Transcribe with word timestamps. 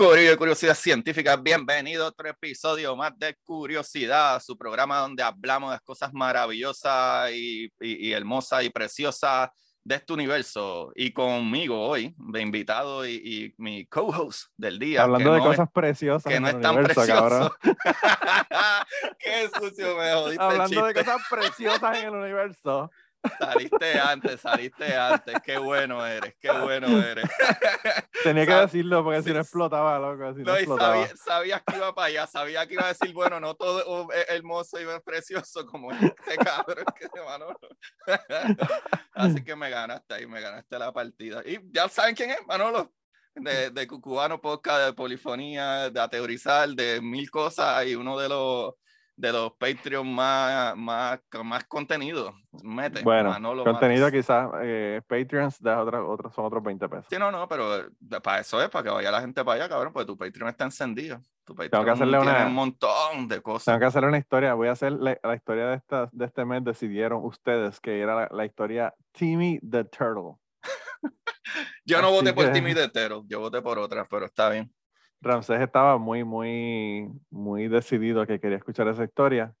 De 0.00 0.34
Curiosidad 0.38 0.74
Científica. 0.74 1.36
Bienvenido 1.36 2.06
a 2.06 2.08
otro 2.08 2.26
episodio 2.26 2.96
más 2.96 3.12
de 3.18 3.36
Curiosidad, 3.44 4.40
su 4.42 4.56
programa 4.56 4.98
donde 5.00 5.22
hablamos 5.22 5.72
de 5.74 5.80
cosas 5.80 6.10
maravillosas 6.14 7.30
y, 7.32 7.64
y- 7.78 8.08
y 8.08 8.12
hermosas 8.14 8.64
y 8.64 8.70
preciosas 8.70 9.50
de 9.84 9.96
este 9.96 10.14
universo. 10.14 10.90
Y 10.96 11.12
conmigo 11.12 11.86
hoy, 11.86 12.14
de 12.16 12.40
invitado 12.40 13.06
y, 13.06 13.12
y 13.22 13.54
mi 13.58 13.84
co-host 13.88 14.46
del 14.56 14.78
día. 14.78 15.02
Hablando 15.02 15.34
de 15.34 15.38
no 15.40 15.44
es- 15.44 15.50
cosas 15.58 15.68
preciosas 15.72 16.32
que 16.32 16.40
no 16.40 16.48
es 16.48 16.58
tan 16.62 16.76
universo, 16.78 17.02
precioso. 17.04 17.56
Qué 19.18 19.50
sucio 19.54 19.96
me 19.98 20.12
jodiste 20.14 20.34
el 20.44 20.50
Hablando 20.50 20.86
de 20.86 20.94
cosas 20.94 21.20
preciosas 21.28 21.98
en 21.98 22.04
el 22.06 22.14
universo. 22.14 22.90
Saliste 23.38 23.98
antes, 24.00 24.40
saliste 24.40 24.96
antes. 24.96 25.34
Qué 25.44 25.58
bueno 25.58 26.06
eres, 26.06 26.34
qué 26.40 26.50
bueno 26.50 26.86
eres. 27.02 27.28
Tenía 28.24 28.46
que 28.46 28.54
decirlo 28.54 29.02
porque 29.04 29.22
si 29.22 29.28
sí, 29.28 29.34
no 29.34 29.40
explotaba, 29.40 29.98
loco. 29.98 30.34
Si 30.34 30.40
no, 30.42 30.52
No, 30.52 30.56
explotaba. 30.56 30.94
sabía, 30.94 31.16
sabías 31.16 31.62
que 31.66 31.76
iba 31.76 31.94
para 31.94 32.06
allá, 32.06 32.26
sabía 32.26 32.66
que 32.66 32.74
iba 32.74 32.84
a 32.84 32.88
decir, 32.88 33.12
bueno, 33.12 33.40
no 33.40 33.54
todo 33.54 34.10
es 34.12 34.28
hermoso 34.28 34.80
y 34.80 34.84
precioso 35.04 35.66
como 35.66 35.90
este 35.92 36.36
cabrón 36.42 36.84
que 36.98 37.08
se 37.12 37.22
Manolo. 37.24 37.58
Así 39.12 39.44
que 39.44 39.56
me 39.56 39.70
ganaste 39.70 40.14
ahí, 40.14 40.26
me 40.26 40.40
ganaste 40.40 40.78
la 40.78 40.92
partida. 40.92 41.42
Y 41.44 41.58
ya 41.72 41.88
saben 41.88 42.14
quién 42.14 42.30
es, 42.30 42.46
Manolo. 42.46 42.92
De, 43.34 43.70
de 43.70 43.86
Cucubano 43.86 44.40
Podcast, 44.40 44.86
de 44.86 44.92
Polifonía, 44.92 45.88
de 45.88 46.00
Ateorizar, 46.00 46.68
de 46.70 47.00
mil 47.00 47.30
cosas 47.30 47.86
y 47.86 47.94
uno 47.94 48.18
de 48.18 48.28
los 48.28 48.74
de 49.20 49.32
los 49.32 49.52
Patreon 49.52 50.12
más, 50.14 50.74
más, 50.76 51.20
más 51.44 51.64
contenido. 51.64 52.32
Mete, 52.62 53.02
Bueno, 53.02 53.28
Manolo 53.30 53.64
contenido 53.64 54.10
quizás, 54.10 54.48
eh, 54.62 55.02
Patreons 55.06 55.60
de 55.62 55.70
otros, 55.70 56.04
otros 56.08 56.34
son 56.34 56.46
otros 56.46 56.62
20 56.62 56.88
pesos. 56.88 57.06
Sí, 57.10 57.16
no, 57.18 57.30
no, 57.30 57.46
pero 57.46 57.76
eh, 57.76 57.84
para 58.22 58.40
eso 58.40 58.62
es, 58.62 58.70
para 58.70 58.82
que 58.84 58.90
vaya 58.90 59.10
la 59.10 59.20
gente 59.20 59.44
para 59.44 59.56
allá, 59.64 59.68
cabrón, 59.68 59.92
porque 59.92 60.06
tu 60.06 60.16
Patreon 60.16 60.48
está 60.48 60.64
encendido. 60.64 61.20
Tu 61.44 61.54
Patreon 61.54 61.84
que 61.84 61.90
hacerle 61.90 62.18
tiene 62.18 62.32
una- 62.36 62.46
un 62.46 62.54
montón 62.54 63.28
de 63.28 63.42
cosas. 63.42 63.66
Tengo 63.66 63.78
que 63.80 63.84
hacer 63.84 64.04
una 64.04 64.18
historia. 64.18 64.54
Voy 64.54 64.68
a 64.68 64.72
hacer 64.72 64.92
la, 64.92 65.18
la 65.22 65.34
historia 65.34 65.66
de, 65.66 65.76
esta, 65.76 66.08
de 66.12 66.24
este 66.24 66.44
mes. 66.46 66.64
Decidieron 66.64 67.22
ustedes 67.24 67.78
que 67.80 68.00
era 68.00 68.14
la, 68.14 68.28
la 68.32 68.44
historia 68.46 68.94
Timmy 69.12 69.60
the 69.60 69.84
Turtle. 69.84 70.36
Yo 71.84 72.00
no 72.00 72.08
así 72.08 72.16
voté 72.16 72.32
por 72.32 72.46
que- 72.46 72.52
Timmy 72.52 72.74
de 72.74 72.88
Tero, 72.88 73.24
yo 73.26 73.40
voté 73.40 73.60
por 73.62 73.78
otra, 73.78 74.06
pero 74.08 74.26
está 74.26 74.48
bien. 74.50 74.72
Ramsés 75.20 75.60
estaba 75.60 75.98
muy, 75.98 76.24
muy, 76.24 77.10
muy 77.30 77.68
decidido 77.68 78.26
que 78.26 78.40
quería 78.40 78.56
escuchar 78.58 78.88
esa 78.88 79.04
historia. 79.04 79.52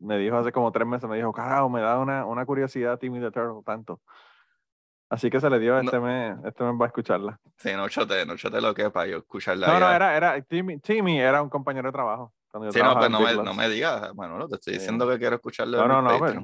Me 0.00 0.16
dijo 0.18 0.36
hace 0.36 0.52
como 0.52 0.70
tres 0.72 0.86
meses, 0.86 1.08
me 1.08 1.16
dijo, 1.16 1.32
carajo, 1.32 1.68
me 1.68 1.80
da 1.80 1.98
una, 1.98 2.24
una 2.24 2.44
curiosidad 2.46 2.98
Timmy 2.98 3.20
the 3.20 3.30
Turtle 3.30 3.62
tanto. 3.64 4.00
Así 5.10 5.30
que 5.30 5.40
se 5.40 5.48
le 5.48 5.58
dio 5.58 5.74
No. 5.74 5.80
este 5.80 5.98
mes, 6.00 6.36
este 6.44 6.64
mes 6.64 6.74
va 6.80 6.84
a 6.84 6.88
escucharla. 6.88 7.40
Sí, 7.56 7.70
no 7.74 7.88
chote, 7.88 8.26
no 8.26 8.36
chote 8.36 8.60
lo 8.60 8.74
que 8.74 8.82
es 8.82 8.90
para 8.90 9.06
yo 9.06 9.18
escucharla. 9.18 9.66
No, 9.68 9.74
no, 9.80 9.88
ya. 9.88 9.96
era, 9.96 10.16
era, 10.16 10.40
Timmy, 10.42 10.78
Timmy 10.78 11.18
era 11.18 11.40
un 11.42 11.48
compañero 11.48 11.88
de 11.88 11.92
trabajo. 11.92 12.32
cuando 12.50 12.66
yo 12.68 12.72
Sí, 12.72 12.78
no, 12.78 12.90
trabajaba 12.92 13.18
pues 13.18 13.36
no 13.36 13.42
me, 13.42 13.48
no 13.50 13.54
me 13.54 13.68
digas, 13.68 14.12
bueno, 14.14 14.36
no, 14.38 14.48
te 14.48 14.56
estoy 14.56 14.74
Sí. 14.74 14.78
diciendo 14.80 15.08
que 15.08 15.18
quiero 15.18 15.36
escucharlo. 15.36 15.78
No, 15.78 15.88
no, 15.88 16.02
no, 16.02 16.18
pues, 16.18 16.34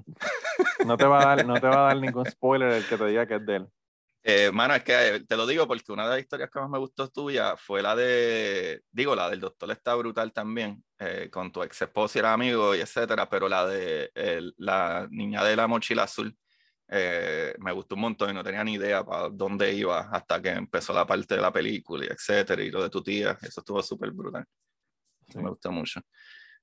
no 0.86 0.96
te 0.96 1.04
va 1.06 1.20
a 1.32 1.36
dar, 1.36 1.46
no 1.46 1.60
te 1.60 1.66
va 1.68 1.74
a 1.90 1.94
dar 1.94 1.96
ningún 2.00 2.24
spoiler 2.30 2.72
el 2.72 2.86
que 2.88 2.96
te 2.96 3.06
diga 3.06 3.26
que 3.26 3.34
es 3.36 3.46
de 3.46 3.56
él. 3.56 3.68
Eh, 4.26 4.50
mano, 4.52 4.74
es 4.74 4.82
que 4.82 5.16
eh, 5.16 5.20
te 5.20 5.36
lo 5.36 5.46
digo 5.46 5.68
porque 5.68 5.92
una 5.92 6.04
de 6.04 6.10
las 6.10 6.20
historias 6.20 6.48
que 6.50 6.58
más 6.58 6.70
me 6.70 6.78
gustó 6.78 7.10
tuya 7.10 7.58
fue 7.58 7.82
la 7.82 7.94
de, 7.94 8.80
digo, 8.90 9.14
la 9.14 9.28
del 9.28 9.40
doctor 9.40 9.70
está 9.70 9.94
brutal 9.96 10.32
también, 10.32 10.82
eh, 10.98 11.28
con 11.30 11.52
tu 11.52 11.62
ex 11.62 11.82
esposa 11.82 12.18
y 12.18 12.20
era 12.20 12.32
amigo 12.32 12.74
y 12.74 12.80
etcétera, 12.80 13.28
pero 13.28 13.50
la 13.50 13.66
de 13.66 14.10
la 14.56 15.06
niña 15.10 15.44
de 15.44 15.56
la 15.56 15.66
mochila 15.66 16.04
azul 16.04 16.34
eh, 16.88 17.54
me 17.58 17.72
gustó 17.72 17.96
un 17.96 18.02
montón 18.02 18.30
y 18.30 18.34
no 18.34 18.42
tenía 18.42 18.64
ni 18.64 18.74
idea 18.74 19.04
para 19.04 19.28
dónde 19.28 19.72
iba 19.74 20.00
hasta 20.10 20.40
que 20.40 20.50
empezó 20.50 20.94
la 20.94 21.06
parte 21.06 21.34
de 21.34 21.42
la 21.42 21.52
película 21.52 22.06
y 22.06 22.08
etcétera, 22.08 22.62
y 22.62 22.70
lo 22.70 22.82
de 22.82 22.88
tu 22.88 23.02
tía, 23.02 23.36
eso 23.42 23.60
estuvo 23.60 23.82
súper 23.82 24.10
brutal. 24.10 24.44
Sí. 25.28 25.38
Me 25.38 25.50
gustó 25.50 25.70
mucho. 25.70 26.00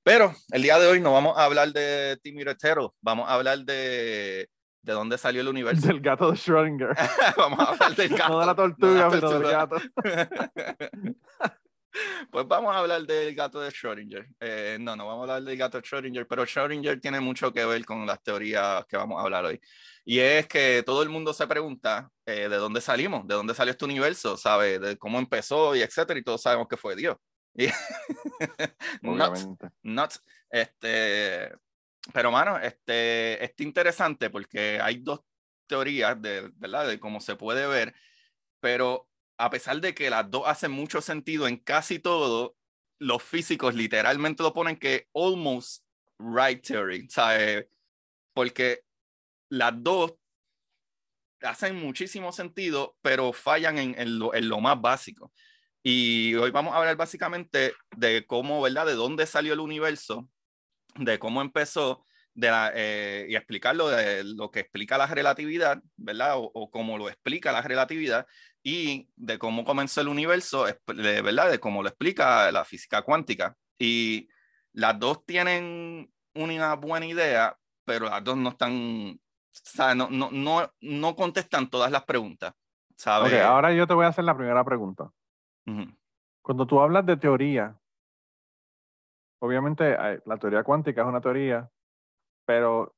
Pero 0.04 0.34
el 0.52 0.64
día 0.64 0.80
de 0.80 0.88
hoy 0.88 1.00
no 1.00 1.14
vamos 1.14 1.38
a 1.38 1.46
hablar 1.46 1.72
de 1.74 2.18
Timmy 2.24 2.44
Retero, 2.44 2.96
vamos 3.02 3.30
a 3.30 3.36
hablar 3.36 3.60
de, 3.60 4.50
de 4.82 4.94
dónde 4.94 5.18
salió 5.18 5.42
el 5.42 5.48
universo. 5.56 5.88
Del 5.88 6.02
gato 6.02 6.32
de 6.32 6.38
Schrödinger. 6.38 6.96
vamos 7.38 7.60
a 7.60 7.64
hablar 7.72 7.96
del 7.96 8.10
gato. 8.18 8.34
No 8.34 8.40
de 8.40 8.46
la 8.46 8.52
no 8.54 8.56
tortuga, 8.56 8.94
de 8.94 9.00
la 9.00 9.10
pero 9.10 9.30
del 9.30 9.42
tortuga. 9.42 9.58
gato. 9.66 9.82
pues 12.32 12.48
vamos 12.48 12.74
a 12.74 12.80
hablar 12.80 13.02
del 13.04 13.36
gato 13.36 13.60
de 13.60 13.70
Schrödinger. 13.70 14.26
Eh, 14.40 14.78
no, 14.80 14.96
no 14.96 15.06
vamos 15.08 15.20
a 15.30 15.34
hablar 15.36 15.44
del 15.50 15.58
gato 15.58 15.78
de 15.80 15.84
Schrödinger, 15.84 16.26
pero 16.28 16.44
Schrödinger 16.46 17.02
tiene 17.02 17.20
mucho 17.20 17.52
que 17.52 17.66
ver 17.66 17.84
con 17.86 18.06
las 18.06 18.22
teorías 18.24 18.86
que 18.86 18.96
vamos 18.98 19.20
a 19.20 19.24
hablar 19.24 19.44
hoy. 19.46 19.60
Y 20.06 20.20
es 20.20 20.48
que 20.48 20.82
todo 20.86 21.04
el 21.04 21.10
mundo 21.10 21.34
se 21.34 21.46
pregunta 21.48 22.10
eh, 22.26 22.48
de 22.50 22.56
dónde 22.56 22.82
salimos, 22.82 23.28
de 23.28 23.36
dónde 23.36 23.54
salió 23.54 23.72
este 23.72 23.86
universo, 23.86 24.36
¿sabe? 24.38 24.80
De 24.80 24.98
cómo 24.98 25.20
empezó 25.20 25.76
y 25.76 25.82
etcétera, 25.82 26.20
y 26.20 26.24
todos 26.24 26.42
sabemos 26.42 26.68
que 26.68 26.78
fue 26.78 26.96
Dios. 26.96 27.18
Y- 27.56 27.68
Nuts, 29.02 29.48
nuts. 29.84 30.24
Este, 30.50 31.54
pero, 32.14 32.32
mano, 32.32 32.58
este, 32.58 33.44
está 33.44 33.64
interesante 33.64 34.30
porque 34.30 34.80
hay 34.82 34.98
dos 34.98 35.22
teorías 35.68 36.22
de, 36.22 36.52
¿verdad? 36.56 36.88
de 36.88 37.00
cómo 37.00 37.22
se 37.22 37.36
puede 37.36 37.68
ver, 37.68 37.96
pero 38.60 39.08
a 39.38 39.50
pesar 39.50 39.80
de 39.82 39.94
que 39.94 40.10
las 40.10 40.30
dos 40.30 40.44
hacen 40.46 40.72
mucho 40.72 41.02
sentido 41.02 41.48
en 41.48 41.58
casi 41.58 42.00
todo, 42.00 42.56
los 43.00 43.24
físicos 43.24 43.74
literalmente 43.74 44.44
lo 44.44 44.54
ponen 44.54 44.78
que 44.78 45.08
almost 45.14 45.84
right 46.20 46.66
theory, 46.66 47.08
¿sabes? 47.10 47.68
Porque 48.34 48.84
las 49.50 49.74
dos 49.82 50.14
hacen 51.42 51.76
muchísimo 51.76 52.32
sentido, 52.32 52.98
pero 53.02 53.34
fallan 53.34 53.78
en, 53.78 54.00
en 54.00 54.20
lo, 54.20 54.34
en 54.34 54.48
lo 54.48 54.60
más 54.60 54.80
básico. 54.80 55.34
Y 55.84 56.36
hoy 56.36 56.52
vamos 56.52 56.74
a 56.74 56.78
hablar 56.78 56.96
básicamente 56.96 57.74
de 57.98 58.26
cómo, 58.28 58.62
¿verdad? 58.62 58.86
De 58.86 58.94
dónde 58.94 59.26
salió 59.26 59.54
el 59.54 59.60
universo, 59.60 60.30
de 60.96 61.20
cómo 61.20 61.42
empezó, 61.42 62.06
de 62.34 62.50
la, 62.50 62.72
eh, 62.74 63.26
y 63.30 63.36
explicarlo 63.36 63.90
de 63.90 64.24
lo 64.24 64.52
que 64.52 64.62
explica 64.62 64.98
la 64.98 65.08
relatividad, 65.08 65.82
¿verdad? 65.98 66.38
O, 66.38 66.50
o 66.54 66.72
cómo 66.72 66.98
lo 66.98 67.10
explica 67.10 67.52
la 67.52 67.62
relatividad, 67.62 68.26
y 68.64 69.10
de 69.16 69.40
cómo 69.40 69.66
comenzó 69.66 70.02
el 70.02 70.08
universo, 70.08 70.66
¿verdad? 70.86 71.50
De 71.50 71.60
cómo 71.60 71.82
lo 71.82 71.90
explica 71.90 72.52
la 72.52 72.64
física 72.64 73.02
cuántica. 73.02 73.56
Y 73.80 74.30
las 74.74 75.00
dos 75.00 75.26
tienen 75.26 76.12
una 76.36 76.76
buena 76.76 77.06
idea, 77.06 77.58
pero 77.86 78.06
las 78.06 78.24
dos 78.24 78.38
no 78.38 78.50
están, 78.50 79.20
¿sabes? 79.52 79.96
No, 79.96 80.10
no, 80.10 80.30
no, 80.32 80.72
no 80.80 81.16
contestan 81.16 81.70
todas 81.70 81.92
las 81.92 82.04
preguntas, 82.04 82.54
¿sabes? 82.96 83.34
Ahora 83.42 83.74
yo 83.74 83.88
te 83.88 83.94
voy 83.94 84.06
a 84.06 84.10
hacer 84.10 84.24
la 84.24 84.38
primera 84.38 84.64
pregunta. 84.64 85.12
Cuando 86.42 86.66
tú 86.68 86.80
hablas 86.80 87.06
de 87.06 87.18
teoría, 87.18 87.76
obviamente 89.42 89.98
la 90.26 90.38
teoría 90.38 90.64
cuántica 90.64 91.02
es 91.02 91.08
una 91.08 91.22
teoría, 91.22 91.70
pero 92.46 92.96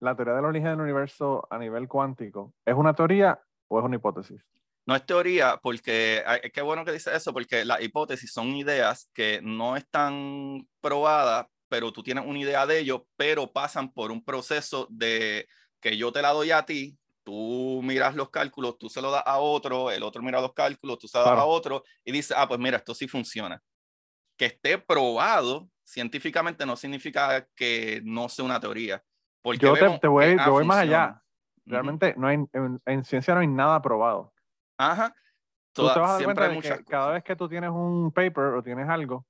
la 0.00 0.14
teoría 0.16 0.34
del 0.34 0.44
origen 0.44 0.70
del 0.70 0.80
universo 0.80 1.46
a 1.50 1.58
nivel 1.58 1.88
cuántico, 1.88 2.54
¿es 2.64 2.74
una 2.74 2.94
teoría 2.94 3.40
o 3.68 3.78
es 3.78 3.84
una 3.84 3.96
hipótesis? 3.96 4.42
No 4.86 4.96
es 4.96 5.06
teoría, 5.06 5.60
porque 5.62 6.24
qué 6.52 6.62
bueno 6.62 6.84
que 6.84 6.92
dice 6.92 7.14
eso, 7.14 7.32
porque 7.32 7.64
las 7.64 7.80
hipótesis 7.82 8.32
son 8.32 8.48
ideas 8.56 9.08
que 9.14 9.40
no 9.42 9.76
están 9.76 10.66
probadas, 10.80 11.46
pero 11.68 11.92
tú 11.92 12.02
tienes 12.02 12.24
una 12.26 12.38
idea 12.40 12.66
de 12.66 12.80
ello, 12.80 13.06
pero 13.16 13.52
pasan 13.52 13.92
por 13.92 14.10
un 14.10 14.24
proceso 14.24 14.88
de 14.90 15.46
que 15.80 15.96
yo 15.96 16.10
te 16.10 16.22
la 16.22 16.30
doy 16.30 16.50
a 16.50 16.64
ti, 16.64 16.98
tú 17.22 17.80
miras 17.84 18.16
los 18.16 18.30
cálculos, 18.30 18.78
tú 18.78 18.88
se 18.88 19.00
lo 19.00 19.10
das 19.12 19.22
a 19.26 19.38
otro, 19.38 19.90
el 19.90 20.02
otro 20.02 20.22
mira 20.22 20.40
los 20.40 20.54
cálculos, 20.54 20.98
tú 20.98 21.06
se 21.06 21.18
lo 21.18 21.24
das 21.24 21.32
Claro. 21.34 21.42
a 21.42 21.46
otro 21.46 21.84
y 22.04 22.10
dice, 22.10 22.34
ah, 22.36 22.48
pues 22.48 22.58
mira, 22.58 22.78
esto 22.78 22.94
sí 22.94 23.06
funciona. 23.06 23.62
Que 24.40 24.46
esté 24.46 24.78
probado 24.78 25.68
científicamente 25.84 26.64
no 26.64 26.74
significa 26.74 27.46
que 27.54 28.00
no 28.06 28.26
sea 28.30 28.46
una 28.46 28.58
teoría. 28.58 29.04
Porque 29.42 29.58
Yo 29.58 29.74
te, 29.74 29.98
te 29.98 30.08
voy, 30.08 30.34
yo 30.34 30.52
voy 30.52 30.64
más 30.64 30.78
allá. 30.78 31.22
Realmente 31.66 32.14
no 32.16 32.26
hay, 32.26 32.38
en, 32.86 33.04
ciencia 33.04 33.34
no 33.34 33.40
hay 33.40 33.46
nada 33.48 33.82
probado. 33.82 34.32
Ajá. 34.78 35.14
Toda, 35.74 35.92
tú 35.92 35.94
te 35.94 36.00
vas 36.00 36.10
a 36.10 36.14
dar 36.14 36.24
cuenta 36.24 36.48
de 36.48 36.58
que 36.58 36.84
cada 36.86 37.12
vez 37.12 37.22
que 37.22 37.36
tú 37.36 37.50
tienes 37.50 37.68
un 37.68 38.10
paper 38.12 38.54
o 38.54 38.62
tienes 38.62 38.88
algo 38.88 39.26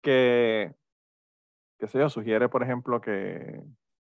que, 0.00 0.72
qué 1.80 1.88
sé 1.88 1.98
yo, 1.98 2.08
sugiere, 2.08 2.48
por 2.48 2.62
ejemplo, 2.62 3.00
que, 3.00 3.60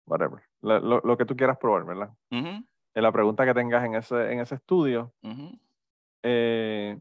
whatever, 0.06 0.44
lo, 0.60 1.00
lo, 1.00 1.16
que 1.16 1.24
tú 1.24 1.34
quieras 1.34 1.58
probar, 1.58 1.84
¿verdad? 1.84 2.10
En 2.30 3.02
la 3.02 3.10
pregunta 3.10 3.44
que 3.44 3.52
tengas 3.52 3.84
en 3.84 3.96
ese, 3.96 4.32
en 4.32 4.38
ese 4.38 4.54
estudio, 4.54 5.12
eh, 6.22 7.00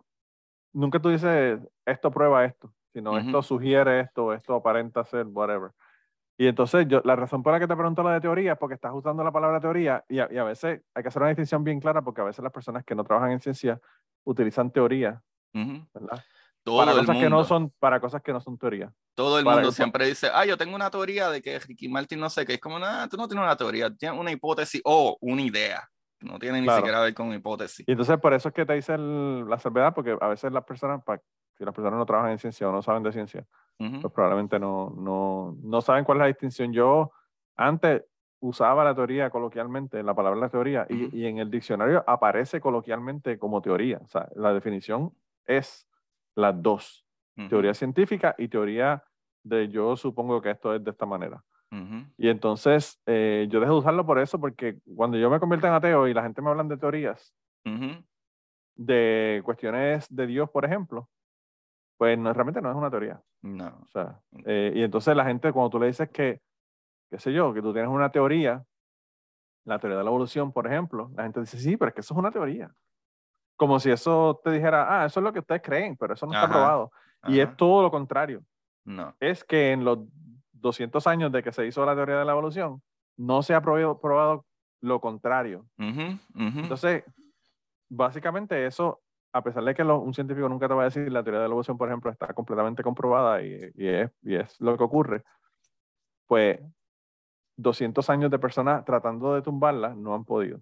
nunca 0.73 0.99
tú 0.99 1.09
dices, 1.09 1.59
esto 1.85 2.11
prueba 2.11 2.45
esto, 2.45 2.73
sino 2.93 3.17
esto 3.17 3.41
sugiere 3.41 4.01
esto, 4.01 4.33
esto 4.33 4.55
aparenta 4.55 5.03
ser, 5.03 5.25
whatever. 5.27 5.71
Y 6.37 6.47
entonces, 6.47 6.87
yo, 6.87 7.01
la 7.05 7.15
razón 7.15 7.43
por 7.43 7.53
la 7.53 7.59
que 7.59 7.67
te 7.67 7.75
pregunto 7.75 8.01
la 8.01 8.13
de 8.13 8.21
teoría 8.21 8.53
es 8.53 8.57
porque 8.57 8.75
estás 8.75 8.91
usando 8.93 9.23
la 9.23 9.31
palabra 9.31 9.59
teoría 9.59 10.03
y 10.09 10.19
a, 10.19 10.27
y 10.31 10.37
a, 10.37 10.43
veces 10.43 10.81
hay 10.93 11.03
que 11.03 11.09
hacer 11.09 11.21
una 11.21 11.29
distinción 11.29 11.63
bien 11.63 11.79
clara 11.79 12.01
porque 12.01 12.21
a 12.21 12.23
veces 12.23 12.43
las 12.43 12.51
personas 12.51 12.83
que 12.83 12.95
no 12.95 13.03
trabajan 13.03 13.31
en 13.31 13.39
ciencia 13.39 13.79
utilizan 14.23 14.71
teoría, 14.71 15.21
¿verdad? 15.53 16.23
para 16.63 16.93
cosas 16.93 17.17
que 17.17 17.29
no 17.29 17.43
son 17.43 17.73
para 17.79 17.99
cosas 17.99 18.21
que 18.21 18.33
no 18.33 18.41
son 18.41 18.57
teoría. 18.57 18.93
Todo 19.15 19.39
el 19.39 19.45
mundo 19.45 19.71
siempre 19.71 20.05
dice, 20.05 20.29
ah, 20.33 20.45
yo 20.45 20.57
tengo 20.57 20.75
una 20.75 20.89
teoría 20.89 21.29
de 21.29 21.41
que 21.41 21.59
Ricky 21.59 21.89
Martin 21.89 22.19
no 22.19 22.29
sé 22.29 22.45
qué. 22.45 22.55
Es 22.55 22.59
como, 22.59 22.79
nada, 22.79 23.07
tú 23.07 23.17
no 23.17 23.27
tienes 23.27 23.43
una 23.43 23.55
teoría, 23.55 23.93
tienes 23.95 24.19
una 24.19 24.31
hipótesis 24.31 24.81
o 24.83 25.17
una 25.21 25.41
idea. 25.41 25.89
No 26.21 26.39
tiene 26.39 26.61
ni 26.61 26.69
siquiera 26.69 26.99
que 26.99 27.03
ver 27.05 27.13
con 27.13 27.33
hipótesis. 27.33 27.87
Y 27.87 27.91
entonces 27.91 28.17
por 28.19 28.33
eso 28.33 28.49
es 28.49 28.53
que 28.53 28.65
te 28.65 28.73
dice 28.73 28.97
la 28.97 29.57
salvedad, 29.59 29.93
porque 29.93 30.17
a 30.19 30.27
veces 30.27 30.51
las 30.51 30.63
personas, 30.63 31.01
si 31.57 31.65
las 31.65 31.73
personas 31.73 31.97
no 31.97 32.05
trabajan 32.05 32.31
en 32.31 32.39
ciencia 32.39 32.69
o 32.69 32.71
no 32.71 32.81
saben 32.81 33.03
de 33.03 33.11
ciencia, 33.11 33.45
pues 33.77 34.13
probablemente 34.13 34.59
no, 34.59 34.93
no, 34.95 35.57
no 35.63 35.81
saben 35.81 36.03
cuál 36.03 36.17
es 36.17 36.21
la 36.21 36.27
distinción. 36.27 36.71
Yo 36.71 37.11
antes 37.55 38.03
usaba 38.39 38.83
la 38.83 38.93
teoría 38.93 39.29
coloquialmente, 39.29 40.03
la 40.03 40.13
palabra 40.13 40.39
la 40.39 40.49
teoría, 40.49 40.85
y, 40.89 41.15
y, 41.15 41.25
en 41.25 41.39
el 41.39 41.49
diccionario 41.49 42.03
aparece 42.07 42.61
coloquialmente 42.61 43.39
como 43.39 43.61
teoría. 43.61 43.99
O 44.03 44.07
sea, 44.07 44.29
la 44.35 44.53
definición 44.53 45.13
es 45.45 45.87
las 46.35 46.61
dos, 46.61 47.05
teoría 47.49 47.73
científica 47.73 48.35
y 48.37 48.47
teoría 48.47 49.03
de 49.43 49.67
yo 49.69 49.95
supongo 49.95 50.41
que 50.41 50.51
esto 50.51 50.75
es 50.75 50.83
de 50.83 50.91
esta 50.91 51.05
manera. 51.05 51.43
Y 52.17 52.27
entonces 52.27 52.99
eh, 53.05 53.47
yo 53.49 53.61
dejo 53.61 53.73
de 53.73 53.79
usarlo 53.79 54.05
por 54.05 54.19
eso, 54.19 54.39
porque 54.39 54.79
cuando 54.95 55.17
yo 55.17 55.29
me 55.29 55.39
convierto 55.39 55.67
en 55.67 55.73
ateo 55.73 56.07
y 56.07 56.13
la 56.13 56.23
gente 56.23 56.41
me 56.41 56.49
habla 56.49 56.63
de 56.63 56.77
teorías, 56.77 57.33
de 58.75 59.41
cuestiones 59.45 60.13
de 60.13 60.27
Dios, 60.27 60.49
por 60.49 60.65
ejemplo, 60.65 61.09
pues 61.97 62.17
no, 62.17 62.33
realmente 62.33 62.61
no 62.61 62.69
es 62.69 62.75
una 62.75 62.89
teoría. 62.89 63.21
No. 63.41 63.67
O 63.83 63.87
sea, 63.87 64.19
eh, 64.45 64.73
y 64.75 64.83
entonces 64.83 65.15
la 65.15 65.23
gente, 65.23 65.53
cuando 65.53 65.69
tú 65.69 65.79
le 65.79 65.87
dices 65.87 66.09
que, 66.09 66.41
qué 67.09 67.19
sé 67.19 67.31
yo, 67.31 67.53
que 67.53 67.61
tú 67.61 67.71
tienes 67.71 67.89
una 67.89 68.11
teoría, 68.11 68.65
la 69.63 69.79
teoría 69.79 69.97
de 69.97 70.03
la 70.03 70.09
evolución, 70.09 70.51
por 70.51 70.67
ejemplo, 70.67 71.09
la 71.15 71.23
gente 71.23 71.39
dice, 71.39 71.57
sí, 71.57 71.77
pero 71.77 71.89
es 71.89 71.95
que 71.95 72.01
eso 72.01 72.13
es 72.13 72.17
una 72.17 72.31
teoría 72.31 72.73
como 73.61 73.79
si 73.79 73.91
eso 73.91 74.41
te 74.43 74.49
dijera, 74.49 74.87
ah, 74.89 75.05
eso 75.05 75.19
es 75.19 75.23
lo 75.23 75.31
que 75.31 75.37
ustedes 75.37 75.61
creen, 75.61 75.95
pero 75.95 76.15
eso 76.15 76.25
no 76.25 76.33
está 76.33 76.49
probado. 76.49 76.91
Y 77.27 77.39
es 77.39 77.55
todo 77.55 77.83
lo 77.83 77.91
contrario. 77.91 78.43
No. 78.83 79.15
Es 79.19 79.43
que 79.43 79.71
en 79.71 79.85
los 79.85 79.99
200 80.61 81.05
años 81.07 81.31
de 81.31 81.43
que 81.43 81.51
se 81.51 81.65
hizo 81.65 81.85
la 81.85 81.95
teoría 81.95 82.19
de 82.19 82.25
la 82.25 82.31
evolución, 82.31 82.81
no 83.17 83.43
se 83.43 83.53
ha 83.53 83.61
probado, 83.61 83.99
probado 83.99 84.45
lo 84.81 84.99
contrario. 84.99 85.65
Entonces, 85.77 87.03
básicamente 87.89 88.65
eso, 88.65 89.01
a 89.33 89.43
pesar 89.43 89.63
de 89.63 89.73
que 89.73 89.83
un 89.83 90.13
científico 90.13 90.47
nunca 90.47 90.67
te 90.67 90.73
va 90.73 90.83
a 90.83 90.85
decir 90.85 91.11
la 91.11 91.23
teoría 91.23 91.41
de 91.41 91.47
la 91.47 91.51
evolución, 91.51 91.77
por 91.77 91.87
ejemplo, 91.87 92.11
está 92.11 92.33
completamente 92.33 92.83
comprobada 92.83 93.43
y, 93.43 93.71
y, 93.75 93.87
es, 93.87 94.11
y 94.23 94.35
es 94.35 94.59
lo 94.59 94.77
que 94.77 94.83
ocurre, 94.83 95.23
pues 96.27 96.59
200 97.57 98.09
años 98.09 98.31
de 98.31 98.39
personas 98.39 98.85
tratando 98.85 99.35
de 99.35 99.41
tumbarla 99.41 99.93
no 99.95 100.15
han 100.15 100.25
podido. 100.25 100.61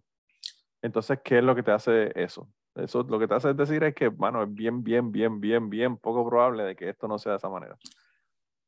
Entonces, 0.81 1.19
¿qué 1.23 1.39
es 1.39 1.43
lo 1.43 1.55
que 1.55 1.63
te 1.63 1.71
hace 1.71 2.11
eso? 2.21 2.49
Eso 2.75 3.03
lo 3.03 3.19
que 3.19 3.27
te 3.27 3.35
hace 3.35 3.53
decir 3.53 3.83
es 3.83 3.93
que, 3.93 4.07
bueno, 4.07 4.43
es 4.43 4.53
bien, 4.53 4.83
bien, 4.83 5.11
bien, 5.11 5.39
bien, 5.39 5.69
bien 5.69 5.97
poco 5.97 6.27
probable 6.27 6.63
de 6.63 6.75
que 6.75 6.89
esto 6.89 7.07
no 7.07 7.17
sea 7.17 7.33
de 7.33 7.37
esa 7.37 7.49
manera. 7.49 7.77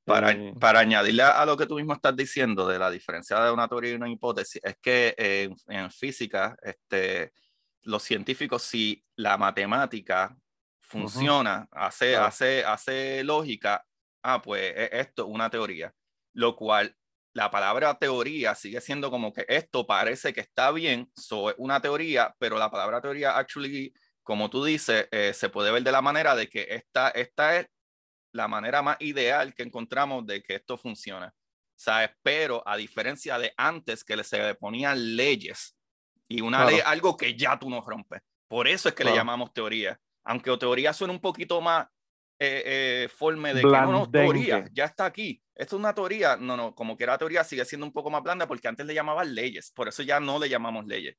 Para, 0.03 0.31
eh, 0.31 0.53
para 0.59 0.79
añadirle 0.79 1.23
a 1.23 1.45
lo 1.45 1.55
que 1.55 1.67
tú 1.67 1.75
mismo 1.75 1.93
estás 1.93 2.15
diciendo 2.15 2.67
de 2.67 2.79
la 2.79 2.89
diferencia 2.89 3.39
de 3.39 3.51
una 3.51 3.67
teoría 3.67 3.91
y 3.91 3.95
una 3.95 4.09
hipótesis, 4.09 4.59
es 4.63 4.77
que 4.81 5.13
en, 5.67 5.91
física, 5.91 6.57
este, 6.61 7.33
los 7.83 8.01
científicos, 8.01 8.63
si 8.63 9.03
la 9.15 9.37
matemática 9.37 10.35
funciona, 10.79 11.67
hace, 11.71 12.15
hace, 12.15 12.65
hace 12.65 13.23
lógica, 13.23 13.85
ah, 14.23 14.41
pues 14.41 14.73
e, 14.75 14.89
esto 14.91 15.23
es 15.23 15.29
una 15.29 15.49
teoría, 15.49 15.93
lo 16.33 16.55
cual 16.55 16.95
la 17.33 17.49
palabra 17.49 17.97
teoría 17.97 18.55
sigue 18.55 18.81
siendo 18.81 19.09
como 19.09 19.31
que 19.31 19.45
esto 19.47 19.85
parece 19.87 20.33
que 20.33 20.41
está 20.41 20.71
bien, 20.71 21.09
so, 21.15 21.49
es 21.49 21.55
una 21.57 21.79
teoría, 21.81 22.35
pero 22.39 22.57
la 22.57 22.69
palabra 22.69 23.01
teoría 23.01 23.37
actually, 23.37 23.93
como 24.23 24.49
tú 24.49 24.63
dices, 24.65 25.07
eh, 25.11 25.33
se 25.33 25.49
puede 25.49 25.71
ver 25.71 25.83
de 25.83 25.91
la 25.91 26.01
manera 26.01 26.35
de 26.35 26.49
que 26.49 26.67
esta, 26.69 27.09
esta 27.09 27.57
es 27.57 27.67
la 28.31 28.47
manera 28.47 28.81
más 28.81 28.97
ideal 28.99 29.53
que 29.53 29.63
encontramos 29.63 30.25
de 30.25 30.41
que 30.41 30.55
esto 30.55 30.77
funciona. 30.77 31.33
¿Sabes? 31.75 32.11
Pero 32.21 32.61
a 32.67 32.77
diferencia 32.77 33.39
de 33.39 33.53
antes 33.57 34.03
que 34.03 34.23
se 34.23 34.37
le 34.37 34.55
ponían 34.55 35.15
leyes 35.15 35.75
y 36.27 36.41
una 36.41 36.63
ley, 36.63 36.79
algo 36.85 37.17
que 37.17 37.35
ya 37.35 37.57
tú 37.57 37.69
no 37.69 37.81
rompes. 37.81 38.21
Por 38.47 38.67
eso 38.67 38.89
es 38.89 38.95
que 38.95 39.03
le 39.03 39.15
llamamos 39.15 39.53
teoría. 39.53 39.99
Aunque 40.23 40.55
teoría 40.57 40.93
suena 40.93 41.13
un 41.13 41.19
poquito 41.19 41.59
más 41.59 41.87
eh, 42.43 42.63
eh, 42.65 43.09
forme 43.09 43.53
de 43.53 43.61
que 43.61 43.67
no, 43.67 43.91
no, 43.91 44.09
teoría, 44.09 44.65
ya 44.71 44.85
está 44.85 45.05
aquí. 45.05 45.41
Esto 45.55 45.75
es 45.75 45.79
una 45.79 45.93
teoría, 45.93 46.37
no, 46.37 46.57
no, 46.57 46.73
como 46.73 46.97
que 46.97 47.03
era 47.03 47.17
teoría 47.17 47.43
sigue 47.43 47.65
siendo 47.65 47.85
un 47.85 47.93
poco 47.93 48.09
más 48.09 48.23
blanda 48.23 48.47
porque 48.47 48.67
antes 48.67 48.85
le 48.85 48.95
llamaban 48.95 49.35
leyes, 49.35 49.71
por 49.71 49.87
eso 49.87 50.01
ya 50.01 50.19
no 50.19 50.39
le 50.39 50.49
llamamos 50.49 50.87
leyes. 50.87 51.17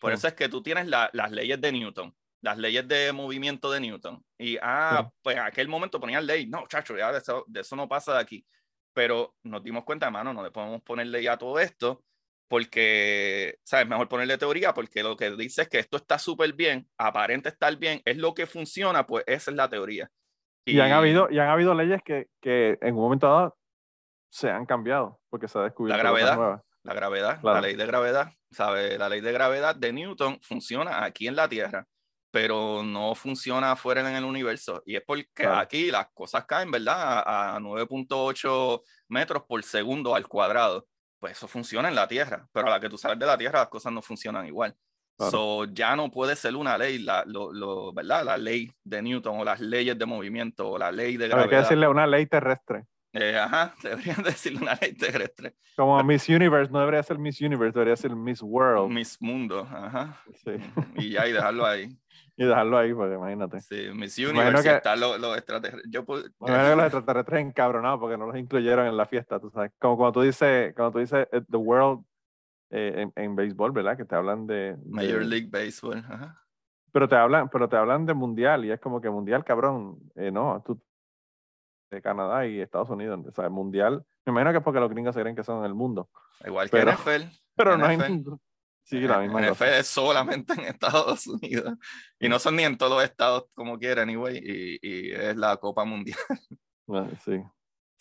Por 0.00 0.12
eso 0.12 0.26
es 0.26 0.34
que 0.34 0.48
tú 0.48 0.62
tienes 0.62 0.86
las 0.88 1.30
leyes 1.30 1.60
de 1.60 1.72
Newton, 1.72 2.16
las 2.42 2.58
leyes 2.58 2.86
de 2.86 3.12
movimiento 3.12 3.70
de 3.70 3.80
Newton. 3.80 4.22
Y, 4.38 4.58
ah, 4.60 5.10
pues 5.22 5.36
en 5.36 5.42
aquel 5.42 5.68
momento 5.68 6.00
ponían 6.00 6.26
ley. 6.26 6.46
No, 6.46 6.66
chacho, 6.66 6.96
ya 6.96 7.12
de 7.12 7.18
eso, 7.18 7.44
de 7.46 7.60
eso 7.60 7.76
no 7.76 7.88
pasa 7.88 8.14
de 8.14 8.20
aquí. 8.20 8.44
Pero 8.92 9.34
nos 9.44 9.62
dimos 9.62 9.84
cuenta, 9.84 10.06
hermano, 10.06 10.34
no 10.34 10.42
le 10.42 10.50
podemos 10.50 10.82
poner 10.82 11.06
ley 11.06 11.26
a 11.26 11.38
todo 11.38 11.58
esto 11.58 12.04
porque, 12.52 13.58
¿sabes? 13.64 13.88
Mejor 13.88 14.08
ponerle 14.08 14.36
teoría 14.36 14.74
porque 14.74 15.02
lo 15.02 15.16
que 15.16 15.30
dice 15.30 15.62
es 15.62 15.68
que 15.70 15.78
esto 15.78 15.96
está 15.96 16.18
súper 16.18 16.52
bien, 16.52 16.86
aparente 16.98 17.48
estar 17.48 17.74
bien, 17.78 18.02
es 18.04 18.18
lo 18.18 18.34
que 18.34 18.46
funciona, 18.46 19.06
pues 19.06 19.24
esa 19.26 19.50
es 19.50 19.56
la 19.56 19.70
teoría. 19.70 20.10
Y, 20.66 20.78
han 20.78 20.92
habido, 20.92 21.28
y 21.30 21.38
han 21.38 21.48
habido 21.48 21.74
leyes 21.74 22.02
que, 22.04 22.26
que 22.42 22.76
en 22.82 22.94
un 22.94 23.00
momento 23.00 23.26
dado 23.26 23.56
se 24.30 24.50
han 24.50 24.66
cambiado 24.66 25.18
porque 25.30 25.48
se 25.48 25.58
ha 25.58 25.62
descubierto. 25.62 25.96
La 25.96 26.02
gravedad, 26.02 26.62
la 26.82 26.94
gravedad, 26.94 27.40
la 27.42 27.60
ley 27.62 27.74
de 27.74 27.86
gravedad, 27.86 28.32
¿sabe? 28.50 28.98
La 28.98 29.08
ley 29.08 29.22
de 29.22 29.32
gravedad 29.32 29.74
de 29.74 29.92
Newton 29.92 30.38
funciona 30.42 31.04
aquí 31.04 31.28
en 31.28 31.36
la 31.36 31.48
Tierra, 31.48 31.86
pero 32.32 32.82
no 32.82 33.14
funciona 33.14 33.72
afuera 33.72 34.00
en 34.00 34.16
el 34.16 34.24
universo. 34.24 34.82
Y 34.86 34.96
es 34.96 35.02
porque 35.06 35.46
aquí 35.46 35.90
las 35.90 36.08
cosas 36.12 36.46
caen, 36.46 36.70
¿verdad? 36.70 37.22
A, 37.24 37.60
9.8 37.60 38.82
metros 39.08 39.44
por 39.46 39.62
segundo 39.62 40.14
al 40.14 40.26
cuadrado. 40.26 40.88
Pues 41.20 41.36
eso 41.36 41.46
funciona 41.46 41.88
en 41.88 41.94
la 41.94 42.08
Tierra, 42.08 42.48
pero 42.50 42.66
a 42.66 42.70
la 42.70 42.80
que 42.80 42.88
tú 42.88 42.98
sales 42.98 43.18
de 43.18 43.26
la 43.26 43.38
Tierra 43.38 43.60
las 43.60 43.68
cosas 43.68 43.92
no 43.92 44.02
funcionan 44.02 44.46
igual. 44.46 44.74
So, 45.18 45.66
ya 45.66 45.94
no 45.94 46.10
puede 46.10 46.34
ser 46.34 46.56
una 46.56 46.76
ley, 46.76 46.98
la, 46.98 47.22
lo, 47.26 47.92
¿verdad? 47.92 48.24
la 48.24 48.36
ley 48.36 48.72
de 48.82 49.02
Newton 49.02 49.38
o 49.38 49.44
las 49.44 49.60
leyes 49.60 49.96
de 49.96 50.06
movimiento 50.06 50.70
o 50.70 50.78
la 50.78 50.90
ley 50.90 51.16
de 51.16 51.28
gravedad. 51.28 51.44
Hay 51.44 51.50
que 51.50 51.56
decirle 51.56 51.86
una 51.86 52.06
ley 52.08 52.26
terrestre. 52.26 52.86
Eh, 53.12 53.36
ajá, 53.38 53.74
deberían 53.82 54.22
decirle 54.22 54.60
una 54.62 54.74
ley 54.80 54.94
terrestre. 54.94 55.54
Como 55.76 56.02
Miss 56.02 56.28
Universe, 56.28 56.72
no 56.72 56.80
debería 56.80 57.02
ser 57.02 57.18
Miss 57.18 57.40
Universe, 57.40 57.72
debería 57.72 57.94
ser 57.94 58.16
Miss 58.16 58.42
World. 58.42 58.90
Miss 58.90 59.20
Mundo, 59.20 59.68
ajá. 59.70 60.20
Sí. 60.44 60.52
Y 60.96 61.10
ya, 61.10 61.28
y 61.28 61.32
dejarlo 61.32 61.66
ahí. 61.66 61.96
Y 62.36 62.44
dejarlo 62.44 62.78
ahí, 62.78 62.94
porque 62.94 63.14
imagínate. 63.14 63.60
Sí, 63.60 63.88
Miss 63.94 64.18
Universe, 64.18 64.62
que, 64.62 64.76
están 64.76 65.00
los, 65.00 65.20
los 65.20 65.36
extraterrestres. 65.36 65.90
Yo, 65.90 66.06
que 66.06 66.12
los 66.12 66.24
extraterrestres 66.84 67.40
encabronados 67.40 68.00
porque 68.00 68.16
no 68.16 68.26
los 68.26 68.36
incluyeron 68.36 68.86
en 68.86 68.96
la 68.96 69.06
fiesta, 69.06 69.38
tú 69.38 69.50
sabes. 69.50 69.72
Como 69.78 69.96
cuando 69.96 70.12
tú 70.12 70.22
dices, 70.22 70.74
cuando 70.74 70.92
tú 70.92 70.98
dices 70.98 71.28
eh, 71.30 71.42
The 71.50 71.56
World 71.56 72.04
eh, 72.70 73.02
en, 73.02 73.12
en, 73.22 73.36
béisbol, 73.36 73.72
¿verdad? 73.72 73.96
Que 73.96 74.04
te 74.04 74.14
hablan 74.14 74.46
de, 74.46 74.76
Major 74.86 75.22
League 75.22 75.48
Baseball, 75.50 75.98
ajá. 75.98 76.38
Pero 76.90 77.08
te 77.08 77.16
hablan, 77.16 77.48
pero 77.48 77.68
te 77.68 77.76
hablan 77.76 78.04
de 78.06 78.14
mundial 78.14 78.64
y 78.64 78.70
es 78.70 78.80
como 78.80 79.00
que 79.00 79.08
mundial, 79.08 79.44
cabrón. 79.44 79.98
Eh, 80.14 80.30
no, 80.30 80.62
tú 80.64 80.80
de 81.90 82.02
Canadá 82.02 82.46
y 82.46 82.60
Estados 82.60 82.90
Unidos. 82.90 83.20
O 83.26 83.32
sea, 83.32 83.48
mundial, 83.48 84.04
me 84.24 84.32
imagino 84.32 84.52
que 84.52 84.58
es 84.58 84.64
porque 84.64 84.80
los 84.80 84.90
gringos 84.90 85.14
se 85.14 85.20
creen 85.20 85.36
que 85.36 85.44
son 85.44 85.60
en 85.60 85.66
el 85.66 85.74
mundo. 85.74 86.08
Igual 86.44 86.70
que 86.70 86.78
pero, 86.78 86.92
NFL. 86.92 87.22
Pero 87.54 87.76
no 87.76 87.84
hay 87.84 87.98
Sí, 88.84 89.00
la 89.00 89.20
misma 89.20 89.40
NFL 89.40 89.64
es 89.64 89.86
solamente 89.86 90.52
en 90.54 90.60
Estados 90.60 91.26
Unidos. 91.26 91.74
Y 92.18 92.28
no 92.28 92.38
son 92.38 92.56
ni 92.56 92.64
en 92.64 92.76
todos 92.76 92.92
los 92.92 93.04
estados 93.04 93.44
como 93.54 93.78
quiera, 93.78 94.02
anyway. 94.02 94.38
Y, 94.38 94.78
y 94.82 95.12
es 95.12 95.36
la 95.36 95.56
Copa 95.56 95.84
Mundial. 95.84 96.18
sí. 97.24 97.42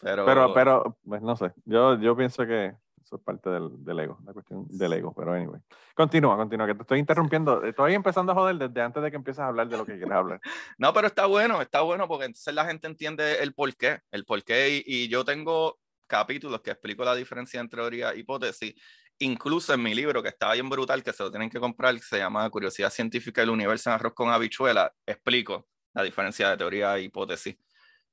Pero, 0.01 0.25
pero, 0.25 0.53
pero 0.53 0.97
pues 1.03 1.21
no 1.21 1.35
sé. 1.35 1.53
Yo, 1.65 2.00
yo 2.00 2.17
pienso 2.17 2.45
que 2.45 2.75
eso 3.03 3.15
es 3.17 3.21
parte 3.21 3.50
del, 3.50 3.83
del, 3.83 4.00
ego, 4.00 4.19
la 4.25 4.33
cuestión 4.33 4.65
del 4.69 4.93
ego, 4.93 5.13
pero 5.13 5.33
anyway. 5.33 5.61
Continúa, 5.95 6.35
continúa, 6.38 6.65
que 6.65 6.75
te 6.75 6.81
estoy 6.81 7.00
interrumpiendo. 7.00 7.63
Estoy 7.63 7.93
empezando 7.93 8.31
a 8.31 8.35
joder 8.35 8.55
desde 8.57 8.81
antes 8.81 9.03
de 9.03 9.11
que 9.11 9.17
empieces 9.17 9.39
a 9.39 9.47
hablar 9.47 9.67
de 9.67 9.77
lo 9.77 9.85
que 9.85 9.97
quieres 9.97 10.11
hablar. 10.11 10.41
no, 10.77 10.93
pero 10.93 11.07
está 11.07 11.27
bueno, 11.27 11.61
está 11.61 11.81
bueno 11.81 12.07
porque 12.07 12.25
entonces 12.25 12.53
la 12.53 12.65
gente 12.65 12.88
entiende 12.88 13.43
el 13.43 13.53
por 13.53 13.75
qué, 13.75 14.00
el 14.11 14.25
por 14.25 14.43
qué. 14.43 14.77
Y, 14.77 14.83
y 14.85 15.07
yo 15.07 15.23
tengo 15.23 15.77
capítulos 16.07 16.61
que 16.61 16.71
explico 16.71 17.05
la 17.05 17.15
diferencia 17.15 17.59
entre 17.59 17.81
teoría 17.81 18.11
e 18.11 18.19
hipótesis. 18.19 18.73
Incluso 19.21 19.73
en 19.73 19.81
mi 19.81 19.93
libro, 19.93 20.21
que 20.21 20.29
estaba 20.29 20.53
bien 20.53 20.69
brutal, 20.69 21.03
que 21.03 21.13
se 21.13 21.23
lo 21.23 21.31
tienen 21.31 21.49
que 21.49 21.59
comprar, 21.59 21.95
que 21.95 22.01
se 22.01 22.17
llama 22.17 22.49
Curiosidad 22.49 22.89
Científica 22.89 23.41
del 23.41 23.49
Universo 23.49 23.89
en 23.89 23.95
Arroz 23.95 24.13
con 24.13 24.29
Habichuela, 24.29 24.93
explico 25.05 25.67
la 25.93 26.03
diferencia 26.03 26.49
de 26.49 26.57
teoría 26.57 26.97
e 26.97 27.03
hipótesis. 27.03 27.55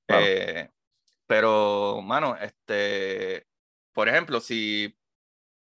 Eh, 0.08 0.68
pero, 1.26 2.00
mano, 2.02 2.36
este, 2.36 3.46
por 3.92 4.08
ejemplo, 4.08 4.40
si, 4.40 4.96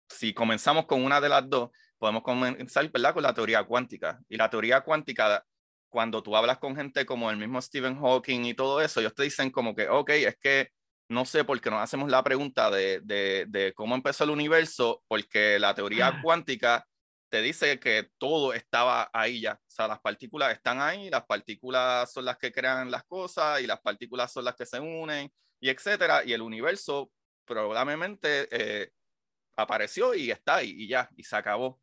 si 0.09 0.35
comenzamos 0.35 0.87
con 0.87 1.05
una 1.05 1.21
de 1.21 1.29
las 1.29 1.49
dos, 1.49 1.71
podemos 1.99 2.23
comenzar 2.23 2.91
¿verdad? 2.91 3.15
con 3.15 3.23
la 3.23 3.35
teoría 3.35 3.63
cuántica. 3.65 4.21
Y 4.29 4.37
la 4.37 4.51
teoría 4.51 4.81
cuántica, 4.81 5.45
cuando 5.89 6.23
tú 6.23 6.37
hablas 6.37 6.59
con 6.59 6.75
gente 6.75 7.07
como 7.07 7.31
el 7.31 7.37
mismo 7.37 7.63
Stephen 7.63 8.01
Hawking 8.01 8.45
y 8.45 8.55
todo 8.55 8.81
eso, 8.81 9.01
ellos 9.01 9.15
te 9.15 9.23
dicen 9.23 9.51
como 9.51 9.75
que, 9.75 9.89
ok, 9.89 10.11
es 10.11 10.37
que 10.37 10.71
no 11.13 11.25
sé 11.25 11.45
por 11.45 11.61
qué 11.61 11.71
nos 11.71 11.81
hacemos 11.81 12.11
la 12.11 12.23
pregunta 12.25 12.71
de, 12.71 13.01
de, 13.03 13.47
de 13.49 13.73
cómo 13.75 13.95
empezó 13.95 14.25
el 14.25 14.31
universo, 14.31 15.03
porque 15.09 15.59
la 15.59 15.75
teoría 15.75 16.21
cuántica 16.23 16.87
te 17.31 17.41
dice 17.41 17.79
que 17.81 18.11
todo 18.19 18.53
estaba 18.53 19.09
ahí 19.13 19.41
ya. 19.41 19.55
O 19.55 19.71
sea, 19.71 19.89
las 19.89 20.01
partículas 20.01 20.53
están 20.53 20.81
ahí, 20.81 21.09
las 21.09 21.25
partículas 21.25 22.13
son 22.13 22.27
las 22.27 22.37
que 22.37 22.53
crean 22.53 22.91
las 22.91 23.05
cosas 23.05 23.61
y 23.63 23.67
las 23.67 23.81
partículas 23.81 24.33
son 24.33 24.45
las 24.45 24.55
que 24.55 24.67
se 24.67 24.79
unen 24.81 25.33
y 25.59 25.71
etcétera. 25.71 26.25
Y 26.25 26.33
el 26.35 26.43
universo 26.43 27.11
probablemente 27.47 28.49
eh, 28.51 28.91
apareció 29.57 30.15
y 30.15 30.31
está 30.31 30.57
ahí 30.57 30.75
y 30.77 30.89
ya, 30.89 31.09
y 31.17 31.25
se 31.25 31.37
acabó 31.37 31.81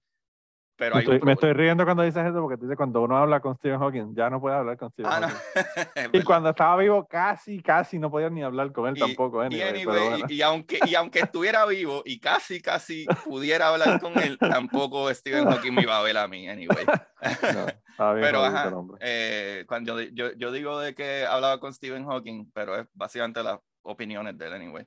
me, 0.79 1.33
estoy, 1.33 1.53
riendo 1.53 1.83
cuando 1.83 2.03
dices 2.03 2.25
eso 2.25 2.41
porque 2.41 2.55
dices 2.55 2.77
cuando 2.77 3.01
uno 3.01 3.17
habla 3.17 3.39
con 3.41 3.55
Stephen 3.57 3.79
Hawking, 3.79 4.15
ya 4.15 4.29
no 4.29 4.39
puede 4.39 4.55
hablar 4.55 4.77
con 4.77 4.89
Stephen 4.91 5.11
ah, 5.11 5.29
Hawking. 5.29 6.09
y 6.13 6.23
cuando 6.23 6.49
estaba 6.49 6.77
vivo, 6.77 7.05
casi, 7.05 7.61
casi 7.61 7.99
no 7.99 8.09
podía 8.09 8.29
ni 8.29 8.43
hablar 8.43 8.71
con 8.71 8.87
él 8.87 8.97
tampoco. 8.97 9.43
y, 9.49 10.41
aunque, 10.41 10.79
y 10.85 10.95
aunque 10.95 11.19
estuviera 11.19 11.65
vivo 11.65 12.01
y 12.05 12.19
casi, 12.19 12.61
casi 12.61 13.05
pudiera 13.25 13.67
hablar 13.67 13.99
con 13.99 14.17
él, 14.19 14.37
tampoco 14.39 15.13
Stephen 15.13 15.45
Hawking 15.45 15.73
me 15.73 15.81
iba 15.81 15.97
a 15.97 16.01
ver 16.01 16.17
a 16.17 16.27
mí, 16.27 16.47
anyway. 16.47 16.85
pero 17.97 18.43
ajá, 18.43 18.71
eh, 19.01 19.65
cuando 19.67 19.99
yo, 20.01 20.33
yo, 20.33 20.51
digo 20.51 20.79
de 20.79 20.93
que 20.95 21.25
hablaba 21.25 21.59
con 21.59 21.73
Stephen 21.73 22.05
Hawking, 22.05 22.51
pero 22.53 22.79
es 22.79 22.87
básicamente 22.93 23.43
las 23.43 23.59
opiniones 23.81 24.37
de 24.37 24.47
él, 24.47 24.53
anyway. 24.53 24.85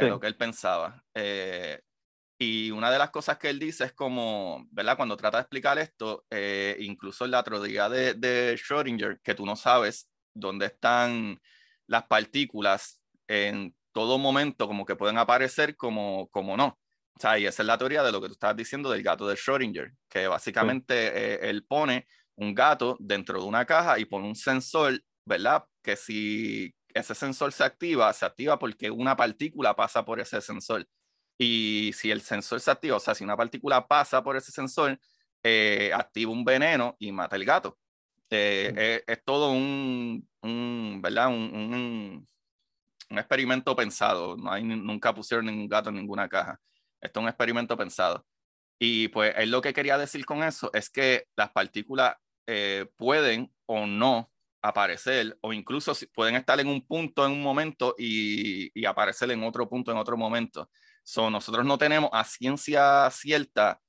lo 0.00 0.20
que 0.20 0.26
él 0.26 0.36
pensaba. 0.36 1.02
Eh, 1.14 1.80
y 2.42 2.70
una 2.70 2.90
de 2.90 2.98
las 2.98 3.10
cosas 3.10 3.38
que 3.38 3.50
él 3.50 3.58
dice 3.58 3.84
es 3.84 3.92
como, 3.92 4.66
¿verdad? 4.70 4.96
Cuando 4.96 5.16
trata 5.16 5.38
de 5.38 5.42
explicar 5.42 5.78
esto, 5.78 6.24
eh, 6.30 6.76
incluso 6.80 7.24
en 7.24 7.30
la 7.30 7.42
teoría 7.42 7.88
de, 7.88 8.14
de 8.14 8.54
Schrödinger, 8.56 9.20
que 9.22 9.34
tú 9.34 9.46
no 9.46 9.56
sabes 9.56 10.08
dónde 10.34 10.66
están 10.66 11.40
las 11.86 12.04
partículas 12.04 13.00
en 13.28 13.74
todo 13.92 14.18
momento, 14.18 14.66
como 14.66 14.84
que 14.84 14.96
pueden 14.96 15.18
aparecer 15.18 15.76
como, 15.76 16.28
como 16.30 16.56
no. 16.56 16.78
O 17.14 17.20
sea, 17.20 17.38
y 17.38 17.46
esa 17.46 17.62
es 17.62 17.66
la 17.66 17.78
teoría 17.78 18.02
de 18.02 18.10
lo 18.10 18.20
que 18.20 18.28
tú 18.28 18.32
estabas 18.32 18.56
diciendo 18.56 18.90
del 18.90 19.02
gato 19.02 19.28
de 19.28 19.36
Schrödinger, 19.36 19.92
que 20.08 20.26
básicamente 20.26 20.94
eh, 21.34 21.50
él 21.50 21.64
pone 21.64 22.06
un 22.36 22.54
gato 22.54 22.96
dentro 22.98 23.40
de 23.40 23.46
una 23.46 23.64
caja 23.64 23.98
y 23.98 24.06
pone 24.06 24.26
un 24.26 24.34
sensor, 24.34 25.00
¿verdad? 25.24 25.64
Que 25.82 25.96
si 25.96 26.74
ese 26.94 27.14
sensor 27.14 27.52
se 27.52 27.64
activa, 27.64 28.12
se 28.12 28.24
activa 28.24 28.58
porque 28.58 28.90
una 28.90 29.16
partícula 29.16 29.76
pasa 29.76 30.04
por 30.04 30.20
ese 30.20 30.40
sensor. 30.40 30.86
Y 31.42 31.92
si 31.92 32.12
el 32.12 32.20
sensor 32.20 32.60
se 32.60 32.70
activa, 32.70 32.96
o 32.96 33.00
sea, 33.00 33.16
si 33.16 33.24
una 33.24 33.36
partícula 33.36 33.88
pasa 33.88 34.22
por 34.22 34.36
ese 34.36 34.52
sensor, 34.52 34.96
eh, 35.42 35.90
activa 35.92 36.30
un 36.30 36.44
veneno 36.44 36.94
y 37.00 37.10
mata 37.10 37.34
el 37.34 37.44
gato. 37.44 37.78
Eh, 38.30 38.72
eh, 38.76 39.04
es, 39.04 39.24
todo 39.24 39.50
un, 39.50 40.28
¿verdad? 41.02 41.28
Un, 41.28 42.26
un, 43.10 43.18
experimento 43.18 43.74
pensado. 43.74 44.36
No 44.36 44.52
hay, 44.52 44.62
nunca 44.62 45.12
pusieron 45.12 45.46
ningún 45.46 45.68
gato 45.68 45.88
en 45.90 45.96
ninguna 45.96 46.28
caja. 46.28 46.60
Esto 47.00 47.18
es 47.18 47.22
un 47.24 47.28
experimento 47.28 47.76
pensado. 47.76 48.24
Y 48.78 49.08
pues 49.08 49.34
él 49.36 49.50
lo 49.50 49.60
que 49.62 49.72
quería 49.72 49.98
decir 49.98 50.24
con 50.24 50.44
eso 50.44 50.70
es 50.72 50.90
que 50.90 51.26
las 51.36 51.50
partículas 51.50 52.14
pueden 52.96 53.52
o 53.66 53.86
no 53.86 54.30
aparecer, 54.62 55.38
o 55.40 55.52
incluso 55.52 55.92
pueden 56.14 56.36
estar 56.36 56.60
en 56.60 56.68
un 56.68 56.86
punto 56.86 57.26
en 57.26 57.32
un 57.32 57.42
momento 57.42 57.94
y, 57.98 58.70
y 58.78 58.84
aparecer 58.84 59.30
en 59.32 59.42
otro 59.42 59.68
punto 59.68 59.90
en 59.90 59.98
otro 59.98 60.16
momento. 60.16 60.70
So, 61.02 61.30
nosotros 61.30 61.64
no 61.64 61.78
tenemos 61.78 62.10
a 62.12 62.24
ciencia 62.24 63.10
cierta 63.10 63.80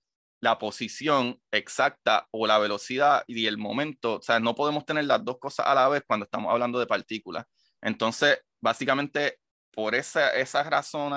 la 0.44 0.60
posición 0.60 1.40
exacta 1.52 2.28
o 2.32 2.46
la 2.46 2.60
velocidad 2.60 3.24
y 3.28 3.46
el 3.48 3.58
momento, 3.58 4.16
o 4.16 4.22
sea, 4.22 4.42
no 4.42 4.56
podemos 4.56 4.86
tener 4.86 5.06
las 5.06 5.24
dos 5.24 5.38
cosas 5.40 5.66
a 5.68 5.74
la 5.74 5.88
vez 5.88 6.04
cuando 6.06 6.26
estamos 6.26 6.52
hablando 6.52 6.80
de 6.80 6.86
partículas. 6.86 7.46
Entonces, 7.82 8.40
básicamente, 8.60 9.40
por 9.72 9.96
esa, 9.96 10.32
esa 10.32 10.64
razón, 10.64 11.14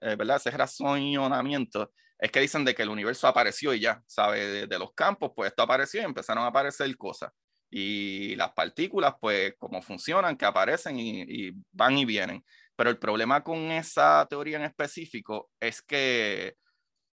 eh, 0.00 0.16
¿verdad? 0.16 0.36
Ese 0.38 0.50
razonamiento, 0.50 1.92
es 2.18 2.30
que 2.32 2.40
dicen 2.40 2.64
de 2.64 2.74
que 2.74 2.82
el 2.82 2.88
universo 2.88 3.26
apareció 3.28 3.74
y 3.74 3.80
ya, 3.80 4.02
¿sabe? 4.06 4.66
De, 4.66 4.78
los 4.78 4.94
campos, 4.94 5.32
pues 5.36 5.50
esto 5.50 5.62
apareció 5.62 6.00
y 6.00 6.04
empezaron 6.04 6.44
a 6.44 6.48
aparecer 6.48 6.96
cosas. 6.96 7.30
Y 7.70 8.34
las 8.36 8.52
partículas, 8.52 9.14
pues, 9.20 9.54
como 9.58 9.82
funcionan, 9.82 10.36
que 10.36 10.46
aparecen 10.46 10.98
y 10.98 11.50
van 11.70 11.98
y 11.98 12.04
vienen. 12.06 12.42
Pero 12.76 12.90
el 12.90 12.98
problema 12.98 13.42
con 13.42 13.58
esa 13.70 14.26
teoría 14.28 14.56
en 14.56 14.64
específico 14.64 15.50
es 15.60 15.82
que, 15.82 16.56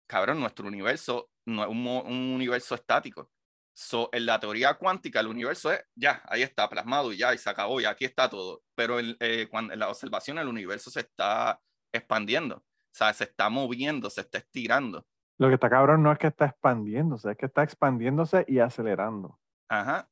cabrón, 0.07 0.39
nuestro 0.39 0.67
universo 0.67 1.29
no 1.45 1.63
es 1.63 1.69
un, 1.69 1.87
universo 2.35 2.75
estático. 2.75 3.29
So, 3.73 4.09
en 4.13 4.25
la 4.25 4.39
teoría 4.39 4.75
cuántica, 4.75 5.19
el 5.19 5.27
universo 5.27 5.71
es 5.71 5.83
ya, 5.95 6.23
ahí 6.27 6.43
está 6.43 6.69
plasmado 6.69 7.11
y 7.11 7.17
ya, 7.17 7.33
y 7.33 7.37
se 7.37 7.49
acabó, 7.49 7.81
y 7.81 7.85
aquí 7.85 8.05
está 8.05 8.29
todo. 8.29 8.61
Pero 8.73 8.99
eh, 8.99 9.47
cuando, 9.49 9.73
en 9.73 9.79
la 9.79 9.89
observación, 9.89 10.37
el 10.37 10.47
universo 10.47 10.89
se 10.89 11.01
está 11.01 11.59
expandiendo, 11.91 12.57
o 12.57 12.63
sea, 12.93 13.11
se 13.13 13.25
está 13.25 13.49
moviendo, 13.49 14.09
se 14.09 14.21
está 14.21 14.37
estirando. 14.37 15.05
Lo 15.37 15.49
que 15.49 15.55
está 15.55 15.69
cabrón 15.69 16.01
no 16.03 16.11
es 16.11 16.17
que 16.17 16.27
está 16.27 16.45
expandiéndose, 16.45 17.31
es 17.31 17.37
que 17.37 17.47
está 17.47 17.63
expandiéndose 17.63 18.45
y 18.47 18.59
acelerando. 18.59 19.37
Ajá. 19.67 20.09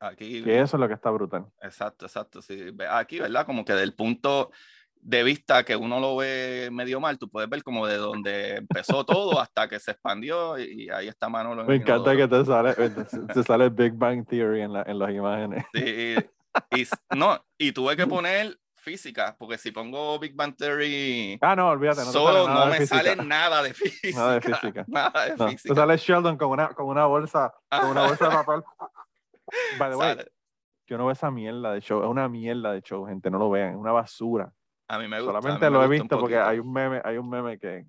Aquí. 0.00 0.38
Y 0.38 0.50
eso 0.50 0.76
es 0.76 0.80
lo 0.80 0.88
que 0.88 0.94
está 0.94 1.10
brutal. 1.10 1.46
Exacto, 1.62 2.06
exacto. 2.06 2.42
Sí. 2.42 2.74
Aquí, 2.90 3.20
¿verdad? 3.20 3.46
Como 3.46 3.64
que 3.64 3.72
del 3.72 3.94
punto 3.94 4.50
de 5.06 5.22
vista 5.22 5.62
que 5.62 5.76
uno 5.76 6.00
lo 6.00 6.16
ve 6.16 6.68
medio 6.72 6.98
mal, 6.98 7.16
tú 7.16 7.28
puedes 7.28 7.48
ver 7.48 7.62
como 7.62 7.86
de 7.86 7.96
donde 7.96 8.56
empezó 8.56 9.04
todo 9.04 9.40
hasta 9.40 9.68
que 9.68 9.78
se 9.78 9.92
expandió 9.92 10.58
y, 10.58 10.88
ahí 10.90 11.06
está 11.06 11.28
Manolo. 11.28 11.64
Me 11.64 11.76
encanta 11.76 12.16
que 12.16 12.26
te 12.26 12.44
sale, 12.44 12.74
te 12.74 13.42
sale 13.44 13.68
Big 13.68 13.92
Bang 13.92 14.26
Theory 14.26 14.62
en, 14.62 14.72
la, 14.72 14.82
en 14.82 14.98
las 14.98 15.10
imágenes. 15.12 15.64
Sí, 15.72 16.16
y, 16.74 16.88
no, 17.16 17.40
y 17.56 17.70
tuve 17.70 17.96
que 17.96 18.08
poner 18.08 18.58
física, 18.74 19.36
porque 19.38 19.58
si 19.58 19.70
pongo 19.70 20.18
Big 20.18 20.34
Bang 20.34 20.56
Theory. 20.56 21.38
Ah, 21.40 21.54
no, 21.54 21.68
olvídate. 21.68 22.00
No 22.00 22.10
solo 22.10 22.48
no 22.48 22.66
me 22.66 22.84
sale 22.84 23.14
nada 23.14 23.62
de 23.62 23.74
física. 23.74 24.18
Nada 24.18 24.34
de 24.34 24.40
física. 24.40 24.84
Nada 24.88 25.24
de 25.24 25.50
física. 25.50 25.72
Te 25.72 25.80
sale 25.80 25.96
Sheldon 25.98 26.36
con 26.36 26.48
una, 26.48 26.68
con 26.70 26.86
una 26.86 27.06
bolsa, 27.06 27.54
con 27.70 27.90
una 27.90 28.08
bolsa 28.08 28.28
de 28.28 28.34
papel. 28.34 28.62
By 29.78 29.90
the 29.90 29.96
way, 29.96 30.16
yo 30.88 30.98
no 30.98 31.04
veo 31.04 31.12
esa 31.12 31.30
mierda 31.30 31.72
de 31.72 31.80
show, 31.80 32.02
es 32.02 32.08
una 32.08 32.28
mierda 32.28 32.72
de 32.72 32.82
show, 32.82 33.06
gente, 33.06 33.30
no 33.30 33.38
lo 33.38 33.50
vean, 33.50 33.70
es 33.70 33.76
una 33.76 33.92
basura. 33.92 34.52
A 34.88 34.98
mí 34.98 35.08
me 35.08 35.20
gusta. 35.20 35.40
Solamente 35.40 35.70
lo 35.70 35.84
he 35.84 35.88
visto 35.88 36.18
porque 36.18 36.38
hay 36.38 36.58
un 36.58 36.72
meme, 36.72 37.00
hay 37.04 37.16
un 37.18 37.28
meme 37.28 37.58
que, 37.58 37.86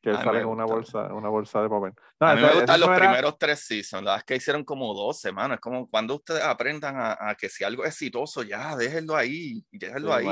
que 0.00 0.14
sale 0.14 0.40
en 0.40 0.46
una 0.46 0.64
bolsa, 0.64 1.12
una 1.12 1.28
bolsa 1.28 1.62
de 1.62 1.68
papel. 1.68 1.92
a 2.20 2.34
mí 2.34 2.42
me 2.42 2.52
gustan 2.52 2.80
los 2.80 2.88
primeros 2.90 3.38
tres 3.38 3.60
seasons, 3.60 4.04
las 4.04 4.24
que 4.24 4.36
hicieron 4.36 4.64
como 4.64 4.94
dos 4.94 5.20
semanas. 5.20 5.56
Es 5.56 5.60
como 5.60 5.88
cuando 5.88 6.16
ustedes 6.16 6.42
aprendan 6.42 6.96
a, 6.98 7.34
que 7.38 7.48
si 7.48 7.64
algo 7.64 7.84
es 7.84 7.90
exitoso, 7.90 8.42
ya 8.42 8.76
déjenlo 8.76 9.16
ahí, 9.16 9.64
déjenlo 9.70 10.12
ahí. 10.12 10.26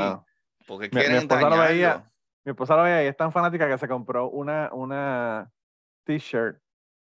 Porque 0.66 0.86
mi, 0.86 0.90
quieren 0.90 1.12
mi 1.12 1.18
esposa 1.18 1.48
lo 1.48 1.58
veía, 1.58 2.10
Mi 2.44 2.50
esposa 2.50 2.76
lo 2.76 2.82
veía 2.84 3.04
y 3.04 3.06
es 3.06 3.16
tan 3.16 3.32
fanática 3.32 3.68
que 3.68 3.78
se 3.78 3.88
compró 3.88 4.28
una, 4.28 4.70
una 4.72 5.50
t-shirt 6.04 6.60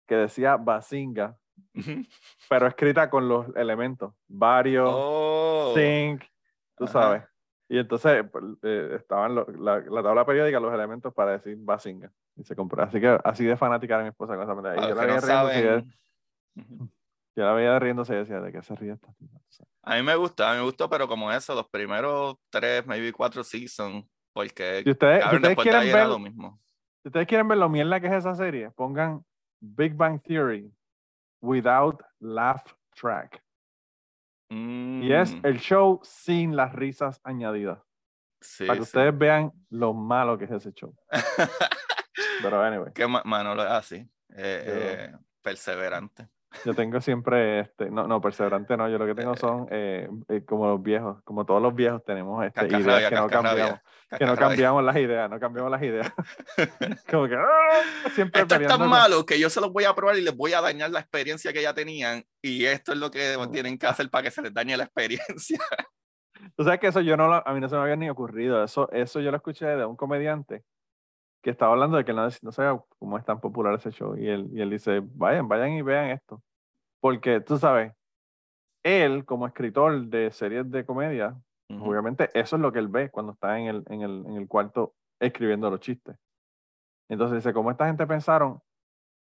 que 0.07 0.17
decía 0.17 0.57
Basinga, 0.57 1.37
pero 2.49 2.67
escrita 2.67 3.09
con 3.09 3.29
los 3.29 3.47
elementos. 3.57 4.15
Varios, 4.27 4.91
oh. 4.93 5.73
zinc, 5.77 6.25
tú 6.77 6.87
sabes. 6.87 7.23
Y 7.73 7.79
entonces 7.79 8.23
pues, 8.31 8.45
eh, 8.65 8.97
estaban 9.01 9.35
la, 9.35 9.47
la, 9.81 10.03
tabla 10.03 10.27
periódica, 10.27 10.61
los 10.61 10.75
elementos 10.75 11.15
para 11.15 11.33
decir 11.33 11.57
Basinga. 11.59 12.13
Y 12.37 12.45
se 12.45 12.55
compró. 12.55 12.83
Así 12.83 13.01
que 13.01 13.19
así 13.25 13.47
de 13.47 13.57
fanática 13.57 13.95
era 13.95 14.03
mi 14.03 14.11
esposa 14.11 14.35
con 14.35 14.43
esa 14.43 14.55
medalla. 14.55 14.85
Y 14.85 14.89
yo 14.91 14.95
la, 14.95 15.07
veía 15.07 15.21
riendo, 15.23 15.95
yo 17.35 17.45
la 17.47 17.53
veía 17.55 17.79
riéndose 17.79 18.13
y 18.13 18.19
decía, 18.19 18.43
¿de 18.43 18.53
qué 18.53 18.63
se 18.63 18.75
ríe 18.75 18.93
esta 18.93 19.09
A 19.85 19.97
mí 19.97 20.03
me 20.03 20.15
gusta, 20.17 20.51
a 20.51 20.53
mí 20.53 20.59
me 20.59 20.67
gustó, 20.67 20.91
pero 20.91 21.09
como 21.09 21.33
eso, 21.33 21.55
los 21.55 21.67
primeros 21.71 22.37
tres, 22.51 22.87
maybe 22.87 23.11
cuatro 23.11 23.43
seasons, 23.43 24.05
porque 24.35 24.83
si 24.85 24.91
ustedes, 24.91 25.25
si 25.31 25.37
ustedes 25.37 25.57
quieren 25.57 25.93
ver 25.95 26.09
lo 26.09 26.19
mismo. 26.19 26.61
Si 27.03 27.09
ustedes 27.09 27.27
quieren 27.27 27.49
ver 27.49 27.57
lo 27.57 27.71
mierda 27.71 28.01
que 28.01 28.09
es 28.09 28.13
esa 28.13 28.35
serie, 28.35 28.71
pongan 28.73 29.25
Big 29.61 29.95
Bang 29.95 30.21
Theory 30.21 30.71
without 31.41 32.03
laugh 32.21 32.67
track. 32.95 33.42
Y 34.55 35.13
es 35.13 35.35
mm. 35.35 35.47
el 35.47 35.59
show 35.59 36.01
sin 36.03 36.55
las 36.57 36.73
risas 36.75 37.21
añadidas. 37.25 37.79
para 38.59 38.75
que 38.75 38.83
ustedes 38.83 39.17
vean 39.17 39.53
lo 39.71 39.95
malo 39.95 40.37
que 40.37 40.45
es 40.45 40.51
ese 40.51 40.73
show. 40.73 40.95
Pero 42.43 42.63
anyway. 42.63 42.93
Que 42.93 43.07
Manolo 43.07 43.63
es 43.63 43.71
así. 43.71 43.97
Eh, 43.97 44.65
eh, 44.67 45.17
perseverante. 45.41 46.29
Yo 46.65 46.75
tengo 46.75 47.01
siempre, 47.01 47.61
este, 47.61 47.91
no, 47.91 48.07
no, 48.07 48.21
perseverante 48.21 48.77
no, 48.77 48.89
yo 48.89 48.99
lo 48.99 49.07
que 49.07 49.15
tengo 49.15 49.37
son 49.37 49.67
eh, 49.71 50.09
eh, 50.29 50.45
como 50.45 50.67
los 50.67 50.83
viejos, 50.83 51.23
como 51.25 51.45
todos 51.45 51.63
los 51.63 51.75
viejos 51.75 52.05
tenemos 52.05 52.45
este, 52.45 52.67
ideas 52.67 53.09
que 53.09 53.15
no 53.17 53.29
cambiamos, 53.29 53.81
que 54.19 54.27
no 54.27 54.37
cambiamos 54.37 54.85
las 54.85 54.97
ideas, 54.97 55.31
no 55.31 55.41
cambiamos 55.41 55.71
las 55.71 55.83
ideas. 55.83 56.13
como 57.11 57.29
que 57.29 57.37
¡ah! 57.37 58.11
siempre 58.15 58.43
Esto 58.43 58.57
es 58.57 58.67
tan 58.67 58.89
malo 58.89 59.25
que 59.25 59.39
yo 59.39 59.51
se 59.51 59.61
los 59.61 59.73
voy 59.73 59.85
a 59.85 59.95
probar 59.95 60.17
y 60.17 60.23
les 60.23 60.37
voy 60.37 60.53
a 60.53 60.61
dañar 60.61 60.91
la 60.91 61.01
experiencia 61.01 61.53
que 61.53 61.63
ya 61.63 61.75
tenían 61.75 62.25
y 62.43 62.65
esto 62.65 62.93
es 62.93 62.99
lo 62.99 63.11
que 63.11 63.37
tienen 63.51 63.79
que 63.79 63.87
hacer 63.87 64.11
para 64.11 64.25
que 64.25 64.31
se 64.31 64.43
les 64.43 64.53
dañe 64.53 64.77
la 64.77 64.85
experiencia. 64.85 65.59
Tú 66.57 66.65
sabes 66.65 66.81
que 66.81 66.89
eso 66.89 67.01
yo 67.01 67.17
no, 67.17 67.33
a 67.33 67.55
mí 67.55 67.61
no 67.61 67.69
se 67.69 67.77
me 67.77 67.83
había 67.83 67.97
ni 67.97 68.11
ocurrido, 68.11 68.63
eso, 68.65 68.91
eso 68.93 69.21
yo 69.21 69.31
lo 69.31 69.37
escuché 69.37 69.67
de 69.67 69.85
un 69.85 69.97
comediante 69.97 70.65
que 71.43 71.51
estaba 71.51 71.73
hablando 71.73 71.97
de 71.97 72.05
que 72.05 72.13
no, 72.13 72.29
no 72.43 72.53
sé 72.53 72.63
cómo 73.13 73.19
es 73.19 73.27
tan 73.27 73.41
popular 73.41 73.75
ese 73.75 73.91
show. 73.91 74.17
Y 74.17 74.27
él, 74.27 74.49
y 74.55 74.63
él 74.63 74.71
dice, 74.71 75.03
vayan, 75.05 75.47
vayan 75.47 75.73
y 75.73 75.83
vean 75.83 76.13
esto. 76.13 76.43
Porque 76.99 77.43
tú 77.43 77.59
sabes, 77.59 77.93
él 78.83 79.27
como 79.27 79.47
escritor 79.47 80.07
de 80.07 80.31
series 80.31 80.71
de 80.71 80.87
comedia, 80.87 81.39
obviamente 81.69 82.31
eso 82.33 82.57
es 82.57 82.63
lo 82.63 82.73
que 82.73 82.79
él 82.79 82.89
ve 82.89 83.11
cuando 83.11 83.33
está 83.33 83.59
en 83.59 83.67
el, 83.67 83.85
en 83.89 84.01
el, 84.01 84.25
en 84.27 84.37
el 84.37 84.49
cuarto 84.49 84.95
escribiendo 85.21 85.69
los 85.69 85.81
chistes. 85.81 86.17
Entonces 87.11 87.37
dice, 87.37 87.53
¿cómo 87.53 87.71
esta 87.71 87.87
gente 87.87 88.07
pensaron, 88.07 88.63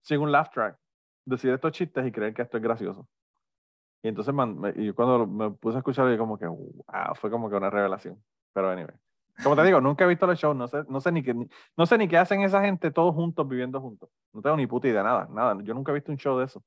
sin 0.03 0.19
un 0.19 0.31
laugh 0.31 0.51
track, 0.51 0.77
decir 1.25 1.51
estos 1.51 1.71
chistes 1.71 2.05
y 2.05 2.11
creer 2.11 2.35
que 2.35 2.43
esto 2.43 2.57
es 2.57 2.63
gracioso? 2.63 3.07
Y 4.03 4.09
entonces 4.09 4.31
y 4.75 4.91
cuando 4.91 5.25
me 5.25 5.49
puse 5.49 5.77
a 5.77 5.79
escucharlo, 5.79 6.15
como 6.19 6.37
que, 6.37 6.45
wow, 6.45 7.15
fue 7.15 7.31
como 7.31 7.49
que 7.49 7.55
una 7.55 7.71
revelación. 7.71 8.23
Pero 8.53 8.69
anyway. 8.69 8.95
Como 9.43 9.55
te 9.55 9.63
digo, 9.63 9.81
nunca 9.81 10.05
he 10.05 10.07
visto 10.07 10.27
los 10.27 10.39
shows, 10.39 10.55
no 10.55 10.67
sé, 10.67 10.83
no 10.87 11.01
sé 11.01 11.11
ni 11.11 11.23
qué, 11.23 11.33
no 11.33 11.85
sé 11.85 11.97
ni 11.97 12.07
qué 12.07 12.17
hacen 12.17 12.41
esa 12.41 12.61
gente 12.61 12.91
todos 12.91 13.13
juntos 13.15 13.47
viviendo 13.47 13.79
juntos. 13.81 14.09
No 14.33 14.41
tengo 14.41 14.57
ni 14.57 14.67
puta 14.67 14.87
idea, 14.87 15.03
nada, 15.03 15.27
nada. 15.31 15.57
Yo 15.63 15.73
nunca 15.73 15.91
he 15.91 15.95
visto 15.95 16.11
un 16.11 16.17
show 16.17 16.37
de 16.39 16.45
eso. 16.45 16.63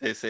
Sí, 0.00 0.14
sí. 0.14 0.28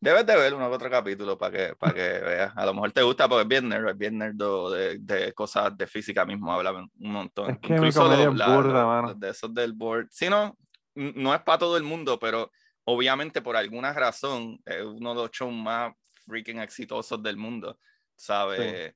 Debes 0.00 0.26
de 0.26 0.36
ver 0.36 0.54
uno 0.54 0.68
otro 0.68 0.88
capítulo 0.88 1.36
para 1.36 1.56
que, 1.56 1.74
para 1.76 1.92
que 1.92 2.00
veas. 2.00 2.56
A 2.56 2.64
lo 2.64 2.74
mejor 2.74 2.92
te 2.92 3.02
gusta 3.02 3.28
porque 3.28 3.42
es 3.42 3.48
bien 3.48 3.68
nerd, 3.68 3.88
es 3.88 3.98
bien 3.98 4.18
nerd 4.18 4.36
de, 4.36 4.98
de 5.00 5.32
cosas 5.32 5.76
de 5.76 5.86
física 5.86 6.24
mismo, 6.24 6.52
habla 6.52 6.72
un 6.72 6.90
montón. 6.96 7.50
Es 7.50 7.58
que 7.58 7.74
Incluso 7.74 8.08
mi 8.08 8.22
es 8.22 8.28
burda, 8.28 8.86
mano. 8.86 9.14
De 9.14 9.30
esos 9.30 9.52
del 9.52 9.72
board. 9.72 10.06
Sí, 10.10 10.28
no, 10.28 10.56
no 10.94 11.34
es 11.34 11.40
para 11.40 11.58
todo 11.58 11.76
el 11.76 11.82
mundo, 11.82 12.18
pero 12.18 12.50
obviamente 12.84 13.42
por 13.42 13.56
alguna 13.56 13.92
razón 13.92 14.60
es 14.64 14.82
uno 14.82 15.14
de 15.14 15.22
los 15.22 15.30
shows 15.32 15.52
más 15.52 15.92
freaking 16.26 16.60
exitosos 16.60 17.20
del 17.22 17.36
mundo, 17.36 17.78
¿sabes? 18.14 18.94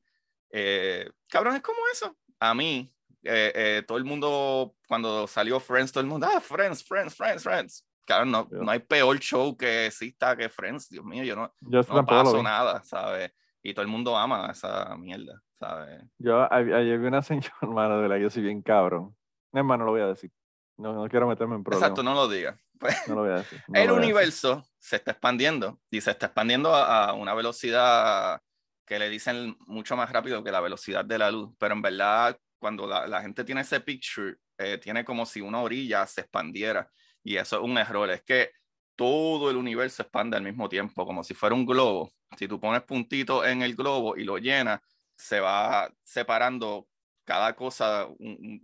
Eh, 0.50 1.08
cabrón, 1.28 1.56
es 1.56 1.62
como 1.62 1.78
eso. 1.92 2.16
A 2.38 2.54
mí, 2.54 2.92
eh, 3.22 3.52
eh, 3.54 3.84
todo 3.86 3.98
el 3.98 4.04
mundo, 4.04 4.74
cuando 4.88 5.26
salió 5.26 5.60
Friends, 5.60 5.92
todo 5.92 6.02
el 6.02 6.08
mundo, 6.08 6.26
ah, 6.30 6.40
Friends, 6.40 6.84
Friends, 6.84 7.14
Friends, 7.14 7.42
Friends. 7.42 7.86
Cabrón, 8.06 8.30
no, 8.30 8.48
no 8.50 8.70
hay 8.70 8.80
peor 8.80 9.18
show 9.18 9.56
que 9.56 9.86
exista 9.86 10.36
que 10.36 10.48
Friends. 10.48 10.88
Dios 10.88 11.04
mío, 11.04 11.22
yo 11.22 11.36
no, 11.36 11.52
no 11.60 12.06
paso 12.06 12.42
nada, 12.42 12.82
¿sabes? 12.82 13.32
Y 13.62 13.74
todo 13.74 13.82
el 13.82 13.88
mundo 13.88 14.16
ama 14.16 14.50
esa 14.50 14.96
mierda, 14.96 15.40
¿sabes? 15.58 16.02
Yo 16.18 16.50
ayer 16.52 16.98
vi 16.98 17.06
una 17.06 17.22
señora, 17.22 17.54
hermano, 17.60 18.00
de 18.00 18.08
la 18.08 18.16
que 18.16 18.22
yo 18.22 18.30
soy 18.30 18.42
bien 18.42 18.62
cabrón. 18.62 19.14
Hermano, 19.52 19.84
lo 19.84 19.92
voy 19.92 20.00
a 20.00 20.06
decir. 20.06 20.32
No, 20.78 20.94
no 20.94 21.08
quiero 21.08 21.28
meterme 21.28 21.56
en 21.56 21.62
problemas. 21.62 21.82
Exacto, 21.82 22.02
no 22.02 22.14
lo 22.14 22.26
digas. 22.26 22.58
Pues, 22.78 22.96
no 23.08 23.16
lo 23.16 23.20
voy 23.22 23.32
a 23.32 23.34
decir. 23.34 23.62
el 23.74 23.90
universo 23.90 24.64
se 24.78 24.96
está 24.96 25.10
expandiendo 25.10 25.78
y 25.90 26.00
se 26.00 26.10
está 26.10 26.26
expandiendo 26.26 26.74
a, 26.74 27.10
a 27.10 27.12
una 27.12 27.34
velocidad 27.34 28.40
que 28.90 28.98
le 28.98 29.08
dicen 29.08 29.56
mucho 29.68 29.96
más 29.96 30.10
rápido 30.10 30.42
que 30.42 30.50
la 30.50 30.60
velocidad 30.60 31.04
de 31.04 31.16
la 31.16 31.30
luz, 31.30 31.54
pero 31.60 31.74
en 31.74 31.80
verdad 31.80 32.36
cuando 32.58 32.88
la, 32.88 33.22
gente 33.22 33.44
tiene 33.44 33.60
ese 33.60 33.78
picture, 33.78 34.34
eh, 34.58 34.78
tiene 34.78 35.04
como 35.04 35.24
si 35.24 35.40
una 35.40 35.60
orilla 35.60 36.04
se 36.08 36.22
expandiera 36.22 36.90
y 37.22 37.36
eso 37.36 37.58
es 37.58 37.62
un 37.62 37.78
error, 37.78 38.10
es 38.10 38.22
que 38.24 38.50
todo 38.96 39.48
el 39.48 39.56
universo 39.56 40.02
expande 40.02 40.36
al 40.36 40.42
mismo 40.42 40.68
tiempo, 40.68 41.06
como 41.06 41.22
si 41.22 41.34
fuera 41.34 41.54
un 41.54 41.64
globo. 41.64 42.10
Si 42.36 42.48
tú 42.48 42.58
pones 42.58 42.82
puntitos 42.82 43.46
en 43.46 43.62
el 43.62 43.76
globo 43.76 44.16
y 44.16 44.24
lo 44.24 44.38
llenas, 44.38 44.80
se 45.14 45.38
va 45.38 45.88
separando 46.02 46.88
cada 47.24 47.54
cosa 47.54 48.08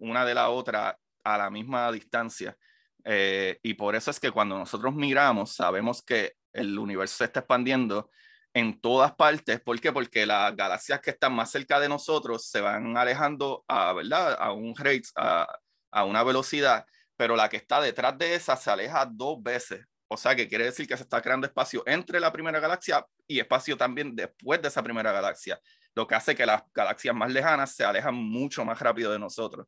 una 0.00 0.24
de 0.24 0.34
la 0.34 0.50
otra 0.50 0.98
a 1.22 1.38
la 1.38 1.50
misma 1.50 1.92
distancia. 1.92 2.56
Eh, 3.04 3.60
y 3.62 3.74
por 3.74 3.94
eso 3.94 4.10
es 4.10 4.18
que 4.18 4.32
cuando 4.32 4.58
nosotros 4.58 4.92
miramos, 4.92 5.54
sabemos 5.54 6.02
que 6.02 6.32
el 6.52 6.76
universo 6.76 7.18
se 7.18 7.26
está 7.26 7.40
expandiendo 7.40 8.10
en 8.56 8.80
todas 8.80 9.14
partes. 9.14 9.60
¿Por 9.60 9.78
qué? 9.80 9.92
Porque 9.92 10.24
las 10.24 10.56
galaxias 10.56 11.00
que 11.02 11.10
están 11.10 11.34
más 11.34 11.50
cerca 11.50 11.78
de 11.78 11.90
nosotros 11.90 12.48
se 12.48 12.62
van 12.62 12.96
alejando 12.96 13.66
a, 13.68 13.92
¿verdad? 13.92 14.34
a 14.40 14.52
un 14.52 14.74
rate, 14.74 15.02
a, 15.14 15.46
a 15.90 16.04
una 16.06 16.22
velocidad, 16.22 16.86
pero 17.18 17.36
la 17.36 17.50
que 17.50 17.58
está 17.58 17.82
detrás 17.82 18.16
de 18.16 18.34
esa 18.34 18.56
se 18.56 18.70
aleja 18.70 19.04
dos 19.04 19.42
veces. 19.42 19.84
O 20.08 20.16
sea, 20.16 20.34
que 20.34 20.48
quiere 20.48 20.64
decir 20.64 20.88
que 20.88 20.96
se 20.96 21.02
está 21.02 21.20
creando 21.20 21.46
espacio 21.46 21.82
entre 21.84 22.18
la 22.18 22.32
primera 22.32 22.58
galaxia 22.58 23.04
y 23.26 23.40
espacio 23.40 23.76
también 23.76 24.16
después 24.16 24.62
de 24.62 24.68
esa 24.68 24.82
primera 24.82 25.12
galaxia, 25.12 25.60
lo 25.94 26.06
que 26.06 26.14
hace 26.14 26.34
que 26.34 26.46
las 26.46 26.62
galaxias 26.72 27.14
más 27.14 27.30
lejanas 27.30 27.74
se 27.74 27.84
alejan 27.84 28.14
mucho 28.14 28.64
más 28.64 28.78
rápido 28.80 29.12
de 29.12 29.18
nosotros. 29.18 29.66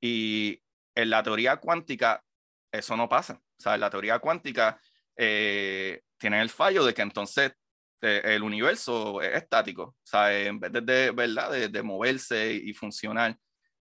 Y 0.00 0.62
en 0.94 1.10
la 1.10 1.24
teoría 1.24 1.56
cuántica, 1.56 2.22
eso 2.70 2.96
no 2.96 3.08
pasa. 3.08 3.40
O 3.58 3.60
sea, 3.60 3.74
en 3.74 3.80
la 3.80 3.90
teoría 3.90 4.20
cuántica 4.20 4.80
eh, 5.16 6.02
tiene 6.16 6.40
el 6.40 6.50
fallo 6.50 6.84
de 6.84 6.94
que 6.94 7.02
entonces 7.02 7.54
el 8.00 8.42
universo 8.42 9.20
es 9.22 9.36
estático, 9.36 9.82
o 9.82 9.96
sea, 10.02 10.38
en 10.38 10.58
vez 10.60 10.72
de, 10.72 11.10
¿verdad? 11.10 11.50
De, 11.70 11.82
moverse 11.82 12.52
y 12.52 12.72
funcionar. 12.72 13.36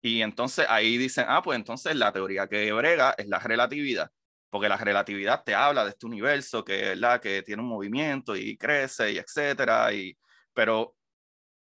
Y 0.02 0.22
entonces 0.22 0.66
ahí 0.68 0.98
dicen, 0.98 1.26
ah, 1.28 1.42
pues 1.42 1.56
entonces 1.56 1.96
la 1.96 2.12
teoría 2.12 2.46
que 2.46 2.72
brega 2.72 3.14
es 3.18 3.26
la 3.28 3.38
relatividad, 3.38 4.10
porque 4.50 4.68
la 4.68 4.76
relatividad 4.76 5.42
te 5.44 5.54
habla 5.54 5.84
de 5.84 5.90
este 5.90 6.06
universo 6.06 6.64
que, 6.64 6.80
¿verdad? 6.90 7.20
que 7.20 7.42
tiene 7.42 7.62
un 7.62 7.68
movimiento 7.68 8.36
y 8.36 8.56
crece 8.56 9.12
y 9.12 9.18
etcétera. 9.18 9.92
Y, 9.92 10.16
pero 10.52 10.94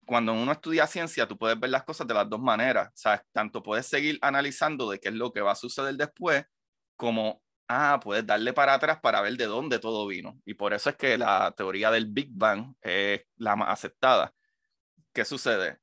cuando 0.05 0.33
uno 0.33 0.51
estudia 0.51 0.87
ciencia, 0.87 1.27
tú 1.27 1.37
puedes 1.37 1.59
ver 1.59 1.69
las 1.69 1.83
cosas 1.83 2.07
de 2.07 2.13
las 2.13 2.29
dos 2.29 2.39
maneras. 2.39 2.89
O 2.89 2.97
sea, 2.97 3.23
tanto 3.31 3.61
puedes 3.63 3.85
seguir 3.87 4.17
analizando 4.21 4.89
de 4.89 4.99
qué 4.99 5.09
es 5.09 5.15
lo 5.15 5.31
que 5.31 5.41
va 5.41 5.51
a 5.53 5.55
suceder 5.55 5.95
después, 5.95 6.43
como 6.95 7.41
ah, 7.69 7.99
puedes 8.03 8.25
darle 8.25 8.51
para 8.53 8.73
atrás 8.73 8.99
para 8.99 9.21
ver 9.21 9.37
de 9.37 9.45
dónde 9.45 9.79
todo 9.79 10.07
vino. 10.07 10.39
Y 10.45 10.55
por 10.55 10.73
eso 10.73 10.89
es 10.89 10.95
que 10.97 11.17
la 11.17 11.53
teoría 11.55 11.91
del 11.91 12.07
Big 12.07 12.29
Bang 12.31 12.75
es 12.81 13.21
la 13.37 13.55
más 13.55 13.69
aceptada. 13.69 14.33
¿Qué 15.13 15.23
sucede? 15.23 15.79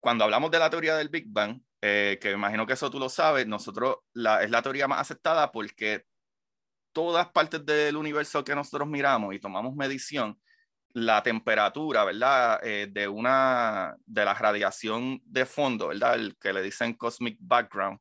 Cuando 0.00 0.24
hablamos 0.24 0.50
de 0.50 0.58
la 0.60 0.70
teoría 0.70 0.96
del 0.96 1.08
Big 1.08 1.26
Bang, 1.28 1.60
eh, 1.80 2.18
que 2.20 2.30
imagino 2.32 2.66
que 2.66 2.72
eso 2.74 2.90
tú 2.90 2.98
lo 2.98 3.08
sabes, 3.08 3.46
nosotros 3.46 3.96
la, 4.12 4.42
es 4.42 4.50
la 4.50 4.62
teoría 4.62 4.88
más 4.88 5.00
aceptada 5.00 5.52
porque 5.52 6.04
todas 6.92 7.28
partes 7.30 7.64
del 7.66 7.96
universo 7.96 8.44
que 8.44 8.54
nosotros 8.54 8.88
miramos 8.88 9.34
y 9.34 9.40
tomamos 9.40 9.74
medición, 9.74 10.40
la 10.90 11.22
temperatura, 11.22 12.04
¿verdad? 12.04 12.60
Eh, 12.62 12.88
de 12.90 13.08
una, 13.08 13.96
de 14.06 14.24
la 14.24 14.34
radiación 14.34 15.20
de 15.24 15.46
fondo, 15.46 15.88
¿verdad? 15.88 16.14
El 16.14 16.36
que 16.38 16.52
le 16.52 16.62
dicen 16.62 16.94
cosmic 16.94 17.36
background 17.40 17.98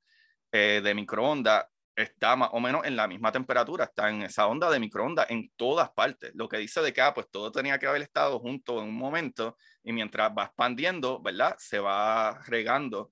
eh, 0.51 0.81
de 0.83 0.95
microondas, 0.95 1.65
está 1.97 2.35
más 2.35 2.49
o 2.53 2.59
menos 2.59 2.85
en 2.85 2.95
la 2.95 3.07
misma 3.07 3.31
temperatura, 3.31 3.85
está 3.85 4.09
en 4.09 4.21
esa 4.21 4.47
onda 4.47 4.69
de 4.69 4.79
microondas 4.79 5.29
en 5.31 5.49
todas 5.55 5.89
partes. 5.89 6.31
Lo 6.35 6.47
que 6.47 6.57
dice 6.57 6.81
de 6.81 6.93
que, 6.93 7.01
ah, 7.01 7.13
pues 7.13 7.27
todo 7.31 7.51
tenía 7.51 7.79
que 7.79 7.87
haber 7.87 8.03
estado 8.03 8.39
junto 8.39 8.79
en 8.81 8.89
un 8.89 8.95
momento 8.95 9.57
y 9.83 9.91
mientras 9.93 10.31
va 10.37 10.45
expandiendo, 10.45 11.19
¿verdad? 11.21 11.55
Se 11.57 11.79
va 11.79 12.39
regando, 12.45 13.11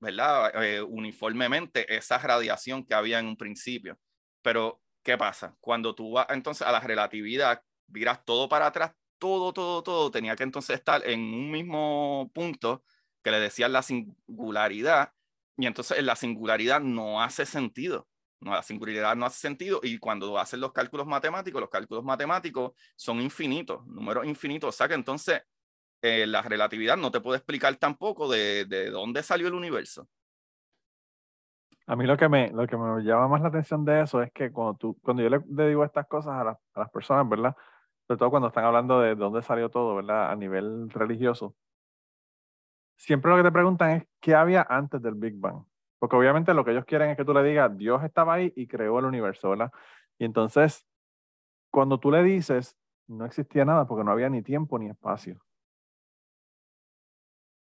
¿verdad? 0.00 0.52
Eh, 0.62 0.82
uniformemente 0.82 1.94
esa 1.96 2.18
radiación 2.18 2.84
que 2.84 2.94
había 2.94 3.18
en 3.20 3.26
un 3.26 3.36
principio. 3.36 3.98
Pero, 4.42 4.82
¿qué 5.02 5.16
pasa? 5.16 5.56
Cuando 5.60 5.94
tú 5.94 6.12
vas 6.12 6.26
entonces 6.30 6.66
a 6.66 6.72
la 6.72 6.80
relatividad, 6.80 7.62
miras 7.88 8.24
todo 8.24 8.48
para 8.48 8.66
atrás, 8.66 8.92
todo, 9.18 9.52
todo, 9.52 9.82
todo 9.82 10.10
tenía 10.10 10.36
que 10.36 10.44
entonces 10.44 10.76
estar 10.76 11.06
en 11.08 11.20
un 11.20 11.50
mismo 11.50 12.30
punto 12.34 12.84
que 13.22 13.30
le 13.30 13.40
decían 13.40 13.72
la 13.72 13.82
singularidad 13.82 15.12
y 15.58 15.66
entonces 15.66 16.02
la 16.04 16.14
singularidad 16.14 16.80
no 16.80 17.20
hace 17.20 17.44
sentido. 17.44 18.06
No, 18.40 18.52
la 18.52 18.62
singularidad 18.62 19.16
no 19.16 19.26
hace 19.26 19.40
sentido 19.40 19.80
y 19.82 19.98
cuando 19.98 20.38
hacen 20.38 20.60
los 20.60 20.72
cálculos 20.72 21.08
matemáticos, 21.08 21.60
los 21.60 21.68
cálculos 21.68 22.04
matemáticos 22.04 22.72
son 22.94 23.20
infinitos, 23.20 23.84
números 23.88 24.24
infinitos. 24.24 24.68
O 24.68 24.72
sea 24.72 24.86
que 24.86 24.94
entonces 24.94 25.42
eh, 26.00 26.28
la 26.28 26.42
relatividad 26.42 26.96
no 26.96 27.10
te 27.10 27.20
puede 27.20 27.38
explicar 27.38 27.74
tampoco 27.74 28.30
de, 28.30 28.66
de, 28.66 28.90
dónde 28.90 29.24
salió 29.24 29.48
el 29.48 29.54
universo. 29.54 30.08
A 31.88 31.96
mí 31.96 32.06
lo 32.06 32.16
que, 32.16 32.28
me, 32.28 32.52
lo 32.52 32.68
que 32.68 32.76
me 32.76 33.02
llama 33.02 33.26
más 33.26 33.40
la 33.40 33.48
atención 33.48 33.84
de 33.84 34.02
eso 34.02 34.22
es 34.22 34.30
que 34.30 34.52
cuando, 34.52 34.74
tú, 34.74 34.96
cuando 35.02 35.24
yo 35.24 35.30
le, 35.30 35.66
digo 35.66 35.84
estas 35.84 36.06
cosas 36.06 36.34
a, 36.34 36.50
a 36.50 36.80
las 36.80 36.90
personas, 36.90 37.28
¿verdad? 37.28 37.56
Sobre 38.06 38.18
todo 38.18 38.30
cuando 38.30 38.48
están 38.48 38.64
hablando 38.64 39.00
de 39.00 39.16
dónde 39.16 39.42
salió 39.42 39.68
todo, 39.70 39.96
¿verdad? 39.96 40.30
A 40.30 40.36
nivel 40.36 40.88
religioso 40.90 41.56
siempre 42.98 43.30
lo 43.30 43.38
que 43.38 43.44
te 43.44 43.52
preguntan 43.52 43.90
es 43.92 44.06
qué 44.20 44.34
había 44.34 44.66
antes 44.68 45.00
del 45.00 45.14
Big 45.14 45.38
Bang. 45.38 45.64
Porque 45.98 46.16
obviamente 46.16 46.52
lo 46.52 46.64
que 46.64 46.72
ellos 46.72 46.84
quieren 46.84 47.10
es 47.10 47.16
que 47.16 47.24
tú 47.24 47.32
le 47.32 47.42
digas, 47.42 47.76
Dios 47.76 48.04
estaba 48.04 48.34
ahí 48.34 48.52
y 48.54 48.66
creó 48.66 48.98
el 48.98 49.06
universo, 49.06 49.50
¿verdad? 49.50 49.72
Y 50.18 50.24
entonces, 50.24 50.86
cuando 51.70 51.98
tú 51.98 52.10
le 52.10 52.22
dices, 52.22 52.76
no 53.06 53.24
existía 53.24 53.64
nada 53.64 53.86
porque 53.86 54.04
no 54.04 54.12
había 54.12 54.28
ni 54.28 54.42
tiempo 54.42 54.78
ni 54.78 54.88
espacio. 54.88 55.40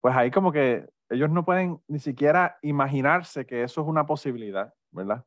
Pues 0.02 0.16
ahí 0.16 0.32
como 0.32 0.52
que 0.52 0.88
ellos 1.10 1.30
no 1.30 1.44
pueden 1.44 1.82
ni 1.88 2.00
siquiera 2.00 2.58
imaginarse 2.62 3.46
que 3.46 3.64
eso 3.64 3.82
es 3.82 3.88
una 3.88 4.06
posibilidad, 4.06 4.74
¿verdad? 4.92 5.26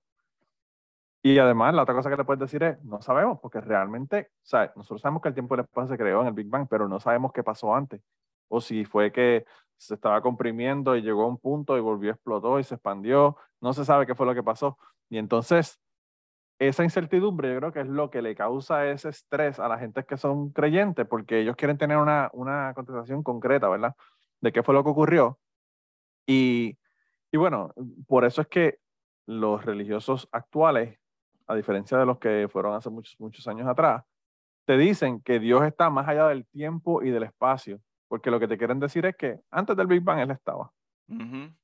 Y 1.22 1.38
además, 1.38 1.74
la 1.74 1.82
otra 1.82 1.94
cosa 1.94 2.10
que 2.10 2.16
le 2.16 2.24
puedes 2.24 2.40
decir 2.40 2.62
es, 2.62 2.82
no 2.84 3.00
sabemos, 3.00 3.38
porque 3.40 3.60
realmente, 3.60 4.30
o 4.42 4.46
sea, 4.46 4.72
nosotros 4.76 5.00
sabemos 5.00 5.22
que 5.22 5.28
el 5.28 5.34
tiempo 5.34 5.56
del 5.56 5.64
espacio 5.64 5.88
se 5.88 5.98
creó 5.98 6.20
en 6.20 6.28
el 6.28 6.34
Big 6.34 6.48
Bang, 6.48 6.66
pero 6.68 6.86
no 6.86 7.00
sabemos 7.00 7.32
qué 7.32 7.42
pasó 7.42 7.74
antes. 7.74 8.02
O 8.48 8.60
si 8.60 8.84
fue 8.84 9.12
que 9.12 9.44
se 9.76 9.94
estaba 9.94 10.20
comprimiendo 10.22 10.96
y 10.96 11.02
llegó 11.02 11.24
a 11.24 11.28
un 11.28 11.38
punto 11.38 11.76
y 11.76 11.80
volvió, 11.80 12.12
explotó 12.12 12.58
y 12.58 12.64
se 12.64 12.74
expandió. 12.74 13.36
No 13.60 13.72
se 13.72 13.84
sabe 13.84 14.06
qué 14.06 14.14
fue 14.14 14.26
lo 14.26 14.34
que 14.34 14.42
pasó. 14.42 14.78
Y 15.10 15.18
entonces, 15.18 15.80
esa 16.58 16.84
incertidumbre 16.84 17.52
yo 17.52 17.58
creo 17.58 17.72
que 17.72 17.80
es 17.80 17.88
lo 17.88 18.10
que 18.10 18.22
le 18.22 18.34
causa 18.34 18.86
ese 18.86 19.08
estrés 19.08 19.58
a 19.58 19.68
la 19.68 19.78
gente 19.78 20.04
que 20.04 20.16
son 20.16 20.50
creyentes, 20.50 21.06
porque 21.06 21.40
ellos 21.40 21.56
quieren 21.56 21.78
tener 21.78 21.98
una, 21.98 22.30
una 22.32 22.72
contestación 22.74 23.22
concreta, 23.22 23.68
¿verdad? 23.68 23.94
De 24.40 24.52
qué 24.52 24.62
fue 24.62 24.74
lo 24.74 24.84
que 24.84 24.90
ocurrió. 24.90 25.38
Y, 26.26 26.78
y 27.32 27.36
bueno, 27.36 27.72
por 28.06 28.24
eso 28.24 28.40
es 28.40 28.48
que 28.48 28.78
los 29.26 29.64
religiosos 29.64 30.28
actuales, 30.32 30.98
a 31.46 31.54
diferencia 31.54 31.98
de 31.98 32.06
los 32.06 32.18
que 32.18 32.48
fueron 32.50 32.74
hace 32.74 32.90
muchos, 32.90 33.18
muchos 33.18 33.46
años 33.48 33.66
atrás, 33.66 34.04
te 34.66 34.78
dicen 34.78 35.20
que 35.20 35.38
Dios 35.38 35.64
está 35.64 35.90
más 35.90 36.08
allá 36.08 36.28
del 36.28 36.46
tiempo 36.46 37.02
y 37.02 37.10
del 37.10 37.24
espacio, 37.24 37.80
porque 38.08 38.30
lo 38.30 38.38
que 38.38 38.48
te 38.48 38.58
quieren 38.58 38.80
decir 38.80 39.06
es 39.06 39.16
que 39.16 39.40
antes 39.50 39.76
del 39.76 39.86
Big 39.86 40.02
Bang 40.02 40.20
Él 40.20 40.30
estaba. 40.30 40.70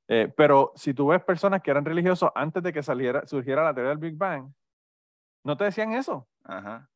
Eh, 0.07 0.31
pero 0.35 0.71
si 0.75 0.93
tú 0.93 1.07
ves 1.07 1.23
personas 1.23 1.61
que 1.61 1.71
eran 1.71 1.83
religiosos 1.83 2.29
antes 2.35 2.61
de 2.61 2.71
que 2.71 2.83
saliera, 2.83 3.25
surgiera 3.25 3.63
la 3.63 3.73
teoría 3.73 3.89
del 3.89 3.97
Big 3.97 4.15
Bang, 4.15 4.51
no 5.43 5.57
te 5.57 5.63
decían 5.65 5.93
eso. 5.93 6.27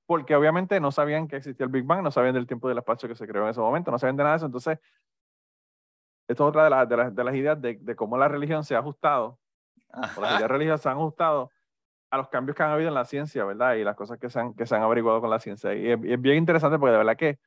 Porque 0.06 0.36
obviamente 0.36 0.80
no 0.80 0.92
sabían 0.92 1.28
que 1.28 1.38
existía 1.38 1.66
el 1.66 1.72
Big 1.72 1.84
Bang, 1.84 2.04
no 2.04 2.12
sabían 2.12 2.34
del 2.34 2.48
tiempo 2.48 2.68
y 2.68 2.72
del 2.72 2.80
espacio 2.80 3.10
que 3.10 3.16
se 3.16 3.28
creó 3.28 3.44
en 3.44 3.50
ese 3.50 3.60
momento, 3.60 3.92
no 3.92 4.00
sabían 4.00 4.18
de 4.18 4.24
nada 4.24 4.36
de 4.36 4.38
eso. 4.38 4.46
Entonces, 4.46 4.80
esto 6.28 6.44
es 6.44 6.50
otra 6.50 6.64
de, 6.66 6.70
las, 6.70 6.90
de, 6.90 6.98
las, 6.98 7.16
de 7.16 7.24
las 7.24 7.36
ideas 7.36 7.62
de, 7.62 7.78
de, 7.80 7.96
cómo 7.96 8.18
la 8.18 8.28
religión 8.28 8.64
se 8.64 8.76
ha 8.76 8.80
ajustado, 8.80 9.40
o 10.18 10.22
las 10.22 10.38
ideas 10.38 10.50
religiosas 10.50 10.82
se 10.82 10.90
han 10.90 10.98
ajustado 10.98 11.52
a 12.12 12.18
los 12.18 12.30
cambios 12.30 12.56
que 12.56 12.64
han 12.64 12.72
habido 12.72 12.90
en 12.90 12.96
la 12.96 13.06
ciencia, 13.06 13.46
¿verdad? 13.46 13.76
Y 13.76 13.84
las 13.84 13.96
cosas 13.96 14.20
que 14.20 14.30
se 14.30 14.40
han, 14.40 14.54
que 14.54 14.66
se 14.66 14.76
han 14.76 14.84
averiguado 14.84 15.22
con 15.22 15.30
la 15.30 15.40
ciencia. 15.40 15.74
Y 15.74 15.92
es, 15.92 16.00
es 16.04 16.22
bien 16.22 16.38
interesante 16.38 16.78
porque 16.78 16.92
de 16.92 16.98
verdad 16.98 17.18
que 17.18 17.40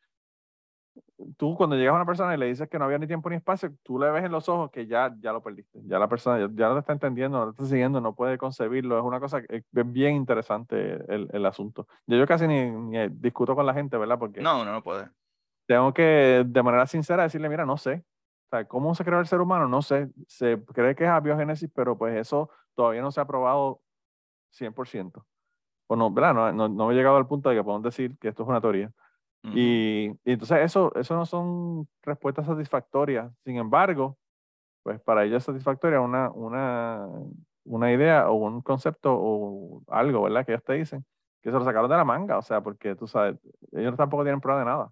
tú 1.37 1.57
cuando 1.57 1.77
llegas 1.77 1.93
a 1.93 1.97
una 1.97 2.07
persona 2.07 2.35
y 2.35 2.39
le 2.39 2.47
dices 2.47 2.69
que 2.69 2.79
no 2.79 2.85
había 2.85 2.99
ni 2.99 3.07
tiempo 3.07 3.29
ni 3.29 3.37
espacio, 3.37 3.73
tú 3.83 3.99
le 3.99 4.11
ves 4.11 4.25
en 4.25 4.33
los 4.33 4.49
ojos 4.49 4.71
que 4.71 4.87
ya, 4.87 5.15
ya 5.21 5.33
lo 5.33 5.43
perdiste. 5.43 5.81
Ya 5.85 5.99
la 5.99 6.09
persona 6.09 6.39
ya, 6.39 6.49
ya 6.55 6.69
no 6.69 6.75
te 6.75 6.81
está 6.81 6.93
entendiendo, 6.93 7.39
no 7.39 7.47
te 7.47 7.51
está 7.63 7.67
siguiendo, 7.67 8.01
no 8.01 8.15
puede 8.15 8.39
concebirlo. 8.39 8.99
Es 8.99 9.05
una 9.05 9.21
cosa, 9.21 9.43
es 9.49 9.65
bien 9.73 10.15
interesante 10.17 11.03
el, 11.09 11.29
el 11.33 11.47
asunto. 11.47 11.87
Yo, 12.07 12.17
yo 12.17 12.27
casi 12.27 12.47
ni, 12.47 12.71
ni, 12.71 13.09
discuto 13.09 13.55
con 13.55 13.67
la 13.67 13.75
gente, 13.75 13.97
¿verdad? 13.97 14.19
Porque 14.19 14.41
no, 14.41 14.65
no, 14.65 14.73
no 14.73 14.83
puede. 14.83 15.09
Tengo 15.67 15.93
que, 15.93 16.45
de 16.47 16.63
manera 16.63 16.87
sincera, 16.87 17.25
decirle, 17.25 17.49
mira, 17.49 17.67
no 17.67 17.77
sé. 17.77 18.05
O 18.47 18.57
sea, 18.57 18.65
¿cómo 18.67 18.95
se 18.95 19.05
creó 19.05 19.21
el 19.21 19.27
ser 19.27 19.41
humano? 19.41 19.69
No 19.69 19.83
sé. 19.83 20.09
Se 20.27 20.63
cree 20.73 20.95
que 20.95 21.05
es 21.05 21.11
abiogénesis, 21.11 21.71
pero 21.75 21.99
pues 21.99 22.17
eso 22.17 22.49
todavía 22.75 23.03
no 23.03 23.11
se 23.11 23.21
ha 23.21 23.27
probado 23.27 23.83
100%. 24.59 25.25
O 25.89 25.97
no, 25.97 26.11
¿verdad? 26.11 26.35
No, 26.35 26.53
no, 26.53 26.69
no 26.69 26.91
he 26.91 26.95
llegado 26.95 27.17
al 27.17 27.27
punto 27.27 27.51
de 27.51 27.57
que 27.57 27.65
podemos 27.65 27.83
decir 27.83 28.17
que 28.19 28.29
esto 28.29 28.43
es 28.43 28.49
una 28.49 28.61
teoría. 28.61 28.93
Y, 29.45 30.11
y, 30.25 30.33
entonces 30.33 30.59
eso, 30.59 30.93
eso 30.95 31.15
no 31.15 31.25
son 31.25 31.89
respuestas 32.03 32.47
satisfactorias. 32.47 33.33
Sin 33.45 33.57
embargo, 33.57 34.19
pues 34.83 35.01
para 35.01 35.25
ellos 35.25 35.39
es 35.39 35.45
satisfactoria 35.45 36.01
una, 36.01 36.31
una, 36.31 37.07
una 37.65 37.93
idea 37.93 38.29
o 38.29 38.35
un 38.35 38.63
concepto 38.63 39.15
o 39.15 39.83
algo, 39.89 40.23
¿verdad? 40.23 40.45
Que 40.45 40.53
ellos 40.53 40.65
te 40.65 40.75
dicen, 40.75 41.05
que 41.43 41.51
se 41.51 41.59
lo 41.59 41.65
sacaron 41.65 41.91
de 41.91 41.97
la 41.97 42.05
manga, 42.05 42.39
o 42.39 42.43
sea, 42.43 42.61
porque 42.61 42.95
tú 42.95 43.07
sabes, 43.07 43.37
ellos 43.73 43.97
tampoco 43.97 44.25
tienen 44.25 44.41
prueba 44.41 44.61
de 44.61 44.67
nada. 44.67 44.91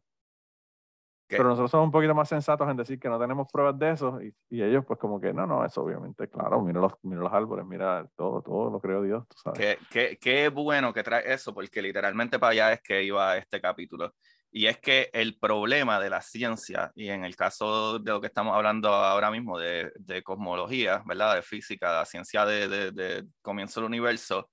Pero 1.28 1.44
nosotros 1.44 1.70
somos 1.72 1.86
un 1.86 1.90
poquito 1.90 2.14
más 2.14 2.28
sensatos 2.28 2.68
en 2.70 2.76
decir 2.76 3.00
que 3.00 3.08
no 3.08 3.18
tenemos 3.18 3.50
pruebas 3.50 3.76
de 3.78 3.90
eso 3.90 4.22
y, 4.22 4.32
y 4.48 4.62
ellos 4.62 4.84
pues 4.86 4.96
como 4.98 5.20
que 5.20 5.32
no, 5.32 5.44
no, 5.44 5.64
eso 5.64 5.82
obviamente, 5.82 6.28
claro, 6.28 6.62
mira 6.62 6.80
los, 6.80 6.92
mira 7.02 7.20
los 7.20 7.32
árboles, 7.32 7.66
mira 7.66 8.08
todo, 8.14 8.42
todo 8.42 8.70
lo 8.70 8.80
creo 8.80 9.02
Dios, 9.02 9.26
tú 9.26 9.36
sabes. 9.42 9.58
Qué, 9.58 9.78
qué, 9.90 10.18
qué 10.18 10.48
bueno 10.50 10.92
que 10.92 11.02
trae 11.02 11.32
eso, 11.32 11.52
porque 11.52 11.82
literalmente 11.82 12.38
para 12.38 12.52
allá 12.52 12.72
es 12.74 12.80
que 12.80 13.02
iba 13.02 13.36
este 13.36 13.60
capítulo. 13.60 14.14
Y 14.56 14.68
es 14.68 14.78
que 14.78 15.10
el 15.12 15.38
problema 15.38 16.00
de 16.00 16.08
la 16.08 16.22
ciencia, 16.22 16.90
y 16.94 17.10
en 17.10 17.26
el 17.26 17.36
caso 17.36 17.98
de 17.98 18.10
lo 18.10 18.22
que 18.22 18.28
estamos 18.28 18.56
hablando 18.56 18.88
ahora 18.88 19.30
mismo, 19.30 19.58
de, 19.58 19.92
cosmología, 20.24 21.02
¿verdad? 21.04 21.34
De 21.34 21.42
física, 21.42 21.98
de 21.98 22.06
ciencia 22.06 22.46
de, 22.46 22.66
de, 22.66 22.90
de 22.90 23.26
comienzo 23.42 23.80
del 23.80 23.88
universo, 23.88 24.48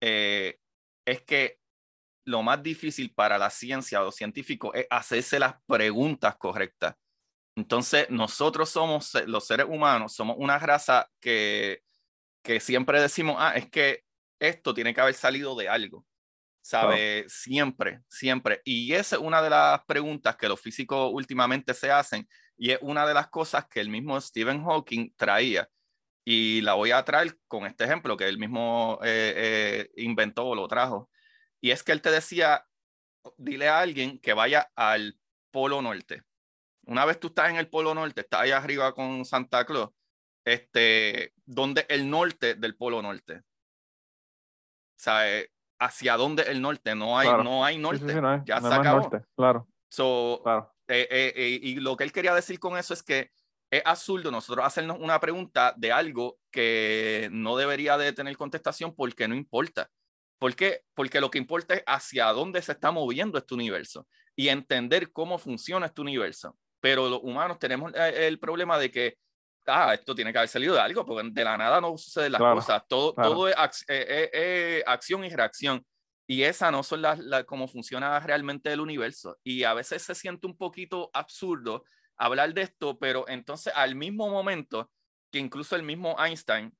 eh, 0.00 0.58
es 1.04 1.22
que 1.22 1.58
lo 2.24 2.44
más 2.44 2.62
difícil 2.62 3.12
para 3.12 3.36
la 3.36 3.50
ciencia 3.50 4.00
o 4.00 4.04
los 4.04 4.14
científicos 4.14 4.76
es 4.76 4.86
hacerse 4.88 5.40
las 5.40 5.56
preguntas 5.66 6.36
correctas. 6.36 6.94
Entonces, 7.56 8.08
nosotros 8.10 8.70
somos, 8.70 9.12
los 9.26 9.44
seres 9.44 9.66
humanos, 9.68 10.14
somos 10.14 10.36
una 10.38 10.56
raza 10.60 11.10
que, 11.18 11.80
que 12.44 12.60
siempre 12.60 13.00
decimos, 13.00 13.38
ah, 13.40 13.54
es 13.56 13.68
que 13.68 14.04
esto 14.38 14.72
tiene 14.72 14.94
que 14.94 15.00
haber 15.00 15.14
salido 15.14 15.56
de 15.56 15.68
algo. 15.68 16.06
¿Sabe? 16.62 17.26
Siempre, 17.28 18.00
siempre. 18.08 18.62
Y 18.64 18.94
esa 18.94 19.16
es 19.16 19.22
una 19.22 19.42
de 19.42 19.50
las 19.50 19.84
preguntas 19.84 20.36
que 20.36 20.48
los 20.48 20.60
físicos 20.60 21.10
últimamente 21.12 21.74
se 21.74 21.90
hacen 21.90 22.26
y 22.56 22.70
es 22.70 22.78
una 22.80 23.06
de 23.06 23.14
las 23.14 23.28
cosas 23.28 23.66
que 23.66 23.80
el 23.80 23.90
mismo 23.90 24.18
Stephen 24.20 24.64
Hawking 24.64 25.12
traía. 25.16 25.68
Y 26.24 26.60
la 26.60 26.74
voy 26.74 26.92
a 26.92 27.04
traer 27.04 27.36
con 27.48 27.66
este 27.66 27.84
ejemplo 27.84 28.16
que 28.16 28.28
él 28.28 28.38
mismo 28.38 29.00
eh, 29.02 29.34
eh, 29.36 29.90
inventó 29.96 30.46
o 30.46 30.54
lo 30.54 30.68
trajo. 30.68 31.10
Y 31.60 31.72
es 31.72 31.82
que 31.82 31.90
él 31.92 32.00
te 32.00 32.12
decía, 32.12 32.64
dile 33.36 33.68
a 33.68 33.80
alguien 33.80 34.20
que 34.20 34.32
vaya 34.32 34.70
al 34.76 35.18
Polo 35.50 35.82
Norte. 35.82 36.22
Una 36.84 37.04
vez 37.04 37.18
tú 37.18 37.28
estás 37.28 37.50
en 37.50 37.56
el 37.56 37.68
Polo 37.68 37.94
Norte, 37.94 38.22
estás 38.22 38.42
allá 38.42 38.58
arriba 38.58 38.94
con 38.94 39.24
Santa 39.24 39.64
Claus, 39.64 39.90
este, 40.44 41.32
donde 41.44 41.86
el 41.88 42.08
norte 42.08 42.54
del 42.54 42.76
Polo 42.76 43.02
Norte. 43.02 43.42
¿Sabe? 44.96 45.51
Hacia 45.82 46.16
dónde 46.16 46.42
el 46.44 46.60
norte, 46.62 46.94
no 46.94 47.18
hay, 47.18 47.28
no 47.42 47.64
hay 47.64 47.78
norte, 47.78 48.14
ya 48.44 48.60
se 48.60 48.74
acabó. 48.74 49.10
claro. 49.36 49.66
Eh, 50.88 51.08
eh, 51.10 51.32
eh, 51.36 51.60
y 51.62 51.74
lo 51.76 51.96
que 51.96 52.04
él 52.04 52.12
quería 52.12 52.34
decir 52.34 52.58
con 52.58 52.76
eso 52.76 52.92
es 52.92 53.02
que 53.02 53.30
es 53.70 53.82
absurdo 53.84 54.30
nosotros 54.30 54.66
hacernos 54.66 54.98
una 55.00 55.18
pregunta 55.20 55.74
de 55.76 55.92
algo 55.92 56.38
que 56.50 57.28
no 57.32 57.56
debería 57.56 57.96
de 57.96 58.12
tener 58.12 58.36
contestación 58.36 58.94
porque 58.94 59.26
no 59.26 59.34
importa. 59.34 59.88
¿Por 60.38 60.54
qué? 60.54 60.82
Porque 60.94 61.20
lo 61.20 61.30
que 61.30 61.38
importa 61.38 61.74
es 61.74 61.82
hacia 61.86 62.26
dónde 62.32 62.60
se 62.62 62.72
está 62.72 62.90
moviendo 62.90 63.38
este 63.38 63.54
universo 63.54 64.06
y 64.36 64.48
entender 64.48 65.12
cómo 65.12 65.38
funciona 65.38 65.86
este 65.86 66.00
universo. 66.00 66.58
Pero 66.80 67.08
los 67.08 67.20
humanos 67.22 67.58
tenemos 67.58 67.92
el 67.94 68.38
problema 68.38 68.78
de 68.78 68.90
que 68.90 69.16
ah, 69.66 69.94
esto 69.94 70.14
tiene 70.14 70.32
que 70.32 70.38
haber 70.38 70.48
salido 70.48 70.74
de 70.74 70.80
algo, 70.80 71.04
porque 71.04 71.28
de 71.30 71.44
la 71.44 71.56
nada 71.56 71.80
no 71.80 71.96
suceden 71.96 72.32
las 72.32 72.40
cosas, 72.40 72.82
todo, 72.88 73.14
todo 73.14 73.48
es 73.48 73.56
eh, 73.88 74.06
eh, 74.08 74.30
eh, 74.32 74.82
acción 74.86 75.24
y 75.24 75.30
reacción. 75.30 75.84
Y 76.26 76.44
esa 76.44 76.70
no 76.70 76.82
son 76.82 77.02
las 77.02 77.18
la, 77.18 77.44
cómo 77.44 77.68
funciona 77.68 78.18
realmente 78.20 78.72
el 78.72 78.80
universo. 78.80 79.38
Y 79.42 79.64
a 79.64 79.74
veces 79.74 80.02
se 80.02 80.14
siente 80.14 80.46
un 80.46 80.56
poquito 80.56 81.10
absurdo 81.12 81.84
hablar 82.16 82.54
de 82.54 82.62
esto, 82.62 82.98
pero 82.98 83.28
entonces 83.28 83.72
al 83.74 83.94
mismo 83.96 84.28
momento 84.30 84.90
que 85.30 85.38
incluso 85.38 85.76
el 85.76 85.82
mismo 85.82 86.16
Einstein 86.22 86.72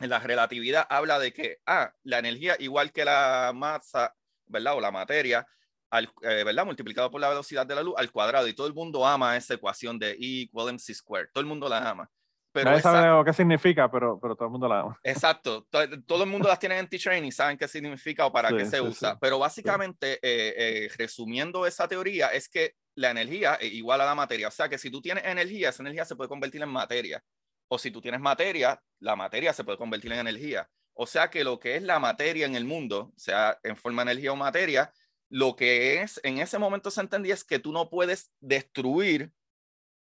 en 0.00 0.10
la 0.10 0.20
relatividad 0.20 0.86
habla 0.88 1.18
de 1.18 1.32
que, 1.32 1.58
ah, 1.66 1.92
la 2.04 2.18
energía 2.18 2.56
igual 2.58 2.92
que 2.92 3.04
la 3.04 3.52
masa, 3.54 4.14
¿verdad? 4.46 4.76
O 4.76 4.80
la 4.80 4.90
materia, 4.90 5.46
al, 5.90 6.10
¿verdad? 6.20 6.66
Multiplicado 6.66 7.10
por 7.10 7.20
la 7.20 7.28
velocidad 7.28 7.66
de 7.66 7.74
la 7.74 7.82
luz 7.82 7.94
al 7.96 8.10
cuadrado. 8.10 8.46
Y 8.46 8.54
todo 8.54 8.66
el 8.66 8.74
mundo 8.74 9.04
ama 9.06 9.36
esa 9.36 9.54
ecuación 9.54 9.98
de 9.98 10.12
E 10.12 10.16
igual 10.20 10.74
mc 10.74 10.94
squared. 10.94 11.28
Todo 11.32 11.40
el 11.40 11.48
mundo 11.48 11.68
la 11.68 11.90
ama. 11.90 12.10
Pero 12.56 12.70
Nadie 12.70 12.80
sabe 12.80 13.24
qué 13.26 13.32
significa, 13.34 13.90
pero, 13.90 14.18
pero 14.18 14.34
todo 14.34 14.46
el 14.46 14.52
mundo 14.52 14.66
la 14.66 14.80
ama. 14.80 14.98
Exacto. 15.04 15.66
Todo, 15.68 15.84
todo 16.06 16.24
el 16.24 16.30
mundo 16.30 16.48
las 16.48 16.58
tiene 16.58 16.78
en 16.78 16.88
T-Train 16.88 17.22
y 17.22 17.30
saben 17.30 17.58
qué 17.58 17.68
significa 17.68 18.24
o 18.24 18.32
para 18.32 18.48
qué 18.48 18.64
se 18.64 18.78
sí, 18.78 18.82
usa. 18.82 19.12
Sí. 19.12 19.18
Pero 19.20 19.38
básicamente, 19.38 20.14
eh, 20.14 20.54
eh, 20.56 20.88
resumiendo 20.96 21.66
esa 21.66 21.86
teoría, 21.86 22.28
es 22.28 22.48
que 22.48 22.76
la 22.94 23.10
energía 23.10 23.56
es 23.56 23.74
igual 23.74 24.00
a 24.00 24.06
la 24.06 24.14
materia. 24.14 24.48
O 24.48 24.50
sea 24.50 24.70
que 24.70 24.78
si 24.78 24.90
tú 24.90 25.02
tienes 25.02 25.26
energía, 25.26 25.68
esa 25.68 25.82
energía 25.82 26.06
se 26.06 26.16
puede 26.16 26.28
convertir 26.28 26.62
en 26.62 26.70
materia. 26.70 27.22
O 27.68 27.78
si 27.78 27.90
tú 27.90 28.00
tienes 28.00 28.20
materia, 28.20 28.80
la 29.00 29.16
materia 29.16 29.52
se 29.52 29.62
puede 29.62 29.76
convertir 29.76 30.12
en 30.12 30.20
energía. 30.20 30.66
O 30.94 31.06
sea 31.06 31.28
que 31.28 31.44
lo 31.44 31.60
que 31.60 31.76
es 31.76 31.82
la 31.82 31.98
materia 31.98 32.46
en 32.46 32.56
el 32.56 32.64
mundo, 32.64 33.12
sea 33.18 33.58
en 33.62 33.76
forma 33.76 34.02
de 34.02 34.12
energía 34.12 34.32
o 34.32 34.36
materia, 34.36 34.90
lo 35.28 35.56
que 35.56 36.00
es 36.00 36.18
en 36.22 36.38
ese 36.38 36.58
momento 36.58 36.90
se 36.90 37.02
entendía 37.02 37.34
es 37.34 37.44
que 37.44 37.58
tú 37.58 37.70
no 37.70 37.90
puedes 37.90 38.32
destruir 38.40 39.30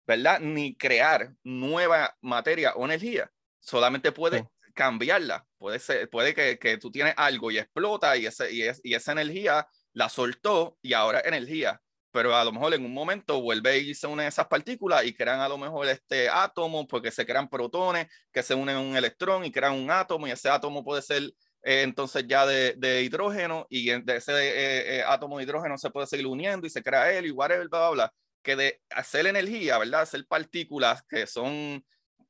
¿verdad? 0.06 0.40
Ni 0.40 0.76
crear 0.76 1.34
nueva 1.42 2.16
materia 2.20 2.72
o 2.74 2.84
energía, 2.84 3.30
solamente 3.60 4.12
puede 4.12 4.40
sí. 4.40 4.44
cambiarla. 4.74 5.46
Puede, 5.58 5.78
ser, 5.78 6.10
puede 6.10 6.34
que, 6.34 6.58
que, 6.58 6.78
tú 6.78 6.90
tienes 6.90 7.14
algo 7.16 7.50
y 7.50 7.58
explota 7.58 8.16
y, 8.16 8.26
ese, 8.26 8.52
y, 8.52 8.62
es, 8.62 8.80
y, 8.82 8.94
esa 8.94 9.12
energía 9.12 9.66
la 9.92 10.08
soltó 10.08 10.76
y 10.82 10.92
ahora 10.92 11.20
es 11.20 11.26
energía. 11.26 11.80
Pero 12.10 12.36
a 12.36 12.44
lo 12.44 12.52
mejor 12.52 12.74
en 12.74 12.84
un 12.84 12.92
momento 12.92 13.40
vuelve 13.40 13.78
y 13.78 13.94
se 13.94 14.06
unen 14.06 14.26
esas 14.26 14.46
partículas 14.46 15.04
y 15.04 15.14
crean 15.14 15.40
a 15.40 15.48
lo 15.48 15.56
mejor 15.56 15.86
este 15.88 16.28
átomo 16.28 16.86
porque 16.86 17.10
se 17.10 17.24
crean 17.24 17.48
protones 17.48 18.08
que 18.30 18.42
se 18.42 18.54
unen 18.54 18.76
a 18.76 18.80
un 18.80 18.96
electrón 18.96 19.44
y 19.44 19.52
crean 19.52 19.74
un 19.74 19.90
átomo 19.90 20.26
y 20.26 20.32
ese 20.32 20.50
átomo 20.50 20.84
puede 20.84 21.00
ser 21.00 21.22
eh, 21.62 21.82
entonces 21.82 22.26
ya 22.26 22.44
de, 22.44 22.74
de, 22.76 23.02
hidrógeno 23.02 23.66
y 23.70 23.88
de 23.88 24.16
ese 24.16 24.32
eh, 24.32 24.98
eh, 24.98 25.04
átomo 25.06 25.38
de 25.38 25.44
hidrógeno 25.44 25.78
se 25.78 25.88
puede 25.90 26.06
seguir 26.06 26.26
uniendo 26.26 26.66
y 26.66 26.70
se 26.70 26.82
crea 26.82 27.10
él 27.12 27.26
y 27.26 27.30
whatever, 27.30 27.68
bla, 27.68 27.78
bla, 27.78 27.90
bla 27.90 28.12
que 28.42 28.56
de 28.56 28.82
hacer 28.90 29.26
energía, 29.26 29.78
¿verdad? 29.78 30.02
Hacer 30.02 30.26
partículas 30.26 31.02
que 31.04 31.26
son 31.26 31.84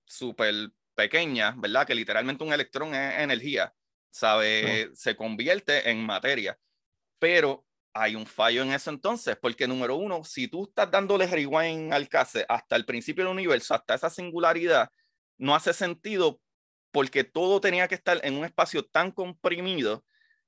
súper 0.05 0.70
pequeñas, 0.94 1.59
¿verdad? 1.59 1.87
Que 1.87 1.94
literalmente 1.94 2.44
un 2.44 2.53
electrón 2.53 2.94
es 2.94 3.20
energía. 3.20 3.75
¿sabe? 4.12 4.90
Se 4.94 5.16
convierte 5.16 5.90
en 5.90 6.05
materia. 6.05 6.59
Pero 7.18 7.66
hay 7.94 8.14
un 8.14 8.27
fallo 8.27 8.62
en 8.62 8.72
eso 8.72 8.90
entonces, 8.90 9.37
porque 9.40 9.66
número 9.66 9.96
uno, 9.96 10.25
si 10.25 10.48
tú 10.48 10.64
estás 10.64 10.90
dándole 10.90 11.27
rewind 11.27 11.92
al 11.92 12.09
case 12.09 12.46
hasta 12.48 12.77
el 12.77 12.85
principio 12.85 13.25
del 13.25 13.33
universo, 13.33 13.75
hasta 13.75 13.94
esa 13.94 14.11
singularidad, 14.11 14.90
no 15.38 15.55
hace 15.55 15.72
sentido 15.72 16.40
porque 16.90 17.25
todo 17.25 17.61
tenía 17.61 17.88
que 17.88 17.94
estar 17.94 18.20
en 18.22 18.37
un 18.37 18.44
espacio 18.44 18.85
tan 18.85 19.11
comprimido 19.11 20.05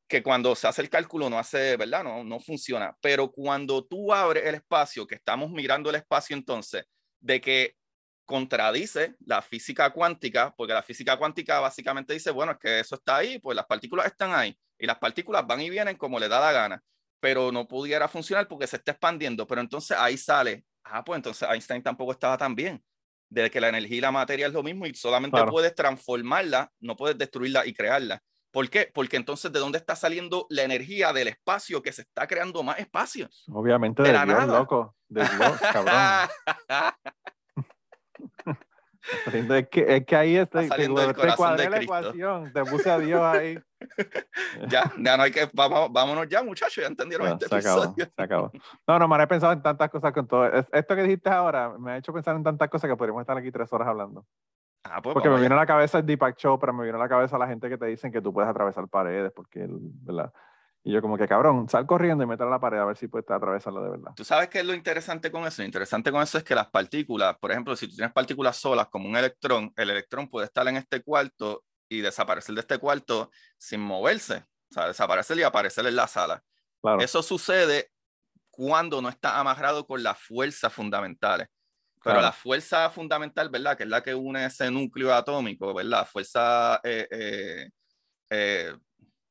que 0.09 0.23
cuando 0.23 0.55
se 0.55 0.69
hace 0.69 0.83
el 0.83 0.91
cálculo 0.91 1.31
no 1.31 1.39
hace, 1.39 1.77
¿verdad? 1.77 2.05
No, 2.05 2.25
no 2.25 2.41
funciona. 2.41 2.97
Pero 3.01 3.31
cuando 3.31 3.85
tú 3.85 4.13
abres 4.13 4.45
el 4.45 4.57
espacio, 4.57 5.07
que 5.07 5.15
estamos 5.15 5.51
mirando 5.51 5.91
el 5.91 5.97
espacio 5.97 6.37
entonces, 6.37 6.85
de 7.21 7.41
que 7.41 7.77
contradice 8.25 9.15
la 9.25 9.43
física 9.43 9.91
cuántica, 9.91 10.55
porque 10.57 10.73
la 10.73 10.83
física 10.83 11.17
cuántica 11.17 11.61
básicamente 11.61 12.15
dice, 12.15 12.31
bueno, 12.31 12.53
es 12.53 12.59
que 12.59 12.81
eso 12.81 12.95
está 12.97 13.17
ahí, 13.17 13.39
pues 13.39 13.57
las 13.57 13.67
partículas 13.67 14.07
están 14.07 14.33
ahí, 14.33 14.57
y 14.79 14.87
las 14.87 14.99
partículas 14.99 15.47
van 15.47 15.61
y 15.61 15.71
vienen 15.71 15.97
como 15.97 16.19
le 16.19 16.29
da 16.29 16.41
la 16.41 16.53
gana, 16.53 16.83
pero 17.21 17.53
no 17.53 17.67
pudiera 17.69 18.09
funcionar 18.09 18.49
porque 18.49 18.67
se 18.67 18.77
está 18.77 18.93
expandiendo, 18.93 19.47
pero 19.47 19.61
entonces 19.61 19.97
ahí 19.99 20.17
sale, 20.17 20.65
ah, 20.85 21.05
pues 21.05 21.19
entonces 21.19 21.49
Einstein 21.51 21.83
tampoco 21.83 22.13
estaba 22.13 22.39
tan 22.39 22.55
bien, 22.55 22.83
de 23.29 23.51
que 23.51 23.61
la 23.61 23.69
energía 23.69 23.99
y 23.99 24.01
la 24.01 24.13
materia 24.13 24.47
es 24.47 24.53
lo 24.53 24.63
mismo 24.63 24.87
y 24.87 24.95
solamente 24.95 25.43
puedes 25.47 25.75
transformarla, 25.75 26.71
no 26.81 26.97
puedes 26.97 27.19
destruirla 27.19 27.67
y 27.67 27.75
crearla. 27.75 28.23
¿Por 28.55 28.71
qué? 28.71 28.89
Porque 28.95 29.17
entonces, 29.17 29.51
¿de 29.51 29.59
dónde 29.59 29.79
está 29.79 29.97
saliendo 29.97 30.47
la 30.49 30.63
energía 30.63 31.13
del 31.13 31.27
espacio 31.27 31.83
que 31.83 31.93
se 31.93 32.03
está 32.03 32.29
creando 32.29 32.63
más 32.63 32.79
espacio? 32.79 33.29
Obviamente 33.53 34.01
de, 34.05 34.13
la 34.13 34.25
Dios, 34.25 34.47
loco. 34.47 34.95
De 35.09 35.23
Dios, 35.23 35.61
cabrón. 35.73 36.31
es, 39.57 39.69
que, 39.69 39.97
es 39.97 40.07
que 40.07 40.15
ahí 40.15 40.37
estoy, 40.37 40.69
te, 40.69 40.87
te 40.87 41.35
cuadré 41.37 41.69
la 41.69 41.83
ecuación, 41.83 42.53
te 42.53 42.65
puse 42.65 42.93
a 42.93 42.99
Dios 43.01 43.21
ahí. 43.21 43.59
ya, 44.69 44.93
ya 44.99 45.17
no 45.17 45.25
hay 45.25 45.33
que, 45.33 45.51
vamos, 45.53 45.93
vámonos 45.93 46.29
ya, 46.29 46.45
muchachos, 46.45 46.77
ya 46.77 46.87
entendieron 46.87 47.27
este 47.27 47.49
se 47.49 47.57
episodio. 47.57 48.05
Acabó, 48.05 48.13
se 48.15 48.23
acabó. 48.23 48.53
No, 48.87 48.99
no, 49.01 49.09
me 49.09 49.21
he 49.21 49.27
pensado 49.27 49.53
en 49.53 49.63
tantas 49.63 49.91
cosas 49.91 50.13
con 50.13 50.29
todo. 50.29 50.47
Esto 50.47 50.95
que 50.95 51.03
dijiste 51.03 51.29
ahora 51.29 51.75
me 51.77 51.91
ha 51.91 51.97
hecho 51.97 52.13
pensar 52.13 52.37
en 52.37 52.45
tantas 52.45 52.69
cosas 52.69 52.89
que 52.89 52.97
podríamos 52.97 53.21
estar 53.21 53.37
aquí 53.37 53.51
tres 53.51 53.73
horas 53.73 53.89
hablando. 53.89 54.25
Ah, 54.85 55.01
pues 55.03 55.15
porque 55.15 55.31
me 55.31 55.41
viene 55.41 55.55
a 55.55 55.59
la 55.59 55.67
cabeza 55.67 55.99
el 55.99 56.07
Deepak 56.07 56.37
Chopra, 56.37 56.73
me 56.73 56.83
viene 56.83 56.99
a 56.99 57.01
la 57.01 57.09
cabeza 57.09 57.39
la 57.39 57.47
gente 57.47 57.69
que 57.69 57.79
te 57.79 57.87
dicen 57.87 58.13
que 58.13 58.21
tú 58.21 58.33
puedes 58.33 58.49
atravesar 58.51 58.87
paredes, 58.89 59.33
porque, 59.35 59.67
¿verdad? 59.69 60.33
Y 60.87 60.93
yo 60.93 61.01
como 61.01 61.17
que, 61.17 61.27
cabrón, 61.27 61.67
sal 61.71 61.87
corriendo 61.87 62.23
y 62.23 62.27
métela 62.27 62.49
a 62.49 62.53
la 62.53 62.61
pared 62.61 62.79
a 62.79 62.85
ver 62.85 62.99
si 62.99 63.09
puedes 63.09 63.29
atravesarla 63.31 63.81
de 63.81 63.89
verdad. 63.89 64.13
Tú 64.15 64.23
sabes 64.23 64.49
qué 64.49 64.61
es 64.61 64.67
lo 64.67 64.75
interesante 64.75 65.33
con 65.33 65.47
eso. 65.47 65.63
Lo 65.63 65.67
interesante 65.67 66.13
con 66.13 66.23
eso 66.23 66.37
es 66.37 66.45
que 66.45 66.55
las 66.55 66.69
partículas, 66.69 67.39
por 67.39 67.51
ejemplo, 67.51 67.75
si 67.75 67.89
tú 67.89 67.97
tienes 67.97 68.13
partículas 68.13 68.59
solas 68.59 68.89
como 68.89 69.09
un 69.09 69.17
electrón, 69.17 69.73
el 69.77 69.89
electrón 69.89 70.29
puede 70.29 70.45
estar 70.45 70.69
en 70.69 70.77
este 70.77 71.03
cuarto 71.03 71.65
y 71.89 72.03
desaparecer 72.03 72.55
de 72.55 72.61
este 72.61 72.77
cuarto 72.77 73.31
sin 73.57 73.81
moverse. 73.81 74.45
O 74.71 74.75
sea, 74.75 74.87
desaparecer 74.87 75.39
y 75.39 75.43
aparecer 75.43 75.87
en 75.87 75.97
la 75.97 76.07
sala. 76.07 76.43
Claro. 76.83 77.01
Eso 77.01 77.23
sucede 77.23 77.91
cuando 78.51 79.01
no 79.01 79.09
está 79.09 79.39
amarrado 79.41 79.87
con 79.87 80.03
las 80.03 80.19
fuerzas 80.19 80.71
fundamentales. 80.71 81.49
Pero 82.05 82.21
la 82.21 82.33
fuerza 82.33 82.91
fundamental, 82.91 83.49
¿verdad? 83.49 83.77
Que 83.77 83.85
es 83.85 83.89
la 83.89 84.03
que 84.03 84.15
une 84.15 84.45
ese 84.45 84.71
núcleo 84.71 85.15
atómico, 85.15 85.73
¿verdad? 85.73 86.07
Fuerza, 86.07 86.79
eh, 86.85 87.09
eh, 87.11 87.71
eh, 88.31 88.77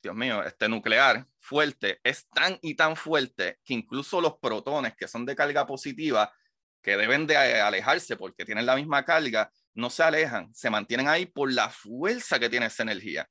Dios 0.01 0.15
mío, 0.15 0.43
este 0.43 0.67
nuclear 0.67 1.25
fuerte, 1.39 1.99
es 2.03 2.27
tan 2.29 2.57
y 2.61 2.75
tan 2.75 2.95
fuerte 2.95 3.59
que 3.63 3.75
incluso 3.75 4.19
los 4.19 4.39
protones 4.39 4.95
que 4.95 5.07
son 5.07 5.23
de 5.25 5.35
carga 5.35 5.67
positiva, 5.67 6.33
que 6.81 6.97
deben 6.97 7.27
de 7.27 7.37
alejarse 7.37 8.17
porque 8.17 8.43
tienen 8.43 8.65
la 8.65 8.75
misma 8.75 9.05
carga, 9.05 9.51
no 9.75 9.91
se 9.91 10.03
alejan, 10.03 10.53
se 10.53 10.69
mantienen 10.69 11.07
ahí 11.07 11.27
por 11.27 11.51
la 11.51 11.69
fuerza 11.69 12.39
que 12.39 12.49
tiene 12.49 12.65
esa 12.65 12.83
energía. 12.83 13.29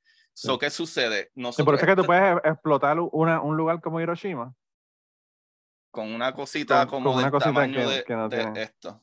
¿Qué 0.60 0.70
sucede? 0.70 1.30
Nosotros, 1.34 1.64
por 1.66 1.74
eso 1.74 1.84
es 1.84 1.90
que 1.90 1.96
tú 1.96 2.06
puedes 2.06 2.36
explotar 2.44 2.98
un 3.00 3.56
lugar 3.56 3.80
como 3.80 4.00
Hiroshima. 4.00 4.54
Con 5.90 6.14
una 6.14 6.32
cosita 6.32 6.86
como 6.86 7.20
del 7.20 7.30
tamaño 7.32 7.88
de 7.88 8.62
esto. 8.62 9.02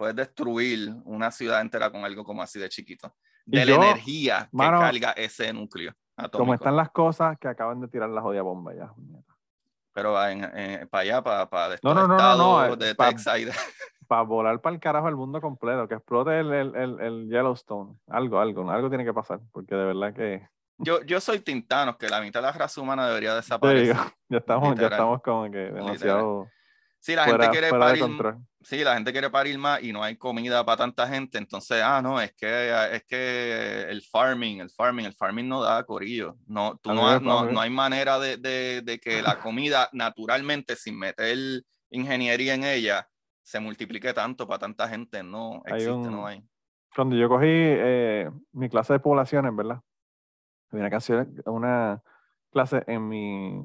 Puedes 0.00 0.16
destruir 0.16 0.94
una 1.04 1.30
ciudad 1.30 1.60
entera 1.60 1.90
con 1.92 2.06
algo 2.06 2.24
como 2.24 2.40
así 2.40 2.58
de 2.58 2.70
chiquito. 2.70 3.14
De 3.44 3.66
la 3.66 3.74
energía 3.74 4.48
que 4.50 4.56
carga 4.56 5.10
ese 5.10 5.52
núcleo. 5.52 5.92
Atómico. 6.16 6.38
Como 6.38 6.54
están 6.54 6.74
las 6.74 6.88
cosas 6.88 7.36
que 7.38 7.48
acaban 7.48 7.82
de 7.82 7.88
tirar 7.88 8.08
la 8.08 8.22
jodida 8.22 8.40
bomba 8.40 8.74
ya. 8.74 8.90
Pero 9.92 10.26
en, 10.26 10.88
para 10.88 11.02
allá, 11.02 11.22
para, 11.22 11.50
para 11.50 11.76
no, 11.82 11.92
no, 11.92 12.08
no, 12.08 12.16
no, 12.16 12.68
no, 12.68 12.76
de 12.76 12.94
para, 12.94 13.14
Para 14.08 14.22
volar 14.22 14.62
para 14.62 14.74
el 14.74 14.80
carajo 14.80 15.06
el 15.06 15.16
mundo 15.16 15.38
completo, 15.38 15.86
que 15.86 15.96
explote 15.96 16.40
el, 16.40 16.50
el, 16.50 16.98
el, 16.98 17.28
Yellowstone. 17.28 17.98
Algo, 18.06 18.40
algo, 18.40 18.70
algo 18.70 18.88
tiene 18.88 19.04
que 19.04 19.12
pasar, 19.12 19.40
porque 19.52 19.74
de 19.74 19.84
verdad 19.84 20.14
que... 20.14 20.48
Yo, 20.78 21.02
yo 21.02 21.20
soy 21.20 21.40
Tintanos, 21.40 21.98
que 21.98 22.08
la 22.08 22.22
mitad 22.22 22.40
de 22.40 22.46
la 22.46 22.52
raza 22.52 22.80
humana 22.80 23.06
debería 23.06 23.34
desaparecer. 23.36 23.94
ya, 24.30 24.38
estamos, 24.38 24.80
ya 24.80 24.86
estamos 24.86 25.20
como 25.20 25.50
que 25.50 25.58
demasiado... 25.58 26.48
Sí, 27.00 27.14
la 27.14 27.24
gente 27.24 27.48
quiere 27.48 27.70
parir. 27.70 28.04
Sí, 28.60 28.84
la 28.84 28.94
gente 28.94 29.10
quiere 29.10 29.30
parir 29.30 29.58
más 29.58 29.82
y 29.82 29.90
no 29.90 30.02
hay 30.02 30.16
comida 30.16 30.64
para 30.66 30.76
tanta 30.76 31.08
gente. 31.08 31.38
Entonces, 31.38 31.80
ah, 31.82 32.02
no, 32.02 32.20
es 32.20 32.34
que 32.34 32.94
es 32.94 33.04
que 33.04 33.86
el 33.88 34.02
farming, 34.02 34.60
el 34.60 34.70
farming, 34.70 35.06
el 35.06 35.14
farming 35.14 35.48
no 35.48 35.62
da 35.62 35.82
corillo. 35.84 36.36
No, 36.46 36.76
tú 36.76 36.92
no, 36.92 37.18
no, 37.20 37.46
no, 37.46 37.60
hay 37.60 37.70
manera 37.70 38.18
de, 38.18 38.36
de, 38.36 38.82
de, 38.82 38.98
que 39.00 39.22
la 39.22 39.38
comida 39.40 39.88
naturalmente, 39.92 40.76
sin 40.76 40.98
meter 40.98 41.62
ingeniería 41.88 42.52
en 42.52 42.64
ella, 42.64 43.08
se 43.42 43.60
multiplique 43.60 44.12
tanto 44.12 44.46
para 44.46 44.58
tanta 44.58 44.86
gente. 44.86 45.22
No 45.22 45.62
existe, 45.64 46.10
no 46.10 46.26
hay. 46.26 46.44
Cuando 46.94 47.16
yo 47.16 47.30
cogí 47.30 47.46
eh, 47.48 48.30
mi 48.52 48.68
clase 48.68 48.92
de 48.92 49.00
poblaciones, 49.00 49.56
¿verdad? 49.56 49.80
Había 50.70 50.86
una, 50.86 51.24
una 51.46 52.02
clase 52.52 52.84
en 52.86 53.08
mi 53.08 53.64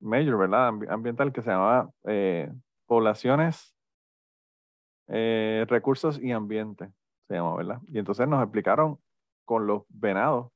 major, 0.00 0.36
¿verdad? 0.36 0.68
Ambiental 0.90 1.32
que 1.32 1.40
se 1.40 1.50
llamaba 1.50 1.90
eh, 2.06 2.52
poblaciones, 2.86 3.74
eh, 5.08 5.64
recursos 5.68 6.20
y 6.22 6.32
ambiente, 6.32 6.92
se 7.28 7.34
llama, 7.34 7.56
¿verdad? 7.56 7.80
Y 7.88 7.98
entonces 7.98 8.26
nos 8.28 8.42
explicaron 8.42 8.98
con 9.44 9.66
los 9.66 9.82
venados, 9.88 10.50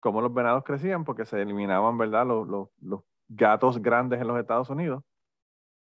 cómo 0.00 0.20
los 0.20 0.32
venados 0.32 0.64
crecían, 0.64 1.04
porque 1.04 1.24
se 1.24 1.40
eliminaban, 1.40 1.98
¿verdad? 1.98 2.26
Los, 2.26 2.48
los, 2.48 2.68
los 2.80 3.00
gatos 3.28 3.80
grandes 3.82 4.20
en 4.20 4.28
los 4.28 4.38
Estados 4.38 4.70
Unidos 4.70 5.04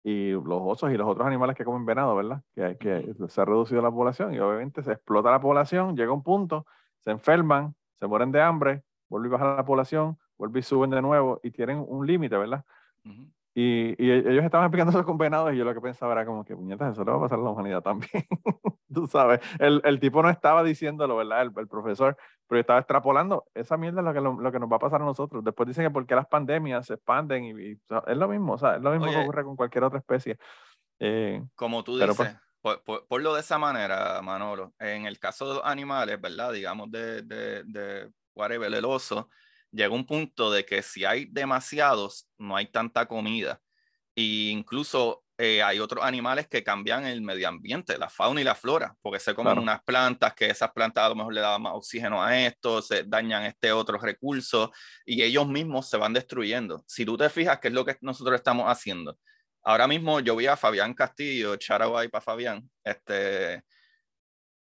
y 0.03 0.31
los 0.31 0.61
osos 0.61 0.91
y 0.91 0.97
los 0.97 1.07
otros 1.07 1.27
animales 1.27 1.55
que 1.55 1.65
comen 1.65 1.85
venado, 1.85 2.15
¿verdad? 2.15 2.43
Que, 2.55 2.77
que 2.77 3.13
se 3.27 3.41
ha 3.41 3.45
reducido 3.45 3.81
la 3.81 3.91
población 3.91 4.33
y 4.33 4.39
obviamente 4.39 4.83
se 4.83 4.93
explota 4.93 5.31
la 5.31 5.41
población, 5.41 5.95
llega 5.95 6.11
un 6.11 6.23
punto, 6.23 6.65
se 7.03 7.11
enferman, 7.11 7.75
se 7.99 8.07
mueren 8.07 8.31
de 8.31 8.41
hambre, 8.41 8.83
vuelve 9.09 9.27
y 9.27 9.31
baja 9.31 9.55
la 9.55 9.65
población, 9.65 10.17
vuelve 10.37 10.59
y 10.59 10.63
suben 10.63 10.89
de 10.89 11.01
nuevo 11.01 11.39
y 11.43 11.51
tienen 11.51 11.83
un 11.85 12.07
límite, 12.07 12.37
¿verdad? 12.37 12.65
Y, 13.55 13.95
y, 13.97 14.12
ellos 14.12 14.45
estaban 14.45 14.65
explicando 14.65 14.91
eso 14.91 15.05
con 15.05 15.17
venados 15.17 15.53
y 15.53 15.57
yo 15.57 15.65
lo 15.65 15.73
que 15.73 15.81
pensaba 15.81 16.13
era 16.13 16.25
como 16.25 16.45
que, 16.45 16.55
puñetas, 16.55 16.93
eso 16.93 17.03
le 17.03 17.12
va 17.12 17.17
a 17.17 17.21
pasar 17.21 17.39
a 17.39 17.41
la 17.41 17.49
humanidad 17.49 17.81
también. 17.81 18.25
Tú 18.93 19.07
sabes, 19.07 19.39
el, 19.59 19.81
el, 19.83 19.99
tipo 19.99 20.21
no 20.21 20.29
estaba 20.29 20.63
diciéndolo, 20.63 21.17
¿verdad? 21.17 21.41
El, 21.41 21.51
el, 21.57 21.67
profesor, 21.67 22.15
pero 22.47 22.62
estaba 22.62 22.79
extrapolando. 22.79 23.45
Esa 23.53 23.77
mierda 23.77 24.01
es 24.01 24.05
lo 24.05 24.13
que, 24.13 24.21
lo, 24.21 24.51
que 24.51 24.59
nos 24.59 24.71
va 24.71 24.75
a 24.75 24.79
pasar 24.79 25.01
a 25.01 25.05
nosotros. 25.05 25.43
Después 25.43 25.67
dicen 25.67 25.85
que 25.85 25.91
porque 25.91 26.15
las 26.15 26.27
pandemias 26.27 26.85
se 26.85 26.93
expanden 26.95 27.45
y, 27.45 27.71
es 27.71 28.17
lo 28.17 28.27
mismo, 28.27 28.53
o 28.53 28.57
sea, 28.57 28.75
es 28.75 28.81
lo 28.81 28.91
mismo 28.91 29.12
que 29.12 29.17
ocurre 29.17 29.43
con 29.43 29.55
cualquier 29.55 29.83
otra 29.83 29.99
especie. 29.99 30.38
Eh, 30.99 31.43
como 31.55 31.83
tú 31.83 31.97
dices, 31.97 32.15
pues 32.15 32.35
por, 32.62 32.83
por, 32.83 33.07
por, 33.07 33.21
lo 33.21 33.33
de 33.33 33.41
esa 33.41 33.57
manera, 33.57 34.21
Manolo, 34.21 34.73
en 34.79 35.05
el 35.05 35.17
caso 35.17 35.47
de 35.47 35.55
los 35.55 35.65
animales, 35.65 36.19
¿verdad? 36.19 36.51
Digamos 36.51 36.91
de, 36.91 37.21
de, 37.21 37.63
de 37.63 38.12
whatever, 38.35 38.73
el 38.73 38.85
oso, 38.85 39.29
llega 39.71 39.93
un 39.93 40.05
punto 40.05 40.51
de 40.51 40.65
que 40.65 40.82
si 40.82 41.05
hay 41.05 41.25
demasiados, 41.25 42.27
no 42.38 42.55
hay 42.55 42.67
tanta 42.67 43.05
comida. 43.08 43.60
E 44.15 44.49
incluso 44.51 45.23
eh, 45.38 45.63
hay 45.63 45.79
otros 45.79 46.03
animales 46.03 46.47
que 46.49 46.63
cambian 46.63 47.05
el 47.05 47.21
medio 47.21 47.47
ambiente, 47.47 47.97
la 47.97 48.10
fauna 48.10 48.41
y 48.41 48.43
la 48.43 48.55
flora, 48.55 48.93
porque 49.01 49.19
se 49.19 49.34
comen 49.34 49.58
unas 49.58 49.82
plantas 49.84 50.34
que 50.34 50.49
esas 50.49 50.71
plantas 50.73 51.05
a 51.05 51.10
lo 51.10 51.15
mejor 51.15 51.34
le 51.34 51.39
dan 51.39 51.62
más 51.62 51.73
oxígeno 51.75 52.21
a 52.21 52.38
esto, 52.38 52.82
se 52.82 53.03
dañan 53.03 53.43
este 53.45 53.71
otro 53.71 53.97
recurso 53.97 54.71
y 55.05 55.23
ellos 55.23 55.47
mismos 55.47 55.89
se 55.89 55.95
van 55.95 56.12
destruyendo. 56.12 56.84
Si 56.88 57.05
tú 57.05 57.15
te 57.15 57.29
fijas, 57.29 57.60
¿qué 57.60 57.69
es 57.69 57.73
lo 57.73 57.86
que 57.86 57.97
nosotros 58.01 58.36
estamos 58.36 58.65
haciendo? 58.65 59.17
Ahora 59.63 59.88
mismo 59.88 60.19
yo 60.19 60.36
vi 60.36 60.47
a 60.47 60.58
Fabián 60.58 60.93
Castillo, 60.93 61.55
Charaguay 61.55 62.10
para 62.10 62.21
Fabián. 62.21 62.69
Este, 62.84 63.63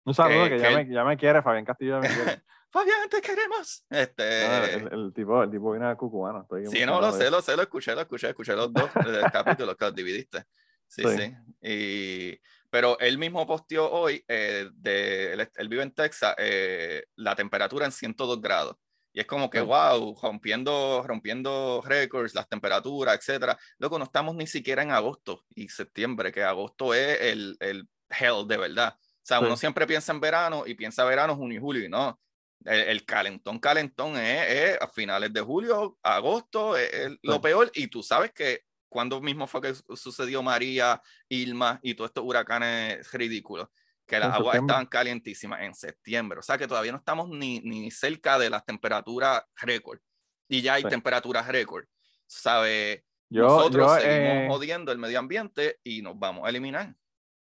un 0.04 0.12
saludo 0.14 0.48
que, 0.48 0.58
ya, 0.58 0.70
me, 0.70 0.86
ya, 0.90 1.04
me, 1.04 1.16
quiere, 1.16 1.42
Fabián 1.42 1.64
Castillo 1.64 2.00
me 2.00 2.08
quiere. 2.08 2.42
Fabián, 2.70 3.08
te 3.08 3.20
queremos. 3.22 3.84
Este... 3.88 4.74
el, 4.74 5.12
tipo, 5.14 5.42
el 5.42 5.50
tipo 5.50 5.70
viene 5.70 5.86
a 5.86 5.96
Cucubano. 5.96 6.42
Estoy 6.42 6.66
sí, 6.66 6.84
no, 6.84 7.00
lo 7.00 7.12
sé, 7.12 7.30
lo 7.30 7.40
sé, 7.40 7.56
lo 7.56 7.62
escuché, 7.62 7.94
lo 7.94 8.02
escuché, 8.02 8.28
escuché 8.28 8.54
los 8.54 8.72
dos 8.72 8.90
capítulos 9.32 9.76
que 9.76 9.84
los 9.86 9.94
dividiste. 9.94 10.44
Sí, 10.86 11.02
sí. 11.04 11.34
Y, 11.62 12.40
pero 12.70 12.98
él 12.98 13.18
mismo 13.18 13.46
posteó 13.46 13.90
hoy, 13.90 14.22
eh, 14.28 14.68
de, 14.74 15.32
él, 15.32 15.68
vive 15.68 15.82
en 15.82 15.92
Texas, 15.92 16.34
eh, 16.38 17.04
la 17.16 17.34
temperatura 17.34 17.86
en 17.86 17.92
102 17.92 18.40
grados. 18.40 18.76
Y 19.12 19.20
es 19.20 19.26
como 19.26 19.48
que, 19.48 19.60
wow, 19.60 20.16
rompiendo, 20.22 21.02
rompiendo 21.06 21.82
récords, 21.84 22.34
las 22.34 22.48
temperaturas, 22.48 23.16
etcétera. 23.16 23.58
Luego 23.78 23.98
no 23.98 24.04
estamos 24.04 24.34
ni 24.34 24.46
siquiera 24.46 24.82
en 24.82 24.90
agosto 24.90 25.44
y 25.54 25.68
septiembre, 25.68 26.30
que 26.30 26.42
agosto 26.42 26.92
es 26.92 27.18
el, 27.22 27.56
el 27.60 27.88
hell 28.10 28.46
de 28.46 28.58
verdad. 28.58 28.94
O 28.98 29.28
sea, 29.28 29.40
uno 29.40 29.56
siempre 29.56 29.86
piensa 29.86 30.12
en 30.12 30.20
verano 30.20 30.64
y 30.66 30.74
piensa 30.74 31.04
verano, 31.04 31.36
junio 31.36 31.58
y 31.58 31.60
julio, 31.60 31.84
y 31.84 31.88
no 31.88 32.18
El, 32.64 33.04
calentón, 33.04 33.58
calentón 33.58 34.16
es, 34.16 34.76
a 34.80 34.88
finales 34.88 35.32
de 35.32 35.40
julio, 35.40 35.96
agosto, 36.02 36.76
es, 36.76 37.16
lo 37.22 37.40
peor. 37.40 37.70
Y 37.74 37.86
tú 37.86 38.02
sabes 38.02 38.32
que 38.32 38.64
cuando 38.88 39.20
mismo 39.20 39.46
fue 39.46 39.60
que 39.60 39.74
sucedió 39.94 40.42
María, 40.42 41.00
Ilma 41.28 41.78
y 41.82 41.94
todos 41.94 42.10
estos 42.10 42.24
huracanes 42.24 43.10
ridículos, 43.12 43.68
que 44.06 44.18
las 44.18 44.34
aguas 44.34 44.58
estaban 44.58 44.86
calientísimas 44.86 45.60
en 45.62 45.74
septiembre. 45.74 46.40
O 46.40 46.42
sea 46.42 46.58
que 46.58 46.66
todavía 46.66 46.92
no 46.92 46.98
estamos 46.98 47.28
ni, 47.28 47.60
ni 47.60 47.90
cerca 47.90 48.38
de 48.38 48.50
las 48.50 48.64
temperaturas 48.64 49.42
récord. 49.56 50.00
Y 50.48 50.62
ya 50.62 50.74
hay 50.74 50.82
temperaturas 50.84 51.46
récord. 51.46 51.84
¿Sabe? 52.26 53.04
Yo, 53.30 53.42
Nosotros 53.42 54.00
seguimos 54.00 54.32
eh, 54.32 54.46
jodiendo 54.48 54.90
el 54.90 54.98
medio 54.98 55.18
ambiente 55.18 55.78
y 55.84 56.02
nos 56.02 56.18
vamos 56.18 56.46
a 56.46 56.48
eliminar. 56.48 56.94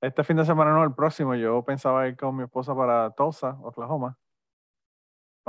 Este 0.03 0.23
fin 0.25 0.37
de 0.37 0.45
semana 0.45 0.73
no, 0.73 0.85
el 0.85 0.95
próximo, 0.95 1.35
yo 1.35 1.63
pensaba 1.65 2.07
ir 2.09 2.17
con 2.17 2.37
mi 2.37 2.45
esposa 2.45 2.75
para 2.75 3.11
Tulsa, 3.11 3.59
Oklahoma 3.63 4.19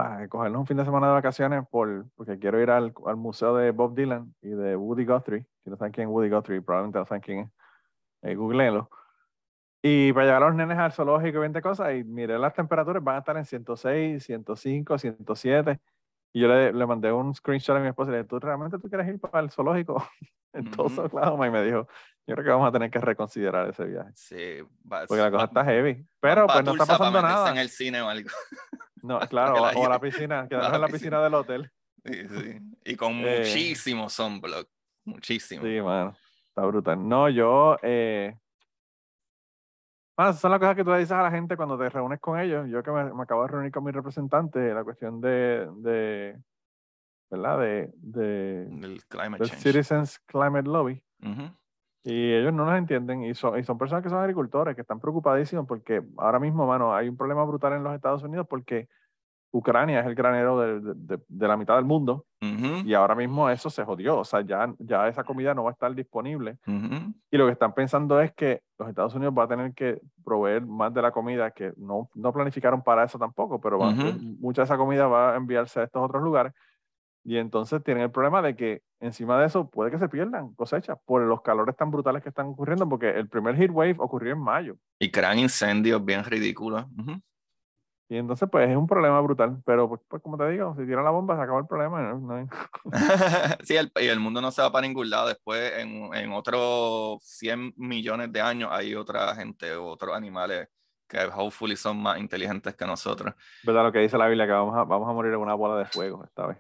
para 0.02 0.28
cogernos 0.28 0.62
un 0.62 0.66
fin 0.66 0.78
de 0.78 0.86
semana 0.86 1.08
de 1.08 1.14
vacaciones 1.14 1.64
por, 1.70 2.06
porque 2.16 2.40
quiero 2.40 2.60
ir 2.60 2.72
al, 2.72 2.92
al, 3.06 3.18
museo 3.18 3.56
de 3.56 3.70
Bob 3.70 3.94
Dylan 3.94 4.34
y 4.42 4.50
de 4.50 4.76
Woody 4.76 5.06
Guthrie. 5.06 5.46
Si 5.64 5.70
no 5.70 5.78
saben 5.78 5.94
quién 5.94 6.08
es 6.08 6.12
Woody 6.12 6.30
Guthrie, 6.30 6.62
probablemente 6.62 6.98
no 6.98 7.06
saben 7.06 7.22
quién 7.22 7.40
es. 7.40 7.50
Eh, 8.24 8.36
googleenlo. 8.36 8.90
Y 9.84 10.12
para 10.14 10.26
llevar 10.26 10.44
a 10.44 10.46
los 10.48 10.56
nenes 10.56 10.78
al 10.80 10.92
zoológico 10.92 11.38
y 11.38 11.42
20 11.42 11.62
cosas, 11.62 11.94
y 11.94 12.04
miré 12.04 12.40
las 12.40 12.54
temperaturas, 12.54 13.04
van 13.04 13.18
a 13.18 13.20
estar 13.20 13.38
en 13.38 13.46
106, 13.46 14.24
105, 14.24 14.98
107. 14.98 15.80
Y 16.34 16.42
yo 16.42 16.48
le, 16.48 16.74
le 16.74 16.86
mandé 16.88 17.12
un 17.12 17.36
screenshot 17.36 17.78
a 17.78 17.80
mi 17.80 17.88
esposa 17.88 18.10
y 18.10 18.14
le 18.14 18.18
dije, 18.20 18.30
¿tú 18.30 18.40
realmente 18.40 18.80
tú 18.80 18.90
quieres 18.90 19.08
ir 19.08 19.20
para 19.20 19.42
el 19.42 19.52
zoológico 19.52 20.04
en 20.54 20.72
todo 20.72 21.06
Oklahoma? 21.06 21.46
Y 21.46 21.52
me 21.52 21.64
dijo, 21.64 21.88
yo 22.26 22.36
creo 22.36 22.44
que 22.44 22.50
vamos 22.50 22.68
a 22.68 22.72
tener 22.72 22.90
que 22.90 23.00
reconsiderar 23.00 23.70
ese 23.70 23.86
viaje. 23.86 24.12
Sí, 24.16 24.64
porque 24.88 25.22
la 25.22 25.30
cosa 25.30 25.46
está 25.46 25.64
heavy. 25.64 26.08
Pero 26.20 26.48
pues 26.48 26.64
no 26.64 26.72
está 26.72 26.88
pasando 26.88 27.22
nada. 27.22 27.52
en 27.52 27.58
el 27.58 27.70
cine 27.70 28.02
o 28.02 28.10
algo. 28.10 28.30
No, 29.02 29.20
claro, 29.30 29.56
o, 29.56 29.86
a 29.86 29.90
la 29.90 30.00
piscina, 30.00 30.48
quedarnos 30.48 30.76
en 30.76 30.82
la 30.82 30.88
piscina 30.88 31.22
del 31.22 31.34
hotel. 31.34 31.72
Sí, 32.06 32.28
sí. 32.28 32.60
Y 32.86 32.96
con 32.96 33.14
eh, 33.14 33.40
muchísimo 33.40 34.10
sunblock. 34.10 34.68
Muchísimo. 35.06 35.64
Sí, 35.64 35.82
mano. 35.82 36.16
Está 36.48 36.66
brutal. 36.66 37.08
No, 37.08 37.30
yo. 37.30 37.78
Eh... 37.82 38.36
son 40.18 40.52
las 40.52 40.60
cosas 40.60 40.76
que 40.76 40.84
tú 40.84 40.92
le 40.92 41.00
dices 41.00 41.12
a 41.12 41.24
la 41.24 41.32
gente 41.32 41.56
cuando 41.56 41.78
te 41.78 41.90
reúnes 41.90 42.20
con 42.20 42.40
ellos. 42.40 42.68
Yo 42.70 42.84
que 42.84 42.92
me, 42.92 43.24
acabo 43.24 43.44
de 43.44 43.48
reunir 43.48 43.72
con 43.72 43.84
mi 43.84 43.92
representante, 43.92 44.74
la 44.74 44.84
cuestión 44.84 45.22
de. 45.22 45.68
de 45.78 46.40
¿Verdad? 47.30 47.60
De. 47.60 47.92
de 47.96 48.64
El 48.64 49.06
climate 49.06 49.46
change. 49.46 49.62
Citizens 49.62 50.20
Climate 50.26 50.68
Lobby. 50.68 51.02
Y 52.04 52.34
ellos 52.34 52.54
no 52.54 52.66
nos 52.66 52.78
entienden 52.78 53.24
y 53.24 53.36
son, 53.36 53.60
y 53.60 53.64
son 53.64 53.78
personas 53.78 54.04
que 54.04 54.10
son 54.10 54.20
agricultores, 54.20 54.76
que 54.76 54.82
están 54.82 55.00
preocupadísimos 55.00 55.68
porque 55.68 56.02
ahora 56.18 56.40
mismo, 56.40 56.66
mano, 56.66 56.96
hay 56.96 57.08
un 57.08 57.18
problema 57.18 57.44
brutal 57.44 57.74
en 57.74 57.84
los 57.84 57.94
Estados 57.94 58.24
Unidos 58.24 58.48
porque 58.50 58.88
Ucrania 59.54 60.00
es 60.00 60.08
el 60.08 60.16
granero 60.16 60.60
de, 60.60 60.80
de, 60.96 61.20
de 61.28 61.48
la 61.48 61.58
mitad 61.58 61.76
del 61.76 61.86
mundo 61.86 62.26
y 62.86 62.94
ahora 62.96 63.14
mismo 63.14 63.50
eso 63.50 63.70
se 63.70 63.84
jodió, 63.84 64.18
o 64.20 64.24
sea, 64.24 64.42
ya, 64.42 64.74
ya 64.80 65.08
esa 65.08 65.24
comida 65.24 65.54
no 65.54 65.64
va 65.64 65.70
a 65.72 65.74
estar 65.74 65.94
disponible. 65.94 66.58
Y 67.30 67.38
lo 67.38 67.46
que 67.46 67.52
están 67.52 67.74
pensando 67.74 68.20
es 68.20 68.34
que 68.34 68.62
los 68.80 68.90
Estados 68.90 69.14
Unidos 69.14 69.36
va 69.38 69.44
a 69.44 69.48
tener 69.48 69.74
que 69.74 70.02
proveer 70.24 70.66
más 70.66 70.92
de 70.94 71.02
la 71.04 71.12
comida 71.12 71.52
que 71.52 71.74
no, 71.78 72.10
no 72.16 72.34
planificaron 72.34 72.82
para 72.82 73.04
eso 73.04 73.20
tampoco, 73.20 73.62
pero 73.62 73.78
mucha 74.40 74.62
de 74.62 74.66
esa 74.66 74.78
comida 74.78 75.08
va 75.08 75.34
a 75.34 75.38
enviarse 75.38 75.82
a 75.82 75.84
estos 75.84 76.02
otros 76.02 76.24
lugares 76.24 76.54
y 77.24 77.38
entonces 77.38 77.84
tienen 77.84 78.04
el 78.04 78.12
problema 78.12 78.42
de 78.42 78.56
que 78.56 78.82
encima 79.00 79.40
de 79.40 79.48
eso 79.48 79.70
puede 79.70 79.92
que 79.92 80.00
se 80.00 80.10
pierdan 80.10 80.54
cosechas 80.56 80.98
por 81.06 81.22
los 81.22 81.42
calores 81.42 81.76
tan 81.76 81.92
brutales 81.92 82.24
que 82.24 82.30
están 82.30 82.48
ocurriendo, 82.48 82.88
porque 82.90 83.10
el 83.10 83.30
primer 83.30 83.56
heat 83.56 83.72
wave 83.72 83.96
ocurrió 84.00 84.34
en 84.34 84.40
mayo. 84.40 84.76
Y 85.00 85.12
crean 85.12 85.40
incendios 85.40 86.04
bien 86.04 86.24
ridículos. 86.24 86.86
Y 88.10 88.18
entonces, 88.18 88.50
pues 88.52 88.70
es 88.70 88.76
un 88.76 88.88
problema 88.88 89.22
brutal. 89.22 89.62
Pero, 89.66 89.88
pues, 89.88 90.02
pues 90.08 90.22
como 90.22 90.38
te 90.38 90.50
digo, 90.50 90.76
si 90.78 90.86
tiran 90.86 91.06
la 91.06 91.12
bomba, 91.12 91.38
se 91.38 91.44
acaba 91.44 91.60
el 91.60 91.68
problema. 91.68 92.20
sí, 93.64 93.78
el, 93.78 93.90
y 94.02 94.08
el 94.08 94.20
mundo 94.20 94.42
no 94.42 94.52
se 94.52 94.62
va 94.62 94.72
para 94.72 94.86
ningún 94.86 95.10
lado. 95.10 95.30
Después, 95.30 95.78
en, 95.78 96.14
en 96.14 96.34
otros 96.34 97.24
100 97.24 97.76
millones 97.78 98.34
de 98.34 98.42
años, 98.42 98.70
hay 98.72 98.96
otra 98.96 99.34
gente, 99.36 99.74
otros 99.76 100.14
animales 100.14 100.68
que 101.08 101.20
hopefully 101.26 101.76
son 101.76 102.02
más 102.02 102.20
inteligentes 102.20 102.76
que 102.76 102.86
nosotros. 102.86 103.34
¿Verdad 103.64 103.84
lo 103.84 103.92
que 103.92 104.00
dice 104.00 104.18
la 104.18 104.28
Biblia? 104.28 104.46
Que 104.46 104.54
vamos 104.54 104.76
a, 104.76 104.84
vamos 104.84 105.10
a 105.10 105.14
morir 105.14 105.34
en 105.34 105.40
una 105.40 105.54
bola 105.54 105.78
de 105.78 105.86
fuego 105.86 106.24
esta 106.26 106.48
vez. 106.48 106.58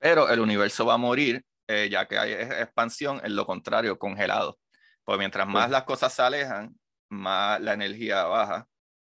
Pero 0.00 0.28
el 0.28 0.40
universo 0.40 0.86
va 0.86 0.94
a 0.94 0.98
morir, 0.98 1.44
eh, 1.68 1.88
ya 1.90 2.06
que 2.06 2.18
hay 2.18 2.32
expansión, 2.32 3.20
en 3.22 3.36
lo 3.36 3.46
contrario, 3.46 3.98
congelado. 3.98 4.58
Pues 5.04 5.18
mientras 5.18 5.46
más 5.46 5.70
las 5.70 5.84
cosas 5.84 6.12
se 6.12 6.22
alejan, 6.22 6.74
más 7.10 7.60
la 7.60 7.74
energía 7.74 8.24
baja, 8.24 8.66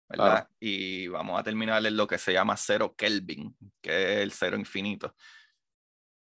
¿verdad? 0.07 0.47
Y 0.59 1.07
vamos 1.07 1.39
a 1.39 1.43
terminar 1.43 1.85
en 1.85 1.97
lo 1.97 2.07
que 2.07 2.17
se 2.17 2.33
llama 2.33 2.55
cero 2.55 2.93
Kelvin, 2.95 3.55
que 3.81 4.13
es 4.13 4.19
el 4.19 4.31
cero 4.31 4.57
infinito. 4.57 5.15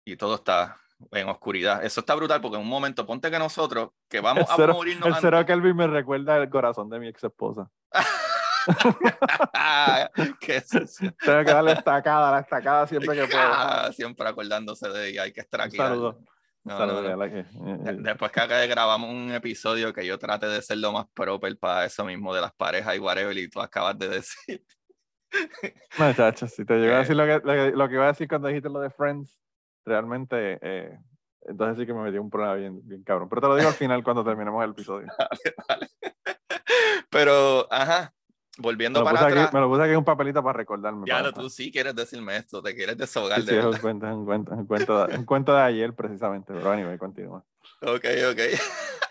Y 0.05 0.15
todo 0.15 0.35
está 0.35 0.79
en 1.11 1.29
oscuridad. 1.29 1.83
Eso 1.83 2.01
está 2.01 2.13
brutal 2.15 2.41
porque 2.41 2.57
en 2.57 2.63
un 2.63 2.69
momento, 2.69 3.05
ponte 3.05 3.31
que 3.31 3.39
nosotros, 3.39 3.89
que 4.09 4.19
vamos 4.19 4.45
a 4.49 4.57
morirnos. 4.67 5.07
El 5.07 5.15
cero 5.15 5.45
Kelvin 5.45 5.75
me 5.75 5.87
recuerda 5.87 6.37
el 6.37 6.49
corazón 6.49 6.89
de 6.89 6.99
mi 6.99 7.07
ex 7.07 7.23
esposa. 7.23 7.69
¿Qué 10.39 10.61
Tengo 10.61 11.43
que 11.43 11.51
darle 11.51 11.73
estacada, 11.73 12.31
la 12.31 12.39
estacada 12.39 12.87
siempre 12.87 13.15
que 13.15 13.27
pueda. 13.27 13.91
Siempre 13.93 14.27
acordándose 14.27 14.89
de 14.89 15.09
ella, 15.09 15.23
hay 15.23 15.33
que 15.33 15.41
estar 15.41 15.61
aquí. 15.61 15.77
Saludos. 15.77 16.15
Eh, 16.65 16.65
eh. 16.65 17.45
Después 17.99 18.31
que 18.31 18.67
grabamos 18.67 19.09
un 19.09 19.33
episodio 19.33 19.91
que 19.91 20.05
yo 20.05 20.17
trate 20.17 20.47
de 20.47 20.61
ser 20.61 20.77
lo 20.77 20.93
más 20.93 21.07
proper 21.13 21.57
para 21.57 21.85
eso 21.85 22.05
mismo 22.05 22.33
de 22.33 22.39
las 22.39 22.53
parejas 22.53 22.95
y 22.95 22.99
whatever, 22.99 23.37
y 23.37 23.49
tú 23.49 23.59
acabas 23.59 23.97
de 23.99 24.09
decir. 24.09 24.63
Muchachos, 25.97 26.51
si 26.51 26.63
te 26.63 26.75
llegó 26.75 26.95
a 26.95 26.99
decir 26.99 27.15
lo 27.15 27.25
que, 27.25 27.71
lo 27.71 27.89
que, 27.89 27.95
iba 27.95 28.05
a 28.05 28.07
decir 28.07 28.27
cuando 28.27 28.47
dijiste 28.47 28.69
lo 28.69 28.79
de 28.79 28.91
Friends, 28.91 29.37
realmente, 29.85 30.59
eh, 30.61 30.97
entonces 31.41 31.79
sí 31.79 31.85
que 31.85 31.93
me 31.93 32.03
metió 32.03 32.21
un 32.21 32.29
problema 32.29 32.55
bien, 32.55 32.79
bien 32.87 33.03
cabrón. 33.03 33.27
Pero 33.27 33.41
te 33.41 33.47
lo 33.47 33.55
digo 33.57 33.67
al 33.67 33.75
final 33.75 34.03
cuando 34.03 34.23
terminemos 34.23 34.63
el 34.63 34.71
episodio. 34.71 35.07
Pero, 37.09 37.67
ajá, 37.69 38.13
volviendo 38.57 39.03
para 39.03 39.27
atrás. 39.27 39.53
me 39.53 39.59
lo 39.59 39.69
puse 39.69 39.83
aquí 39.83 39.95
un 39.95 40.05
papelito 40.05 40.43
para 40.43 40.57
recordarme. 40.57 41.05
Ya, 41.07 41.31
tú 41.31 41.49
sí 41.49 41.71
quieres 41.71 41.95
decirme 41.95 42.37
esto, 42.37 42.61
te 42.61 42.75
quieres 42.75 42.97
deshogar 42.97 43.41
sí, 43.41 43.47
de 43.47 43.53
sí, 43.53 43.57
es 43.57 43.65
un 43.65 43.77
cuento, 43.77 44.05
un, 44.07 44.25
cuento, 44.25 44.51
un, 44.53 44.65
cuento 44.65 45.07
de, 45.07 45.17
un 45.17 45.25
cuento 45.25 45.55
de 45.55 45.61
ayer 45.61 45.93
precisamente, 45.93 46.53
pero 46.53 46.71
anyway, 46.71 46.97
continúa. 46.97 47.43
Ok, 47.81 48.05
ok. 48.31 48.39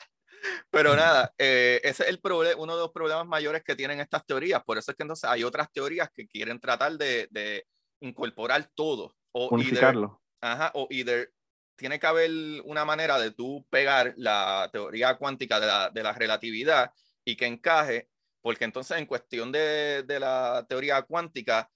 Pero 0.70 0.96
nada, 0.96 1.34
eh, 1.36 1.82
ese 1.84 2.04
es 2.04 2.08
el 2.08 2.20
uno 2.56 2.74
de 2.74 2.80
los 2.80 2.92
problemas 2.92 3.26
mayores 3.26 3.62
que 3.62 3.76
tienen 3.76 4.00
estas 4.00 4.24
teorías. 4.24 4.64
Por 4.64 4.78
eso 4.78 4.90
es 4.90 4.96
que 4.96 5.02
entonces 5.02 5.28
hay 5.28 5.44
otras 5.44 5.70
teorías 5.70 6.08
que 6.14 6.26
quieren 6.26 6.58
tratar 6.58 6.92
de, 6.92 7.28
de 7.30 7.66
incorporar 8.00 8.70
todo. 8.74 9.14
O 9.32 9.48
Unificarlo. 9.50 10.22
ajá, 10.40 10.70
o 10.74 10.86
either 10.88 11.30
tiene 11.76 12.00
que 12.00 12.06
haber 12.06 12.30
una 12.64 12.86
manera 12.86 13.18
de 13.18 13.32
tú 13.32 13.66
pegar 13.68 14.14
la 14.16 14.70
teoría 14.72 15.16
cuántica 15.16 15.60
de 15.60 15.66
la, 15.66 15.90
de 15.90 16.02
la 16.02 16.12
relatividad 16.12 16.90
y 17.22 17.36
que 17.36 17.46
encaje 17.46 18.08
porque 18.42 18.64
entonces 18.64 18.98
en 18.98 19.06
cuestión 19.06 19.50
de, 19.50 20.02
de 20.02 20.20
la 20.20 20.66
teoría 20.68 21.00
cuántica, 21.02 21.70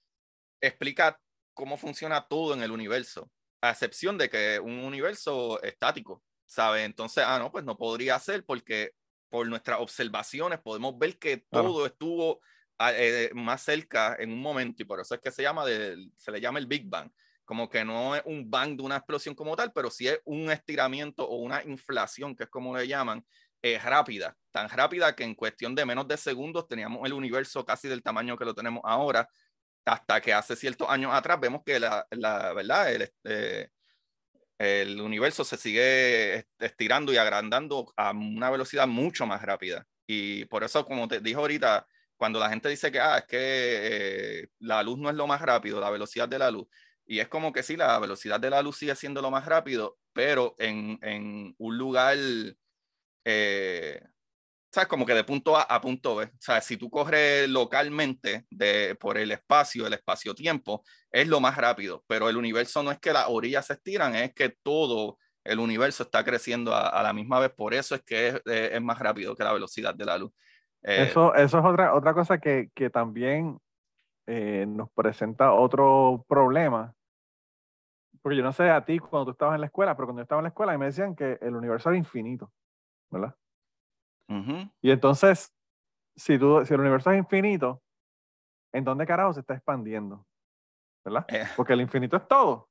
explica 0.61 1.19
cómo 1.53 1.77
funciona 1.77 2.27
todo 2.27 2.53
en 2.53 2.61
el 2.61 2.71
universo, 2.71 3.31
a 3.61 3.71
excepción 3.71 4.17
de 4.17 4.29
que 4.29 4.59
un 4.59 4.83
universo 4.83 5.61
estático, 5.63 6.23
¿sabe? 6.45 6.83
Entonces, 6.83 7.23
ah, 7.25 7.39
no, 7.39 7.51
pues 7.51 7.63
no 7.63 7.77
podría 7.77 8.19
ser 8.19 8.45
porque 8.45 8.91
por 9.29 9.47
nuestras 9.47 9.79
observaciones 9.79 10.59
podemos 10.59 10.97
ver 10.97 11.17
que 11.17 11.37
todo 11.49 11.85
estuvo 11.85 12.41
ah, 12.77 12.91
eh, 12.93 13.31
más 13.33 13.63
cerca 13.63 14.15
en 14.19 14.31
un 14.31 14.41
momento 14.41 14.83
y 14.83 14.85
por 14.85 14.99
eso 14.99 15.15
es 15.15 15.21
que 15.21 15.31
se 15.31 15.41
llama 15.41 15.65
de, 15.65 16.09
se 16.15 16.31
le 16.31 16.41
llama 16.41 16.59
el 16.59 16.67
Big 16.67 16.87
Bang. 16.87 17.11
Como 17.43 17.69
que 17.69 17.85
no 17.85 18.13
es 18.13 18.21
un 18.25 18.49
bang 18.51 18.75
de 18.75 18.83
una 18.83 18.97
explosión 18.97 19.33
como 19.33 19.55
tal, 19.55 19.71
pero 19.71 19.89
sí 19.89 20.07
es 20.07 20.19
un 20.25 20.51
estiramiento 20.51 21.27
o 21.27 21.37
una 21.37 21.63
inflación, 21.63 22.35
que 22.35 22.43
es 22.43 22.49
como 22.49 22.75
le 22.75 22.85
llaman, 22.85 23.25
es 23.61 23.81
rápida, 23.83 24.37
tan 24.57 24.69
rápida 24.69 25.15
que 25.15 25.23
en 25.23 25.35
cuestión 25.35 25.75
de 25.75 25.85
menos 25.85 26.07
de 26.07 26.17
segundos 26.17 26.67
teníamos 26.67 27.05
el 27.05 27.13
universo 27.13 27.63
casi 27.63 27.87
del 27.87 28.01
tamaño 28.01 28.35
que 28.37 28.45
lo 28.45 28.55
tenemos 28.55 28.81
ahora, 28.85 29.29
hasta 29.85 30.19
que 30.19 30.33
hace 30.33 30.55
ciertos 30.55 30.89
años 30.89 31.13
atrás 31.13 31.39
vemos 31.39 31.61
que 31.63 31.79
la, 31.79 32.07
la 32.09 32.53
verdad, 32.53 32.91
el, 32.91 33.03
este, 33.03 33.71
el 34.57 34.99
universo 34.99 35.43
se 35.43 35.57
sigue 35.57 36.47
estirando 36.57 37.13
y 37.13 37.17
agrandando 37.17 37.93
a 37.95 38.11
una 38.11 38.49
velocidad 38.49 38.87
mucho 38.87 39.27
más 39.27 39.43
rápida. 39.43 39.85
Y 40.07 40.45
por 40.45 40.63
eso, 40.63 40.83
como 40.85 41.07
te 41.07 41.19
dije 41.19 41.35
ahorita, 41.35 41.85
cuando 42.17 42.39
la 42.39 42.49
gente 42.49 42.69
dice 42.69 42.91
que 42.91 42.99
ah, 42.99 43.19
es 43.19 43.25
que 43.25 43.37
eh, 44.41 44.47
la 44.59 44.81
luz 44.81 44.97
no 44.97 45.09
es 45.11 45.15
lo 45.15 45.27
más 45.27 45.41
rápido, 45.41 45.79
la 45.79 45.91
velocidad 45.91 46.27
de 46.27 46.39
la 46.39 46.49
luz, 46.49 46.67
y 47.05 47.19
es 47.19 47.27
como 47.27 47.53
que 47.53 47.61
sí, 47.61 47.77
la 47.77 47.99
velocidad 47.99 48.39
de 48.39 48.49
la 48.49 48.63
luz 48.63 48.77
sigue 48.77 48.95
siendo 48.95 49.21
lo 49.21 49.29
más 49.29 49.45
rápido, 49.45 49.99
pero 50.13 50.55
en, 50.57 50.97
en 51.03 51.53
un 51.59 51.77
lugar 51.77 52.17
eh, 53.23 54.01
¿sabes? 54.71 54.87
Como 54.87 55.05
que 55.05 55.13
de 55.13 55.23
punto 55.23 55.55
A 55.57 55.63
a 55.63 55.81
punto 55.81 56.15
B. 56.15 56.25
O 56.25 56.29
sea, 56.39 56.61
si 56.61 56.77
tú 56.77 56.89
corres 56.89 57.49
localmente 57.49 58.45
de, 58.49 58.95
por 58.99 59.17
el 59.17 59.31
espacio, 59.31 59.87
el 59.87 59.93
espacio-tiempo, 59.93 60.83
es 61.11 61.27
lo 61.27 61.39
más 61.39 61.57
rápido, 61.57 62.03
pero 62.07 62.29
el 62.29 62.37
universo 62.37 62.83
no 62.83 62.91
es 62.91 62.99
que 62.99 63.13
las 63.13 63.25
orillas 63.29 63.65
se 63.67 63.73
estiran, 63.73 64.15
es 64.15 64.33
que 64.33 64.49
todo 64.61 65.17
el 65.43 65.59
universo 65.59 66.03
está 66.03 66.23
creciendo 66.23 66.75
a, 66.75 67.01
la 67.01 67.13
misma 67.13 67.39
vez, 67.39 67.51
por 67.51 67.73
eso 67.73 67.95
es 67.95 68.03
que 68.03 68.27
es, 68.27 68.41
es, 68.45 68.81
más 68.81 68.99
rápido 68.99 69.33
que 69.33 69.45
la 69.45 69.53
velocidad 69.53 69.95
de 69.95 70.05
la 70.05 70.17
luz. 70.17 70.31
Eh, 70.83 71.07
eso, 71.09 71.33
eso 71.35 71.59
es 71.59 71.65
otra, 71.65 71.95
otra 71.95 72.13
cosa 72.13 72.37
que, 72.37 72.69
que 72.75 72.89
también 72.89 73.57
eh, 74.27 74.65
nos 74.67 74.91
presenta 74.91 75.53
otro 75.53 76.25
problema. 76.27 76.93
Porque 78.21 78.37
yo 78.37 78.43
no 78.43 78.51
sé 78.51 78.69
a 78.69 78.83
ti 78.83 78.99
cuando 78.99 79.25
tú 79.25 79.31
estabas 79.31 79.55
en 79.55 79.61
la 79.61 79.67
escuela, 79.67 79.95
pero 79.95 80.07
cuando 80.07 80.19
yo 80.19 80.23
estaba 80.23 80.41
en 80.41 80.43
la 80.43 80.49
escuela 80.49 80.77
me 80.77 80.87
decían 80.87 81.15
que 81.15 81.37
el 81.41 81.55
universo 81.55 81.89
era 81.89 81.97
infinito, 81.97 82.51
¿verdad? 83.09 83.33
Y 84.81 84.91
entonces, 84.91 85.53
si, 86.15 86.37
tú, 86.37 86.65
si 86.65 86.73
el 86.73 86.81
universo 86.81 87.11
es 87.11 87.17
infinito, 87.17 87.81
¿en 88.73 88.83
dónde 88.83 89.05
carajo 89.05 89.33
se 89.33 89.39
está 89.39 89.53
expandiendo? 89.53 90.25
¿Verdad? 91.05 91.25
Eh. 91.29 91.47
Porque 91.55 91.73
el 91.73 91.81
infinito 91.81 92.17
es 92.17 92.27
todo. 92.27 92.69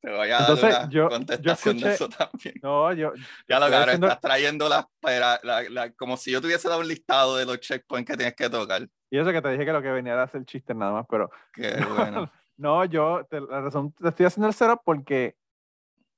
Te 0.00 0.10
voy 0.10 0.30
a 0.30 0.38
Entonces, 0.38 0.70
dar 0.70 0.82
una 0.84 0.90
yo, 0.90 1.08
contestación 1.10 1.78
de 1.78 1.92
eso 1.92 2.08
también. 2.08 2.54
No, 2.62 2.90
yo. 2.94 3.12
Ya 3.46 3.60
lo 3.60 3.66
que 3.68 3.92
estás 3.92 4.20
trayendo 4.20 4.66
las 4.66 4.86
la, 5.02 5.92
como 5.92 6.16
si 6.16 6.30
yo 6.30 6.40
tuviese 6.40 6.68
dado 6.68 6.80
un 6.80 6.88
listado 6.88 7.36
de 7.36 7.44
los 7.44 7.60
checkpoints 7.60 8.10
que 8.10 8.16
tienes 8.16 8.34
que 8.34 8.48
tocar. 8.48 8.88
Y 9.10 9.18
eso 9.18 9.30
que 9.30 9.42
te 9.42 9.50
dije 9.50 9.66
que 9.66 9.72
lo 9.72 9.82
que 9.82 9.90
venía 9.90 10.14
era 10.14 10.22
hacer 10.22 10.44
chistes 10.46 10.74
nada 10.74 10.92
más, 10.92 11.06
pero. 11.08 11.30
Qué 11.52 11.70
bueno. 11.96 12.32
no, 12.56 12.84
yo, 12.86 13.26
la 13.30 13.60
razón, 13.60 13.92
te 13.92 14.08
estoy 14.08 14.24
haciendo 14.24 14.48
el 14.48 14.54
cero 14.54 14.80
porque 14.82 15.36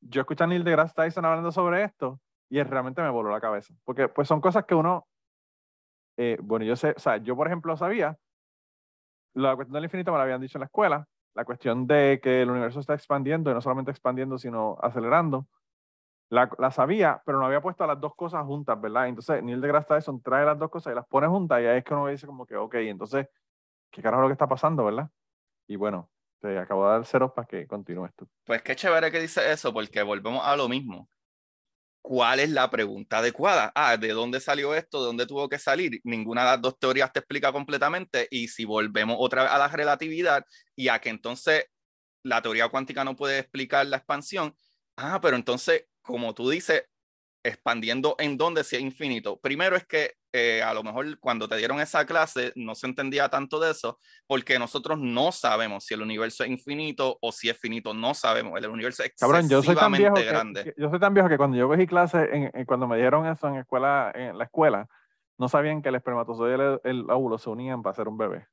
yo 0.00 0.20
escuché 0.20 0.44
a 0.44 0.46
Neil 0.46 0.62
deGrasse 0.62 0.94
Tyson 0.94 1.24
hablando 1.24 1.50
sobre 1.50 1.82
esto 1.82 2.20
y 2.52 2.62
realmente 2.62 3.00
me 3.02 3.10
voló 3.10 3.30
la 3.30 3.40
cabeza. 3.40 3.74
Porque, 3.84 4.08
pues, 4.08 4.28
son 4.28 4.40
cosas 4.40 4.66
que 4.66 4.74
uno. 4.74 5.06
Eh, 6.18 6.36
bueno, 6.42 6.64
yo 6.66 6.76
sé, 6.76 6.92
o 6.96 7.00
sea, 7.00 7.16
yo, 7.16 7.34
por 7.34 7.46
ejemplo, 7.46 7.76
sabía. 7.76 8.18
La 9.34 9.56
cuestión 9.56 9.74
del 9.74 9.84
infinito 9.84 10.12
me 10.12 10.18
la 10.18 10.24
habían 10.24 10.42
dicho 10.42 10.58
en 10.58 10.60
la 10.60 10.66
escuela 10.66 11.08
la 11.34 11.44
cuestión 11.44 11.86
de 11.86 12.20
que 12.22 12.42
el 12.42 12.50
universo 12.50 12.80
está 12.80 12.94
expandiendo 12.94 13.50
y 13.50 13.54
no 13.54 13.62
solamente 13.62 13.90
expandiendo, 13.90 14.36
sino 14.36 14.76
acelerando, 14.82 15.48
la, 16.28 16.50
la, 16.58 16.70
sabía, 16.70 17.22
pero 17.24 17.38
no 17.38 17.46
había 17.46 17.60
puesto 17.60 17.86
las 17.86 18.00
dos 18.00 18.14
cosas 18.14 18.44
juntas, 18.44 18.80
¿verdad? 18.80 19.08
Entonces 19.08 19.42
Neil 19.42 19.60
deGrasse 19.60 19.88
Tyson 19.88 20.22
trae 20.22 20.44
las 20.44 20.58
dos 20.58 20.70
cosas 20.70 20.92
y 20.92 20.96
las 20.96 21.06
pone 21.06 21.26
juntas 21.26 21.60
y 21.60 21.66
ahí 21.66 21.78
es 21.78 21.84
que 21.84 21.94
uno 21.94 22.06
dice 22.06 22.26
como 22.26 22.46
que, 22.46 22.56
ok, 22.56 22.74
entonces, 22.74 23.28
¿qué 23.90 24.02
carajo 24.02 24.22
es 24.22 24.24
lo 24.24 24.28
que 24.28 24.34
está 24.34 24.46
pasando, 24.46 24.84
verdad? 24.84 25.10
Y 25.66 25.76
bueno, 25.76 26.10
te 26.40 26.58
acabo 26.58 26.84
de 26.84 26.92
dar 26.92 27.06
cero 27.06 27.32
para 27.34 27.46
que 27.46 27.66
continúes 27.66 28.14
tú. 28.14 28.26
Pues 28.44 28.62
qué 28.62 28.74
chévere 28.74 29.10
que 29.10 29.20
dice 29.20 29.52
eso, 29.52 29.72
porque 29.72 30.02
volvemos 30.02 30.42
a 30.44 30.56
lo 30.56 30.68
mismo. 30.68 31.08
¿Cuál 32.02 32.40
es 32.40 32.50
la 32.50 32.68
pregunta 32.68 33.18
adecuada? 33.18 33.70
Ah, 33.76 33.96
¿de 33.96 34.08
dónde 34.08 34.40
salió 34.40 34.74
esto? 34.74 35.00
¿De 35.00 35.06
dónde 35.06 35.26
tuvo 35.26 35.48
que 35.48 35.58
salir? 35.58 36.00
Ninguna 36.04 36.42
de 36.42 36.46
las 36.48 36.60
dos 36.60 36.78
teorías 36.78 37.12
te 37.12 37.20
explica 37.20 37.52
completamente. 37.52 38.26
Y 38.30 38.48
si 38.48 38.64
volvemos 38.64 39.16
otra 39.20 39.44
vez 39.44 39.52
a 39.52 39.58
la 39.58 39.68
relatividad 39.68 40.44
y 40.74 40.88
a 40.88 40.98
que 41.00 41.10
entonces 41.10 41.66
la 42.24 42.42
teoría 42.42 42.68
cuántica 42.68 43.04
no 43.04 43.16
puede 43.16 43.38
explicar 43.40 43.86
la 43.86 43.98
expansión, 43.98 44.56
ah, 44.96 45.20
pero 45.22 45.36
entonces, 45.36 45.86
como 46.02 46.34
tú 46.34 46.50
dices, 46.50 46.84
expandiendo 47.44 48.14
en 48.18 48.36
dónde 48.36 48.64
si 48.64 48.76
es 48.76 48.82
infinito. 48.82 49.38
Primero 49.40 49.76
es 49.76 49.86
que 49.86 50.14
eh, 50.32 50.62
a 50.62 50.72
lo 50.72 50.82
mejor 50.82 51.18
cuando 51.18 51.46
te 51.46 51.56
dieron 51.56 51.80
esa 51.80 52.06
clase 52.06 52.52
no 52.56 52.74
se 52.74 52.86
entendía 52.86 53.28
tanto 53.28 53.60
de 53.60 53.72
eso, 53.72 53.98
porque 54.26 54.58
nosotros 54.58 54.98
no 54.98 55.30
sabemos 55.32 55.84
si 55.84 55.94
el 55.94 56.02
universo 56.02 56.44
es 56.44 56.50
infinito 56.50 57.18
o 57.20 57.32
si 57.32 57.50
es 57.50 57.58
finito, 57.58 57.92
no 57.92 58.14
sabemos. 58.14 58.58
El 58.58 58.70
universo 58.70 59.02
es 59.02 59.12
Cabrón, 59.18 59.48
yo 59.48 59.62
soy 59.62 59.74
tan 59.74 59.92
viejo 59.92 60.14
grande. 60.14 60.64
Que, 60.64 60.74
yo 60.78 60.88
soy 60.88 61.00
tan 61.00 61.14
viejo 61.14 61.28
que 61.28 61.36
cuando 61.36 61.56
yo 61.56 61.68
cogí 61.68 61.86
clase, 61.86 62.28
en, 62.32 62.64
cuando 62.64 62.86
me 62.86 62.96
dieron 62.96 63.26
eso 63.26 63.48
en, 63.48 63.56
escuela, 63.56 64.12
en 64.14 64.38
la 64.38 64.44
escuela, 64.44 64.88
no 65.38 65.48
sabían 65.48 65.82
que 65.82 65.88
el 65.88 65.96
espermatozoide 65.96 66.78
y 66.84 66.88
el, 66.88 67.10
óvulo 67.10 67.38
se 67.38 67.50
unían 67.50 67.82
para 67.82 67.94
ser 67.94 68.08
un 68.08 68.16
bebé. 68.16 68.46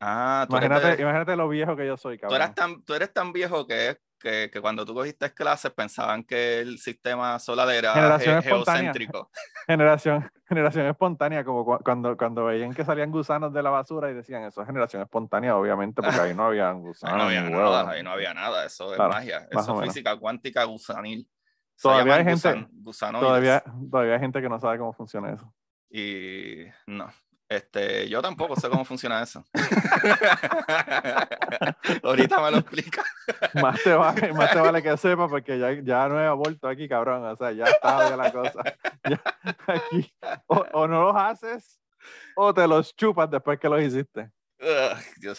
Ah, 0.00 0.46
imagínate, 0.48 1.00
imagínate 1.00 1.36
lo 1.36 1.48
viejo 1.48 1.76
que 1.76 1.86
yo 1.86 1.96
soy, 1.96 2.18
cabrón. 2.18 2.38
Tú 2.38 2.42
eres 2.42 2.54
tan, 2.54 2.84
tú 2.84 2.94
eres 2.94 3.12
tan 3.12 3.32
viejo 3.32 3.66
que, 3.66 3.96
que, 4.24 4.50
que, 4.50 4.60
cuando 4.62 4.86
tú 4.86 4.94
cogiste 4.94 5.34
clases 5.34 5.70
pensaban 5.72 6.24
que 6.24 6.60
el 6.60 6.78
sistema 6.78 7.38
solar 7.38 7.68
era 7.68 8.18
geocéntrico. 8.40 9.30
Generación, 9.66 10.30
generación 10.48 10.86
espontánea, 10.86 11.44
como 11.44 11.78
cuando, 11.78 12.16
cuando 12.16 12.46
veían 12.46 12.72
que 12.72 12.86
salían 12.86 13.10
gusanos 13.10 13.52
de 13.52 13.62
la 13.62 13.68
basura 13.68 14.10
y 14.10 14.14
decían 14.14 14.44
eso 14.44 14.62
es 14.62 14.66
generación 14.66 15.02
espontánea, 15.02 15.56
obviamente, 15.56 16.00
porque 16.00 16.18
ahí 16.18 16.34
no 16.34 16.44
había 16.46 16.72
gusanos. 16.72 17.14
ahí 17.14 17.18
no 17.18 17.24
había 17.24 17.50
nada, 17.50 17.90
ahí 17.90 18.02
no 18.02 18.10
había 18.12 18.32
nada, 18.32 18.64
eso 18.64 18.92
es 18.94 18.98
magia, 18.98 19.46
eso 19.50 19.82
es 19.82 19.88
física 19.88 20.16
cuántica 20.16 20.64
gusanil. 20.64 21.28
todavía 21.80 22.14
hay 22.14 22.24
gente, 22.24 22.66
todavía, 23.20 23.62
todavía 23.90 24.14
hay 24.14 24.20
gente 24.20 24.40
que 24.40 24.48
no 24.48 24.58
sabe 24.58 24.78
cómo 24.78 24.94
funciona 24.94 25.34
eso. 25.34 25.54
Y 25.90 26.64
no, 26.86 27.12
este, 27.48 28.08
yo 28.08 28.22
tampoco 28.22 28.56
sé 28.56 28.68
cómo 28.68 28.84
funciona 28.84 29.22
eso. 29.22 29.44
Ahorita 32.02 32.40
me 32.40 32.50
lo 32.50 32.58
explica. 32.58 33.04
más, 33.60 33.82
te 33.82 33.92
vale, 33.92 34.32
más 34.32 34.52
te 34.52 34.60
vale 34.60 34.82
que 34.82 34.96
sepa 34.96 35.28
porque 35.28 35.58
ya, 35.58 35.72
ya 35.82 36.08
no 36.08 36.20
he 36.20 36.34
vuelto 36.34 36.68
aquí, 36.68 36.88
cabrón. 36.88 37.24
O 37.24 37.36
sea, 37.36 37.52
ya 37.52 37.64
está 37.64 38.16
la 38.16 38.32
cosa. 38.32 38.62
aquí, 39.66 40.12
o, 40.46 40.86
no 40.86 41.04
los 41.04 41.16
haces 41.16 41.80
o 42.36 42.52
te 42.52 42.66
los 42.66 42.94
chupas 42.96 43.30
después 43.30 43.58
que 43.58 43.68
los 43.68 43.82
hiciste. 43.82 44.30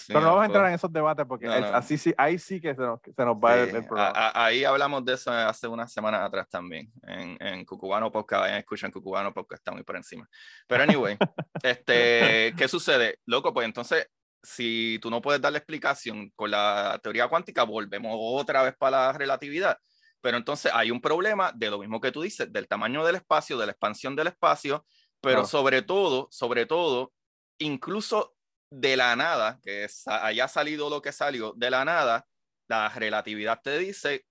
Pero 0.08 0.22
no 0.22 0.28
vamos 0.28 0.44
a 0.44 0.46
entrar 0.46 0.68
en 0.68 0.74
esos 0.74 0.92
debates 0.92 1.26
porque 1.26 1.48
así 1.48 1.98
sí, 1.98 2.14
ahí 2.18 2.38
sí 2.38 2.62
que 2.62 2.76
se 2.76 2.82
nos, 2.82 3.00
se 3.02 3.26
nos 3.26 3.36
va 3.36 3.56
el, 3.56 3.86
programa. 3.86 4.32
ahí 4.34 4.64
hablamos 4.64 5.04
de 5.04 5.14
eso 5.14 5.32
hace 5.32 5.68
unas 5.68 5.92
semanas 5.92 6.22
atrás 6.22 6.48
también. 6.50 6.92
En, 7.04 7.38
en 7.40 7.66
Cucubano 7.66 8.12
Podcast, 8.12 8.42
vayan 8.42 8.60
escuchan 8.60 8.92
Cucubano 8.92 9.34
Podcast, 9.34 9.62
está 9.62 9.72
muy 9.72 9.84
por 9.84 9.96
encima. 9.96 10.28
Pero 10.68 10.84
anyway, 10.84 11.18
este, 11.64 12.54
¿qué 12.58 12.68
sucede? 12.68 13.20
Loco, 13.26 13.54
pues 13.54 13.66
entonces, 13.66 14.08
si 14.44 15.00
tú 15.02 15.10
no 15.10 15.22
puedes 15.22 15.42
dar 15.42 15.52
la 15.52 15.58
explicación 15.58 16.32
con 16.36 16.52
la 16.52 17.00
teoría 17.02 17.28
cuántica, 17.28 17.64
volvemos 17.64 18.12
otra 18.18 18.64
vez 18.64 18.76
para 18.78 19.08
la 19.08 19.14
relatividad. 19.14 19.78
Pero 20.22 20.38
entonces 20.38 20.72
hay 20.74 20.92
un 20.92 21.02
problema 21.02 21.52
de 21.54 21.70
lo 21.70 21.80
mismo 21.80 22.02
que 22.02 22.12
tú 22.12 22.22
dices, 22.22 22.52
del 22.52 22.68
tamaño 22.68 23.06
del 23.06 23.16
espacio, 23.16 23.58
de 23.58 23.68
la 23.68 23.72
expansión 23.72 24.16
del 24.16 24.28
espacio, 24.28 24.86
pero 25.22 25.46
sobre 25.46 25.82
todo, 25.82 26.28
sobre 26.32 26.66
todo, 26.66 27.12
incluso 27.58 28.35
de 28.78 28.98
la 28.98 29.16
nada, 29.16 29.60
que 29.64 29.88
haya 30.06 30.48
salido 30.50 30.90
lo 30.90 31.02
que 31.02 31.14
salió, 31.14 31.54
de 31.56 31.70
la 31.70 31.86
nada, 31.86 32.28
la 32.68 32.90
relatividad 32.90 33.62
te 33.62 33.78
dice 33.78 34.26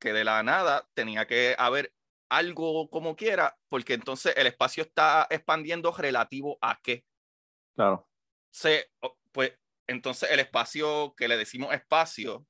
que 0.00 0.12
de 0.12 0.24
la 0.24 0.42
nada 0.42 0.88
tenía 0.94 1.26
que 1.26 1.54
haber 1.58 1.94
algo 2.28 2.90
como 2.90 3.14
quiera, 3.14 3.56
porque 3.68 3.94
entonces 3.94 4.34
el 4.36 4.48
espacio 4.48 4.82
está 4.82 5.28
expandiendo 5.30 5.92
relativo 5.92 6.58
a 6.60 6.80
qué. 6.82 7.04
Claro. 7.76 8.08
Se, 8.50 8.90
pues 9.30 9.52
entonces 9.86 10.28
el 10.30 10.40
espacio 10.40 11.14
que 11.16 11.28
le 11.28 11.36
decimos 11.36 11.72
espacio, 11.72 12.46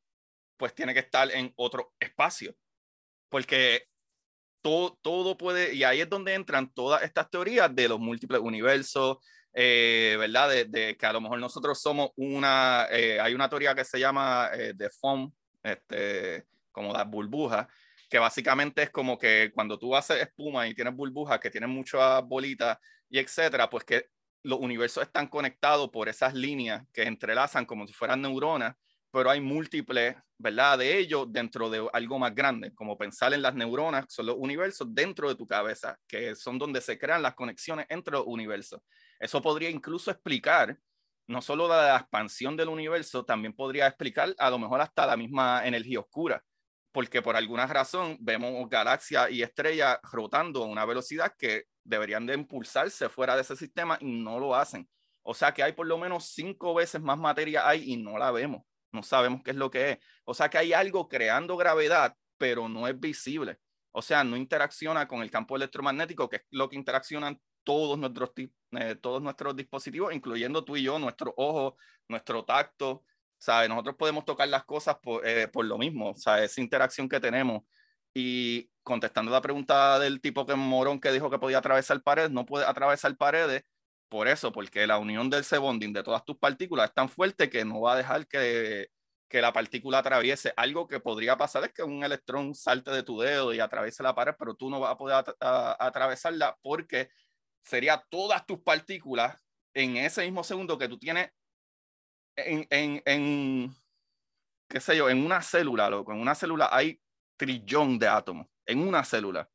pues 0.57 0.75
tiene 0.75 0.95
que 0.95 1.01
estar 1.01 1.31
en 1.31 1.53
otro 1.57 1.93
espacio, 2.01 2.57
porque 3.29 3.87
todo, 4.63 4.99
todo 5.03 5.37
puede, 5.37 5.75
y 5.75 5.85
ahí 5.85 6.01
es 6.01 6.09
donde 6.09 6.33
entran 6.33 6.73
todas 6.73 7.03
estas 7.03 7.29
teorías 7.29 7.75
de 7.75 7.89
los 7.89 8.01
múltiples 8.01 8.41
universos, 8.41 9.19
eh, 9.55 10.17
¿verdad? 10.19 10.67
De, 10.67 10.97
que 10.97 11.07
a 11.07 11.13
lo 11.13 11.21
mejor 11.21 11.39
nosotros 11.39 11.81
somos 11.81 12.11
una, 12.17 12.89
eh, 12.91 13.21
hay 13.21 13.35
una 13.35 13.49
teoría 13.49 13.75
que 13.75 13.85
se 13.85 14.01
llama 14.01 14.51
eh, 14.53 14.73
de 14.75 14.91
foam, 14.91 15.33
este, 15.63 16.45
como 16.73 16.93
las 16.93 17.09
burbujas, 17.09 17.69
que 18.11 18.19
básicamente 18.19 18.83
es 18.83 18.91
como 18.91 19.17
que 19.17 19.53
cuando 19.55 19.79
tú 19.79 19.95
haces 19.95 20.21
espuma 20.21 20.67
y 20.67 20.75
tienes 20.75 20.95
burbujas 20.95 21.39
que 21.39 21.51
tienen 21.51 21.71
muchas 21.71 22.23
bolitas 22.25 22.79
y 23.09 23.19
etcétera, 23.21 23.71
pues 23.71 23.85
que 23.85 24.09
los 24.43 24.59
universos 24.59 25.05
están 25.05 25.29
conectados 25.29 25.89
por 25.91 26.09
esas 26.09 26.35
líneas 26.35 26.83
que 26.93 27.05
entrelazan 27.05 27.65
como 27.65 27.87
si 27.87 27.93
fueran 27.93 28.21
neuronas, 28.21 28.75
pero 29.15 29.31
hay 29.31 29.41
múltiples, 29.41 30.17
¿verdad? 30.37 30.79
De 30.79 30.99
ellos 30.99 31.27
dentro 31.31 31.71
de 31.71 31.89
algo 31.93 32.19
más 32.19 32.35
grande, 32.35 32.75
como 32.75 32.99
pensar 32.99 33.33
en 33.33 33.43
las 33.43 33.55
neuronas, 33.55 34.07
son 34.09 34.27
los 34.27 34.37
universos 34.37 34.93
dentro 34.93 35.29
de 35.29 35.37
tu 35.37 35.47
cabeza, 35.47 35.97
que 36.09 36.35
son 36.35 36.59
donde 36.59 36.81
se 36.81 36.99
crean 36.99 37.23
las 37.23 37.35
conexiones 37.35 37.87
entre 37.89 38.15
los 38.15 38.25
universos. 38.27 38.81
Eso 39.21 39.41
podría 39.41 39.71
incluso 39.71 40.11
explicar 40.11 40.77
no 41.29 41.41
solo 41.41 41.69
la 41.69 41.97
expansión 41.97 42.57
del 42.57 42.69
universo, 42.69 43.25
también 43.25 43.55
podría 43.55 43.87
explicar 43.87 44.35
a 44.37 44.51
lo 44.51 44.59
mejor 44.59 44.81
hasta 44.81 45.07
la 45.07 45.17
misma 45.17 45.65
energía 45.65 46.01
oscura, 46.01 46.43
porque 46.93 47.23
por 47.23 47.37
alguna 47.37 47.67
razón 47.67 48.19
vemos 48.21 48.69
galaxias 48.69 49.31
y 49.31 49.43
estrellas 49.43 49.99
rotando 50.13 50.65
a 50.65 50.67
una 50.67 50.85
velocidad 50.85 51.33
que 51.39 51.67
deberían 51.85 52.27
de 52.27 52.35
impulsarse 52.35 53.09
fuera 53.09 53.37
de 53.37 53.43
ese 53.43 53.57
sistema 53.57 53.97
y 54.01 54.11
no 54.11 54.41
lo 54.41 54.57
hacen. 54.57 54.89
O 55.23 55.35
sea 55.35 55.55
que 55.55 55.63
hay 55.63 55.73
por 55.73 55.87
lo 55.87 55.99
menos 55.99 56.27
cinco 56.35 56.75
veces 56.75 57.01
más 57.01 57.19
materia 57.19 57.67
ahí 57.67 57.93
y 57.93 57.97
no 57.97 58.19
la 58.19 58.31
vemos. 58.33 58.63
No 58.95 59.03
sabemos 59.03 59.43
qué 59.43 59.51
es 59.51 59.57
lo 59.57 59.71
que 59.71 59.93
es. 59.93 59.99
O 60.25 60.35
sea 60.35 60.49
que 60.49 60.59
hay 60.59 60.73
algo 60.73 61.09
creando 61.09 61.57
gravedad, 61.57 62.17
pero 62.39 62.69
no 62.69 62.89
es 62.89 62.99
visible. 62.99 63.59
O 63.93 64.03
sea, 64.03 64.25
no 64.25 64.37
interacciona 64.37 65.07
con 65.09 65.23
el 65.23 65.31
campo 65.31 65.57
electromagnético, 65.57 66.29
que 66.29 66.37
es 66.37 66.43
lo 66.51 66.69
que 66.69 66.77
interaccionan 66.77 67.41
todos 67.65 67.99
nuestros, 67.99 68.31
eh, 68.37 68.97
todos 68.97 69.23
nuestros 69.23 69.57
dispositivos, 69.57 70.15
incluyendo 70.15 70.65
tú 70.65 70.77
y 70.77 70.83
yo, 70.83 70.99
nuestro 70.99 71.35
ojo, 71.37 71.77
nuestro 72.09 72.45
tacto. 72.45 73.05
¿sabes? 73.39 73.69
Nosotros 73.69 73.97
podemos 73.97 74.25
tocar 74.25 74.49
las 74.49 74.65
cosas 74.65 74.97
por, 75.03 75.27
eh, 75.27 75.49
por 75.49 75.65
lo 75.67 75.77
mismo, 75.79 76.15
¿sabes? 76.17 76.53
esa 76.53 76.61
interacción 76.61 77.09
que 77.09 77.21
tenemos. 77.21 77.63
Y 78.15 78.71
contestando 78.83 79.31
la 79.31 79.43
pregunta 79.43 79.99
del 79.99 80.21
tipo 80.21 80.47
que 80.47 80.55
morón 80.55 81.01
que 81.01 81.13
dijo 81.13 81.31
que 81.31 81.39
podía 81.39 81.59
atravesar 81.59 82.03
paredes, 82.03 82.31
no 82.31 82.47
puede 82.47 82.65
atravesar 82.65 83.17
paredes 83.17 83.65
por 84.15 84.29
eso, 84.29 84.53
porque 84.53 84.87
la 84.87 84.99
unión 84.99 85.29
del 85.29 85.43
C-bonding 85.43 85.93
de 85.93 86.05
todas 86.05 86.25
tus 86.25 86.39
partículas 86.39 86.91
es 86.91 86.95
tan 86.95 87.09
fuerte 87.09 87.51
que 87.51 87.65
no 87.65 87.81
va 87.81 87.95
a 87.95 87.97
dejar 87.97 88.29
que, 88.29 88.87
que 89.29 89.41
la 89.41 89.53
partícula 89.53 89.99
atraviese. 89.99 90.55
Algo 90.57 90.87
que 90.87 91.01
podría 91.01 91.37
pasar 91.37 91.65
es 91.65 91.73
que 91.73 91.83
un 91.83 92.05
electrón 92.05 92.55
salte 92.55 92.93
de 92.93 93.03
tu 93.03 93.19
dedo 93.19 93.53
y 93.53 93.59
atraviese 93.59 94.05
la 94.05 94.15
pared, 94.15 94.35
pero 94.39 94.55
tú 94.55 94.71
no 94.71 94.79
vas 94.79 94.93
a 94.93 94.97
poder 94.97 95.25
atravesarla 95.41 96.57
porque 96.63 97.09
sería 97.65 98.07
todas 98.09 98.47
tus 98.47 98.61
partículas 98.61 99.37
en 99.75 99.97
ese 99.97 100.23
mismo 100.23 100.45
segundo 100.45 100.79
que 100.79 100.89
tú 100.89 100.97
tienes 100.97 101.31
en, 102.37 102.69
en, 102.71 103.03
en, 103.07 103.75
qué 104.69 104.79
sé 104.79 104.97
yo, 104.97 105.11
en 105.11 105.27
una 105.27 105.43
célula, 105.43 105.91
loco, 105.91 106.13
en 106.13 106.21
una 106.21 106.37
célula 106.37 106.69
hay 106.71 107.01
trillón 107.37 107.99
de 107.99 108.07
átomos, 108.07 108.47
en 108.65 108.79
una 108.79 109.03
célula. 109.03 109.51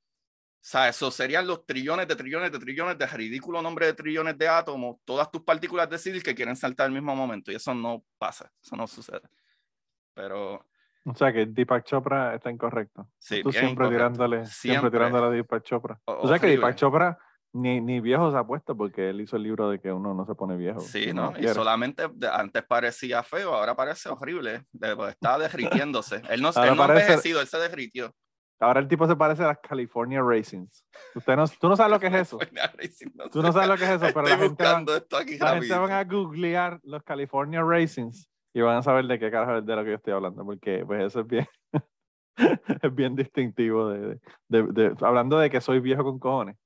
Sea, 0.62 0.90
eso 0.90 1.10
serían 1.10 1.48
los 1.48 1.66
trillones 1.66 2.08
de 2.08 2.16
trillones 2.16 2.52
de 2.52 2.60
trillones 2.60 2.98
de 2.98 3.08
ridículo 3.08 3.62
nombre 3.62 3.86
de 3.86 3.94
trillones 3.94 4.38
de 4.38 4.48
átomos, 4.48 4.98
todas 5.06 5.32
tus 5.32 5.42
partículas 5.44 5.90
deciden 5.90 6.22
que 6.22 6.36
quieren 6.36 6.56
saltar 6.56 6.88
al 6.88 6.92
mismo 6.92 7.16
momento 7.16 7.52
y 7.52 7.56
eso 7.56 7.74
no 7.74 8.04
pasa, 8.18 8.52
eso 8.62 8.76
no 8.76 8.86
sucede. 8.88 9.22
Pero... 10.14 10.66
O 11.06 11.16
sea 11.16 11.32
que 11.32 11.46
Deepak 11.46 11.86
Chopra 11.86 12.36
está 12.36 12.52
incorrecto. 12.52 13.10
Sí, 13.18 13.42
Tú 13.42 13.52
siempre 13.52 13.72
incorrecto. 13.72 13.96
tirándole, 13.96 14.46
siempre, 14.46 14.52
Siempre. 14.82 14.92
tirándole 14.92 15.28
a 15.28 15.30
Deepak 15.30 15.64
Chopra. 15.64 16.00
O- 16.06 16.14
O 16.24 16.28
sea 16.28 16.38
que. 16.40 16.48
Deepak 16.48 16.76
Chopra 16.76 17.18
ni, 17.54 17.80
ni 17.82 18.00
viejo 18.02 18.30
se 18.32 18.38
ha 18.38 18.44
puesto 18.44 18.76
porque 18.76 19.10
él 19.10 19.22
hizo 19.22 19.38
el 19.38 19.44
libro 19.44 19.70
de 19.72 19.80
que 19.80 19.92
uno 19.92 20.14
no 20.14 20.26
se 20.26 20.36
pone 20.36 20.56
viejo. 20.58 20.82
Sí, 20.82 21.14
¿no? 21.14 21.34
Y 21.40 21.48
solamente 21.48 22.04
antes 22.32 22.64
parecía 22.64 23.24
feo, 23.24 23.56
ahora 23.56 23.76
parece 23.76 24.10
horrible. 24.10 24.66
pues, 24.78 25.14
Está 25.14 25.40
derritiéndose. 25.40 26.22
Él 26.30 26.42
no, 26.42 26.50
él 26.50 26.76
no 26.76 26.84
ha 26.84 26.88
parece- 26.88 27.06
envejecido, 27.14 27.42
él 27.42 27.48
se 27.48 27.58
derritió. 27.58 28.14
Ahora 28.60 28.80
el 28.82 28.88
tipo 28.88 29.08
se 29.08 29.16
parece 29.16 29.44
a 29.44 29.48
las 29.48 29.60
California 29.60 30.22
Racings. 30.22 30.84
Usted 31.16 31.36
no, 31.36 31.46
tú 31.48 31.70
no 31.70 31.76
sabes 31.78 31.92
lo 31.92 32.00
que 32.00 32.08
es 32.08 32.14
eso. 32.14 32.38
Tú 33.32 33.42
no 33.42 33.52
sabes 33.54 33.70
lo 33.70 33.78
que 33.78 33.84
es 33.86 33.90
eso, 33.92 34.08
pero 34.14 34.22
la 34.28 34.38
gente, 34.38 34.64
va, 34.64 34.98
esto 34.98 35.18
aquí 35.18 35.38
la 35.38 35.48
gente 35.54 35.68
van 35.80 35.92
a 35.92 36.04
googlear 36.04 36.80
los 36.84 37.04
California 37.04 37.64
Racings 37.64 38.30
y 38.54 38.62
van 38.62 38.78
a 38.78 38.84
saber 38.84 39.06
de 39.06 39.18
qué 39.20 39.32
carajo 39.32 39.58
es 39.60 39.66
de 39.66 39.76
lo 39.76 39.84
que 39.84 39.90
yo 39.92 39.96
estoy 39.96 40.14
hablando, 40.14 40.44
porque 40.44 40.84
pues 40.86 41.04
eso 41.06 41.22
es 41.22 41.28
bien, 41.28 41.48
es 42.84 42.96
bien 42.96 43.16
distintivo. 43.16 43.90
De, 43.90 44.20
de- 44.48 44.64
de- 44.64 44.96
hablando 45.02 45.38
de 45.40 45.50
que 45.50 45.62
soy 45.62 45.80
viejo 45.80 46.04
con 46.04 46.20
cojones, 46.20 46.58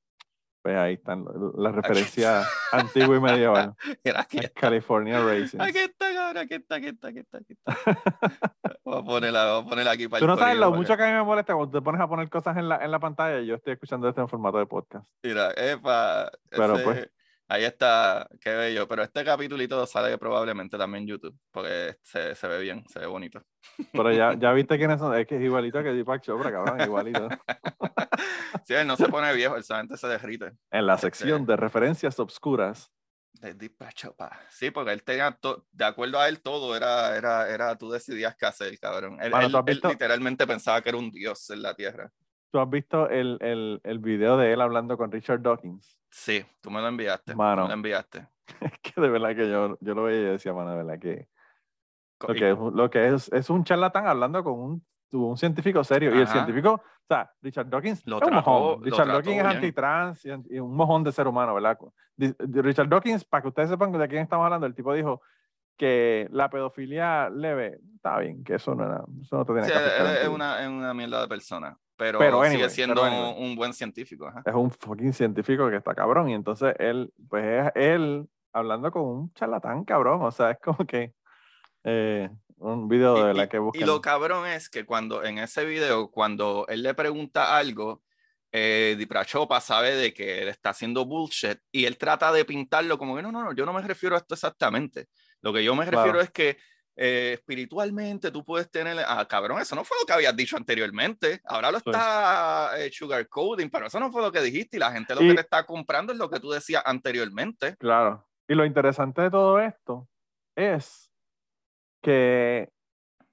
pues 0.64 0.76
ahí 0.78 0.94
están 0.94 1.26
lo- 1.26 1.54
la 1.58 1.72
referencia 1.72 2.42
antigua 2.72 3.18
y 3.18 3.20
medieval. 3.20 3.76
Las. 4.04 4.28
California 4.56 5.20
Racings. 5.24 5.60
Aquí 5.60 5.78
está, 5.78 6.14
cabrón, 6.14 6.38
aquí 6.44 6.54
está, 6.56 6.76
aquí 6.76 6.88
está, 6.88 7.08
aquí 7.10 7.20
está, 7.20 7.38
aquí 7.38 7.54
está. 7.54 7.76
Voy 8.86 9.00
a 9.00 9.04
ponerla, 9.04 9.54
voy 9.56 9.66
a 9.66 9.70
ponerla 9.70 9.92
aquí 9.92 10.08
para 10.08 10.20
Tú 10.22 10.28
no 10.28 10.38
sabes 10.38 10.58
lo 10.58 10.72
mucho 10.72 10.96
que 10.98 11.04
a 11.04 11.08
mí 11.08 11.14
me 11.14 11.24
molesta 11.24 11.54
cuando 11.54 11.78
te 11.80 11.84
pones 11.84 12.02
a 12.02 12.08
poner 12.08 12.30
cosas 12.30 12.58
en 12.58 12.68
la, 12.70 12.84
en 12.84 12.92
la 12.92 13.00
pantalla 13.00 13.40
y 13.40 13.46
yo 13.48 13.56
estoy 13.56 13.74
escuchando 13.74 14.08
esto 14.10 14.22
en 14.22 14.28
formato 14.30 14.58
de 14.58 14.66
podcast. 14.66 15.08
Mira, 15.24 15.52
epa, 15.56 16.32
Pero, 16.50 16.76
ese- 16.76 16.84
pues. 16.84 17.10
Ahí 17.50 17.66
está, 17.66 18.28
qué 18.42 18.52
bello. 18.56 18.88
Pero 18.88 19.04
este 19.04 19.24
capítulito 19.24 19.86
sale 19.86 20.18
probablemente 20.18 20.78
también 20.78 21.04
en 21.04 21.10
YouTube, 21.10 21.38
porque 21.52 21.98
se, 22.02 22.36
se 22.36 22.48
ve 22.48 22.60
bien, 22.62 22.84
se 22.88 23.00
ve 23.00 23.06
bonito. 23.06 23.42
Pero 23.92 24.12
ya, 24.12 24.34
ya 24.34 24.52
viste 24.54 24.78
quiénes 24.78 25.00
son. 25.00 25.16
Es 25.18 25.28
que 25.28 25.36
es 25.36 25.42
igualito 25.42 25.84
que 25.84 25.94
Deepak 25.94 26.22
Chopra, 26.22 26.52
cabrón, 26.52 26.82
igualito. 26.82 27.28
Sí, 28.66 28.74
él 28.76 28.88
no 28.88 28.96
se 28.96 29.10
pone 29.10 29.34
viejo, 29.34 29.58
él 29.58 29.64
solamente 29.64 29.98
se 29.98 30.08
derrite. 30.08 30.54
En 30.72 30.86
la 30.88 30.98
sección 30.98 31.46
de 31.46 31.58
referencias 31.58 32.18
obscuras. 32.20 32.92
De 33.34 33.54
despacho, 33.54 34.16
pa. 34.16 34.40
Sí, 34.50 34.72
porque 34.72 34.94
él 34.94 35.04
tenía, 35.04 35.32
to- 35.32 35.66
de 35.72 35.84
acuerdo 35.84 36.20
a 36.20 36.30
él, 36.30 36.42
todo 36.42 36.74
era, 36.76 37.18
era, 37.18 37.50
era, 37.50 37.78
tú 37.78 37.90
decidías 37.90 38.36
qué 38.38 38.46
hacer, 38.46 38.80
cabrón. 38.80 39.18
Él, 39.22 39.32
Mano, 39.32 39.48
él- 39.48 39.52
¿tú 39.52 39.58
has 39.58 39.64
él 39.68 39.82
literalmente 39.90 40.48
pensaba 40.48 40.82
que 40.82 40.90
era 40.90 40.98
un 40.98 41.12
dios 41.12 41.50
en 41.50 41.62
la 41.62 41.74
tierra. 41.74 42.10
¿Tú 42.52 42.60
has 42.60 42.70
visto 42.70 43.10
el, 43.10 43.38
el, 43.42 43.82
el 43.84 44.00
video 44.00 44.38
de 44.38 44.54
él 44.54 44.62
hablando 44.62 44.96
con 44.98 45.12
Richard 45.12 45.42
Dawkins? 45.42 45.98
Sí, 46.16 46.46
tú 46.62 46.70
me 46.70 46.80
lo 46.80 46.88
enviaste. 46.90 47.34
Mano. 47.36 47.64
me 47.64 47.68
lo 47.70 47.74
enviaste. 47.74 48.28
Es 48.62 48.80
que 48.80 49.02
de 49.02 49.10
verdad 49.10 49.36
que 49.36 49.50
yo, 49.50 49.78
yo 49.82 49.96
lo 49.96 50.04
veía 50.04 50.20
y 50.20 50.24
decía, 50.34 50.54
mano, 50.54 50.70
de 50.72 50.78
verdad 50.78 51.00
que 51.00 51.28
lo 52.28 52.34
que 52.36 52.52
es, 52.52 52.58
lo 52.58 52.90
que 52.90 53.08
es, 53.08 53.32
es 53.34 53.50
un 53.50 53.64
charlatán 53.64 54.06
hablando 54.08 54.44
con 54.44 54.54
un, 54.60 54.86
un 55.12 55.38
científico 55.38 55.84
serio. 55.84 56.12
Y 56.14 56.18
el 56.18 56.24
Ajá. 56.24 56.34
científico, 56.34 56.74
o 56.76 57.06
sea, 57.08 57.32
Richard 57.42 57.68
Dawkins 57.68 58.06
Lo 58.06 58.18
es 58.18 58.22
un 58.24 58.30
trató- 58.30 58.36
mojón. 58.52 58.80
lo 58.80 58.86
Richard 58.86 59.06
trató 59.06 59.14
Dawkins 59.24 59.40
es 59.40 59.46
antitrans 59.56 60.26
y, 60.26 60.30
y 60.56 60.60
un 60.60 60.76
mojón 60.76 61.04
de 61.04 61.12
ser 61.12 61.28
humano, 61.28 61.54
¿verdad? 61.56 61.78
Richard 62.18 62.88
Dawkins, 62.90 63.26
para 63.26 63.42
que 63.42 63.48
ustedes 63.50 63.70
sepan 63.72 63.92
de 63.92 64.08
quién 64.08 64.22
estamos 64.22 64.46
hablando, 64.46 64.68
el 64.68 64.76
tipo 64.76 64.94
dijo 64.94 65.22
que 65.78 66.28
la 66.32 66.50
pedofilia 66.50 67.30
leve, 67.30 67.80
está 67.96 68.20
bien, 68.20 68.44
que 68.44 68.56
eso 68.56 68.76
no, 68.76 68.86
era- 68.86 69.04
eso 69.22 69.36
no 69.38 69.46
te 69.46 69.54
tiene 69.54 69.68
Sí, 69.68 69.74
que 69.74 69.80
afectar 69.80 70.16
es, 70.18 70.28
una, 70.30 70.62
es 70.62 70.68
una 70.70 70.94
mierda 70.94 71.22
de 71.22 71.28
persona. 71.28 71.78
Pero, 71.96 72.18
Pero 72.20 72.38
sigue 72.44 72.56
anyway, 72.56 72.70
siendo 72.70 73.02
pero 73.02 73.06
anyway. 73.14 73.44
un 73.50 73.56
buen 73.56 73.74
científico. 73.74 74.28
ajá. 74.28 74.42
es 74.46 74.54
un 74.56 74.72
fucking 74.72 75.14
científico 75.14 75.70
que 75.70 75.78
está 75.78 75.94
cabrón. 75.94 76.30
Y 76.30 76.34
entonces 76.34 76.74
él, 76.80 77.14
pues 77.30 77.44
es 77.68 77.72
él 77.76 78.26
hablando 78.52 78.92
con 78.92 79.04
un 79.04 79.34
charlatán 79.34 79.84
cabrón. 79.86 80.22
O 80.24 80.32
sea, 80.32 80.52
es 80.52 80.58
como 80.60 80.86
que 80.88 81.14
eh, 81.84 82.30
un 82.58 82.88
video 82.88 83.14
de 83.16 83.20
Y- 83.22 83.24
verdad 83.26 83.44
y, 83.46 83.48
que 83.50 83.58
y 83.58 83.60
buscan. 83.60 83.88
lo 83.88 84.02
cabrón 84.02 84.48
es 84.48 84.70
que 84.70 84.86
cuando 84.86 85.24
en 85.24 85.38
ese 85.38 85.66
video, 85.66 86.10
cuando 86.10 86.66
él 86.68 86.82
le 86.84 86.94
pregunta 86.94 87.56
algo, 87.58 88.02
eh, 88.52 88.96
Diprachopa 88.98 89.60
sabe 89.62 89.96
de 89.96 90.14
que 90.14 90.42
él 90.42 90.48
está 90.48 90.70
haciendo 90.70 91.06
bullshit 91.06 91.58
y 91.72 91.86
él 91.86 91.98
trata 91.98 92.32
de 92.32 92.46
pintarlo 92.46 92.98
como 92.98 93.16
que 93.16 93.22
no, 93.24 93.32
no, 93.32 93.44
no, 93.44 93.54
yo 93.54 93.66
no 93.66 93.74
me 93.74 93.82
refiero 93.82 94.16
a 94.16 94.20
esto 94.20 94.36
exactamente. 94.36 95.08
Lo 95.42 95.52
que 95.52 95.64
yo 95.64 95.76
me 95.76 95.86
refiero 95.86 96.04
Claro. 96.04 96.22
es 96.22 96.32
que 96.32 96.58
eh, 96.96 97.32
espiritualmente 97.34 98.30
tú 98.32 98.44
puedes 98.46 98.70
tener, 98.70 98.98
ah, 99.08 99.26
cabrón, 99.28 99.60
eso 99.62 99.76
no 99.76 99.84
fue 99.84 99.98
lo 100.00 100.06
que 100.06 100.14
habías 100.14 100.36
dicho 100.36 100.56
anteriormente. 100.58 101.42
Ahora 101.46 101.72
lo 101.72 101.80
Sí. 101.80 101.86
está 101.90 102.72
eh, 102.80 102.92
sugarcoating, 102.92 103.70
pero 103.70 103.88
eso 103.88 104.00
no 104.00 104.12
fue 104.12 104.22
lo 104.22 104.32
que 104.32 104.42
dijiste 104.42 104.78
y 104.78 104.80
la 104.80 104.92
gente 104.92 105.16
lo 105.16 105.22
Y- 105.24 105.30
que 105.30 105.34
te 105.36 105.42
está 105.42 105.66
comprando 105.66 106.14
es 106.14 106.20
lo 106.20 106.30
que 106.30 106.40
tú 106.40 106.52
decías 106.52 106.84
anteriormente. 106.86 107.76
Claro. 107.78 108.28
Y 108.48 108.54
lo 108.56 108.66
interesante 108.66 109.22
de 109.24 109.32
todo 109.32 109.60
esto 109.60 110.08
es 110.56 111.10
que 112.02 112.70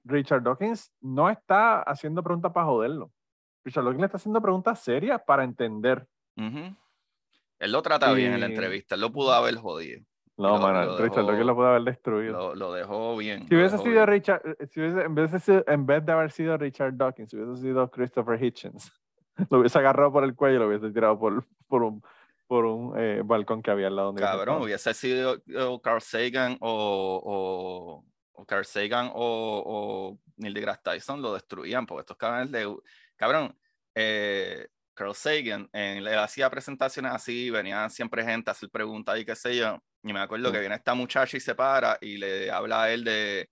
Richard 0.05 0.41
Dawkins 0.41 0.91
no 1.01 1.29
está 1.29 1.81
haciendo 1.83 2.23
preguntas 2.23 2.51
para 2.51 2.65
joderlo. 2.65 3.11
Richard 3.63 3.83
Dawkins 3.83 3.99
le 4.01 4.05
está 4.07 4.17
haciendo 4.17 4.41
preguntas 4.41 4.79
serias 4.79 5.21
para 5.25 5.43
entender. 5.43 6.07
Él 6.35 7.71
lo 7.71 7.81
trata 7.83 8.11
bien 8.13 8.33
en 8.33 8.39
la 8.39 8.47
entrevista, 8.47 8.95
él 8.95 9.01
lo 9.01 9.11
pudo 9.11 9.31
haber 9.33 9.55
jodido. 9.57 10.01
No, 10.41 10.49
lo- 10.57 10.59
mano, 10.59 10.85
lo 10.85 10.97
Richard 10.97 11.09
dejó- 11.19 11.27
Dawkins 11.27 11.45
lo 11.47 11.55
puede 11.55 11.69
haber 11.69 11.81
destruido. 11.83 12.33
Lo, 12.33 12.55
lo 12.55 12.73
dejó 12.73 13.15
bien. 13.17 13.47
Si 13.47 13.55
hubiese 13.55 13.77
sido 13.77 13.91
bien. 13.91 14.07
Richard, 14.07 14.41
eh, 14.59 14.67
si 14.67 14.79
hubiese, 14.79 15.01
en, 15.01 15.15
vez 15.15 15.31
de, 15.31 15.39
ser- 15.39 15.63
en 15.67 15.85
vez 15.85 16.05
de 16.05 16.11
haber 16.11 16.31
sido 16.31 16.57
Richard 16.57 16.93
Dawkins, 16.97 17.29
si 17.29 17.37
hubiese 17.37 17.61
sido 17.61 17.89
Christopher 17.91 18.43
Hitchens, 18.43 18.91
lo 19.49 19.59
hubiese 19.59 19.77
agarrado 19.79 20.11
por 20.11 20.23
el 20.23 20.35
cuello 20.35 20.55
y 20.55 20.59
lo 20.59 20.67
hubiese 20.67 20.89
tirado 20.91 21.17
por, 21.19 21.45
por 21.67 21.83
un, 21.83 22.03
por 22.47 22.65
un 22.65 22.93
eh, 22.97 23.21
balcón 23.23 23.61
que 23.61 23.71
había 23.71 23.87
al 23.87 23.95
lado 23.95 24.07
donde 24.07 24.21
Cabrón, 24.21 24.61
hubiese 24.61 24.93
sido 24.93 25.37
o 25.67 25.81
Carl 25.81 26.01
Sagan 26.01 26.57
o, 26.59 27.21
o, 27.23 28.41
o 28.41 28.45
Carl 28.45 28.65
Sagan 28.65 29.09
o, 29.13 29.63
o 29.65 30.19
Neil 30.37 30.53
deGrasse 30.53 30.81
Tyson 30.83 31.21
lo 31.21 31.33
destruían, 31.33 31.85
porque 31.85 32.01
estos 32.01 32.17
cabrones 32.17 32.49
le... 32.51 32.65
Cabrón, 33.15 33.55
eh, 33.95 34.67
Carl 34.93 35.13
Sagan, 35.15 35.69
en- 35.71 36.03
le 36.03 36.15
hacía 36.15 36.49
presentaciones 36.49 37.11
así, 37.13 37.49
venían 37.49 37.89
siempre 37.89 38.23
gente 38.23 38.49
a 38.49 38.53
hacer 38.53 38.69
preguntas 38.69 39.17
y 39.19 39.25
qué 39.25 39.35
sé 39.35 39.55
yo, 39.55 39.79
y 40.03 40.13
me 40.13 40.19
acuerdo 40.19 40.47
Sí. 40.49 40.53
que 40.53 40.59
viene 40.59 40.75
esta 40.75 40.93
muchacha 40.93 41.37
y 41.37 41.39
se 41.39 41.55
para 41.55 41.97
y 42.01 42.17
le 42.17 42.49
habla 42.51 42.83
a 42.83 42.91
él 42.91 43.03
de... 43.03 43.49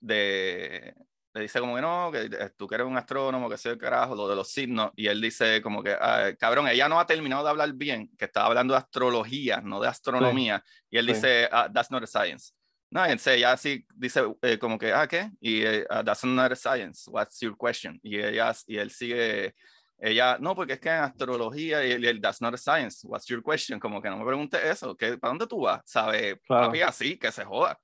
de 0.00 0.94
le 1.32 1.42
dice 1.42 1.60
como 1.60 1.76
que 1.76 1.80
no, 1.82 2.10
que 2.10 2.22
eh, 2.24 2.50
tú 2.56 2.66
que 2.66 2.74
eres 2.74 2.88
un 2.88 2.96
astrónomo, 2.96 3.48
que 3.48 3.56
sé 3.56 3.70
el 3.70 3.78
carajo, 3.78 4.16
lo 4.16 4.26
de 4.26 4.34
los 4.34 4.50
signos, 4.50 4.90
y 4.96 5.06
él 5.06 5.20
dice 5.20 5.62
como 5.62 5.80
que, 5.80 5.92
"Ah, 5.98 6.32
cabrón, 6.36 6.66
ella 6.66 6.88
no 6.88 6.98
ha 6.98 7.06
terminado 7.06 7.44
de 7.44 7.50
hablar 7.50 7.72
bien, 7.74 8.10
que 8.18 8.24
estaba 8.24 8.46
hablando 8.46 8.74
de 8.74 8.78
astrología, 8.78 9.60
no 9.60 9.80
de 9.80 9.86
astronomía, 9.86 10.64
y 10.90 10.98
él 10.98 11.06
Sí. 11.06 11.12
dice, 11.12 11.48
"Ah, 11.52 11.70
that's 11.72 11.88
not 11.92 12.02
a 12.02 12.06
science. 12.08 12.52
No, 12.90 13.04
se- 13.16 13.36
ella 13.36 13.52
así 13.52 13.86
dice 13.94 14.22
eh, 14.42 14.58
como 14.58 14.76
que, 14.76 14.92
ah, 14.92 15.06
¿qué? 15.06 15.30
Y 15.40 15.62
"Ah, 15.88 16.02
that's 16.04 16.24
not 16.24 16.50
a 16.50 16.56
science, 16.56 17.08
what's 17.08 17.38
your 17.38 17.56
question? 17.56 18.00
Y, 18.02 18.18
ella, 18.18 18.52
y 18.66 18.78
él 18.78 18.90
sigue, 18.90 19.54
ella, 20.00 20.38
no, 20.40 20.54
porque 20.54 20.74
es 20.74 20.80
que 20.80 20.88
en 20.88 21.02
astrología, 21.02 21.84
y 21.84 21.90
y 21.90 22.06
él, 22.06 22.20
that's 22.20 22.40
not 22.40 22.54
a 22.54 22.56
science, 22.56 23.06
what's 23.06 23.26
your 23.26 23.42
question? 23.42 23.78
Como 23.78 24.00
que 24.00 24.08
no 24.08 24.16
me 24.16 24.24
preguntes 24.24 24.62
eso, 24.64 24.96
¿qué, 24.96 25.18
¿para 25.18 25.30
dónde 25.30 25.46
tú 25.46 25.60
vas? 25.60 25.82
¿Sabe? 25.84 26.40
Claro. 26.46 26.66
Papi, 26.66 26.80
así, 26.80 27.18
que 27.18 27.30
se 27.30 27.44
joda. 27.44 27.78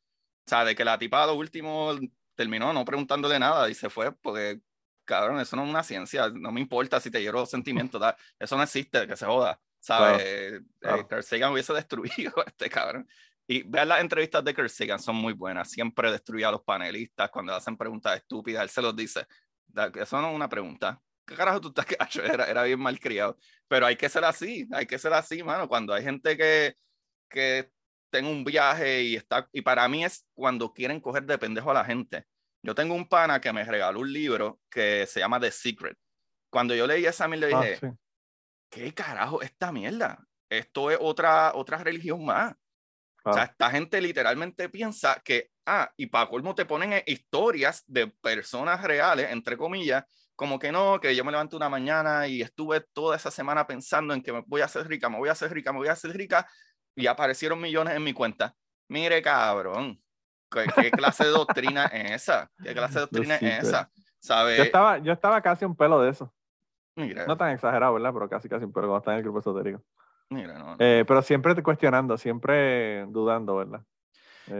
O 0.46 0.48
sea, 0.48 0.64
de 0.64 0.74
que 0.74 0.84
la 0.84 0.98
tipa 0.98 1.26
lo 1.26 1.34
último 1.34 1.94
terminó 2.34 2.72
no 2.72 2.84
preguntándole 2.84 3.38
nada 3.38 3.68
y 3.68 3.74
se 3.74 3.90
fue 3.90 4.12
porque, 4.12 4.60
cabrón, 5.04 5.40
eso 5.40 5.56
no 5.56 5.64
es 5.64 5.70
una 5.70 5.82
ciencia, 5.82 6.30
no 6.30 6.52
me 6.52 6.60
importa 6.60 7.00
si 7.00 7.10
te 7.10 7.22
lloro 7.22 7.44
sentimientos, 7.44 8.02
eso 8.38 8.56
no 8.56 8.62
existe, 8.62 9.06
que 9.06 9.16
se 9.16 9.26
joda, 9.26 9.60
¿sabes? 9.78 10.22
Eh, 10.24 10.60
claro. 10.78 11.06
Carl 11.08 11.22
Sagan 11.22 11.52
hubiese 11.52 11.72
destruido 11.74 12.32
a 12.40 12.44
este 12.46 12.70
cabrón. 12.70 13.06
Y 13.48 13.62
vean 13.62 13.88
las 13.88 14.00
entrevistas 14.00 14.42
de 14.42 14.54
Carl 14.54 14.70
Sagan, 14.70 15.00
son 15.00 15.16
muy 15.16 15.34
buenas, 15.34 15.70
siempre 15.70 16.10
destruye 16.10 16.44
a 16.46 16.50
los 16.50 16.62
panelistas 16.62 17.30
cuando 17.30 17.54
hacen 17.54 17.76
preguntas 17.76 18.16
estúpidas, 18.16 18.62
él 18.62 18.70
se 18.70 18.80
los 18.80 18.96
dice, 18.96 19.26
eso 19.94 20.20
no 20.22 20.30
es 20.30 20.34
una 20.34 20.48
pregunta. 20.48 21.02
¿Qué 21.26 21.34
carajo 21.34 21.60
tú 21.60 21.68
estás 21.68 21.86
cacho? 21.98 22.22
Era, 22.24 22.44
era 22.46 22.62
bien 22.62 22.80
mal 22.80 22.98
criado. 23.00 23.36
Pero 23.68 23.86
hay 23.86 23.96
que 23.96 24.08
ser 24.08 24.24
así, 24.24 24.66
hay 24.72 24.86
que 24.86 24.98
ser 24.98 25.12
así, 25.12 25.42
mano. 25.42 25.68
Cuando 25.68 25.92
hay 25.92 26.02
gente 26.04 26.36
que, 26.36 26.76
que 27.28 27.70
tengo 28.10 28.30
un 28.30 28.44
viaje 28.44 29.02
y 29.02 29.16
está 29.16 29.48
y 29.52 29.62
para 29.62 29.88
mí 29.88 30.04
es 30.04 30.26
cuando 30.34 30.72
quieren 30.72 31.00
coger 31.00 31.24
de 31.24 31.38
pendejo 31.38 31.70
a 31.70 31.74
la 31.74 31.84
gente. 31.84 32.24
Yo 32.62 32.74
tengo 32.74 32.94
un 32.94 33.08
pana 33.08 33.40
que 33.40 33.52
me 33.52 33.64
regaló 33.64 34.00
un 34.00 34.12
libro 34.12 34.60
que 34.70 35.06
se 35.06 35.20
llama 35.20 35.40
The 35.40 35.50
Secret. 35.50 35.98
Cuando 36.50 36.74
yo 36.74 36.86
leí 36.86 37.04
esa 37.06 37.28
mierda 37.28 37.48
Ah, 37.52 37.62
dije, 37.62 37.76
sí. 37.80 37.86
¿qué 38.70 38.94
carajo 38.94 39.42
esta 39.42 39.72
mierda? 39.72 40.24
Esto 40.48 40.90
es 40.90 40.98
otra 41.00 41.52
otra 41.54 41.78
religión 41.78 42.24
más. 42.24 42.54
O 43.24 43.32
sea, 43.32 43.48
Claro. 43.48 43.50
esta 43.52 43.70
gente 43.70 44.00
literalmente 44.00 44.68
piensa 44.68 45.20
que, 45.24 45.50
ah, 45.66 45.92
y 45.96 46.06
para 46.06 46.28
colmo 46.30 46.54
te 46.54 46.64
ponen 46.64 47.02
historias 47.06 47.82
de 47.86 48.06
personas 48.08 48.82
reales, 48.84 49.30
entre 49.32 49.56
comillas, 49.56 50.04
como 50.36 50.58
que 50.58 50.70
no, 50.70 51.00
que 51.00 51.16
yo 51.16 51.24
me 51.24 51.32
levanté 51.32 51.56
una 51.56 51.68
mañana 51.68 52.28
y 52.28 52.42
estuve 52.42 52.82
toda 52.92 53.16
esa 53.16 53.30
semana 53.30 53.66
pensando 53.66 54.12
en 54.14 54.22
que 54.22 54.32
me 54.32 54.44
voy 54.46 54.60
a 54.60 54.66
hacer 54.66 54.86
rica, 54.86 55.08
me 55.08 55.18
voy 55.18 55.30
a 55.30 55.32
hacer 55.32 55.50
rica, 55.50 55.72
me 55.72 55.78
voy 55.78 55.88
a 55.88 55.92
hacer 55.92 56.12
rica, 56.14 56.46
y 56.94 57.06
aparecieron 57.06 57.60
millones 57.60 57.96
en 57.96 58.04
mi 58.04 58.12
cuenta. 58.12 58.54
Mire, 58.88 59.20
cabrón. 59.22 60.00
¿Qué, 60.50 60.90
clase 60.90 61.24
de 61.24 61.30
doctrina 61.30 61.86
es 61.86 62.12
esa? 62.12 62.50
¿Qué 62.62 62.72
clase 62.72 62.94
de 62.94 63.00
doctrina 63.10 63.36
es 63.36 63.64
esa? 63.64 63.90
¿Sabe? 64.20 64.56
Yo 64.56 64.62
estaba, 64.62 64.98
yo 64.98 65.12
estaba 65.12 65.40
casi 65.40 65.64
un 65.64 65.76
pelo 65.76 66.00
de 66.00 66.10
eso. 66.10 66.32
No 66.94 67.36
tan 67.36 67.50
exagerado, 67.50 67.94
¿verdad? 67.94 68.12
Pero 68.12 68.28
casi, 68.28 68.48
casi 68.48 68.64
un 68.64 68.72
pelo 68.72 68.86
cuando 68.86 68.98
estaba 68.98 69.14
en 69.14 69.18
el 69.18 69.24
grupo 69.24 69.40
esotérico. 69.40 69.82
Mira, 70.30 70.58
no, 70.58 70.76
eh, 70.78 71.04
pero 71.06 71.22
siempre 71.22 71.62
cuestionando, 71.62 72.16
siempre 72.18 73.04
dudando, 73.06 73.56
¿verdad? 73.56 73.82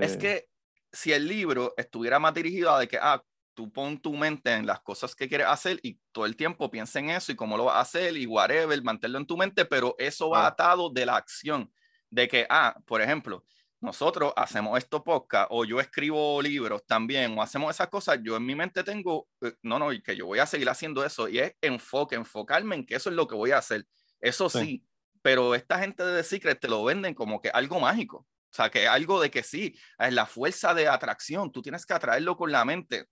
Es 0.01 0.14
eh, 0.14 0.18
que 0.18 0.49
si 0.93 1.12
el 1.12 1.27
libro 1.27 1.74
estuviera 1.77 2.18
más 2.18 2.35
dirigido 2.35 2.72
a 2.72 2.81
de 2.81 2.89
que, 2.89 2.99
ah, 3.01 3.22
tú 3.57 3.72
pon 3.72 3.98
tu 3.98 4.12
mente 4.14 4.52
en 4.52 4.66
las 4.66 4.80
cosas 4.80 5.16
que 5.16 5.28
quieres 5.28 5.46
hacer 5.46 5.80
y 5.82 5.98
todo 6.12 6.26
el 6.26 6.36
tiempo 6.36 6.70
piensa 6.70 7.00
en 7.00 7.11
eso 7.11 7.32
y 7.32 7.36
cómo 7.36 7.57
lo 7.57 7.64
vas 7.64 7.76
a 7.76 7.80
hacer 7.80 8.16
y 8.16 8.26
whatever, 8.26 8.80
manténlo 8.82 9.18
en 9.18 9.26
tu 9.26 9.36
mente, 9.36 9.64
pero 9.64 9.96
eso 9.98 10.28
va 10.28 10.46
atado 10.46 10.90
de 10.90 11.07
la 11.07 11.16
acción, 11.16 11.72
de 12.11 12.28
que, 12.28 12.46
ah, 12.50 12.76
por 12.84 13.00
ejemplo, 13.00 13.44
nosotros 13.80 14.32
hacemos 14.36 14.76
esto 14.78 15.02
podcast 15.02 15.48
o 15.50 15.64
yo 15.64 15.80
escribo 15.80 16.40
libros 16.42 16.86
también 16.86 17.36
o 17.36 17.42
hacemos 17.42 17.74
esas 17.74 17.88
cosas, 17.88 18.18
yo 18.22 18.36
en 18.36 18.44
mi 18.44 18.54
mente 18.54 18.84
tengo, 18.84 19.26
eh, 19.40 19.54
no, 19.62 19.78
no, 19.78 19.90
y 19.92 20.02
que 20.02 20.14
yo 20.14 20.26
voy 20.26 20.38
a 20.38 20.46
seguir 20.46 20.68
haciendo 20.68 21.04
eso 21.04 21.26
y 21.26 21.38
es 21.38 21.54
enfoque, 21.62 22.14
enfocarme 22.14 22.76
en 22.76 22.84
que 22.84 22.96
eso 22.96 23.09
es 23.09 23.16
lo 23.16 23.26
que 23.26 23.34
voy 23.34 23.52
a 23.52 23.59
hacer. 23.59 23.86
Eso 24.20 24.50
sí, 24.50 24.84
pero 25.22 25.54
esta 25.54 25.78
gente 25.78 26.04
de 26.04 26.18
The 26.18 26.28
Secret 26.28 26.61
te 26.61 26.68
lo 26.68 26.84
venden 26.84 27.14
como 27.14 27.40
que 27.40 27.48
algo 27.48 27.80
mágico. 27.80 28.18
O 28.18 28.54
sea, 28.57 28.70
que 28.70 28.88
algo 28.88 29.20
de 29.20 29.30
que 29.30 29.42
sí, 29.42 29.76
es 29.98 30.12
la 30.14 30.24
fuerza 30.24 30.72
de 30.72 30.88
atracción, 30.88 31.52
tú 31.52 31.61
tienes 31.61 31.84
que 31.84 31.92
atraerlo 31.92 32.36
con 32.36 32.50
la 32.50 32.64
mente. 32.64 33.07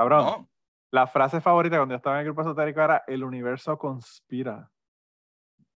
Cabrón, 0.00 0.48
la 0.92 1.06
frase 1.06 1.42
favorita 1.42 1.76
cuando 1.76 1.92
yo 1.92 1.96
estaba 1.98 2.16
en 2.16 2.20
el 2.20 2.24
grupo 2.26 2.40
esotérico 2.40 2.80
era 2.80 3.04
el 3.06 3.22
universo 3.22 3.76
conspira 3.76 4.70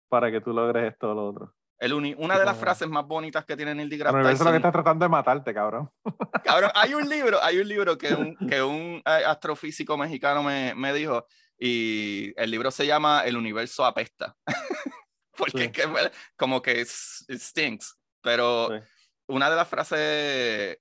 para 0.09 0.31
que 0.31 0.41
tú 0.41 0.55
logres 0.55 0.93
esto 0.93 1.11
o 1.11 1.15
lo 1.15 1.29
otro. 1.29 1.55
El 1.79 1.93
una 1.93 2.39
de 2.39 2.47
las 2.47 2.57
frases 2.57 2.89
más 2.89 3.07
bonitas 3.07 3.45
que 3.45 3.55
tiene 3.55 3.75
Neil 3.75 3.91
deGrasse 3.91 4.17
Tyson. 4.17 4.33
es 4.33 4.41
lo 4.41 4.51
que 4.51 4.57
está 4.57 4.73
tratando 4.73 5.05
de 5.05 5.11
matarte, 5.11 5.53
cabrón. 5.53 5.91
Cabrón, 6.43 6.71
hay 6.75 6.95
un 6.95 7.07
libro, 7.07 7.39
hay 7.43 7.59
un 7.59 7.69
libro 7.69 7.99
que 7.99 8.15
un, 8.15 8.35
que 8.49 8.63
un 8.63 9.03
eh, 9.05 9.25
astrofísico 9.27 9.99
mexicano 9.99 10.43
me, 10.43 10.75
me, 10.75 10.95
dijo 10.95 11.27
y 11.59 12.33
el 12.37 12.51
libro 12.51 12.71
se 12.71 12.87
llama 12.87 13.25
El 13.27 13.37
universo 13.37 13.85
apesta. 13.85 14.35
Porque 15.37 15.65
es 15.65 15.73
que, 15.73 15.87
como 16.37 16.63
que 16.63 16.83
stinks. 16.87 17.99
Pero 18.23 18.71
una 19.27 19.51
de 19.51 19.57
las 19.57 19.69
frases 19.69 19.99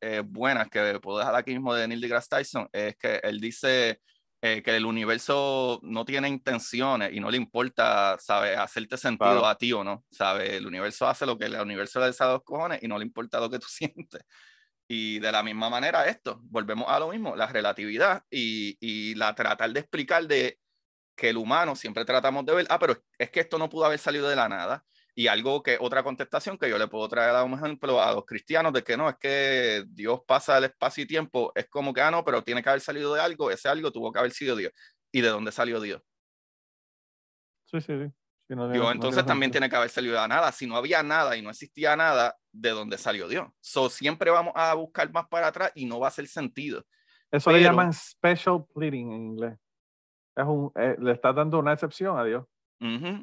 eh, 0.01 0.21
buenas 0.25 0.69
que 0.69 0.99
puedo 0.99 1.19
dejar 1.19 1.35
aquí 1.35 1.51
mismo 1.51 1.73
de 1.73 1.87
Neil 1.87 2.01
deGrasse 2.01 2.29
Tyson 2.29 2.69
es 2.71 2.95
que 2.97 3.19
él 3.23 3.39
dice 3.39 4.01
eh, 4.41 4.61
que 4.61 4.75
el 4.75 4.85
universo 4.85 5.79
no 5.83 6.03
tiene 6.03 6.27
intenciones 6.27 7.13
y 7.13 7.21
no 7.21 7.31
le 7.31 7.37
importa, 7.37 8.17
¿sabes? 8.19 8.57
Hacerte 8.57 8.97
sentido 8.97 9.45
a 9.45 9.57
ti 9.57 9.71
o 9.71 9.85
no, 9.85 10.03
¿sabes? 10.11 10.49
El 10.51 10.67
universo 10.67 11.07
hace 11.07 11.25
lo 11.25 11.37
que 11.37 11.45
el 11.45 11.55
universo 11.55 12.01
le 12.01 12.11
da 12.11 12.25
a 12.25 12.33
los 12.33 12.43
cojones 12.43 12.83
y 12.83 12.87
no 12.89 12.97
le 12.97 13.05
importa 13.05 13.39
lo 13.39 13.49
que 13.49 13.59
tú 13.59 13.67
sientes. 13.69 14.21
Y 14.85 15.19
de 15.19 15.31
la 15.31 15.43
misma 15.43 15.69
manera 15.69 16.05
esto, 16.07 16.41
volvemos 16.43 16.89
a 16.89 16.99
lo 16.99 17.09
mismo, 17.09 17.37
la 17.37 17.47
relatividad 17.47 18.23
y, 18.29 18.77
y 18.81 19.15
la 19.15 19.33
tratar 19.33 19.71
de 19.71 19.79
explicar 19.79 20.27
de 20.27 20.59
que 21.15 21.29
el 21.29 21.37
humano 21.37 21.75
siempre 21.75 22.03
tratamos 22.03 22.45
de 22.45 22.55
ver, 22.55 22.67
ah, 22.69 22.79
pero 22.79 23.01
es 23.17 23.29
que 23.29 23.39
esto 23.39 23.57
no 23.57 23.69
pudo 23.69 23.85
haber 23.85 23.99
salido 23.99 24.27
de 24.27 24.35
la 24.35 24.49
nada. 24.49 24.83
Y 25.15 25.27
algo 25.27 25.61
que, 25.61 25.77
otra 25.79 26.03
contestación 26.03 26.57
que 26.57 26.69
yo 26.69 26.77
le 26.77 26.87
puedo 26.87 27.07
traer 27.07 27.35
a 27.35 27.43
un 27.43 27.53
ejemplo 27.53 28.01
a 28.01 28.13
los 28.13 28.25
cristianos 28.25 28.73
de 28.73 28.83
que 28.83 28.97
no, 28.97 29.07
es 29.09 29.15
que 29.17 29.83
Dios 29.89 30.21
pasa 30.25 30.57
el 30.57 30.63
espacio 30.65 31.03
y 31.03 31.07
tiempo, 31.07 31.51
es 31.53 31.69
como 31.69 31.93
que, 31.93 32.01
ah, 32.01 32.09
no, 32.09 32.23
pero 32.23 32.43
tiene 32.43 32.63
que 32.63 32.69
haber 32.69 32.81
salido 32.81 33.13
de 33.13 33.21
algo, 33.21 33.51
ese 33.51 33.69
algo 33.69 33.91
tuvo 33.91 34.11
que 34.11 34.19
haber 34.19 34.31
sido 34.31 34.55
Dios. 34.55 34.71
¿Y 35.11 35.21
de 35.21 35.29
dónde 35.29 35.51
salió 35.51 35.79
Dios? 35.79 36.01
Sí, 37.65 37.79
sí, 37.81 37.93
sí. 38.05 38.11
Dios 38.47 38.91
entonces 38.91 39.25
también 39.25 39.51
tiene 39.51 39.69
que 39.69 39.75
haber 39.75 39.89
salido 39.89 40.21
de 40.21 40.27
nada. 40.27 40.51
Si 40.51 40.67
no 40.67 40.75
había 40.75 41.01
nada 41.01 41.35
y 41.37 41.41
no 41.41 41.49
existía 41.49 41.95
nada, 41.95 42.35
¿de 42.51 42.69
dónde 42.69 42.97
salió 42.97 43.27
Dios? 43.27 43.47
So, 43.61 43.89
siempre 43.89 44.31
vamos 44.31 44.53
a 44.55 44.73
buscar 44.73 45.11
más 45.11 45.27
para 45.27 45.47
atrás 45.47 45.71
y 45.75 45.85
no 45.85 45.99
va 45.99 46.07
a 46.07 46.09
hacer 46.09 46.27
sentido. 46.27 46.83
Eso 47.31 47.51
le 47.51 47.61
llaman 47.61 47.91
special 47.93 48.65
pleading 48.73 49.11
en 49.11 49.21
inglés. 49.23 49.59
Es 50.35 50.45
un, 50.45 50.71
eh, 50.75 50.95
le 50.99 51.13
estás 51.13 51.35
dando 51.35 51.59
una 51.59 51.73
excepción 51.73 52.17
a 52.17 52.23
Dios. 52.23 52.45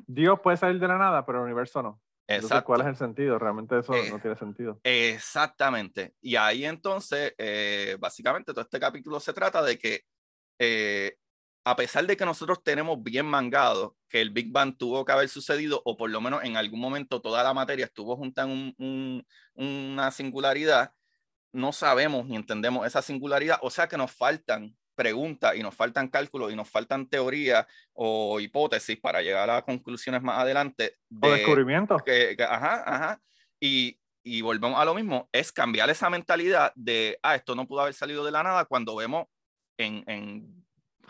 Dios 0.06 0.40
puede 0.40 0.56
salir 0.56 0.80
de 0.80 0.88
la 0.88 0.98
nada, 0.98 1.24
pero 1.26 1.38
el 1.38 1.44
universo 1.44 1.82
no. 1.82 2.00
Entonces, 2.26 2.62
¿cuál 2.62 2.82
es 2.82 2.86
el 2.86 2.96
sentido? 2.96 3.38
Realmente 3.38 3.78
eso 3.78 3.92
no 3.92 4.20
tiene 4.20 4.36
sentido. 4.36 4.80
Exactamente. 4.84 6.14
Y 6.20 6.36
ahí 6.36 6.64
entonces, 6.64 7.34
eh, 7.36 7.96
básicamente, 7.98 8.52
todo 8.52 8.62
este 8.62 8.78
capítulo 8.78 9.18
se 9.18 9.32
trata 9.32 9.62
de 9.62 9.78
que, 9.78 10.02
eh, 10.60 11.16
a 11.64 11.74
pesar 11.74 12.06
de 12.06 12.16
que 12.16 12.24
nosotros 12.24 12.62
tenemos 12.62 13.02
bien 13.02 13.26
mangado 13.26 13.96
que 14.08 14.20
el 14.20 14.30
Big 14.30 14.52
Bang 14.52 14.76
tuvo 14.78 15.04
que 15.04 15.12
haber 15.12 15.28
sucedido, 15.28 15.82
o 15.84 15.96
por 15.96 16.08
lo 16.08 16.20
menos 16.20 16.44
en 16.44 16.56
algún 16.56 16.80
momento 16.80 17.20
toda 17.20 17.42
la 17.42 17.52
materia 17.52 17.86
estuvo 17.86 18.16
junta 18.16 18.44
en 18.44 19.26
una 19.54 20.10
singularidad, 20.12 20.92
no 21.52 21.72
sabemos 21.72 22.26
ni 22.26 22.36
entendemos 22.36 22.86
esa 22.86 23.02
singularidad, 23.02 23.58
o 23.62 23.70
sea 23.70 23.88
que 23.88 23.96
nos 23.96 24.12
faltan 24.12 24.76
preguntas 25.00 25.56
y 25.56 25.62
nos 25.62 25.74
faltan 25.74 26.08
cálculos 26.08 26.52
y 26.52 26.56
nos 26.56 26.68
faltan 26.68 27.06
teorías 27.06 27.66
o 27.94 28.38
hipótesis 28.38 29.00
para 29.00 29.22
llegar 29.22 29.48
a 29.48 29.62
conclusiones 29.62 30.20
más 30.20 30.38
adelante. 30.38 30.98
De, 31.08 31.26
o 31.26 31.32
descubrimientos. 31.32 32.02
Que, 32.02 32.36
ajá, 32.38 32.84
ajá. 32.86 33.22
Y, 33.58 33.98
y 34.22 34.42
volvemos 34.42 34.78
a 34.78 34.84
lo 34.84 34.94
mismo, 34.94 35.30
es 35.32 35.52
cambiar 35.52 35.88
esa 35.88 36.10
mentalidad 36.10 36.72
de, 36.74 37.18
ah, 37.22 37.34
esto 37.34 37.54
no 37.54 37.66
pudo 37.66 37.80
haber 37.80 37.94
salido 37.94 38.26
de 38.26 38.30
la 38.30 38.42
nada 38.42 38.66
cuando 38.66 38.94
vemos 38.94 39.24
en, 39.78 40.04
en 40.06 40.66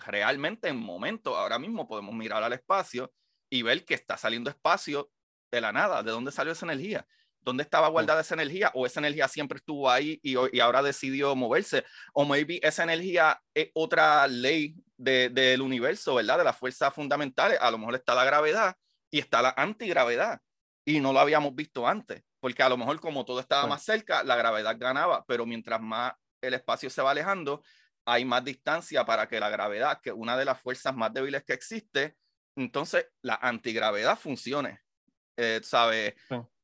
realmente 0.06 0.68
en 0.68 0.76
momentos, 0.76 1.36
ahora 1.36 1.58
mismo 1.58 1.88
podemos 1.88 2.14
mirar 2.14 2.44
al 2.44 2.52
espacio 2.52 3.12
y 3.50 3.62
ver 3.62 3.84
que 3.84 3.94
está 3.94 4.16
saliendo 4.16 4.50
espacio 4.50 5.10
de 5.50 5.60
la 5.60 5.72
nada, 5.72 6.04
de 6.04 6.12
dónde 6.12 6.30
salió 6.30 6.52
esa 6.52 6.66
energía. 6.66 7.04
¿Dónde 7.42 7.62
estaba 7.62 7.88
guardada 7.88 8.20
esa 8.20 8.34
energía? 8.34 8.70
¿O 8.74 8.86
esa 8.86 9.00
energía 9.00 9.28
siempre 9.28 9.58
estuvo 9.58 9.90
ahí 9.90 10.20
y, 10.22 10.34
y 10.52 10.60
ahora 10.60 10.82
decidió 10.82 11.34
moverse? 11.34 11.84
¿O 12.12 12.24
maybe 12.24 12.60
esa 12.62 12.82
energía 12.82 13.40
es 13.54 13.70
otra 13.74 14.26
ley 14.26 14.74
de, 14.96 15.30
del 15.30 15.62
universo, 15.62 16.14
¿verdad? 16.14 16.38
De 16.38 16.44
las 16.44 16.56
fuerzas 16.56 16.92
fundamentales. 16.94 17.58
A 17.60 17.70
lo 17.70 17.78
mejor 17.78 17.94
está 17.94 18.14
la 18.14 18.24
gravedad 18.24 18.76
y 19.10 19.18
está 19.18 19.42
la 19.42 19.54
antigravedad. 19.56 20.40
Y 20.84 21.00
no 21.00 21.12
lo 21.12 21.20
habíamos 21.20 21.54
visto 21.54 21.86
antes. 21.86 22.22
Porque 22.40 22.62
a 22.62 22.68
lo 22.68 22.76
mejor 22.76 23.00
como 23.00 23.24
todo 23.24 23.40
estaba 23.40 23.66
más 23.66 23.82
cerca, 23.82 24.22
la 24.22 24.36
gravedad 24.36 24.76
ganaba. 24.78 25.24
Pero 25.26 25.46
mientras 25.46 25.80
más 25.80 26.12
el 26.40 26.54
espacio 26.54 26.88
se 26.90 27.02
va 27.02 27.10
alejando, 27.10 27.62
hay 28.04 28.24
más 28.24 28.44
distancia 28.44 29.04
para 29.04 29.28
que 29.28 29.40
la 29.40 29.50
gravedad, 29.50 30.00
que 30.02 30.10
es 30.10 30.16
una 30.16 30.36
de 30.36 30.44
las 30.44 30.60
fuerzas 30.60 30.94
más 30.94 31.12
débiles 31.12 31.44
que 31.44 31.52
existe, 31.52 32.16
entonces 32.56 33.06
la 33.22 33.34
antigravedad 33.34 34.18
funcione. 34.18 34.80
Eh, 35.36 35.60
¿Sabe? 35.62 36.16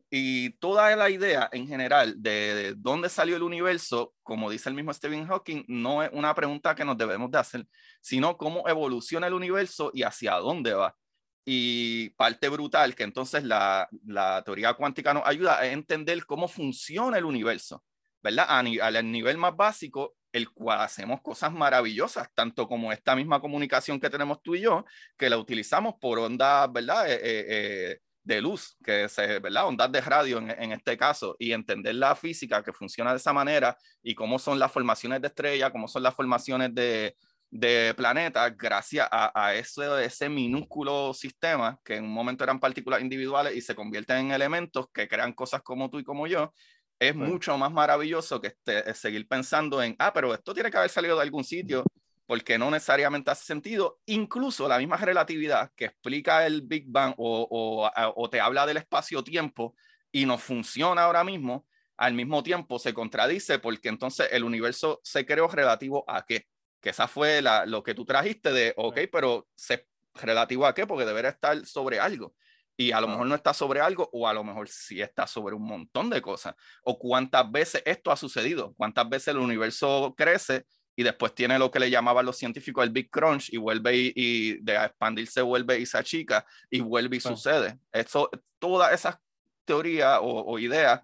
Y 0.08 0.50
toda 0.58 0.94
la 0.94 1.10
idea 1.10 1.48
en 1.52 1.66
general 1.66 2.14
de, 2.22 2.74
dónde 2.76 3.08
salió 3.08 3.36
el 3.36 3.42
universo, 3.42 4.14
como 4.22 4.50
dice 4.50 4.68
el 4.68 4.76
mismo 4.76 4.94
Stephen 4.94 5.26
Hawking, 5.26 5.64
no 5.66 6.02
es 6.02 6.10
una 6.12 6.34
pregunta 6.34 6.74
que 6.76 6.84
nos 6.84 6.96
debemos 6.96 7.30
de 7.30 7.38
hacer, 7.38 7.66
sino 8.00 8.36
cómo 8.36 8.68
evoluciona 8.68 9.26
el 9.26 9.34
universo 9.34 9.90
y 9.92 10.04
hacia 10.04 10.34
dónde 10.34 10.74
va. 10.74 10.96
Y 11.44 12.10
parte 12.10 12.48
brutal 12.48 12.94
que 12.94 13.02
entonces 13.02 13.44
la, 13.44 13.88
la 14.06 14.42
teoría 14.44 14.74
cuántica 14.74 15.12
nos 15.12 15.26
ayuda 15.26 15.58
a 15.58 15.66
entender 15.66 16.24
cómo 16.24 16.46
funciona 16.46 17.18
el 17.18 17.24
universo, 17.24 17.84
¿verdad? 18.22 18.46
A, 18.48 18.62
nivel 19.02 19.38
más 19.38 19.56
básico, 19.56 20.14
el 20.32 20.50
cual 20.50 20.80
hacemos 20.80 21.20
cosas 21.20 21.52
maravillosas, 21.52 22.28
tanto 22.34 22.68
como 22.68 22.92
esta 22.92 23.16
misma 23.16 23.40
comunicación 23.40 23.98
que 24.00 24.10
tenemos 24.10 24.40
tú 24.42 24.54
y 24.54 24.62
yo, 24.62 24.84
que 25.16 25.30
la 25.30 25.38
utilizamos 25.38 25.94
por 26.00 26.18
ondas, 26.18 26.72
¿verdad? 26.72 27.10
Eh, 27.10 27.14
eh, 27.22 27.44
eh 27.48 28.00
de 28.26 28.40
luz, 28.40 28.76
que 28.84 29.04
es, 29.04 29.16
¿verdad? 29.16 29.68
Ondas 29.68 29.90
de 29.92 30.00
radio 30.00 30.38
en, 30.38 30.50
en, 30.50 30.72
este 30.72 30.96
caso, 30.96 31.36
y 31.38 31.52
entender 31.52 31.94
la 31.94 32.16
física 32.16 32.62
que 32.62 32.72
funciona 32.72 33.12
de 33.12 33.18
esa 33.18 33.32
manera 33.32 33.76
y 34.02 34.14
cómo 34.16 34.38
son 34.38 34.58
las 34.58 34.72
formaciones 34.72 35.20
de 35.22 35.28
estrellas, 35.28 35.70
cómo 35.70 35.86
son 35.86 36.02
las 36.02 36.14
formaciones 36.14 36.74
de, 36.74 37.16
de 37.50 37.94
planetas, 37.96 38.56
gracias 38.56 39.06
a, 39.12 39.30
a 39.32 39.54
ese, 39.54 40.04
ese 40.04 40.28
minúsculo 40.28 41.14
sistema 41.14 41.78
que 41.84 41.96
en 41.96 42.04
un 42.04 42.12
momento 42.12 42.42
eran 42.42 42.58
partículas 42.58 43.00
individuales 43.00 43.54
y 43.54 43.60
se 43.60 43.76
convierten 43.76 44.16
en 44.16 44.32
elementos 44.32 44.86
que 44.92 45.06
crean 45.06 45.32
cosas 45.32 45.62
como 45.62 45.88
tú 45.88 46.00
y 46.00 46.04
como 46.04 46.26
yo, 46.26 46.52
es 46.98 47.14
mucho 47.14 47.56
más 47.56 47.70
maravilloso 47.70 48.40
que 48.40 48.48
este, 48.48 48.92
seguir 48.94 49.28
pensando 49.28 49.80
en, 49.80 49.94
ah, 50.00 50.12
pero 50.12 50.34
esto 50.34 50.52
tiene 50.52 50.70
que 50.70 50.78
haber 50.78 50.90
salido 50.90 51.14
de 51.14 51.22
algún 51.22 51.44
sitio 51.44 51.84
porque 52.26 52.58
no 52.58 52.70
necesariamente 52.70 53.30
hace 53.30 53.44
sentido. 53.44 54.00
Incluso 54.06 54.68
la 54.68 54.78
misma 54.78 54.96
relatividad 54.96 55.70
que 55.76 55.86
explica 55.86 56.46
el 56.46 56.62
Big 56.62 56.84
Bang 56.88 57.14
o, 57.16 57.90
o, 58.16 58.30
te 58.30 58.40
habla 58.40 58.66
del 58.66 58.78
espacio-tiempo 58.78 59.74
y 60.12 60.26
no 60.26 60.36
funciona 60.36 61.04
ahora 61.04 61.24
mismo, 61.24 61.66
al 61.96 62.14
mismo 62.14 62.42
tiempo 62.42 62.78
se 62.78 62.92
contradice 62.92 63.58
porque 63.58 63.88
entonces 63.88 64.28
el 64.32 64.44
universo 64.44 65.00
se 65.02 65.24
creó 65.24 65.48
relativo 65.48 66.04
a 66.08 66.24
qué. 66.26 66.46
Que 66.80 66.90
esa 66.90 67.08
fue 67.08 67.40
la, 67.40 67.64
lo 67.64 67.82
que 67.82 67.94
tú 67.94 68.04
trajiste 68.04 68.52
de, 68.52 68.74
ok, 68.76 68.98
pero 69.10 69.48
se, 69.54 69.86
relativo 70.14 70.66
a 70.66 70.74
qué, 70.74 70.86
porque 70.86 71.04
debería 71.04 71.30
estar 71.30 71.64
sobre 71.64 72.00
algo. 72.00 72.34
Y 72.76 72.92
a 72.92 73.00
lo 73.00 73.08
mejor 73.08 73.26
no 73.26 73.34
está 73.34 73.54
sobre 73.54 73.80
algo, 73.80 74.10
o 74.12 74.28
a 74.28 74.34
lo 74.34 74.44
mejor 74.44 74.68
sí 74.68 75.00
está 75.00 75.26
sobre 75.26 75.54
un 75.54 75.62
montón 75.62 76.10
de 76.10 76.20
cosas. 76.20 76.54
O 76.82 76.98
cuántas 76.98 77.50
veces 77.50 77.82
esto 77.86 78.10
ha 78.10 78.16
sucedido, 78.16 78.74
cuántas 78.76 79.08
veces 79.08 79.28
el 79.28 79.38
universo 79.38 80.14
crece 80.16 80.66
y 80.96 81.02
después 81.02 81.34
tiene 81.34 81.58
lo 81.58 81.70
que 81.70 81.78
le 81.78 81.90
llamaban 81.90 82.24
los 82.24 82.38
científicos 82.38 82.82
el 82.82 82.90
Big 82.90 83.10
Crunch 83.10 83.52
y 83.52 83.58
vuelve 83.58 84.12
y, 84.14 84.58
de 84.62 84.76
expandirse 84.76 85.42
vuelve 85.42 85.78
y 85.78 85.86
se 85.86 85.98
achica 85.98 86.44
y 86.70 86.80
vuelve 86.80 87.18
y 87.18 87.20
sucede. 87.20 87.78
Eso, 87.92 88.30
todas 88.58 88.92
esas 88.92 89.20
teorías 89.66 90.18
o, 90.22 90.58
ideas 90.58 91.02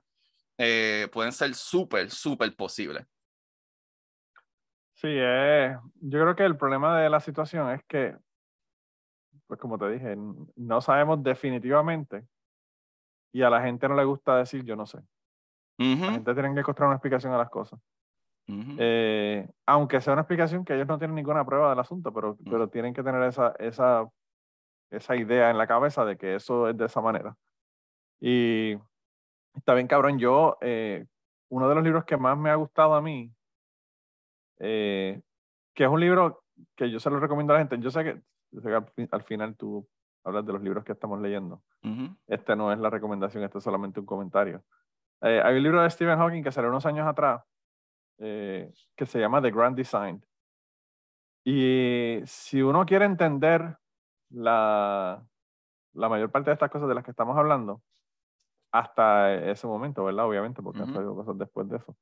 eh, 0.57 1.09
pueden 1.13 1.33
ser 1.33 1.55
súper, 1.55 2.11
súper 2.11 2.57
posibles. 2.57 3.07
Sí, 4.95 5.09
eh, 5.11 5.77
yo 6.01 6.21
creo 6.21 6.37
que 6.37 6.45
el 6.45 6.57
problema 6.57 7.01
de 7.01 7.11
la 7.11 7.21
situación 7.21 7.71
es 7.73 7.83
que, 7.85 8.17
pues 9.47 9.61
como 9.61 9.77
te 9.77 9.91
dije, 9.91 10.17
no 10.57 10.81
sabemos 10.81 11.23
definitivamente 11.23 12.25
y 13.33 13.43
a 13.43 13.51
la 13.51 13.61
gente 13.63 13.89
no 13.89 13.97
le 13.97 14.05
gusta 14.05 14.39
decir 14.39 14.65
yo 14.65 14.75
no 14.75 14.87
sé. 14.87 15.01
La 15.79 16.13
gente 16.13 16.33
tiene 16.35 16.55
que 16.55 16.61
encontrar 16.61 16.87
una 16.87 16.97
explicación 16.97 17.33
a 17.33 17.39
las 17.39 17.51
cosas. 17.51 17.81
Eh, 18.49 19.49
aunque 19.67 20.01
sea 20.01 20.13
una 20.13 20.23
explicación 20.23 20.65
que 20.65 20.75
ellos 20.75 20.87
no 20.87 20.99
tienen 20.99 21.15
ninguna 21.15 21.45
prueba 21.45 21.71
del 21.71 21.79
asunto, 21.79 22.13
pero, 22.13 22.37
pero 22.45 22.69
tienen 22.69 22.93
que 22.93 23.03
tener 23.03 23.23
esa, 23.23 23.55
esa, 23.59 24.09
esa 24.91 25.17
idea 25.17 25.51
en 25.51 25.59
la 25.59 25.67
cabeza 25.67 26.05
de 26.05 26.17
que 26.17 26.35
eso 26.35 26.69
es 26.69 26.77
de 26.77 26.87
esa 26.87 27.01
manera. 27.01 27.37
Y 28.21 28.77
está 29.55 29.75
bien, 29.75 29.87
cabrón. 29.87 30.19
Yo, 30.19 30.59
eh, 30.61 31.07
uno 31.51 31.69
de 31.69 31.75
los 31.75 31.85
libros 31.85 32.05
que 32.05 32.17
más 32.17 32.37
me 32.37 32.51
ha 32.51 32.55
gustado 32.57 32.95
a 32.95 33.03
mí, 33.03 33.33
eh, 34.59 35.21
que 35.75 35.85
es 35.85 35.91
un 35.91 36.01
libro 36.01 36.45
que 36.77 36.91
yo 36.91 37.01
se 37.01 37.11
lo 37.11 37.21
recomiendo 37.21 37.53
a 37.53 37.57
la 37.57 37.61
gente. 37.61 37.79
Yo 37.81 37.91
sé 37.91 38.05
que, 38.05 39.09
al, 39.11 39.23
final 39.23 39.57
tú 39.57 39.89
hablas 40.25 40.45
de 40.45 40.53
los 40.53 40.63
libros 40.63 40.85
que 40.85 40.93
estamos 40.93 41.21
leyendo. 41.21 41.63
Este 42.27 42.55
no 42.55 42.73
es 42.73 42.79
la 42.79 42.91
recomendación, 42.91 43.43
este 43.43 43.59
es 43.59 43.65
solamente 43.65 43.99
un 43.99 44.07
comentario. 44.07 44.63
hay 45.21 45.57
un 45.57 45.63
libro 45.63 45.83
de 45.83 45.91
Stephen 45.91 46.19
Hawking 46.19 46.43
que 46.43 46.53
salió 46.53 46.71
unos 46.71 46.87
años 46.87 47.07
atrás, 47.09 47.43
eh, 48.19 48.73
que 48.97 49.07
se 49.07 49.19
llama 49.19 49.43
The 49.43 49.51
Grand 49.51 49.77
Design. 49.77 50.25
Y 51.45 52.21
si 52.25 52.63
uno 52.63 52.87
quiere 52.87 53.05
entender 53.05 53.77
la, 54.31 55.25
la 55.95 56.09
mayor 56.09 56.31
parte 56.31 56.51
de 56.51 56.55
estas 56.55 56.71
cosas 56.71 56.89
de 56.89 56.95
las 56.95 57.05
que 57.05 57.11
estamos 57.11 57.37
hablando, 57.37 57.83
hasta 58.73 59.35
ese 59.35 59.67
momento, 59.67 60.05
¿verdad? 60.05 60.27
Obviamente, 60.27 60.63
porque 60.63 60.81
han 60.81 60.93
salido 60.93 61.15
cosas 61.15 61.37
después 61.37 61.69
de 61.69 61.77
eso. 61.77 61.97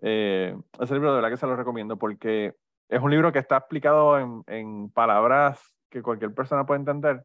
Eh, 0.00 0.56
ese 0.80 0.94
libro 0.94 1.10
de 1.10 1.16
verdad 1.16 1.30
que 1.30 1.36
se 1.36 1.46
lo 1.46 1.56
recomiendo 1.56 1.96
porque 1.96 2.54
es 2.88 3.00
un 3.00 3.10
libro 3.10 3.32
que 3.32 3.38
está 3.38 3.56
explicado 3.56 4.18
en, 4.18 4.42
en 4.46 4.90
palabras 4.90 5.74
que 5.90 6.02
cualquier 6.02 6.34
persona 6.34 6.66
puede 6.66 6.80
entender. 6.80 7.24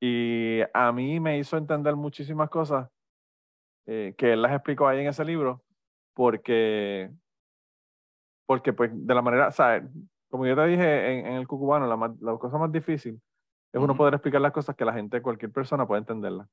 Y 0.00 0.60
a 0.74 0.92
mí 0.92 1.20
me 1.20 1.38
hizo 1.38 1.56
entender 1.56 1.96
muchísimas 1.96 2.50
cosas 2.50 2.88
eh, 3.86 4.14
que 4.18 4.32
él 4.32 4.42
las 4.42 4.52
explicó 4.52 4.86
ahí 4.86 5.00
en 5.00 5.08
ese 5.08 5.24
libro 5.24 5.62
porque, 6.16 7.10
porque 8.46 8.72
pues 8.72 8.90
de 8.94 9.14
la 9.14 9.20
manera, 9.20 9.52
sea, 9.52 9.86
como 10.30 10.46
yo 10.46 10.56
te 10.56 10.66
dije 10.66 11.18
en, 11.18 11.34
el 11.34 11.46
cucubano, 11.46 11.86
la, 11.86 12.14
la, 12.20 12.38
cosa 12.38 12.56
más 12.56 12.72
difícil 12.72 13.20
es 13.70 13.80
uno 13.80 13.94
poder 13.94 14.14
explicar 14.14 14.40
las 14.40 14.52
cosas 14.52 14.74
que 14.74 14.86
la 14.86 14.94
gente, 14.94 15.20
cualquier 15.20 15.52
persona 15.52 15.86
puede 15.86 16.00
entenderlas. 16.00 16.48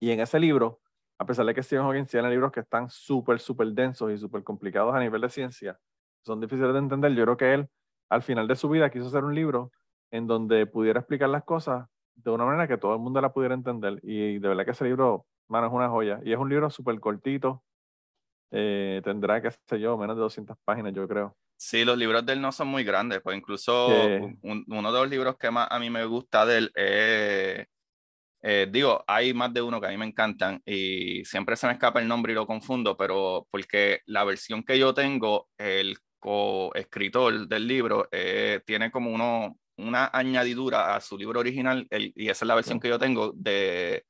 Y 0.00 0.10
en 0.10 0.20
ese 0.20 0.38
libro, 0.38 0.80
a 1.18 1.24
pesar 1.24 1.46
de 1.46 1.54
que 1.54 1.62
Stephen 1.62 1.86
Hawking 1.86 2.04
tiene 2.04 2.28
libros 2.28 2.52
que 2.52 2.60
están 2.60 2.90
súper, 2.90 3.40
súper 3.40 3.68
densos 3.68 4.12
y 4.12 4.18
súper 4.18 4.44
complicados 4.44 4.94
a 4.94 5.00
nivel 5.00 5.22
de 5.22 5.30
ciencia, 5.30 5.78
son 6.22 6.40
difíciles 6.40 6.74
de 6.74 6.78
entender, 6.78 7.14
yo 7.14 7.24
creo 7.24 7.36
que 7.38 7.54
él 7.54 7.68
al 8.10 8.22
final 8.22 8.46
de 8.46 8.54
su 8.54 8.68
vida 8.68 8.90
quiso 8.90 9.06
hacer 9.06 9.24
un 9.24 9.34
libro 9.34 9.72
en 10.10 10.26
donde 10.26 10.66
pudiera 10.66 11.00
explicar 11.00 11.30
las 11.30 11.44
cosas 11.44 11.88
de 12.16 12.30
una 12.30 12.44
manera 12.44 12.68
que 12.68 12.76
todo 12.76 12.92
el 12.92 13.00
mundo 13.00 13.22
la 13.22 13.32
pudiera 13.32 13.54
entender. 13.54 13.98
Y 14.02 14.38
de 14.38 14.48
verdad 14.48 14.66
que 14.66 14.72
ese 14.72 14.84
libro, 14.84 15.24
mano, 15.48 15.68
es 15.68 15.72
una 15.72 15.88
joya. 15.88 16.20
Y 16.22 16.32
es 16.34 16.38
un 16.38 16.50
libro 16.50 16.68
súper 16.68 17.00
cortito, 17.00 17.63
eh, 18.56 19.00
tendrá, 19.02 19.42
qué 19.42 19.50
sé 19.50 19.80
yo, 19.80 19.98
menos 19.98 20.14
de 20.14 20.22
200 20.22 20.56
páginas, 20.64 20.92
yo 20.94 21.08
creo. 21.08 21.36
Sí, 21.56 21.84
los 21.84 21.98
libros 21.98 22.24
de 22.24 22.34
él 22.34 22.40
no 22.40 22.52
son 22.52 22.68
muy 22.68 22.84
grandes, 22.84 23.20
pues 23.20 23.36
incluso 23.36 23.88
uno 24.42 24.92
de 24.92 25.00
los 25.00 25.10
libros 25.10 25.36
que 25.36 25.50
más 25.50 25.66
a 25.68 25.80
mí 25.80 25.90
me 25.90 26.04
gusta 26.04 26.46
de 26.46 26.58
él 26.58 26.72
es, 26.76 27.66
eh, 28.42 28.68
digo, 28.70 29.02
hay 29.08 29.34
más 29.34 29.52
de 29.52 29.60
uno 29.60 29.80
que 29.80 29.88
a 29.88 29.90
mí 29.90 29.96
me 29.96 30.06
encantan 30.06 30.62
y 30.64 31.24
siempre 31.24 31.56
se 31.56 31.66
me 31.66 31.72
escapa 31.72 32.00
el 32.00 32.06
nombre 32.06 32.32
y 32.32 32.36
lo 32.36 32.46
confundo, 32.46 32.96
pero 32.96 33.48
porque 33.50 34.02
la 34.06 34.22
versión 34.22 34.62
que 34.62 34.78
yo 34.78 34.94
tengo, 34.94 35.48
el 35.58 35.98
coescritor 36.20 37.48
del 37.48 37.66
libro, 37.66 38.08
eh, 38.12 38.60
tiene 38.64 38.92
como 38.92 39.10
uno, 39.10 39.58
una 39.78 40.10
añadidura 40.12 40.94
a 40.94 41.00
su 41.00 41.18
libro 41.18 41.40
original 41.40 41.88
y 41.90 42.28
esa 42.28 42.44
es 42.44 42.48
la 42.48 42.54
versión 42.54 42.78
que 42.78 42.88
yo 42.88 43.00
tengo 43.00 43.32
de 43.34 44.04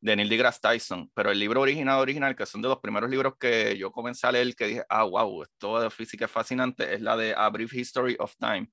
de 0.00 0.16
Neil 0.16 0.28
deGrasse 0.28 0.60
Tyson, 0.60 1.10
pero 1.14 1.30
el 1.30 1.38
libro 1.38 1.60
original, 1.60 2.00
original, 2.00 2.36
que 2.36 2.46
son 2.46 2.62
de 2.62 2.68
los 2.68 2.78
primeros 2.78 3.10
libros 3.10 3.34
que 3.38 3.76
yo 3.76 3.90
comencé 3.90 4.26
a 4.26 4.32
leer, 4.32 4.54
que 4.54 4.66
dije, 4.66 4.84
ah, 4.88 5.04
wow, 5.04 5.42
esto 5.42 5.80
de 5.80 5.90
física 5.90 6.26
es 6.26 6.30
fascinante, 6.30 6.94
es 6.94 7.00
la 7.00 7.16
de 7.16 7.34
A 7.36 7.48
Brief 7.48 7.72
History 7.74 8.16
of 8.18 8.34
Time. 8.36 8.70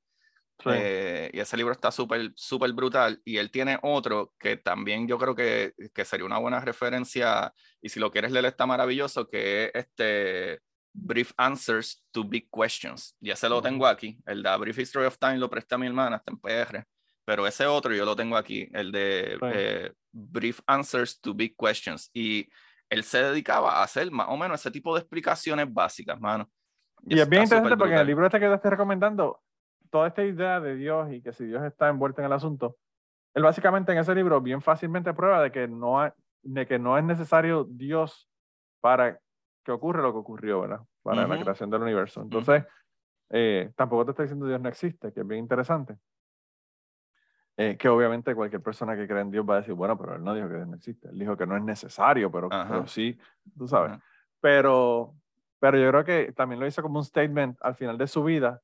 Eh, 0.66 1.30
y 1.34 1.40
ese 1.40 1.58
libro 1.58 1.74
está 1.74 1.92
súper, 1.92 2.32
súper 2.36 2.72
brutal. 2.74 3.22
Y 3.26 3.38
él 3.38 3.52
tiene 3.52 3.78
otro 3.82 4.34
que 4.40 4.58
también 4.58 5.08
yo 5.08 5.18
creo 5.18 5.36
que, 5.36 5.74
que, 5.94 6.06
sería 6.06 6.26
una 6.26 6.38
buena 6.38 6.60
referencia, 6.62 7.52
y 7.82 7.90
si 7.90 8.00
lo 8.00 8.12
quieres 8.12 8.32
leer 8.32 8.46
está 8.46 8.66
maravilloso, 8.66 9.28
que 9.28 9.66
es 9.66 9.72
este 9.74 10.62
Brief 10.94 11.34
Answers 11.38 12.06
to 12.12 12.24
Big 12.24 12.50
Questions. 12.52 13.18
Ya 13.20 13.36
se 13.36 13.50
lo 13.50 13.62
tengo 13.62 13.86
aquí. 13.86 14.18
El 14.26 14.44
de 14.44 14.50
A 14.50 14.58
Brief 14.58 14.78
History 14.78 15.06
of 15.06 15.18
Time 15.18 15.40
lo 15.40 15.50
presta 15.50 15.78
mi 15.78 15.88
hermana, 15.88 16.18
está 16.18 16.32
en 16.32 16.40
PR 16.40 16.86
pero 17.26 17.48
ese 17.48 17.66
otro 17.66 17.94
yo 17.94 18.06
lo 18.06 18.16
tengo 18.16 18.38
aquí, 18.38 18.70
el 18.72 18.92
de 18.92 19.38
eh, 19.42 19.92
Brief 20.12 20.60
Answers 20.68 21.20
to 21.20 21.34
Big 21.34 21.56
Questions. 21.58 22.10
Y 22.14 22.48
él 22.90 23.04
se 23.04 23.24
dedicaba 23.24 23.80
a 23.80 23.84
hacer 23.84 24.12
más 24.12 24.28
o 24.30 24.38
menos 24.38 24.62
ese 24.62 24.72
tipo 24.72 24.94
de 24.94 25.02
explicaciones 25.02 25.72
básicas, 25.74 26.20
mano. 26.20 26.48
Y, 27.08 27.20
es 27.20 27.28
bien 27.28 27.44
interesante 27.44 27.78
porque 27.78 27.96
en 27.96 28.00
el 28.00 28.08
libro 28.08 28.26
este 28.26 28.40
que 28.40 28.48
te 28.48 28.54
estoy 28.54 28.72
recomendando, 28.72 29.42
toda 29.90 30.08
esta 30.08 30.24
idea 30.24 30.60
de 30.60 30.76
Dios 30.76 31.12
y 31.12 31.22
que 31.22 31.34
si 31.34 31.46
Dios 31.46 31.64
está 31.64 31.90
envuelto 31.90 32.22
en 32.22 32.28
el 32.28 32.34
asunto, 32.34 32.78
él 33.34 33.44
básicamente 33.44 33.92
en 33.92 33.98
ese 33.98 34.14
libro 34.16 34.40
bien 34.40 34.62
fácilmente 34.62 35.14
prueba 35.14 35.42
de 35.42 35.52
que 35.52 35.68
no, 35.68 36.14
de 36.44 36.68
que 36.68 36.80
no 36.80 36.98
es 36.98 37.04
necesario 37.04 37.66
Dios 37.70 38.30
para 38.82 39.20
que 39.64 39.72
ocurra 39.72 40.02
lo 40.02 40.14
que 40.14 40.20
ocurrió, 40.20 40.62
¿verdad? 40.62 40.82
Para 41.02 41.28
la 41.28 41.40
creación 41.40 41.70
del 41.70 41.82
universo. 41.82 42.22
Entonces, 42.22 42.64
eh, 43.32 43.72
tampoco 43.76 44.06
te 44.06 44.12
estoy 44.12 44.26
diciendo 44.26 44.48
Dios 44.48 44.62
no 44.62 44.70
existe, 44.70 45.12
que 45.12 45.22
es 45.22 45.28
bien 45.28 45.40
interesante. 45.40 45.98
Eh, 47.58 47.78
que 47.78 47.88
obviamente 47.88 48.36
cualquier 48.36 48.62
persona 48.62 48.98
que 48.98 49.08
cree 49.08 49.22
en 49.22 49.32
Dios 49.32 49.46
va 49.50 49.56
a 49.56 49.60
decir, 49.60 49.74
bueno, 49.74 49.98
pero 49.98 50.16
él 50.16 50.24
no 50.24 50.34
dijo 50.36 50.50
que 50.50 50.56
Dios 50.56 50.68
no 50.68 50.76
existe, 50.76 51.08
él 51.08 51.18
dijo 51.18 51.38
que 51.38 51.48
no 51.48 51.56
es 51.56 51.64
necesario, 51.64 52.30
pero, 52.30 52.50
sí, 52.86 53.18
tú 53.58 53.66
sabes. 53.66 53.98
Pero, 54.42 55.16
pero 55.60 55.78
yo 55.78 55.90
creo 55.90 56.04
que 56.04 56.34
también 56.34 56.60
lo 56.60 56.68
hizo 56.68 56.82
como 56.82 57.00
un 57.00 57.06
statement 57.06 57.58
al 57.62 57.76
final 57.76 57.98
de 57.98 58.08
su 58.08 58.26
vida, 58.26 58.62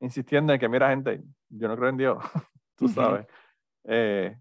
insistiendo 0.00 0.52
en 0.52 0.60
que, 0.60 0.68
mira, 0.68 0.90
gente, 0.90 1.22
yo 1.48 1.66
no 1.66 1.76
creo 1.76 1.88
en 1.88 1.96
Dios, 1.96 2.18
tú 2.76 2.88
sabes. 2.88 3.26
Eh, 3.84 4.36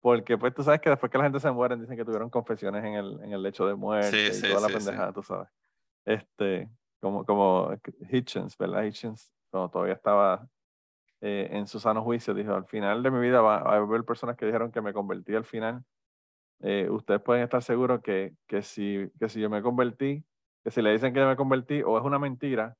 porque 0.00 0.38
pues 0.38 0.54
tú 0.54 0.62
sabes 0.62 0.80
que 0.80 0.88
después 0.88 1.12
que 1.12 1.18
la 1.18 1.24
gente 1.24 1.40
se 1.40 1.50
muere 1.50 1.76
dicen 1.76 1.96
que 1.96 2.04
tuvieron 2.04 2.30
confesiones 2.30 2.84
en 2.84 2.94
el, 2.94 3.20
en 3.22 3.32
el 3.32 3.42
lecho 3.42 3.66
de 3.66 3.74
muerte 3.74 4.28
y 4.28 4.40
toda 4.40 4.66
la 4.66 4.68
pendejada, 4.68 5.12
tú 5.12 5.22
sabes. 5.22 5.48
Este, 6.06 6.70
como, 7.00 7.24
como 7.26 7.70
Hitchens, 8.10 8.56
¿verdad? 8.56 8.84
Hitchens, 8.84 9.30
cuando 9.50 9.70
todavía 9.70 9.94
estaba 9.94 10.46
eh, 11.26 11.48
en 11.52 11.66
su 11.66 11.80
sano 11.80 12.02
juicio, 12.02 12.34
dijo, 12.34 12.54
al 12.54 12.66
final 12.66 13.02
de 13.02 13.10
mi 13.10 13.18
vida 13.18 13.40
va, 13.40 13.56
a 13.56 13.76
haber 13.76 14.04
personas 14.04 14.36
que 14.36 14.44
dijeron 14.44 14.70
que 14.70 14.82
me 14.82 14.92
convertí 14.92 15.34
al 15.34 15.46
final. 15.46 15.82
Eh, 16.60 16.86
ustedes 16.90 17.22
pueden 17.22 17.42
estar 17.42 17.62
seguros 17.62 18.02
que, 18.02 18.34
que, 18.46 18.60
si, 18.60 19.10
que 19.18 19.30
si 19.30 19.40
yo 19.40 19.48
me 19.48 19.62
convertí, 19.62 20.22
que 20.62 20.70
si 20.70 20.82
le 20.82 20.92
dicen 20.92 21.14
que 21.14 21.20
yo 21.20 21.26
me 21.26 21.34
convertí, 21.34 21.82
o 21.82 21.96
es 21.96 22.04
una 22.04 22.18
mentira, 22.18 22.76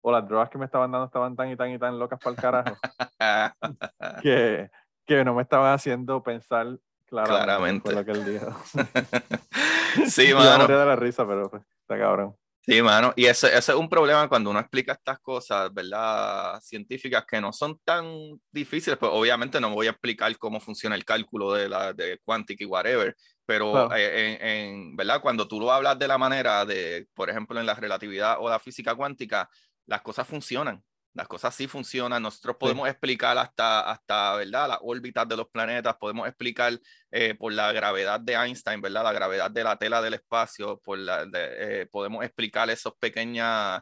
o 0.00 0.10
las 0.10 0.26
drogas 0.26 0.50
que 0.50 0.58
me 0.58 0.64
estaban 0.64 0.90
dando 0.90 1.06
estaban 1.06 1.36
tan 1.36 1.48
y 1.48 1.54
tan 1.54 1.70
y 1.70 1.78
tan 1.78 1.96
locas 1.96 2.18
para 2.18 2.34
el 2.34 2.40
carajo, 2.40 2.76
que, 4.24 4.68
que 5.06 5.24
no 5.24 5.34
me 5.34 5.42
estaban 5.42 5.72
haciendo 5.72 6.24
pensar 6.24 6.80
claramente, 7.04 7.94
lo 7.94 8.04
que 8.04 8.10
él 8.10 8.24
dijo. 8.24 8.50
sí, 10.08 10.34
mano. 10.34 10.66
de 10.66 10.74
la 10.74 10.96
risa, 10.96 11.24
pero 11.24 11.48
pues, 11.48 11.62
está 11.82 11.96
cabrón. 11.96 12.34
Sí, 12.68 12.82
mano, 12.82 13.12
y 13.14 13.26
ese, 13.26 13.56
es 13.56 13.68
un 13.68 13.88
problema 13.88 14.28
cuando 14.28 14.50
uno 14.50 14.58
explica 14.58 14.92
estas 14.94 15.20
cosas, 15.20 15.72
¿verdad? 15.72 16.60
Científicas 16.60 17.24
que 17.24 17.40
no 17.40 17.52
son 17.52 17.78
tan 17.84 18.06
difíciles, 18.50 18.98
pues 18.98 19.12
obviamente 19.14 19.60
no 19.60 19.70
voy 19.70 19.86
a 19.86 19.90
explicar 19.90 20.36
cómo 20.36 20.58
funciona 20.58 20.96
el 20.96 21.04
cálculo 21.04 21.52
de 21.52 21.68
la 21.68 21.92
de 21.92 22.18
quantic 22.24 22.60
y 22.62 22.64
whatever, 22.64 23.14
pero 23.44 23.94
eh, 23.94 24.38
en, 24.40 24.96
¿verdad? 24.96 25.20
Cuando 25.20 25.46
tú 25.46 25.60
lo 25.60 25.70
hablas 25.70 25.96
de 25.96 26.08
la 26.08 26.18
manera 26.18 26.64
de, 26.64 27.06
por 27.14 27.30
ejemplo, 27.30 27.60
en 27.60 27.66
la 27.66 27.74
relatividad 27.74 28.38
o 28.40 28.50
la 28.50 28.58
física 28.58 28.96
cuántica, 28.96 29.48
las 29.86 30.02
cosas 30.02 30.26
funcionan 30.26 30.82
las 31.16 31.28
cosas 31.28 31.54
sí 31.54 31.66
funcionan, 31.66 32.22
nosotros 32.22 32.56
podemos 32.60 32.86
explicar 32.86 33.38
hasta, 33.38 33.90
hasta, 33.90 34.36
¿verdad? 34.36 34.68
Las 34.68 34.78
órbitas 34.82 35.26
de 35.26 35.36
los 35.38 35.48
planetas, 35.48 35.96
podemos 35.96 36.28
explicar 36.28 36.78
eh, 37.10 37.34
por 37.34 37.54
la 37.54 37.72
gravedad 37.72 38.20
de 38.20 38.34
Einstein, 38.34 38.82
¿verdad? 38.82 39.02
La 39.02 39.14
gravedad 39.14 39.50
de 39.50 39.64
la 39.64 39.78
tela 39.78 40.02
del 40.02 40.12
espacio, 40.14 40.78
por 40.84 40.98
la, 40.98 41.26
eh, 41.32 41.88
podemos 41.90 42.22
explicar 42.22 42.68
esas 42.68 42.92
pequeñas 43.00 43.80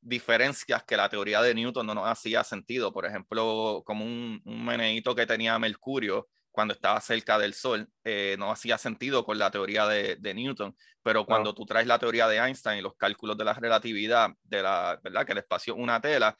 diferencias 0.00 0.84
que 0.84 0.96
la 0.96 1.08
teoría 1.08 1.42
de 1.42 1.54
Newton 1.54 1.84
no 1.86 1.94
nos 1.96 2.06
hacía 2.06 2.44
sentido. 2.44 2.92
Por 2.92 3.04
ejemplo, 3.04 3.82
como 3.84 4.04
un, 4.04 4.40
un 4.44 4.64
meneíto 4.64 5.12
que 5.16 5.26
tenía 5.26 5.58
Mercurio 5.58 6.28
cuando 6.52 6.72
estaba 6.72 7.00
cerca 7.00 7.36
del 7.36 7.52
Sol, 7.52 7.88
eh, 8.04 8.36
no 8.38 8.52
hacía 8.52 8.78
sentido 8.78 9.24
con 9.24 9.38
la 9.38 9.50
teoría 9.50 9.86
de, 9.88 10.16
de 10.16 10.34
Newton, 10.34 10.74
pero 11.02 11.26
cuando 11.26 11.52
tú 11.52 11.66
traes 11.66 11.86
la 11.86 11.98
teoría 11.98 12.28
de 12.28 12.38
Einstein 12.38 12.78
y 12.78 12.82
los 12.82 12.96
cálculos 12.96 13.36
de 13.36 13.44
la 13.44 13.52
relatividad, 13.54 14.30
de 14.44 14.62
la, 14.62 14.98
¿verdad? 15.02 15.26
Que 15.26 15.32
el 15.32 15.38
espacio 15.38 15.74
es 15.74 15.80
una 15.80 16.00
tela, 16.00 16.38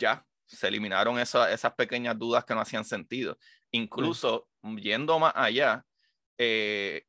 ya 0.00 0.26
se 0.46 0.66
eliminaron 0.66 1.18
esas 1.18 1.74
pequeñas 1.74 2.18
dudas 2.18 2.44
que 2.44 2.54
no 2.54 2.60
hacían 2.60 2.84
sentido. 2.84 3.38
Incluso 3.70 4.48
yendo 4.76 5.18
más 5.18 5.32
allá, 5.36 5.84
eh, 6.38 7.04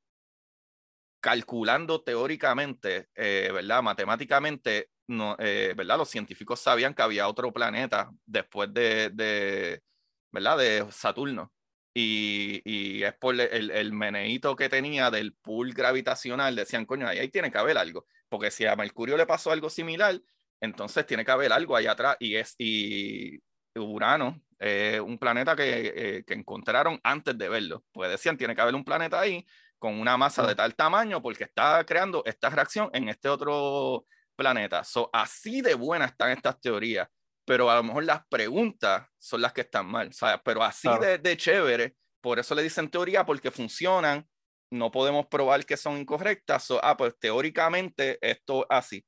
calculando 1.20 2.04
teóricamente, 2.04 3.08
eh, 3.16 3.50
¿verdad? 3.52 3.82
Matemáticamente, 3.82 4.90
no, 5.08 5.36
eh, 5.40 5.74
¿verdad? 5.76 5.98
Los 5.98 6.10
científicos 6.10 6.60
sabían 6.60 6.94
que 6.94 7.02
había 7.02 7.28
otro 7.28 7.52
planeta 7.52 8.12
después 8.26 8.72
de, 8.74 9.10
de 9.10 9.82
¿verdad? 10.32 10.58
De 10.58 10.92
Saturno. 10.92 11.52
Y, 11.94 12.62
y 12.64 13.04
es 13.04 13.14
por 13.16 13.36
el, 13.40 13.70
el, 13.72 13.92
meneíto 13.92 14.56
que 14.56 14.70
tenía 14.70 15.12
del 15.12 15.34
pool 15.34 15.74
gravitacional. 15.74 16.56
Decían, 16.56 16.86
coño, 16.86 17.08
ahí, 17.08 17.20
ahí 17.20 17.30
tiene 17.30 17.52
que 17.52 17.58
haber 17.58 17.78
algo. 17.78 18.06
Porque 18.30 18.50
si 18.50 18.66
a 18.66 18.76
Mercurio 18.78 19.18
le 19.18 19.26
pasó 19.26 19.52
algo 19.52 19.70
similar, 19.70 20.22
entonces 20.62 21.06
tiene 21.06 21.26
que 21.26 21.32
haber 21.32 21.52
algo 21.52 21.76
allá 21.76 21.92
atrás. 21.92 22.16
Y 22.20 22.36
es 22.36 22.56
y 22.58 23.40
Urano, 23.76 24.42
un 25.04 25.18
planeta 25.18 25.56
que, 25.56 25.94
eh, 25.96 26.24
que, 26.26 26.34
encontraron 26.34 27.00
antes 27.04 27.38
de 27.38 27.50
verlo. 27.50 27.84
Pues 27.92 28.12
decían, 28.12 28.38
tiene 28.38 28.56
que 28.56 28.62
haber 28.62 28.76
un 28.76 28.86
planeta 28.86 29.20
ahí 29.20 29.46
con 29.80 30.00
una 30.00 30.16
masa 30.16 30.46
de 30.46 30.54
tal 30.54 30.76
tamaño 30.76 31.22
porque 31.22 31.46
está 31.46 31.84
creando 31.84 32.22
esta 32.26 32.50
reacción 32.50 32.90
en 32.94 33.10
este 33.10 33.28
otro 33.28 34.06
planeta. 34.36 34.84
So, 34.84 35.10
así 35.12 35.62
de 35.62 35.74
buenas 35.74 36.12
están 36.12 36.32
estas 36.32 36.62
teorías, 36.62 37.08
pero 37.46 37.70
a 37.70 37.76
lo 37.76 37.84
mejor 37.84 38.04
las 38.04 38.22
preguntas 38.28 39.08
son 39.18 39.42
las 39.42 39.54
que 39.54 39.62
están 39.62 39.88
mal, 39.88 40.14
¿sabes? 40.14 40.40
Pero 40.46 40.64
así 40.64 40.88
de, 41.00 41.18
de, 41.18 41.38
chévere, 41.38 41.96
por 42.22 42.38
eso 42.38 42.54
le 42.54 42.62
dicen 42.62 42.90
teoría, 42.90 43.26
porque 43.26 43.50
funcionan, 43.50 44.28
no 44.72 44.92
podemos 44.92 45.26
probar 45.26 45.66
que 45.66 45.78
son 45.78 45.98
incorrectas. 45.98 46.64
So, 46.64 46.80
ah, 46.84 46.96
pues 46.96 47.18
teóricamente 47.20 48.20
esto 48.22 48.66
así. 48.70 49.04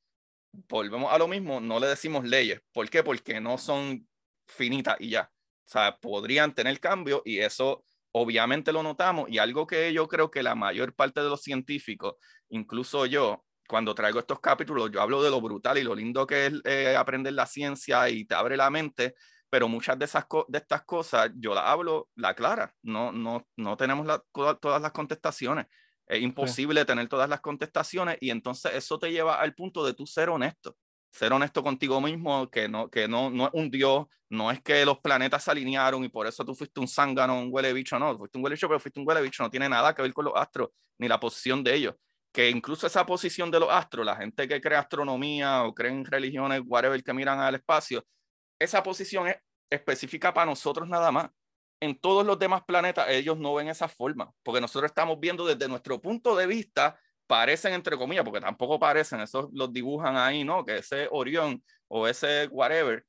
Volvemos 0.53 1.11
a 1.11 1.17
lo 1.17 1.27
mismo, 1.27 1.59
no 1.59 1.79
le 1.79 1.87
decimos 1.87 2.23
leyes. 2.25 2.61
¿Por 2.71 2.89
qué? 2.89 3.03
Porque 3.03 3.41
no 3.41 3.57
son 3.57 4.07
finitas 4.47 4.97
y 4.99 5.09
ya. 5.09 5.31
O 5.65 5.69
sea, 5.69 5.97
podrían 5.97 6.53
tener 6.53 6.79
cambio 6.79 7.21
y 7.25 7.39
eso 7.39 7.83
obviamente 8.11 8.71
lo 8.71 8.83
notamos 8.83 9.29
y 9.29 9.39
algo 9.39 9.65
que 9.65 9.91
yo 9.91 10.07
creo 10.07 10.29
que 10.29 10.43
la 10.43 10.55
mayor 10.55 10.93
parte 10.93 11.21
de 11.21 11.29
los 11.29 11.41
científicos, 11.41 12.15
incluso 12.49 13.05
yo, 13.07 13.43
cuando 13.67 13.95
traigo 13.95 14.19
estos 14.19 14.39
capítulos, 14.39 14.91
yo 14.91 15.01
hablo 15.01 15.23
de 15.23 15.31
lo 15.31 15.41
brutal 15.41 15.77
y 15.77 15.83
lo 15.83 15.95
lindo 15.95 16.27
que 16.27 16.45
es 16.45 16.53
eh, 16.65 16.95
aprender 16.95 17.33
la 17.33 17.47
ciencia 17.47 18.07
y 18.09 18.25
te 18.25 18.35
abre 18.35 18.55
la 18.55 18.69
mente, 18.69 19.15
pero 19.49 19.67
muchas 19.67 19.97
de, 19.97 20.05
esas 20.05 20.25
de 20.47 20.57
estas 20.59 20.83
cosas 20.83 21.31
yo 21.35 21.55
la 21.55 21.71
hablo 21.71 22.09
la 22.15 22.35
clara, 22.35 22.73
no, 22.83 23.11
no, 23.11 23.47
no 23.55 23.77
tenemos 23.77 24.05
la, 24.05 24.23
todas 24.31 24.81
las 24.81 24.91
contestaciones. 24.91 25.65
Es 26.07 26.21
imposible 26.21 26.85
tener 26.85 27.07
todas 27.07 27.29
las 27.29 27.41
contestaciones 27.41 28.17
y 28.19 28.29
entonces 28.29 28.73
eso 28.75 28.99
te 28.99 29.11
lleva 29.11 29.39
al 29.39 29.55
punto 29.55 29.85
de 29.85 29.93
tú 29.93 30.05
ser 30.05 30.29
honesto 30.29 30.75
ser 31.13 31.31
honesto 31.31 31.63
contigo 31.63 32.01
mismo, 32.01 32.49
que 32.49 32.67
no, 32.67 32.89
que 32.89 33.07
no, 33.07 33.29
no 33.29 33.45
es 33.45 33.51
un 33.53 33.69
dios, 33.69 34.07
no 34.29 34.49
es 34.49 34.61
que 34.61 34.83
los 34.83 34.99
planetas 34.99 35.43
se 35.43 35.51
alinearon 35.51 36.03
y 36.03 36.09
por 36.09 36.25
eso 36.25 36.43
tú 36.43 36.55
fuiste 36.55 36.79
un 36.79 36.87
zángano, 36.87 37.39
un 37.39 37.49
huele 37.51 37.71
bicho, 37.71 37.99
no, 37.99 38.17
fuiste 38.17 38.37
un 38.39 38.43
huele 38.43 38.55
bicho, 38.55 38.67
pero 38.67 38.79
fuiste 38.79 38.99
un 38.99 39.07
huele 39.07 39.21
bicho, 39.21 39.43
no 39.43 39.49
tiene 39.49 39.69
nada 39.69 39.93
que 39.93 40.01
ver 40.01 40.11
con 40.11 40.25
los 40.25 40.33
astros 40.35 40.69
ni 40.97 41.07
la 41.07 41.19
posición 41.19 41.63
de 41.63 41.75
ellos. 41.75 41.95
Que 42.33 42.49
incluso 42.49 42.87
esa 42.87 43.05
posición 43.05 43.51
de 43.51 43.59
los 43.59 43.69
astros, 43.69 44.03
la 44.03 44.15
gente 44.15 44.47
que 44.47 44.59
cree 44.59 44.75
astronomía 44.75 45.63
o 45.63 45.73
cree 45.75 45.91
en 45.91 46.03
religiones, 46.03 46.63
whatever, 46.65 47.03
que 47.03 47.13
miran 47.13 47.39
al 47.39 47.53
espacio, 47.55 48.03
esa 48.59 48.81
posición 48.81 49.27
es 49.27 49.37
específica 49.69 50.33
para 50.33 50.47
nosotros 50.47 50.89
nada 50.89 51.11
más. 51.11 51.29
En 51.83 51.99
todos 51.99 52.25
los 52.25 52.39
demás 52.39 52.63
planetas 52.65 53.09
ellos 53.09 53.37
no 53.37 53.55
ven 53.55 53.67
esa 53.67 53.89
forma, 53.89 54.31
porque 54.41 54.61
nosotros 54.61 54.89
estamos 54.89 55.19
viendo 55.19 55.45
desde 55.45 55.67
nuestro 55.67 55.99
punto 55.99 56.33
de 56.33 56.47
vista 56.47 56.97
parecen 57.27 57.73
entre 57.73 57.97
comillas, 57.97 58.23
porque 58.23 58.39
tampoco 58.39 58.79
parecen, 58.79 59.19
esos 59.19 59.49
los 59.51 59.73
dibujan 59.73 60.15
ahí, 60.15 60.45
¿no? 60.45 60.63
Que 60.63 60.77
ese 60.77 61.09
Orión 61.11 61.61
o 61.89 62.07
ese 62.07 62.47
whatever 62.47 63.05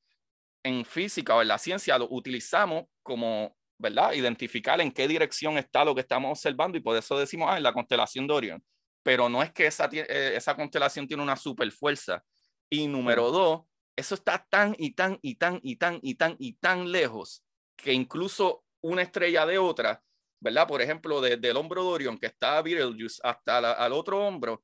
en 0.64 0.84
física 0.84 1.36
o 1.36 1.42
en 1.42 1.48
la 1.48 1.58
ciencia 1.58 1.96
lo 1.98 2.08
utilizamos 2.10 2.86
como, 3.04 3.56
¿verdad? 3.78 4.12
Identificar 4.12 4.80
en 4.80 4.90
qué 4.90 5.06
dirección 5.06 5.56
está 5.56 5.84
lo 5.84 5.94
que 5.94 6.00
estamos 6.00 6.32
observando 6.32 6.76
y 6.76 6.80
por 6.80 6.96
eso 6.96 7.16
decimos, 7.16 7.48
ah, 7.48 7.56
en 7.58 7.62
la 7.62 7.72
constelación 7.72 8.26
de 8.26 8.34
Orión. 8.34 8.64
Pero 9.04 9.28
no 9.28 9.40
es 9.40 9.52
que 9.52 9.66
esa, 9.66 9.88
eh, 9.92 10.32
esa 10.34 10.56
constelación 10.56 11.06
tiene 11.06 11.22
una 11.22 11.36
super 11.36 11.70
fuerza. 11.70 12.24
Y 12.68 12.88
número 12.88 13.30
dos, 13.30 13.62
eso 13.94 14.16
está 14.16 14.44
tan 14.50 14.74
y 14.78 14.94
tan 14.94 15.16
y 15.22 15.36
tan 15.36 15.60
y 15.62 15.76
tan 15.76 16.00
y 16.02 16.14
tan 16.16 16.34
y 16.40 16.54
tan 16.54 16.90
lejos 16.90 17.44
que 17.76 17.92
incluso 17.92 18.63
una 18.84 19.02
estrella 19.02 19.46
de 19.46 19.58
otra 19.58 20.02
¿verdad? 20.44 20.68
Por 20.68 20.82
ejemplo, 20.82 21.22
desde 21.22 21.48
el 21.48 21.56
hombro 21.56 21.82
de 21.82 21.88
Orión, 21.88 22.18
que 22.18 22.26
está 22.26 22.60
Betelgeuse, 22.60 23.18
hasta 23.24 23.58
el 23.58 23.64
al 23.64 23.92
otro 23.94 24.26
hombro, 24.26 24.62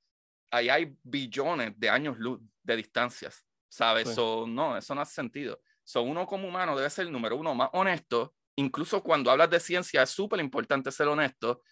ahí 0.51 0.69
hay 0.69 0.95
billones 1.03 1.73
de 1.79 1.89
años 1.89 2.19
luz 2.19 2.39
de 2.63 2.77
distancias, 2.77 3.47
¿sabes? 3.67 4.11
eso 4.11 4.45
no, 4.47 4.77
eso 4.77 4.95
no 4.95 5.01
hace 5.01 5.15
sentido. 5.15 5.59
So, 5.83 6.03
uno 6.03 6.27
como 6.27 6.47
humano 6.47 6.77
debe 6.77 6.91
ser 6.91 7.07
el 7.07 7.13
número 7.13 7.35
uno 7.35 7.55
más 7.55 7.71
honesto, 7.73 8.35
incluso 8.57 9.03
cuando 9.03 9.31
hablas 9.31 9.49
de 9.49 9.59
ciencia 9.59 10.03
es 10.03 10.11
súper 10.11 10.41
importante 10.41 10.93
ser 10.93 11.09
honesto 11.09 11.63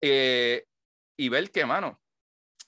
eh, 0.00 0.66
y 1.16 1.28
ver 1.28 1.48
que, 1.52 1.64
mano, 1.64 2.02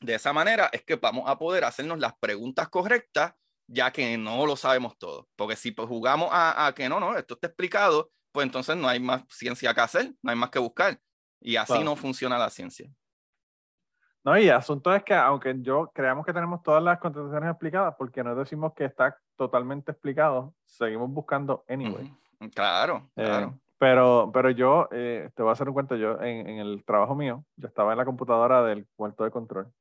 de 0.00 0.14
esa 0.14 0.32
manera 0.32 0.70
es 0.72 0.84
que 0.84 0.94
vamos 0.94 1.28
a 1.28 1.36
poder 1.36 1.64
hacernos 1.64 1.98
las 1.98 2.16
preguntas 2.18 2.68
correctas, 2.68 3.34
ya 3.66 3.90
que 3.90 4.16
no 4.16 4.46
lo 4.46 4.54
sabemos 4.54 4.96
todo. 4.96 5.28
Porque 5.34 5.56
si 5.56 5.72
pues, 5.72 5.88
jugamos 5.88 6.28
a, 6.30 6.68
a 6.68 6.72
que 6.74 6.88
no, 6.88 7.00
no, 7.00 7.16
esto 7.16 7.34
está 7.34 7.48
explicado, 7.48 8.12
pues 8.34 8.46
entonces 8.46 8.76
no 8.76 8.88
hay 8.88 8.98
más 8.98 9.22
ciencia 9.28 9.72
que 9.72 9.80
hacer, 9.80 10.12
no 10.20 10.30
hay 10.32 10.36
más 10.36 10.50
que 10.50 10.58
buscar. 10.58 10.98
Y 11.40 11.54
así 11.54 11.84
no 11.84 11.94
funciona 11.94 12.36
la 12.36 12.50
ciencia. 12.50 12.90
No, 14.24 14.36
y 14.36 14.48
el 14.48 14.54
asunto 14.56 14.92
es 14.92 15.04
que 15.04 15.14
aunque 15.14 15.54
yo 15.60 15.92
creamos 15.94 16.26
que 16.26 16.32
tenemos 16.32 16.60
todas 16.60 16.82
las 16.82 16.98
contestaciones 16.98 17.48
explicadas, 17.48 17.94
porque 17.96 18.24
no 18.24 18.34
decimos 18.34 18.72
que 18.74 18.86
está 18.86 19.16
totalmente 19.36 19.92
explicado, 19.92 20.52
seguimos 20.64 21.10
buscando 21.10 21.64
anyway. 21.68 22.12
Claro, 22.52 23.08
eh, 23.14 23.24
claro. 23.24 23.60
pero, 23.78 24.30
pero 24.34 24.50
yo, 24.50 24.88
eh, 24.90 25.30
te 25.36 25.42
voy 25.42 25.50
a 25.50 25.52
hacer 25.52 25.68
un 25.68 25.74
cuento, 25.74 25.94
yo 25.94 26.20
en, 26.20 26.48
en, 26.48 26.58
el 26.58 26.84
trabajo 26.84 27.14
mío, 27.14 27.44
yo 27.54 27.68
estaba 27.68 27.92
en 27.92 27.98
la 27.98 28.04
computadora 28.04 28.64
del 28.64 28.88
cuarto 28.96 29.22
de 29.22 29.30
control. 29.30 29.72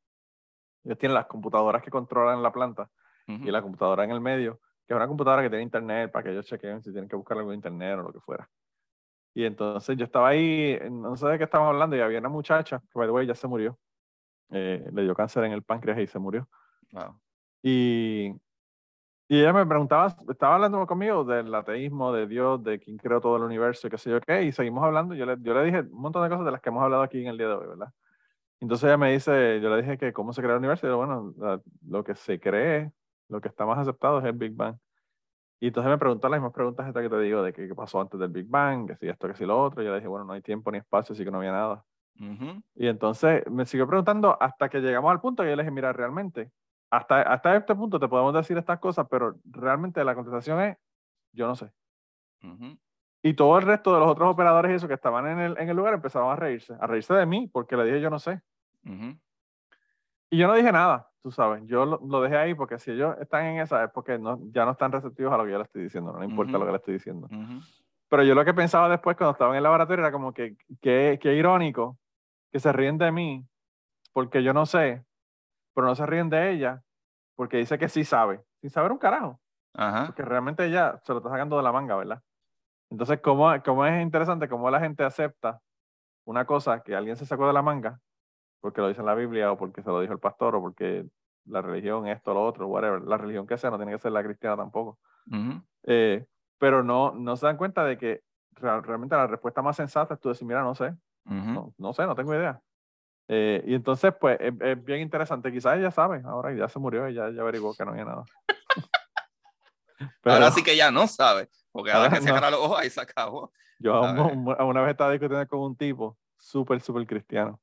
Ellos 0.83 0.99
tienen 0.99 1.15
las 1.15 1.25
computadoras 1.25 1.81
que 1.81 1.89
controlan 1.89 2.43
la 2.43 2.51
planta 2.51 2.87
y 3.25 3.49
la 3.49 3.61
computadora 3.63 4.03
en 4.03 4.11
el 4.11 4.21
medio 4.21 4.59
que 4.85 4.93
es 4.93 4.95
una 4.95 5.07
computadora 5.07 5.41
que 5.41 5.49
tiene 5.49 5.63
internet 5.63 6.11
para 6.11 6.23
que 6.23 6.31
ellos 6.31 6.45
chequen 6.45 6.81
si 6.81 6.91
tienen 6.91 7.09
que 7.09 7.15
buscar 7.15 7.37
algo 7.37 7.51
en 7.51 7.55
internet 7.55 7.97
o 7.99 8.03
lo 8.03 8.13
que 8.13 8.19
fuera. 8.19 8.49
Y 9.33 9.45
entonces 9.45 9.97
yo 9.97 10.05
estaba 10.05 10.29
ahí, 10.29 10.77
no 10.91 11.15
sé 11.17 11.27
de 11.27 11.37
qué 11.37 11.45
estábamos 11.45 11.73
hablando, 11.73 11.95
y 11.95 12.01
había 12.01 12.19
una 12.19 12.29
muchacha, 12.29 12.79
que 12.79 12.99
by 12.99 13.07
the 13.07 13.11
way 13.11 13.25
ya 13.25 13.33
se 13.33 13.47
murió. 13.47 13.77
Eh, 14.51 14.87
le 14.93 15.01
dio 15.01 15.15
cáncer 15.15 15.43
en 15.45 15.53
el 15.53 15.63
páncreas 15.63 15.97
y 15.97 16.05
se 16.05 16.19
murió. 16.19 16.47
Y, 17.63 18.31
y 19.27 19.39
ella 19.39 19.53
me 19.53 19.65
preguntaba, 19.65 20.15
estaba 20.29 20.55
hablando 20.55 20.85
conmigo 20.85 21.23
del 21.23 21.55
ateísmo, 21.55 22.13
de 22.13 22.27
Dios, 22.27 22.63
de 22.63 22.77
quién 22.79 22.97
creó 22.97 23.19
todo 23.19 23.37
el 23.37 23.43
universo, 23.43 23.89
qué 23.89 23.97
sé 23.97 24.11
yo 24.11 24.21
qué, 24.21 24.43
y 24.43 24.51
seguimos 24.51 24.83
hablando. 24.83 25.15
Yo 25.15 25.25
le, 25.25 25.37
yo 25.39 25.55
le 25.55 25.63
dije 25.63 25.79
un 25.79 26.01
montón 26.01 26.21
de 26.21 26.29
cosas 26.29 26.45
de 26.45 26.51
las 26.51 26.61
que 26.61 26.69
hemos 26.69 26.83
hablado 26.83 27.01
aquí 27.01 27.21
en 27.21 27.27
el 27.29 27.37
día 27.37 27.47
de 27.47 27.53
hoy, 27.55 27.67
¿verdad? 27.67 27.91
Entonces 28.59 28.85
ella 28.85 28.97
me 28.97 29.13
dice, 29.13 29.59
yo 29.61 29.75
le 29.75 29.81
dije 29.81 29.97
que 29.97 30.13
cómo 30.13 30.33
se 30.33 30.41
crea 30.41 30.53
el 30.53 30.59
universo, 30.59 30.85
y 30.85 30.89
yo, 30.89 30.97
bueno, 30.97 31.33
lo 31.87 32.03
que 32.03 32.13
se 32.13 32.39
cree 32.39 32.91
lo 33.29 33.41
que 33.41 33.47
está 33.47 33.65
más 33.65 33.79
aceptado 33.79 34.19
es 34.19 34.25
el 34.25 34.33
Big 34.33 34.53
Bang. 34.55 34.77
Y 35.59 35.67
entonces 35.67 35.89
me 35.89 35.97
preguntó 35.97 36.27
las 36.27 36.39
mismas 36.39 36.53
preguntas 36.53 36.87
estas 36.87 37.03
que 37.03 37.09
te 37.09 37.19
digo, 37.19 37.41
de 37.41 37.53
qué, 37.53 37.73
pasó 37.73 38.01
antes 38.01 38.19
del 38.19 38.29
Big 38.29 38.47
Bang, 38.47 38.87
que 38.87 38.95
si 38.97 39.07
esto, 39.07 39.27
que 39.27 39.35
si 39.35 39.45
lo 39.45 39.61
otro. 39.61 39.81
Y 39.81 39.85
yo 39.85 39.91
le 39.91 39.97
dije, 39.97 40.09
bueno, 40.09 40.25
no 40.25 40.33
hay 40.33 40.41
tiempo 40.41 40.71
ni 40.71 40.79
espacio, 40.79 41.13
así 41.13 41.23
que 41.23 41.31
no 41.31 41.37
había 41.37 41.53
nada. 41.53 41.85
Y 42.75 42.87
entonces 42.87 43.49
me 43.49 43.65
siguió 43.65 43.87
preguntando 43.87 44.37
hasta 44.41 44.69
que 44.69 44.79
llegamos 44.79 45.11
al 45.11 45.21
punto 45.21 45.41
que 45.41 45.49
yo 45.49 45.55
le 45.55 45.63
dije, 45.63 45.71
mira, 45.71 45.93
realmente, 45.93 46.51
hasta, 46.91 47.21
hasta 47.21 47.55
este 47.55 47.73
punto 47.75 47.99
te 47.99 48.07
podemos 48.07 48.33
decir 48.33 48.57
estas 48.57 48.79
cosas, 48.79 49.07
pero 49.09 49.35
realmente 49.45 50.03
la 50.03 50.15
contestación 50.15 50.59
es, 50.61 50.77
yo 51.31 51.47
no 51.47 51.55
sé. 51.55 51.71
Y 53.23 53.33
todo 53.33 53.57
el 53.57 53.63
resto 53.63 53.93
de 53.93 54.01
los 54.01 54.09
otros 54.09 54.29
operadores 54.29 54.71
y 54.71 54.75
eso 54.75 54.87
que 54.87 54.95
estaban 54.95 55.25
en 55.27 55.39
el, 55.39 55.57
en 55.57 55.69
el 55.69 55.77
lugar 55.77 55.93
empezaron 55.93 56.29
a 56.29 56.35
reírse, 56.35 56.75
a 56.77 56.85
reírse 56.87 57.13
de 57.13 57.25
mí, 57.25 57.49
porque 57.51 57.77
le 57.77 57.85
dije, 57.85 58.01
yo 58.01 58.09
no 58.09 58.19
sé. 58.19 58.41
Y 60.33 60.37
yo 60.37 60.47
no 60.47 60.53
dije 60.53 60.71
nada 60.71 61.07
tú 61.23 61.31
sabes, 61.31 61.63
yo 61.65 61.85
lo, 61.85 62.21
dejé 62.21 62.35
ahí 62.35 62.53
porque 62.53 62.77
si 62.77 62.91
ellos 62.91 63.15
están 63.21 63.45
en 63.45 63.59
esa 63.61 63.85
es 63.85 63.91
porque 63.91 64.19
no, 64.19 64.39
ya 64.51 64.65
no 64.65 64.71
están 64.71 64.91
receptivos 64.91 65.33
a 65.33 65.37
lo 65.37 65.45
que 65.45 65.51
yo 65.51 65.57
les 65.57 65.67
estoy 65.67 65.83
diciendo, 65.83 66.11
no 66.11 66.21
importa 66.21 66.57
lo 66.57 66.65
que 66.65 66.71
les 66.73 66.81
estoy 66.81 66.95
diciendo. 66.95 67.29
Pero 68.09 68.23
yo 68.23 68.35
lo 68.35 68.43
que 68.43 68.53
pensaba 68.53 68.89
después 68.89 69.15
cuando 69.15 69.31
estaba 69.31 69.51
en 69.51 69.57
el 69.57 69.63
laboratorio 69.63 70.03
era 70.03 70.11
como 70.11 70.33
que 70.33 70.57
qué 70.81 71.17
irónico 71.23 71.97
que 72.51 72.59
se 72.59 72.73
ríen 72.73 72.97
de 72.97 73.13
mí 73.13 73.47
porque 74.11 74.43
yo 74.43 74.53
no 74.53 74.65
sé, 74.65 75.05
pero 75.73 75.87
no 75.87 75.95
se 75.95 76.05
ríen 76.05 76.29
de 76.29 76.51
ella 76.51 76.83
porque 77.35 77.57
dice 77.57 77.77
que 77.77 77.87
sí 77.87 78.03
sabe, 78.03 78.43
sin 78.59 78.69
saber 78.69 78.91
un 78.91 78.97
carajo. 78.97 79.39
Porque 80.07 80.23
realmente 80.23 80.65
ella 80.65 80.99
se 81.03 81.13
lo 81.13 81.19
está 81.19 81.29
sacando 81.29 81.55
de 81.55 81.63
la 81.63 81.71
manga, 81.71 81.95
¿verdad? 81.95 82.21
Entonces, 82.89 83.21
¿cómo, 83.21 83.49
cómo 83.63 83.85
es 83.85 84.01
interesante 84.01 84.49
cómo 84.49 84.69
la 84.69 84.81
gente 84.81 85.05
acepta 85.05 85.61
una 86.25 86.43
cosa 86.45 86.81
que 86.83 86.95
alguien 86.95 87.15
se 87.15 87.25
sacó 87.25 87.47
de 87.47 87.53
la 87.53 87.61
manga 87.61 88.01
porque 88.63 88.79
lo 88.79 88.87
dice 88.87 89.01
en 89.01 89.07
la 89.07 89.13
Biblia 89.13 89.51
o 89.51 89.57
porque 89.57 89.83
se 89.83 89.89
lo 89.89 89.99
dijo 89.99 90.13
el 90.13 90.19
pastor 90.19 90.55
o 90.55 90.61
porque 90.61 91.05
la 91.47 91.61
religión, 91.61 92.07
esto, 92.07 92.33
lo 92.33 92.45
otro, 92.45 92.65
whatever. 92.67 93.01
La 93.01 93.17
religión 93.17 93.45
que 93.45 93.57
sea, 93.57 93.69
no 93.69 93.75
tiene 93.75 93.91
que 93.91 93.99
ser 93.99 94.13
la 94.13 94.23
cristiana 94.23 94.55
tampoco. 94.55 94.99
Eh, 95.83 96.25
pero 96.57 96.81
no, 96.81 97.11
no 97.11 97.35
se 97.35 97.45
dan 97.45 97.57
cuenta 97.57 97.83
de 97.83 97.97
que 97.97 98.21
realmente 98.55 99.17
la 99.17 99.27
respuesta 99.27 99.61
más 99.61 99.75
sensata 99.75 100.13
es 100.13 100.21
tú 100.21 100.29
decir, 100.29 100.47
mira, 100.47 100.61
no 100.61 100.75
sé, 100.75 100.93
no, 101.25 101.73
no, 101.77 101.93
sé, 101.93 102.05
no 102.05 102.15
tengo 102.15 102.33
idea. 102.33 102.61
Eh, 103.27 103.61
y 103.67 103.75
entonces, 103.75 104.13
pues, 104.17 104.37
es, 104.39 104.81
bien 104.85 105.01
interesante. 105.01 105.51
Quizás 105.51 105.77
ella 105.77 105.91
sabe, 105.91 106.21
ahora 106.23 106.53
ya 106.53 106.69
se 106.69 106.79
murió 106.79 107.09
y 107.09 107.15
ya, 107.15 107.31
ya 107.31 107.41
averiguó 107.41 107.75
que 107.75 107.83
no 107.83 107.91
había 107.91 108.05
nada. 108.05 108.23
pero, 110.21 110.35
ahora 110.35 110.51
sí 110.51 110.63
que 110.63 110.77
ya 110.77 110.89
no 110.89 111.07
sabe, 111.07 111.49
porque 111.73 111.91
ahora 111.91 112.11
que 112.11 112.21
se 112.21 112.31
no. 112.31 112.49
los 112.49 112.61
ojos, 112.61 112.79
ahí 112.79 112.89
se 112.89 113.01
acabó. 113.01 113.51
Yo 113.77 114.01
una 114.01 114.81
vez 114.83 114.91
estaba 114.91 115.11
discutiendo 115.11 115.45
con 115.49 115.59
un 115.59 115.75
tipo 115.75 116.17
súper, 116.37 116.79
súper 116.79 117.05
cristiano. 117.05 117.59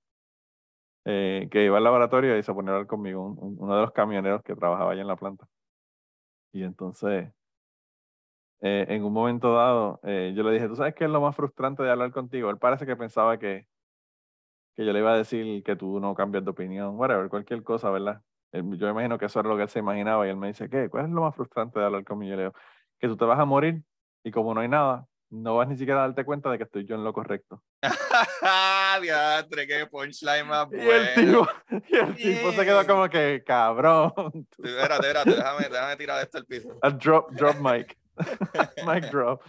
Eh, 1.13 1.49
que 1.51 1.65
iba 1.65 1.77
al 1.77 1.83
laboratorio 1.83 2.39
y 2.39 2.43
se 2.45 2.55
ponía 2.55 2.71
a 2.71 2.75
hablar 2.75 2.87
conmigo, 2.87 3.25
uno 3.25 3.75
de 3.75 3.83
los 3.83 3.91
camioneros 3.91 4.45
que 4.45 4.55
trabajaba 4.55 4.93
allá 4.93 5.01
en 5.03 5.09
la 5.09 5.17
planta. 5.17 5.49
Y 6.53 6.63
entonces, 6.63 7.33
eh, 8.61 8.87
en 8.89 9.05
un 9.05 9.13
momento 9.13 9.55
dado, 9.55 10.01
eh, 10.05 10.33
yo 10.37 10.43
le 10.43 10.53
dije, 10.53 10.69
¿tú 10.69 10.77
sabes 10.77 10.95
qué 10.95 11.05
es 11.05 11.11
lo 11.11 11.21
más 11.21 11.35
frustrante 11.37 11.83
de 11.83 11.91
hablar 11.91 12.13
contigo? 12.13 12.51
Él 12.51 12.59
parece 12.59 12.87
que 12.87 12.97
pensaba 12.97 13.39
que, 13.39 13.67
que 14.77 14.85
yo 14.87 14.93
le 14.93 15.01
iba 15.01 15.13
a 15.13 15.17
decir 15.17 15.63
que 15.63 15.77
tú 15.77 16.01
no 16.01 16.15
cambias 16.15 16.45
de 16.45 16.51
opinión, 16.51 16.99
whatever, 16.99 17.29
cualquier 17.29 17.63
cosa, 17.63 17.91
¿verdad? 17.91 18.23
Yo 18.53 18.89
imagino 18.89 19.19
que 19.19 19.27
eso 19.27 19.41
era 19.41 19.49
lo 19.49 19.57
que 19.57 19.63
él 19.63 19.69
se 19.69 19.79
imaginaba 19.79 20.27
y 20.27 20.31
él 20.31 20.37
me 20.37 20.49
dice, 20.49 20.69
¿qué? 20.69 20.89
¿Cuál 20.91 21.07
es 21.07 21.11
lo 21.13 21.23
más 21.23 21.35
frustrante 21.35 21.79
de 21.79 21.87
hablar 21.87 22.05
conmigo? 22.05 22.31
Yo 22.31 22.37
le 22.37 22.43
digo, 22.45 22.55
que 22.99 23.09
tú 23.09 23.17
te 23.17 23.25
vas 23.25 23.39
a 23.39 23.45
morir 23.45 23.83
y 24.25 24.31
como 24.31 24.55
no 24.55 24.61
hay 24.61 24.69
nada, 24.69 25.07
no 25.31 25.57
vas 25.57 25.69
ni 25.69 25.77
siquiera 25.77 26.01
a 26.01 26.07
darte 26.09 26.25
cuenta 26.25 26.51
de 26.51 26.59
que 26.59 26.65
estoy 26.65 26.85
yo 26.85 26.97
en 26.97 27.05
lo 27.05 27.13
correcto. 27.13 27.63
Diatre, 29.01 29.67
qué 29.67 29.87
punchline 29.87 30.47
más 30.47 30.69
bueno. 30.69 30.85
Y 30.85 30.91
el 30.91 31.15
tipo, 31.15 31.49
y 31.89 31.97
el 31.97 32.15
tipo 32.17 32.53
se 32.53 32.65
quedó 32.65 32.87
como 32.87 33.09
que, 33.09 33.43
cabrón. 33.47 34.13
Espérate, 34.63 35.07
espérate, 35.07 35.31
déjame, 35.31 35.69
déjame 35.69 35.97
tirar 35.97 36.23
esto 36.23 36.39
al 36.39 36.47
piso. 36.47 36.77
A 36.83 36.91
drop, 36.91 37.31
drop 37.31 37.57
mic. 37.57 37.97
mic 38.87 39.11
drop. 39.11 39.41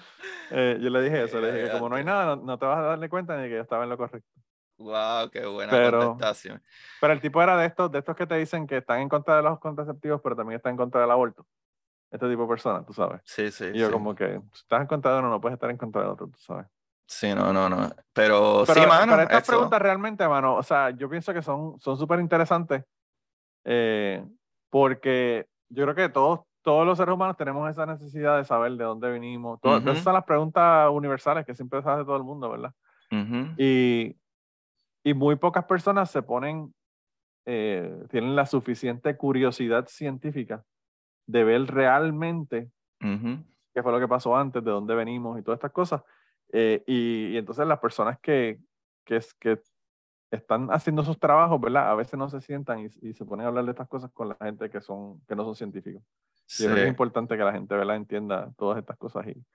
Eh, 0.51 0.77
yo 0.79 0.89
le 0.89 1.01
dije 1.01 1.23
eso, 1.23 1.41
le 1.41 1.51
dije 1.51 1.65
que 1.65 1.71
como 1.71 1.89
no 1.89 1.95
hay 1.95 2.03
nada, 2.03 2.35
no, 2.35 2.57
te 2.57 2.65
vas 2.65 2.77
a 2.77 2.81
darle 2.81 3.09
cuenta 3.09 3.35
de 3.35 3.49
que 3.49 3.55
yo 3.55 3.61
estaba 3.61 3.83
en 3.83 3.89
lo 3.89 3.97
correcto. 3.97 4.29
Wow, 4.77 5.29
qué 5.29 5.45
buena 5.45 5.71
pero, 5.71 6.07
contestación. 6.07 6.61
Pero 6.99 7.13
el 7.13 7.21
tipo 7.21 7.41
era 7.41 7.57
de 7.57 7.67
estos, 7.67 7.91
de 7.91 7.99
estos 7.99 8.15
que 8.15 8.25
te 8.25 8.35
dicen 8.35 8.65
que 8.65 8.77
están 8.77 9.01
en 9.01 9.09
contra 9.09 9.35
de 9.35 9.43
los 9.43 9.59
contraceptivos, 9.59 10.21
pero 10.23 10.35
también 10.35 10.57
están 10.57 10.71
en 10.71 10.77
contra 10.77 11.01
del 11.01 11.11
aborto 11.11 11.45
este 12.11 12.29
tipo 12.29 12.41
de 12.41 12.47
persona, 12.47 12.85
tú 12.85 12.93
sabes. 12.93 13.21
Sí, 13.23 13.49
sí. 13.51 13.65
Y 13.73 13.79
yo 13.79 13.91
como 13.91 14.13
que, 14.13 14.41
si 14.53 14.61
estás 14.61 14.81
en 14.81 14.87
contra 14.87 15.13
de 15.13 15.19
uno, 15.19 15.29
no 15.29 15.41
puedes 15.41 15.55
estar 15.55 15.69
en 15.69 15.77
contra 15.77 16.01
de 16.01 16.07
otro, 16.09 16.27
tú 16.27 16.37
sabes. 16.37 16.67
Sí, 17.07 17.33
no, 17.33 17.51
no, 17.51 17.69
no. 17.69 17.89
Pero, 18.13 18.65
sí, 18.65 18.79
mano. 18.87 19.13
Para 19.13 19.23
estas 19.23 19.47
preguntas 19.47 19.81
realmente, 19.81 20.27
mano, 20.27 20.55
o 20.55 20.63
sea, 20.63 20.91
yo 20.91 21.09
pienso 21.09 21.33
que 21.33 21.41
son 21.41 21.79
súper 21.79 22.19
interesantes 22.19 22.83
eh, 23.63 24.25
porque 24.69 25.47
yo 25.69 25.83
creo 25.83 25.95
que 25.95 26.09
todos, 26.09 26.41
todos 26.61 26.85
los 26.85 26.97
seres 26.97 27.13
humanos 27.13 27.37
tenemos 27.37 27.69
esa 27.69 27.85
necesidad 27.85 28.37
de 28.37 28.45
saber 28.45 28.73
de 28.73 28.83
dónde 28.83 29.09
venimos. 29.09 29.59
Todas, 29.61 29.83
Esas 29.83 30.03
son 30.03 30.13
las 30.13 30.23
preguntas 30.23 30.89
universales 30.91 31.45
que 31.45 31.55
siempre 31.55 31.81
se 31.81 31.89
hace 31.89 32.03
todo 32.03 32.17
el 32.17 32.23
mundo, 32.23 32.49
¿verdad? 32.49 32.73
y, 33.57 34.15
y 35.03 35.13
muy 35.13 35.35
pocas 35.35 35.65
personas 35.65 36.09
se 36.09 36.21
ponen, 36.21 36.73
eh, 37.45 38.05
tienen 38.09 38.37
la 38.37 38.45
suficiente 38.45 39.17
curiosidad 39.17 39.85
científica 39.87 40.63
de 41.25 41.43
ver 41.43 41.65
realmente 41.67 42.69
qué 42.99 43.83
fue 43.83 43.91
lo 43.91 43.99
que 43.99 44.07
pasó 44.07 44.35
antes, 44.35 44.63
de 44.63 44.71
dónde 44.71 44.95
venimos 44.95 45.39
y 45.39 45.43
todas 45.43 45.57
estas 45.57 45.71
cosas. 45.71 46.03
Eh, 46.51 46.83
y, 46.85 47.37
entonces 47.37 47.65
las 47.65 47.79
personas 47.79 48.19
que, 48.19 48.59
que, 49.05 49.19
que 49.39 49.61
están 50.31 50.69
haciendo 50.71 51.03
sus 51.03 51.19
trabajos, 51.19 51.59
¿verdad? 51.59 51.89
A 51.89 51.95
veces 51.95 52.17
no 52.17 52.29
se 52.29 52.41
sientan 52.41 52.79
y, 52.79 53.13
se 53.13 53.25
ponen 53.25 53.45
a 53.45 53.49
hablar 53.49 53.65
de 53.65 53.71
estas 53.71 53.87
cosas 53.87 54.11
con 54.11 54.29
la 54.29 54.37
gente 54.41 54.69
que, 54.69 54.81
son, 54.81 55.21
que 55.27 55.35
no 55.35 55.43
son 55.43 55.55
científicos. 55.55 56.03
Y 56.59 56.65
es 56.65 56.87
importante 56.87 57.37
que 57.37 57.43
la 57.43 57.53
gente, 57.53 57.75
¿verdad? 57.75 57.95
Entienda 57.95 58.51
todas 58.57 58.77
estas 58.77 58.97
cosas 58.97 59.27
y, 59.27 59.45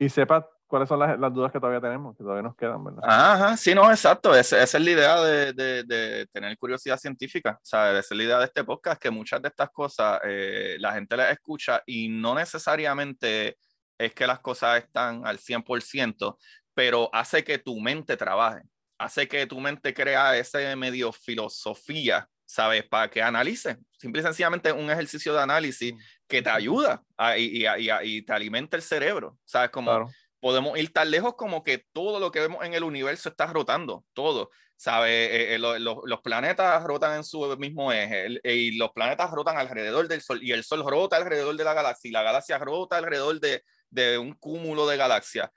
y 0.00 0.08
sepa 0.08 0.48
cuáles 0.66 0.88
son 0.88 0.98
las, 0.98 1.20
las, 1.20 1.32
dudas 1.32 1.52
que 1.52 1.60
todavía 1.60 1.80
tenemos, 1.80 2.16
que 2.16 2.22
todavía 2.22 2.42
nos 2.42 2.56
quedan, 2.56 2.82
¿verdad? 2.82 3.02
Ajá, 3.04 3.56
sí, 3.56 3.74
no, 3.74 3.90
exacto. 3.90 4.34
Esa, 4.34 4.62
es 4.62 4.72
la 4.72 4.90
idea 4.90 5.20
de, 5.20 5.52
de, 5.52 5.84
de, 5.84 6.26
tener 6.32 6.56
curiosidad 6.56 6.96
científica. 6.96 7.58
O 7.62 7.64
sea, 7.64 7.90
esa 7.90 8.14
es 8.14 8.16
la 8.16 8.22
idea 8.22 8.38
de 8.38 8.46
este 8.46 8.64
podcast, 8.64 9.00
que 9.00 9.10
muchas 9.10 9.42
de 9.42 9.48
estas 9.48 9.68
cosas 9.70 10.18
eh, 10.24 10.76
la 10.80 10.94
gente 10.94 11.18
las 11.18 11.30
escucha 11.32 11.82
y 11.84 12.08
no 12.08 12.34
necesariamente 12.34 13.58
es 13.98 14.14
que 14.14 14.26
las 14.26 14.40
cosas 14.40 14.82
están 14.82 15.26
al 15.26 15.38
100%, 15.38 16.38
pero 16.72 17.10
hace 17.12 17.44
que 17.44 17.58
tu 17.58 17.78
mente 17.78 18.16
trabaje, 18.16 18.62
hace 18.98 19.28
que 19.28 19.46
tu 19.46 19.60
mente 19.60 19.92
crea 19.92 20.34
ese 20.34 20.74
medio 20.76 21.12
filosofía, 21.12 22.26
¿sabes? 22.46 22.84
Para 22.84 23.10
que 23.10 23.20
analice. 23.20 23.76
Simple 23.98 24.22
y 24.22 24.24
sencillamente 24.24 24.72
un 24.72 24.90
ejercicio 24.90 25.34
de 25.34 25.42
análisis 25.42 25.92
que 26.30 26.40
te 26.40 26.48
ayuda 26.48 27.02
y, 27.36 27.66
y, 27.66 27.90
y, 28.02 28.22
te 28.22 28.32
alimenta 28.32 28.76
el 28.76 28.82
cerebro, 28.82 29.36
¿sabes? 29.44 29.68
Como 29.70 30.10
podemos 30.40 30.78
ir 30.78 30.92
tan 30.92 31.10
lejos 31.10 31.34
como 31.34 31.62
que 31.62 31.84
todo 31.92 32.18
lo 32.18 32.32
que 32.32 32.40
vemos 32.40 32.64
en 32.64 32.72
el 32.72 32.82
universo 32.82 33.28
está 33.28 33.46
rotando, 33.46 34.04
todo. 34.14 34.50
¿Sabe? 34.76 35.10
Eh, 35.26 35.54
eh, 35.56 35.58
los 35.58 36.20
planetas 36.22 36.82
rotan 36.84 37.16
en 37.16 37.24
su 37.24 37.54
mismo 37.58 37.92
eje 37.92 38.40
y 38.42 38.78
los 38.78 38.92
planetas 38.92 39.30
rotan 39.30 39.58
alrededor 39.58 40.08
del 40.08 40.22
Sol 40.22 40.42
y 40.42 40.52
el 40.52 40.64
Sol 40.64 40.82
rota 40.88 41.18
alrededor 41.18 41.54
de 41.54 41.64
la 41.64 41.74
galaxia 41.74 42.08
y 42.08 42.12
la 42.12 42.22
galaxia 42.22 42.56
rota 42.56 42.96
alrededor 42.96 43.38
de, 43.40 43.62
de 43.90 44.16
un 44.16 44.32
cúmulo 44.32 44.86
de 44.86 44.96
galaxias. 44.96 45.50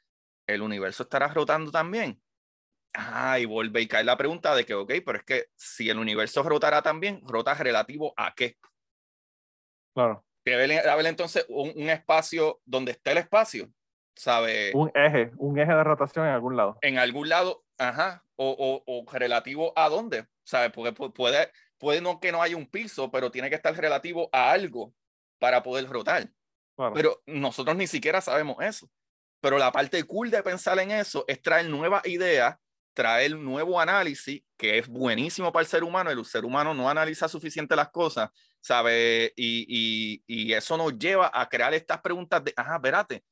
¿El 0.46 0.62
universo 0.62 1.04
estará 1.04 1.30
rotando 1.30 1.72
también? 1.72 2.22
Ah, 2.94 3.40
y 3.40 3.46
vuelve 3.46 3.82
y 3.82 3.88
cae 3.88 4.04
la 4.04 4.18
pregunta 4.18 4.54
de 4.54 4.66
que, 4.66 4.74
ok, 4.74 4.92
pero 5.06 5.18
es 5.18 5.24
que 5.24 5.46
si 5.56 5.90
el 5.90 6.00
universo 6.00 6.44
rotará 6.44 6.82
también, 6.82 7.22
rota 7.26 7.54
relativo 7.54 8.14
a 8.18 8.36
qué. 8.36 8.58
Claro. 9.94 10.26
Debe 10.46 10.80
haber 10.88 11.06
entonces 11.06 11.46
un, 11.50 11.72
un 11.76 11.90
espacio 11.90 12.62
donde 12.66 12.94
esté 12.94 13.12
el 13.12 13.20
espacio 13.20 13.70
¿sabe? 14.16 14.72
Un 14.74 14.92
eje, 14.94 15.32
un 15.38 15.58
eje 15.58 15.74
de 15.74 15.84
rotación 15.84 16.28
en 16.28 16.34
algún 16.34 16.56
lado. 16.56 16.78
En 16.82 16.98
algún 16.98 17.30
lado, 17.30 17.64
ajá, 17.78 18.24
o, 18.36 18.84
o, 18.86 19.12
relativo 19.12 19.74
a 19.76 19.90
dónde, 19.90 20.28
¿sabe? 20.44 20.70
Porque 20.70 20.92
puede, 20.94 21.52
puede 21.78 22.02
no 22.02 22.20
que 22.20 22.32
no 22.32 22.42
haya 22.42 22.58
un 22.58 22.68
piso, 22.68 23.12
pero 23.12 23.32
tiene 23.32 23.50
que 23.50 23.56
estar 23.56 23.76
relativo 23.76 24.30
a 24.32 24.52
algo 24.52 24.94
para 25.40 25.64
poder 25.64 25.88
rotar. 25.88 26.30
Pero 26.94 27.22
nosotros 27.28 27.76
ni 27.76 27.86
siquiera 27.86 28.20
sabemos 28.20 28.58
eso. 28.62 28.90
Pero 29.42 29.58
la 29.58 29.72
parte 29.72 30.04
cool 30.06 30.32
de 30.32 30.42
pensar 30.42 30.80
en 30.80 30.92
eso 30.92 31.24
es 31.28 31.42
traer 31.42 31.70
nuevas 31.70 32.06
ideas, 32.08 32.58
traer 32.94 33.36
nuevo 33.36 33.80
análisis, 33.80 34.42
que 34.58 34.80
es 34.80 34.88
buenísimo 34.88 35.52
para 35.52 35.62
el 35.62 35.68
ser 35.68 35.84
humano. 35.84 36.10
El 36.10 36.26
ser 36.26 36.46
humano 36.46 36.74
no 36.74 36.90
analiza 36.90 37.28
suficiente 37.28 37.76
las 37.76 37.90
cosas, 37.90 38.30
¿sabe? 38.64 39.34
Y, 39.36 39.66
y, 39.68 40.24
y 40.26 40.54
eso 40.54 40.78
nos 40.78 40.98
lleva 40.98 41.30
a 41.34 41.50
crear 41.50 41.74
estas 41.74 42.02
preguntas 42.02 42.44
de, 42.44 42.54
ajá, 42.56 42.76
espérate, 42.76 43.24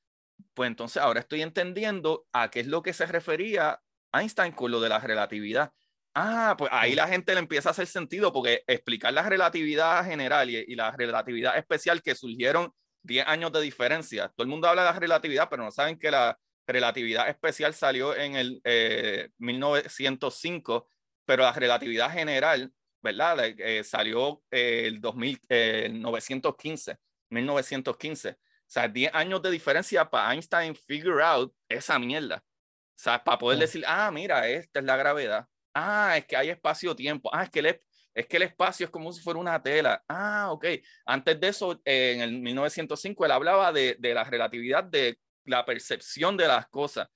pues 0.54 0.68
entonces 0.68 1.02
ahora 1.02 1.22
estoy 1.22 1.42
entendiendo 1.42 2.26
a 2.34 2.52
qué 2.52 2.60
es 2.60 2.68
lo 2.68 2.82
que 2.82 2.94
se 2.94 3.06
refería 3.06 3.80
Einstein 4.12 4.52
con 4.52 4.72
lo 4.72 4.82
de 4.82 4.90
la 4.90 5.00
relatividad. 5.00 5.72
Ah, 6.14 6.56
pues 6.58 6.70
ahí 6.74 6.94
la 6.94 7.08
gente 7.08 7.34
le 7.34 7.40
empieza 7.40 7.70
a 7.70 7.72
hacer 7.72 7.88
sentido 7.88 8.34
porque 8.34 8.64
explicar 8.68 9.14
la 9.14 9.24
relatividad 9.24 10.04
general 10.04 10.50
y, 10.50 10.76
la 10.76 10.92
relatividad 10.92 11.58
especial 11.58 12.02
que 12.02 12.16
surgieron 12.16 12.74
10 13.04 13.28
años 13.28 13.54
de 13.54 13.62
diferencia. 13.62 14.28
Todo 14.36 14.44
el 14.44 14.50
mundo 14.50 14.68
habla 14.68 14.84
de 14.84 14.92
la 14.92 15.00
relatividad, 15.00 15.48
pero 15.50 15.64
no 15.64 15.72
saben 15.72 15.98
que 15.98 16.12
la 16.12 16.38
relatividad 16.68 17.30
especial 17.30 17.74
salió 17.74 18.14
en 18.14 18.36
el 18.36 19.32
1905, 19.38 20.88
eh, 20.90 20.94
pero 21.24 21.44
la 21.44 21.54
relatividad 21.54 22.12
general, 22.12 22.74
¿verdad? 23.02 23.38
Eh, 23.58 23.84
salió 23.84 24.44
eh, 24.52 24.84
el 24.88 25.02
1915, 25.02 26.98
1915. 27.30 28.30
O 28.30 28.36
sea, 28.66 28.88
10 28.88 29.14
años 29.14 29.42
de 29.42 29.52
diferencia 29.52 30.10
para 30.10 30.34
Einstein 30.34 30.76
figure 30.76 31.24
out 31.24 31.54
esa 31.68 32.00
mierda. 32.00 32.38
O 32.38 33.04
sea, 33.04 33.24
para 33.24 33.38
poder 33.38 33.60
decir, 33.60 33.84
ah, 33.88 34.12
mira, 34.12 34.48
esta 34.48 34.80
es 34.80 34.86
la 34.86 34.96
gravedad. 34.96 35.48
Ah, 35.74 36.16
es 36.18 36.26
que 36.26 36.38
hay 36.38 36.50
espacio-tiempo. 36.50 37.30
Ah, 37.34 37.44
es 37.44 37.50
que, 37.50 37.60
el, 37.60 37.82
es 38.14 38.28
que 38.28 38.38
el 38.38 38.44
espacio 38.44 38.86
es 38.86 38.92
como 38.92 39.12
si 39.12 39.22
fuera 39.22 39.40
una 39.40 39.62
tela. 39.62 40.04
Ah, 40.08 40.50
ok. 40.52 40.66
Antes 41.06 41.40
de 41.40 41.48
eso, 41.48 41.82
en 41.84 42.22
el 42.22 42.40
1905, 42.40 43.26
él 43.26 43.32
hablaba 43.32 43.74
de, 43.74 43.98
de 44.00 44.14
la 44.14 44.24
relatividad 44.24 44.84
de 44.84 45.18
la 45.46 45.66
percepción 45.66 46.38
de 46.38 46.48
las 46.48 46.68
cosas. 46.68 47.10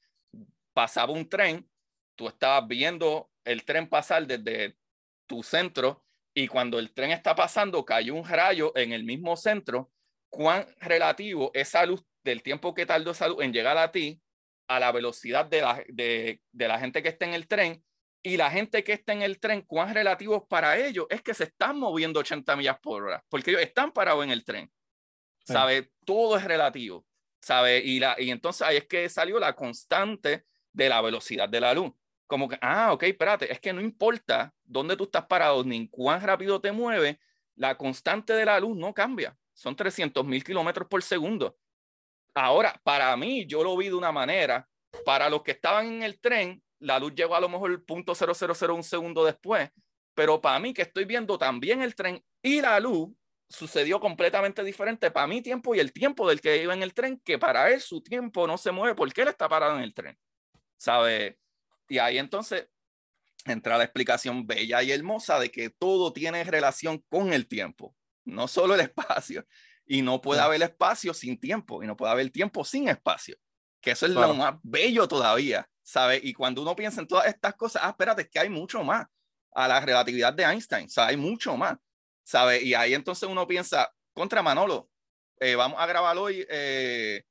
Pasaba 0.73 1.13
un 1.13 1.29
tren, 1.29 1.69
tú 2.15 2.27
estabas 2.27 2.67
viendo 2.67 3.29
el 3.45 3.63
tren 3.63 3.88
pasar 3.88 4.25
desde 4.25 4.75
tu 5.28 5.43
centro 5.43 6.03
y 6.34 6.47
cuando 6.47 6.80
el 6.80 6.93
tren 6.93 7.11
está 7.11 7.36
pasando, 7.36 7.86
cayó 7.86 8.15
un 8.15 8.28
rayo 8.28 8.73
en 8.76 8.91
el 8.91 9.03
mismo 9.03 9.38
centro 9.38 9.91
cuán 10.30 10.67
relativo 10.80 11.51
esa 11.53 11.86
luz 11.86 12.03
del 12.23 12.43
tiempo 12.43 12.73
que 12.73 12.86
tardó 12.86 13.11
esa 13.11 13.28
luz 13.28 13.43
en 13.43 13.53
llegar 13.53 13.78
a 13.78 13.91
ti 13.91 14.21
a 14.67 14.80
la 14.80 14.91
velocidad 14.91 15.45
de 15.45 15.61
la, 15.61 15.84
de, 15.88 16.41
de 16.51 16.67
la 16.67 16.80
gente 16.80 17.01
que 17.01 17.09
está 17.09 17.26
en 17.26 17.34
el 17.34 17.47
tren 17.47 17.84
y 18.26 18.38
la 18.38 18.49
gente 18.49 18.84
que 18.84 18.93
está 18.93 19.13
en 19.13 19.21
el 19.21 19.39
tren, 19.39 19.61
cuán 19.61 19.93
relativo 19.93 20.47
para 20.47 20.80
ellos 20.80 21.05
es 21.11 21.21
que 21.21 21.36
se 21.36 21.43
están 21.43 21.78
moviendo 21.78 22.19
80 22.19 22.55
millas 22.55 22.80
por 22.80 23.03
hora, 23.03 23.23
porque 23.30 23.51
ellos 23.51 23.61
están 23.61 23.91
parados 23.91 24.23
en 24.23 24.32
el 24.32 24.43
tren. 24.43 24.71
¿Sabe? 25.43 25.91
Todo 26.05 26.36
es 26.36 26.43
relativo. 26.43 27.05
¿Sabe? 27.39 27.78
Y, 27.86 27.99
la, 27.99 28.15
y 28.17 28.32
entonces 28.32 28.63
ahí 28.63 28.78
es 28.78 28.88
que 28.88 29.07
salió 29.09 29.39
la 29.39 29.53
constante 29.53 30.45
de 30.73 30.89
la 30.89 31.01
velocidad 31.01 31.47
de 31.47 31.61
la 31.61 31.76
luz. 31.76 31.93
Como 32.28 32.49
que, 32.49 32.57
ah, 32.61 32.93
ok, 32.93 33.03
espérate, 33.03 33.51
es 33.51 33.59
que 33.59 33.73
no 33.73 33.82
importa 33.82 34.53
dónde 34.63 34.95
tú 34.97 35.03
estás 35.05 35.26
parado 35.28 35.63
ni 35.63 35.88
cuán 35.89 36.21
rápido 36.21 36.59
te 36.59 36.71
mueves, 36.71 37.17
la 37.55 37.78
constante 37.78 38.34
de 38.34 38.45
la 38.45 38.59
luz 38.59 38.76
no 38.76 38.93
cambia 38.93 39.38
son 39.55 39.76
300 39.76 40.23
mil 40.26 40.43
kilómetros 40.43 40.88
por 40.88 41.01
segundo. 41.01 41.57
Ahora, 42.36 42.80
para 42.84 43.15
mí, 43.17 43.45
yo 43.47 43.63
lo 43.63 43.76
vi 43.76 43.88
de 43.88 43.95
una 43.95 44.11
manera. 44.11 44.67
Para 45.05 45.30
los 45.30 45.41
que 45.41 45.51
estaban 45.51 45.88
en 45.88 46.03
el 46.03 46.19
tren, 46.19 46.61
la 46.80 46.99
luz 46.99 47.13
llegó 47.15 47.36
a 47.36 47.39
lo 47.39 47.49
mejor 47.49 47.71
el 47.71 47.82
punto 47.82 48.13
un 48.69 48.84
segundo 48.84 49.26
después. 49.26 49.71
Pero 50.13 50.39
para 50.41 50.59
mí, 50.59 50.73
que 50.73 50.84
estoy 50.84 51.05
viendo 51.05 51.38
también 51.38 51.82
el 51.82 51.95
tren 51.95 52.23
y 52.41 52.61
la 52.61 52.80
luz, 52.80 53.09
sucedió 53.47 53.99
completamente 53.99 54.63
diferente 54.63 55.11
para 55.11 55.28
mi 55.28 55.41
tiempo 55.41 55.76
y 55.76 55.80
el 55.80 55.93
tiempo 55.93 56.28
del 56.28 56.41
que 56.41 56.61
iba 56.61 56.73
en 56.73 56.84
el 56.84 56.93
tren, 56.93 57.21
que 57.23 57.38
para 57.38 57.71
él 57.71 57.80
su 57.80 58.01
tiempo 58.01 58.47
no 58.47 58.57
se 58.57 58.71
mueve 58.71 58.95
porque 58.95 59.21
él 59.21 59.30
está 59.30 59.47
parado 59.47 59.78
en 59.78 59.84
el 59.84 59.93
tren. 59.93 60.17
¿Sabe? 60.78 61.38
Y 61.88 61.97
ahí 61.99 62.17
entonces 62.17 62.67
entra 63.45 63.77
la 63.77 63.83
explicación 63.83 64.47
bella 64.47 64.81
y 64.83 64.91
hermosa 64.91 65.39
de 65.39 65.51
que 65.51 65.69
todo 65.69 66.13
tiene 66.13 66.43
relación 66.43 67.03
con 67.09 67.33
el 67.33 67.47
tiempo 67.47 67.95
no 68.25 68.47
solo 68.47 68.73
el 68.73 68.81
espacio. 68.81 69.45
y 69.88 70.01
no 70.01 70.19
puede 70.19 70.41
haber 70.41 70.63
espacio 70.63 71.13
sin 71.13 71.39
tiempo 71.39 71.83
y 71.83 71.88
no 71.88 71.95
puede 71.95 72.11
haber 72.11 72.31
tiempo 72.31 72.65
sin 72.65 72.88
espacio, 72.88 73.38
que 73.79 73.91
eso 73.91 74.07
es 74.07 74.13
lo 74.13 74.33
más 74.33 74.55
bello 74.63 75.07
todavía, 75.07 75.69
¿sabes? 75.83 76.21
Y 76.23 76.33
cuando 76.33 76.63
uno 76.63 76.75
piensa 76.75 77.01
en 77.01 77.07
todas 77.07 77.27
estas 77.27 77.53
cosas, 77.53 77.83
ah, 77.86 77.89
espérate, 77.89 78.23
es 78.23 78.29
que 78.29 78.39
hay 78.39 78.49
mucho 78.49 78.83
más 78.83 79.05
a 79.53 79.67
la 79.67 79.79
relatividad 79.79 80.33
de 80.33 80.43
Einstein, 80.43 80.88
o 80.88 80.89
sea, 80.89 81.05
hay 81.05 81.17
mucho 81.17 81.55
más, 81.55 81.77
¿sabes? 82.23 82.63
Y 82.63 82.73
ahí 82.73 82.95
entonces 82.95 83.29
uno 83.29 83.45
piensa, 83.45 83.88
contra 84.11 84.41
Manolo, 84.41 84.89
eh, 85.39 85.53
vamos 85.53 85.79
a 85.79 85.86
grabar 85.86 86.17
hoy, 86.17 86.43
eh, 86.49 87.23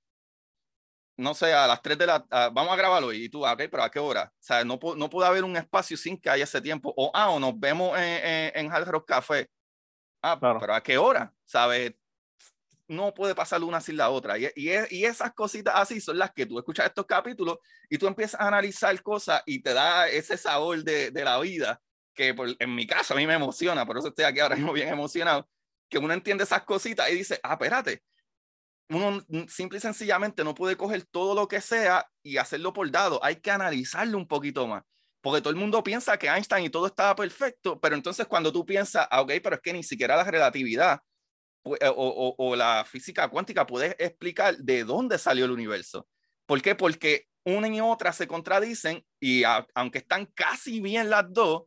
no 1.17 1.35
sé, 1.35 1.53
a 1.53 1.67
las 1.67 1.81
3 1.83 1.99
de 1.99 2.07
la, 2.07 2.25
vamos 2.53 2.73
a 2.73 2.77
grabarlo 2.77 3.13
y 3.13 3.29
tú, 3.29 3.47
ok, 3.47 3.63
pero 3.71 3.83
¿a 3.83 3.91
qué 3.91 3.99
hora? 3.99 4.33
O 4.35 4.43
sea, 4.43 4.65
no, 4.65 4.79
no 4.97 5.11
puede 5.11 5.29
haber 5.29 5.45
un 5.45 5.57
espacio 5.57 5.97
sin 5.97 6.21
que 6.21 6.31
haya 6.31 6.45
ese 6.45 6.61
tiempo. 6.61 6.93
O, 6.97 7.11
ah, 7.15 7.31
o 7.31 7.39
nos 7.39 7.59
vemos 7.59 7.97
en, 7.99 8.53
en, 8.55 8.73
Hard 8.73 8.89
Rock 8.89 9.09
Café. 9.09 9.49
Ah, 10.23 10.39
pero 10.41 10.75
¿a 10.75 10.83
qué 10.83 10.99
hora? 10.99 11.33
¿Sabes? 11.45 11.95
No 12.89 13.15
puede 13.15 13.35
pasar 13.35 13.63
una 13.63 13.81
sin 13.81 13.97
la 13.97 14.11
otra. 14.11 14.39
Y, 14.39 14.47
y, 14.57 14.71
y, 14.91 15.05
esas 15.05 15.33
cositas 15.35 15.75
así 15.77 16.01
son 16.01 16.19
las 16.19 16.33
que 16.33 16.47
tú 16.47 16.59
escuchas 16.59 16.87
estos 16.87 17.07
capítulos 17.07 17.59
y 17.89 17.99
tú 17.99 18.07
empiezas 18.07 18.41
a 18.41 18.49
analizar 18.49 19.01
cosas 19.03 19.43
y 19.47 19.63
te 19.63 19.73
da 19.73 20.09
ese 20.09 20.37
sabor 20.37 20.83
de, 20.83 21.11
de 21.11 21.25
la 21.25 21.39
vida 21.41 21.81
que 22.15 22.35
en 22.59 22.75
mi 22.75 22.87
caso 22.87 23.15
a 23.15 23.17
mí 23.17 23.27
me 23.27 23.35
emociona, 23.35 23.85
por 23.85 23.99
eso 23.99 24.09
estoy 24.09 24.25
aquí 24.25 24.41
ahora 24.41 24.57
mismo 24.57 24.73
bien 24.73 24.89
emocionado, 24.89 25.49
que 25.89 25.99
uno 25.99 26.15
entiende 26.15 26.45
esas 26.45 26.63
cositas 26.63 27.11
y 27.11 27.17
dice, 27.17 27.41
ah, 27.43 27.55
espérate, 27.55 28.03
uno 28.91 29.25
simple 29.49 29.79
y 29.79 29.81
sencillamente 29.81 30.45
no 30.45 30.55
puede 30.55 30.77
coger 30.77 31.05
todo 31.07 31.35
lo 31.35 31.49
que 31.49 31.61
sea 31.61 32.07
y 32.23 32.37
hacerlo 32.37 32.73
por 32.73 32.91
dado. 32.91 33.23
Hay 33.25 33.37
que 33.37 33.51
analizarlo 33.51 34.19
un 34.19 34.29
poquito 34.29 34.67
más. 34.67 34.83
Porque 35.23 35.41
todo 35.41 35.51
el 35.51 35.57
mundo 35.57 35.83
piensa 35.83 36.19
que 36.19 36.29
Einstein 36.29 36.67
y 36.67 36.71
todo 36.71 36.87
estaba 36.87 37.17
perfecto, 37.17 37.81
pero 37.81 37.95
entonces 37.95 38.27
cuando 38.27 38.53
tú 38.53 38.67
piensas, 38.67 39.09
ah, 39.11 39.23
ok, 39.23 39.33
pero 39.43 39.57
es 39.57 39.63
que 39.63 39.73
ni 39.73 39.83
siquiera 39.83 40.17
la 40.17 40.25
relatividad 40.25 41.01
eh, 41.65 41.89
o, 41.89 42.35
o, 42.37 42.57
la 42.57 42.85
física 42.85 43.27
cuántica 43.29 43.67
puede 43.67 43.97
explicar 43.99 44.55
de 44.59 44.85
dónde 44.85 45.17
salió 45.17 45.47
el 45.47 45.51
universo. 45.51 46.07
¿Por 46.45 46.61
qué? 46.61 46.75
Porque 46.75 47.27
una 47.43 47.69
y 47.69 47.81
otra 47.81 48.13
se 48.13 48.27
contradicen 48.27 49.03
y 49.19 49.45
aunque 49.75 49.99
están 49.99 50.27
casi 50.27 50.83
bien 50.83 51.09
las 51.09 51.25
dos, 51.33 51.63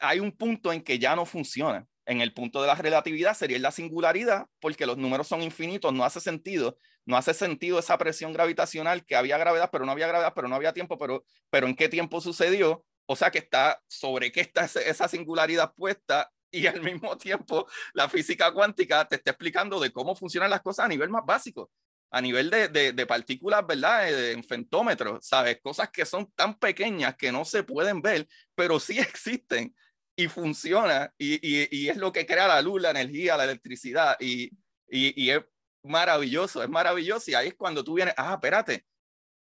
hay 0.00 0.18
un 0.18 0.32
punto 0.32 0.72
en 0.72 0.82
que 0.82 0.98
ya 0.98 1.14
no 1.14 1.24
funciona 1.24 1.86
en 2.06 2.20
el 2.20 2.32
punto 2.32 2.60
de 2.60 2.66
la 2.66 2.74
relatividad 2.74 3.34
sería 3.34 3.58
la 3.58 3.70
singularidad, 3.70 4.46
porque 4.60 4.86
los 4.86 4.98
números 4.98 5.28
son 5.28 5.42
infinitos, 5.42 5.92
no 5.92 6.04
hace 6.04 6.20
sentido, 6.20 6.76
no 7.04 7.16
hace 7.16 7.34
sentido 7.34 7.78
esa 7.78 7.98
presión 7.98 8.32
gravitacional 8.32 9.04
que 9.04 9.16
había 9.16 9.38
gravedad, 9.38 9.70
pero 9.70 9.84
no 9.86 9.92
había 9.92 10.08
gravedad, 10.08 10.32
pero 10.34 10.48
no 10.48 10.56
había 10.56 10.72
tiempo, 10.72 10.98
pero, 10.98 11.24
pero 11.50 11.66
en 11.66 11.76
qué 11.76 11.88
tiempo 11.88 12.20
sucedió, 12.20 12.84
o 13.06 13.16
sea 13.16 13.30
que 13.30 13.38
está 13.38 13.80
sobre 13.88 14.32
qué 14.32 14.40
está 14.40 14.64
esa 14.64 15.08
singularidad 15.08 15.72
puesta 15.74 16.30
y 16.50 16.66
al 16.66 16.82
mismo 16.82 17.16
tiempo 17.16 17.66
la 17.94 18.08
física 18.08 18.52
cuántica 18.52 19.06
te 19.06 19.16
está 19.16 19.30
explicando 19.30 19.80
de 19.80 19.90
cómo 19.90 20.14
funcionan 20.14 20.50
las 20.50 20.60
cosas 20.60 20.84
a 20.84 20.88
nivel 20.88 21.08
más 21.08 21.24
básico, 21.24 21.70
a 22.10 22.20
nivel 22.20 22.50
de, 22.50 22.68
de, 22.68 22.92
de 22.92 23.06
partículas, 23.06 23.66
¿verdad? 23.66 24.10
Eh, 24.10 24.32
en 24.32 24.44
fentómetros, 24.44 25.26
¿sabes? 25.26 25.60
Cosas 25.62 25.90
que 25.90 26.04
son 26.04 26.30
tan 26.32 26.58
pequeñas 26.58 27.16
que 27.16 27.32
no 27.32 27.44
se 27.44 27.62
pueden 27.62 28.02
ver, 28.02 28.28
pero 28.54 28.78
sí 28.78 28.98
existen 29.00 29.74
y 30.22 30.28
funciona 30.28 31.12
y, 31.18 31.38
y, 31.44 31.88
es 31.88 31.96
lo 31.96 32.12
que 32.12 32.26
crea 32.26 32.48
la 32.48 32.62
luz, 32.62 32.80
la 32.80 32.90
energía, 32.90 33.36
la 33.36 33.44
electricidad 33.44 34.16
y, 34.20 34.50
y, 34.88 35.30
es 35.30 35.44
maravilloso, 35.82 36.62
es 36.62 36.68
maravilloso 36.68 37.30
y 37.30 37.34
ahí 37.34 37.48
es 37.48 37.54
cuando 37.54 37.82
tú 37.82 37.94
vienes, 37.94 38.14
ah, 38.16 38.34
espérate, 38.34 38.86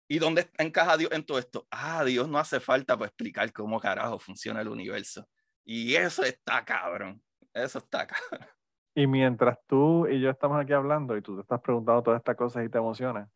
¿y 0.08 0.20
dónde 0.20 0.50
encaja 0.58 0.98
Dios 0.98 1.12
en 1.12 1.26
todo 1.26 1.40
esto? 1.40 1.68
Ah, 1.70 2.04
Dios 2.06 2.30
no 2.30 2.40
hace 2.40 2.60
falta 2.60 2.98
para 2.98 3.08
explicar 3.08 3.52
cómo 3.52 3.80
carajo 3.80 4.20
funciona 4.20 4.62
el 4.62 4.70
universo 4.70 5.28
y 5.66 5.96
eso 5.96 6.24
está 6.24 6.64
cabrón, 6.64 7.22
eso 7.54 7.80
está 7.80 8.08
cabrón. 8.08 8.48
Y 8.96 9.08
mientras 9.08 9.58
tú 9.68 10.08
y 10.08 10.20
yo 10.20 10.30
estamos 10.30 10.62
aquí 10.62 10.74
hablando 10.74 11.16
y 11.16 11.22
tú 11.22 11.36
te 11.36 11.42
estás 11.42 11.62
preguntando 11.62 12.04
todas 12.04 12.20
estas 12.20 12.36
cosas 12.36 12.66
y 12.66 12.70
te 12.70 12.78
emocionas, 12.78 13.30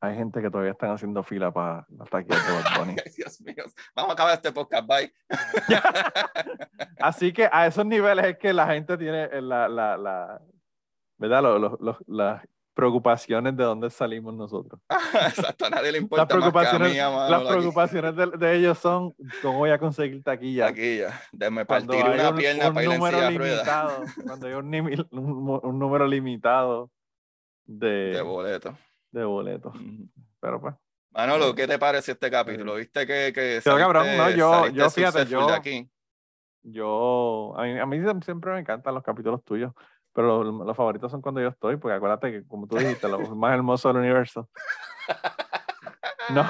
hay 0.00 0.16
gente 0.16 0.40
que 0.40 0.50
todavía 0.50 0.72
están 0.72 0.90
haciendo 0.90 1.22
fila 1.22 1.52
para 1.52 1.86
hasta 2.00 2.18
aquí 2.18 2.28
Dios 3.16 3.40
mío. 3.40 3.64
Vamos 3.94 4.10
a 4.10 4.12
acabar 4.12 4.34
este 4.34 4.52
podcast, 4.52 4.86
bye. 4.86 5.12
Así 7.00 7.32
que 7.32 7.48
a 7.50 7.66
esos 7.66 7.84
niveles 7.84 8.26
es 8.26 8.38
que 8.38 8.52
la 8.52 8.68
gente 8.68 8.96
tiene 8.96 9.28
la, 9.40 9.68
la, 9.68 9.96
la 9.96 10.40
¿verdad? 11.16 11.42
Los, 11.42 11.80
los, 11.80 11.96
las 12.06 12.42
preocupaciones 12.74 13.56
de 13.56 13.64
dónde 13.64 13.90
salimos 13.90 14.34
nosotros. 14.34 14.80
Exacto, 15.26 15.66
a 15.66 15.70
nadie 15.70 15.90
le 15.90 15.98
importa. 15.98 16.22
Las 16.22 16.28
preocupaciones, 16.28 16.96
las 16.96 17.42
preocupaciones 17.42 18.16
de, 18.16 18.26
de, 18.38 18.56
ellos 18.56 18.78
son 18.78 19.14
cómo 19.42 19.58
voy 19.58 19.70
a 19.70 19.78
conseguir 19.78 20.22
taquilla. 20.22 20.66
Taquilla, 20.66 21.20
déme 21.32 21.66
partir 21.66 22.04
una 22.04 22.34
pierna 22.36 22.72
para 22.72 22.86
ir 22.86 22.92
silla 22.92 23.30
limitado, 23.30 24.04
Cuando 24.24 24.46
hay 24.46 24.52
un, 24.52 24.72
un, 25.10 25.60
un 25.60 25.78
número 25.78 26.06
limitado 26.06 26.88
de, 27.66 28.12
de 28.12 28.22
boletos 28.22 28.76
de 29.10 29.24
boletos. 29.24 29.74
Pero 30.40 30.60
pues. 30.60 30.74
Manolo, 31.10 31.54
¿qué 31.54 31.66
te 31.66 31.78
parece 31.78 32.12
este 32.12 32.30
capítulo? 32.30 32.74
¿Viste 32.76 33.06
que, 33.06 33.32
que 33.32 33.60
cabrón, 33.64 34.06
no, 34.16 34.30
yo, 34.30 34.68
yo 34.68 34.90
fíjate, 34.90 35.26
yo, 35.26 35.48
aquí? 35.48 35.88
yo, 36.62 37.54
a 37.56 37.62
mí, 37.62 37.78
a 37.78 37.86
mí, 37.86 38.00
siempre 38.22 38.52
me 38.52 38.60
encantan 38.60 38.94
los 38.94 39.02
capítulos 39.02 39.42
tuyos, 39.42 39.72
pero 40.12 40.44
los, 40.44 40.66
los, 40.66 40.76
favoritos 40.76 41.10
son 41.10 41.22
cuando 41.22 41.40
yo 41.40 41.48
estoy, 41.48 41.76
porque 41.76 41.96
acuérdate 41.96 42.30
que, 42.30 42.46
como 42.46 42.66
tú 42.66 42.76
dijiste, 42.76 43.08
lo 43.08 43.18
más 43.36 43.54
hermoso 43.54 43.88
del 43.88 43.98
universo. 43.98 44.48
No, 46.30 46.42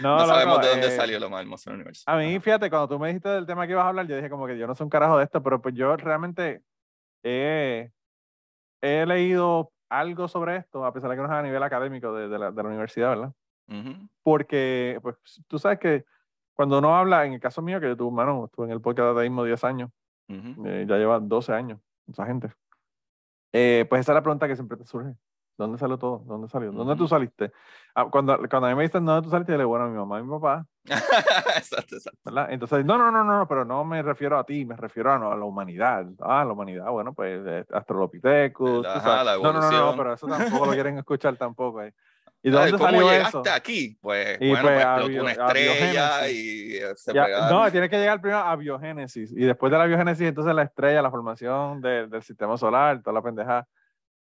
no, 0.00 0.18
no 0.18 0.26
sabemos 0.26 0.60
de 0.60 0.68
dónde 0.68 0.86
eh, 0.86 0.96
salió 0.96 1.18
lo 1.18 1.28
más 1.28 1.40
hermoso 1.40 1.70
del 1.70 1.76
universo. 1.80 2.04
A 2.06 2.16
mí, 2.16 2.38
fíjate, 2.38 2.70
cuando 2.70 2.88
tú 2.88 2.98
me 2.98 3.08
dijiste 3.08 3.28
del 3.28 3.46
tema 3.46 3.66
que 3.66 3.72
ibas 3.72 3.84
a 3.84 3.88
hablar, 3.88 4.06
yo 4.06 4.16
dije 4.16 4.30
como 4.30 4.46
que 4.46 4.56
yo 4.56 4.66
no 4.66 4.74
soy 4.74 4.84
un 4.84 4.90
carajo 4.90 5.18
de 5.18 5.24
esto, 5.24 5.42
pero 5.42 5.60
pues 5.60 5.74
yo 5.74 5.96
realmente 5.96 6.62
he, 7.22 7.90
he 8.80 9.04
leído 9.04 9.72
algo 9.90 10.28
sobre 10.28 10.56
esto, 10.56 10.84
a 10.84 10.92
pesar 10.92 11.10
de 11.10 11.16
que 11.16 11.22
no 11.22 11.26
es 11.26 11.32
a 11.32 11.42
nivel 11.42 11.62
académico 11.62 12.14
de, 12.14 12.28
de, 12.28 12.38
la, 12.38 12.50
de 12.50 12.62
la, 12.62 12.68
universidad, 12.68 13.10
¿verdad? 13.10 13.32
Porque, 14.22 14.98
pues, 15.02 15.16
tú 15.46 15.58
sabes 15.58 15.78
que 15.78 16.04
cuando 16.54 16.78
uno 16.78 16.96
habla, 16.96 17.26
en 17.26 17.34
el 17.34 17.40
caso 17.40 17.62
mío, 17.62 17.80
que 17.80 17.88
yo 17.88 17.96
tuve, 17.96 18.08
hermano, 18.08 18.46
estuve 18.46 18.66
en 18.66 18.72
el 18.72 18.80
podcast 18.80 19.16
de 19.16 19.22
mismo 19.24 19.44
10 19.44 19.64
años, 19.64 19.90
eh, 20.28 20.86
ya 20.88 20.96
lleva 20.96 21.20
12 21.20 21.52
años, 21.52 21.80
esa 22.08 22.26
gente. 22.26 22.52
Eh, 23.52 23.86
pues 23.88 24.00
esa 24.00 24.12
es 24.12 24.14
la 24.14 24.22
pregunta 24.22 24.46
que 24.48 24.54
siempre 24.54 24.76
te 24.76 24.86
surge. 24.86 25.14
¿Dónde 25.60 25.78
salió 25.78 25.98
todo? 25.98 26.22
¿Dónde 26.26 26.48
salió? 26.48 26.72
¿Dónde 26.72 26.96
tú 26.96 27.06
saliste? 27.06 27.52
Ah, 27.94 28.06
cuando, 28.10 28.38
cuando 28.48 28.66
a 28.66 28.70
mí 28.70 28.76
me 28.76 28.84
dicen 28.84 29.04
dónde 29.04 29.22
tú 29.22 29.30
saliste, 29.30 29.52
yo 29.52 29.58
le 29.58 29.64
digo, 29.64 29.68
bueno, 29.68 29.84
a 29.84 29.88
mi 29.88 29.96
mamá 29.96 30.18
y 30.18 30.22
mi 30.22 30.30
papá. 30.30 30.66
exacto, 31.56 31.96
exacto. 31.96 32.18
¿verdad? 32.24 32.48
Entonces, 32.50 32.84
no, 32.84 32.96
no, 32.96 33.10
no, 33.10 33.22
no, 33.22 33.46
pero 33.46 33.66
no 33.66 33.84
me 33.84 34.02
refiero 34.02 34.38
a 34.38 34.44
ti, 34.44 34.64
me 34.64 34.74
refiero 34.74 35.12
a, 35.12 35.16
a 35.16 35.36
la 35.36 35.44
humanidad. 35.44 36.06
Ah, 36.20 36.44
la 36.46 36.52
humanidad, 36.52 36.90
bueno, 36.90 37.12
pues 37.12 37.42
eh, 37.46 37.64
Astrolopithecus. 37.72 38.86
Ajá, 38.86 39.22
la 39.22 39.36
no, 39.36 39.52
no, 39.52 39.60
no, 39.60 39.70
no, 39.70 39.96
pero 39.96 40.14
eso 40.14 40.26
tampoco 40.26 40.66
lo 40.66 40.72
quieren 40.72 40.96
escuchar 40.96 41.36
tampoco. 41.36 41.82
Eh. 41.82 41.92
¿Y 42.42 42.48
dónde 42.48 42.72
¿Cómo 42.72 42.84
salió 42.84 43.10
llegaste 43.10 43.50
aquí? 43.50 43.98
Pues, 44.00 44.38
y 44.40 44.48
bueno, 44.48 44.68
pues, 44.68 44.86
pues 45.02 45.20
una 45.20 45.32
estrella 45.32 46.30
y 46.30 46.76
eh, 46.76 46.92
se 46.96 47.12
ya, 47.12 47.50
No, 47.50 47.70
tiene 47.70 47.90
que 47.90 47.98
llegar 47.98 48.18
primero 48.22 48.40
a 48.40 48.56
biogénesis. 48.56 49.30
Y 49.32 49.44
después 49.44 49.70
de 49.70 49.76
la 49.76 49.84
biogénesis, 49.84 50.26
entonces 50.26 50.54
la 50.54 50.62
estrella, 50.62 51.02
la 51.02 51.10
formación 51.10 51.82
de, 51.82 52.06
del 52.06 52.22
sistema 52.22 52.56
solar, 52.56 53.02
toda 53.02 53.12
la 53.12 53.22
pendejada. 53.22 53.68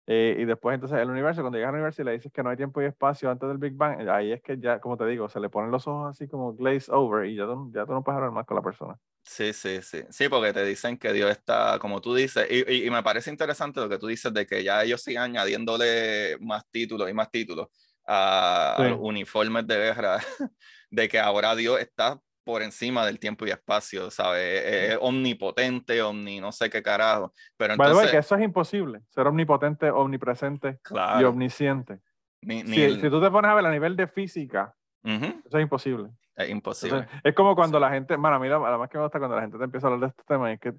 Eh, 0.08 0.36
y 0.38 0.44
después 0.44 0.74
entonces 0.74 0.98
el 0.98 1.10
universo, 1.10 1.40
cuando 1.40 1.58
llegas 1.58 1.70
al 1.70 1.74
universo 1.74 2.02
y 2.02 2.04
le 2.04 2.12
dices 2.12 2.32
que 2.32 2.42
no 2.42 2.50
hay 2.50 2.56
tiempo 2.56 2.80
y 2.80 2.84
espacio 2.84 3.28
antes 3.28 3.48
del 3.48 3.58
Big 3.58 3.74
Bang, 3.74 4.00
eh, 4.00 4.10
ahí 4.10 4.32
es 4.32 4.40
que 4.40 4.56
ya, 4.58 4.78
como 4.78 4.96
te 4.96 5.04
digo, 5.06 5.28
se 5.28 5.40
le 5.40 5.48
ponen 5.48 5.72
los 5.72 5.86
ojos 5.88 6.10
así 6.10 6.28
como 6.28 6.54
glaze 6.54 6.92
over 6.92 7.26
y 7.26 7.34
ya 7.34 7.44
tú, 7.44 7.72
ya 7.74 7.84
tú 7.84 7.92
no 7.92 8.04
puedes 8.04 8.16
hablar 8.16 8.30
más 8.30 8.46
con 8.46 8.56
la 8.56 8.62
persona. 8.62 8.96
Sí, 9.24 9.52
sí, 9.52 9.82
sí. 9.82 10.02
Sí, 10.08 10.28
porque 10.28 10.52
te 10.52 10.64
dicen 10.64 10.96
que 10.96 11.12
Dios 11.12 11.30
está, 11.30 11.80
como 11.80 12.00
tú 12.00 12.14
dices, 12.14 12.46
y, 12.48 12.86
y, 12.86 12.90
me 12.90 13.02
parece 13.02 13.30
interesante 13.30 13.80
lo 13.80 13.88
que 13.88 13.98
tú 13.98 14.06
dices 14.06 14.32
de 14.32 14.46
que 14.46 14.62
ya 14.62 14.84
ellos 14.84 15.02
siguen 15.02 15.22
añadiéndole 15.22 16.38
más 16.40 16.64
títulos 16.70 17.10
y 17.10 17.12
más 17.12 17.28
títulos 17.28 17.66
a, 18.06 18.76
los 18.78 19.00
uniformes 19.00 19.66
de 19.66 19.76
guerra, 19.76 20.18
de 20.90 21.08
que 21.08 21.18
ahora 21.18 21.56
Dios 21.56 21.80
está 21.80 22.20
por 22.46 22.62
encima 22.62 23.04
del 23.04 23.18
tiempo 23.18 23.44
y 23.44 23.50
espacio, 23.50 24.08
¿sabes? 24.08 24.62
Es, 24.64 24.98
omnipotente, 25.00 26.00
omni, 26.00 26.38
no 26.38 26.52
sé 26.52 26.70
qué 26.70 26.80
carajo. 26.80 27.32
Pero 27.56 27.74
entonces... 27.74 28.12
que 28.12 28.18
eso 28.18 28.36
es 28.36 28.42
imposible, 28.42 29.00
ser 29.08 29.26
omnipotente, 29.26 29.90
omnipresente 29.90 30.78
y 31.20 31.24
omnisciente. 31.24 31.98
si, 32.40 33.10
tú 33.10 33.20
te 33.20 33.30
pones 33.32 33.50
a 33.50 33.54
ver 33.54 33.66
a 33.66 33.72
nivel 33.72 33.96
de 33.96 34.06
física, 34.06 34.72
eso 35.02 35.58
es 35.58 35.60
imposible. 35.60 36.10
Es 36.36 36.48
imposible. 36.48 37.08
es 37.24 37.34
como 37.34 37.56
cuando 37.56 37.80
la 37.80 37.90
gente, 37.90 38.14
bueno, 38.14 38.38
mira, 38.38 38.60
además 38.64 38.90
que 38.90 38.98
me 38.98 39.02
gusta 39.02 39.18
cuando 39.18 39.34
la 39.34 39.42
gente 39.42 39.58
te 39.58 39.64
empieza 39.64 39.88
a 39.88 39.90
hablar 39.90 40.08
de 40.08 40.12
este 40.12 40.22
tema, 40.24 40.52
es 40.52 40.60
que 40.60 40.72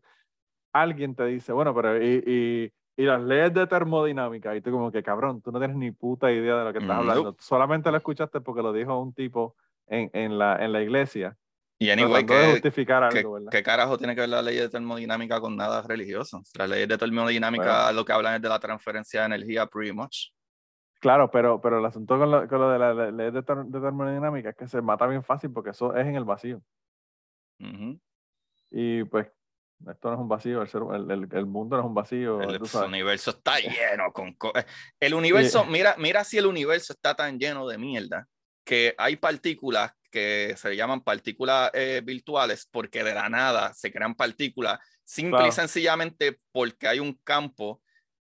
alguien 0.72 1.16
te 1.16 1.26
dice, 1.26 1.52
bueno, 1.52 1.76
pero 1.76 2.02
y, 2.02 2.24
y, 2.26 2.74
y 2.96 3.06
las 3.06 3.22
leyes 3.22 3.54
de 3.54 3.68
termodinámica, 3.68 4.56
y 4.56 4.62
tú 4.62 4.72
como 4.72 4.90
que 4.90 5.04
cabrón, 5.04 5.42
tú 5.42 5.52
no 5.52 5.60
tienes 5.60 5.76
ni 5.76 5.92
puta 5.92 6.32
idea 6.32 6.60
de 6.60 6.64
lo 6.64 6.72
que 6.72 6.80
estás 6.80 6.98
hablando. 6.98 7.36
Solamente 7.40 7.92
lo 7.92 7.98
escuchaste 7.98 8.40
porque 8.40 8.62
lo 8.62 8.72
dijo 8.72 8.98
un 8.98 9.14
tipo 9.14 9.58
en, 9.88 10.10
en, 10.14 10.38
la, 10.38 10.64
en 10.64 10.72
la 10.72 10.82
iglesia 10.82 11.36
y 11.80 11.92
anyway, 11.92 12.26
¿qué, 12.26 12.52
justificar 12.52 13.04
algo, 13.04 13.40
¿qué, 13.52 13.62
carajo 13.62 13.98
tiene 13.98 14.16
que 14.16 14.22
ver 14.22 14.30
la 14.30 14.42
ley 14.42 14.58
de 14.58 14.68
termodinámica 14.68 15.40
con 15.40 15.56
nada 15.56 15.84
religioso? 15.84 16.42
Las 16.56 16.68
leyes 16.68 16.88
de 16.88 16.98
termodinámica 16.98 17.92
lo 17.92 18.04
que 18.04 18.14
hablan 18.14 18.36
es 18.36 18.42
de 18.42 18.50
la 18.50 18.60
transferencia 18.60 19.22
de 19.22 19.26
energía, 19.28 19.68
pretty 19.68 19.94
much. 19.94 20.30
Claro, 21.00 21.30
pero, 21.30 21.62
pero 21.62 21.78
el 21.78 21.86
asunto 21.86 22.18
con 22.18 22.32
lo, 22.32 22.48
con 22.48 22.60
lo 22.60 22.72
de 22.72 22.80
la 22.80 23.12
ley 23.12 23.32
de, 23.32 23.44
termodinámica 23.44 24.50
es 24.50 24.56
que 24.56 24.68
se 24.68 24.82
mata 24.82 25.06
bien 25.06 25.24
fácil 25.24 25.52
porque 25.52 25.70
eso 25.70 25.96
es 25.96 26.08
en 26.08 26.16
el 26.16 26.26
vacío. 26.26 26.62
Y 28.72 29.04
pues 29.04 29.28
Esto 29.88 30.10
no 30.10 30.16
es 30.16 30.20
un 30.20 30.28
vacío, 30.28 30.64
el, 30.64 31.12
el, 31.12 31.28
el 31.32 31.46
mundo 31.46 31.76
no 31.78 31.84
es 31.84 31.88
un 31.88 31.94
vacío. 31.94 32.42
El, 32.42 32.60
universo 32.86 33.30
está 33.30 33.60
lleno 33.60 34.12
con 34.12 34.30
eh, 34.30 34.66
El 35.00 35.14
universo, 35.14 35.64
mira, 35.66 35.96
mira 36.00 36.24
si 36.24 36.40
el 36.40 36.48
universo 36.48 36.94
está 36.94 37.16
tan 37.16 37.38
lleno 37.38 37.68
de 37.68 37.78
mierda 37.78 38.28
que 38.66 38.96
hay 38.98 39.16
partículas 39.16 39.94
que 40.10 40.56
se 40.58 40.76
llaman 40.76 41.02
partículas 41.02 41.72
eh, 41.74 42.02
virtuales 42.04 42.68
porque 42.72 43.04
de 43.04 43.14
la 43.14 43.30
nada 43.30 43.74
se 43.74 43.92
crean 43.92 44.16
partículas 44.16 44.80
simple 45.04 45.48
y 45.48 45.52
sencillamente 45.52 46.40
porque 46.52 46.88
hay 46.88 47.00
un 47.00 47.14
campo 47.24 47.82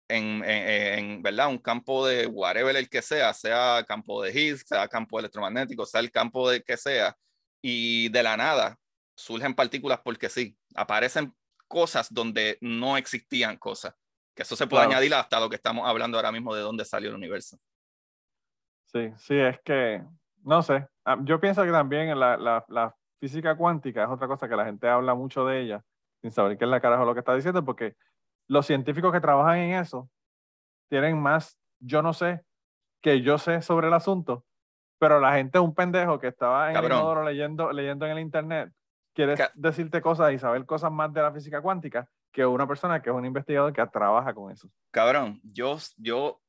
en, 0.07 0.43
en, 0.45 1.21
¿verdad? 1.21 1.47
Un 1.47 1.57
campo 1.57 2.05
de 2.05 2.27
whatever 2.27 2.75
el 2.75 2.89
que 2.89 3.01
sea, 3.01 3.33
sea 3.33 3.83
campo 3.87 4.21
de 4.21 4.31
Higgs, 4.31 4.63
sea 4.67 4.87
campo 4.87 5.19
electromagnético, 5.19 5.85
sea 5.85 6.01
el 6.01 6.11
campo 6.11 6.49
de 6.49 6.61
que 6.61 6.77
sea, 6.77 7.15
y 7.61 8.09
de 8.09 8.21
la 8.21 8.37
nada 8.37 8.77
surgen 9.15 9.55
partículas 9.55 10.01
porque 10.03 10.29
sí, 10.29 10.57
aparecen 10.75 11.33
cosas 11.67 12.13
donde 12.13 12.57
no 12.61 12.97
existían 12.97 13.57
cosas. 13.57 13.95
Que 14.35 14.43
eso 14.43 14.55
se 14.55 14.67
puede 14.67 14.83
añadir 14.83 15.13
hasta 15.13 15.39
lo 15.39 15.49
que 15.49 15.55
estamos 15.55 15.87
hablando 15.87 16.17
ahora 16.17 16.31
mismo 16.31 16.53
de 16.55 16.61
dónde 16.61 16.85
salió 16.85 17.09
el 17.09 17.15
universo. 17.15 17.57
Sí, 18.87 19.11
sí, 19.17 19.35
es 19.35 19.59
que, 19.63 20.03
no 20.43 20.61
sé, 20.61 20.87
yo 21.23 21.39
pienso 21.39 21.63
que 21.63 21.71
también 21.71 22.17
la, 22.19 22.37
la, 22.37 22.65
la 22.67 22.95
física 23.19 23.55
cuántica 23.55 24.03
es 24.03 24.09
otra 24.09 24.27
cosa 24.27 24.47
que 24.49 24.55
la 24.55 24.65
gente 24.65 24.87
habla 24.87 25.15
mucho 25.15 25.45
de 25.45 25.61
ella, 25.61 25.83
sin 26.21 26.31
saber 26.31 26.57
qué 26.57 26.65
es 26.65 26.69
la 26.69 26.81
carajo 26.81 27.05
lo 27.05 27.13
que 27.13 27.19
está 27.19 27.35
diciendo, 27.35 27.63
porque 27.63 27.95
los 28.47 28.65
científicos 28.65 29.11
que 29.11 29.21
trabajan 29.21 29.57
en 29.59 29.79
eso 29.79 30.09
tienen 30.89 31.21
más, 31.21 31.57
yo 31.79 32.01
no 32.01 32.13
sé, 32.13 32.43
que 33.01 33.21
yo 33.21 33.37
sé 33.37 33.61
sobre 33.61 33.87
el 33.87 33.93
asunto, 33.93 34.45
pero 34.99 35.19
la 35.19 35.33
gente 35.33 35.57
es 35.57 35.63
un 35.63 35.73
pendejo 35.75 36.19
que 36.19 36.27
estaba 36.27 36.71
en 36.71 36.77
el 36.77 37.25
leyendo, 37.25 37.71
leyendo 37.71 38.05
en 38.05 38.11
el 38.13 38.19
internet, 38.19 38.71
quiere 39.13 39.35
decirte 39.55 40.01
cosas 40.01 40.33
y 40.33 40.39
saber 40.39 40.65
cosas 40.65 40.91
más 40.91 41.13
de 41.13 41.21
la 41.21 41.31
física 41.31 41.61
cuántica 41.61 42.07
que 42.31 42.45
una 42.45 42.67
persona 42.67 43.01
que 43.01 43.09
es 43.09 43.15
un 43.15 43.25
investigador 43.25 43.71
que 43.71 43.85
trabaja 43.87 44.33
con 44.33 44.51
eso. 44.51 44.67
Cabrón, 44.91 45.39
yo, 45.43 45.77
yo, 45.97 46.41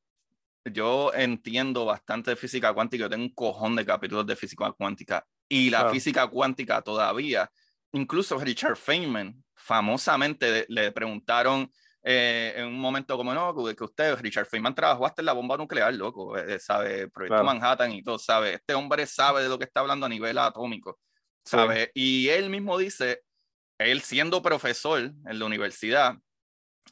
yo 0.64 1.12
entiendo 1.14 1.84
bastante 1.84 2.30
de 2.30 2.36
física 2.36 2.72
cuántica, 2.72 3.02
yo 3.02 3.10
tengo 3.10 3.24
un 3.24 3.34
cojón 3.34 3.76
de 3.76 3.84
capítulos 3.84 4.26
de 4.26 4.36
física 4.36 4.72
cuántica 4.72 5.24
y 5.48 5.70
la 5.70 5.90
física 5.90 6.26
cuántica 6.26 6.80
todavía, 6.82 7.50
incluso 7.92 8.38
Richard 8.38 8.76
Feynman, 8.76 9.44
famosamente 9.54 10.66
le 10.68 10.90
preguntaron 10.92 11.70
eh, 12.02 12.54
en 12.56 12.66
un 12.66 12.78
momento 12.78 13.16
como 13.16 13.32
no, 13.32 13.54
que 13.74 13.84
usted, 13.84 14.16
Richard 14.16 14.46
Feynman, 14.46 14.74
trabajó 14.74 15.06
hasta 15.06 15.22
en 15.22 15.26
la 15.26 15.32
bomba 15.32 15.56
nuclear, 15.56 15.94
loco, 15.94 16.36
eh, 16.36 16.58
sabe, 16.58 17.08
Proyecto 17.08 17.42
Manhattan 17.42 17.92
y 17.92 18.02
todo, 18.02 18.18
sabe, 18.18 18.54
este 18.54 18.74
hombre 18.74 19.06
sabe 19.06 19.42
de 19.42 19.48
lo 19.48 19.58
que 19.58 19.64
está 19.64 19.80
hablando 19.80 20.06
a 20.06 20.08
nivel 20.08 20.36
atómico, 20.38 20.98
sabe, 21.44 21.90
y 21.94 22.28
él 22.28 22.50
mismo 22.50 22.76
dice, 22.76 23.22
él 23.78 24.02
siendo 24.02 24.42
profesor 24.42 25.00
en 25.00 25.38
la 25.38 25.44
universidad, 25.44 26.16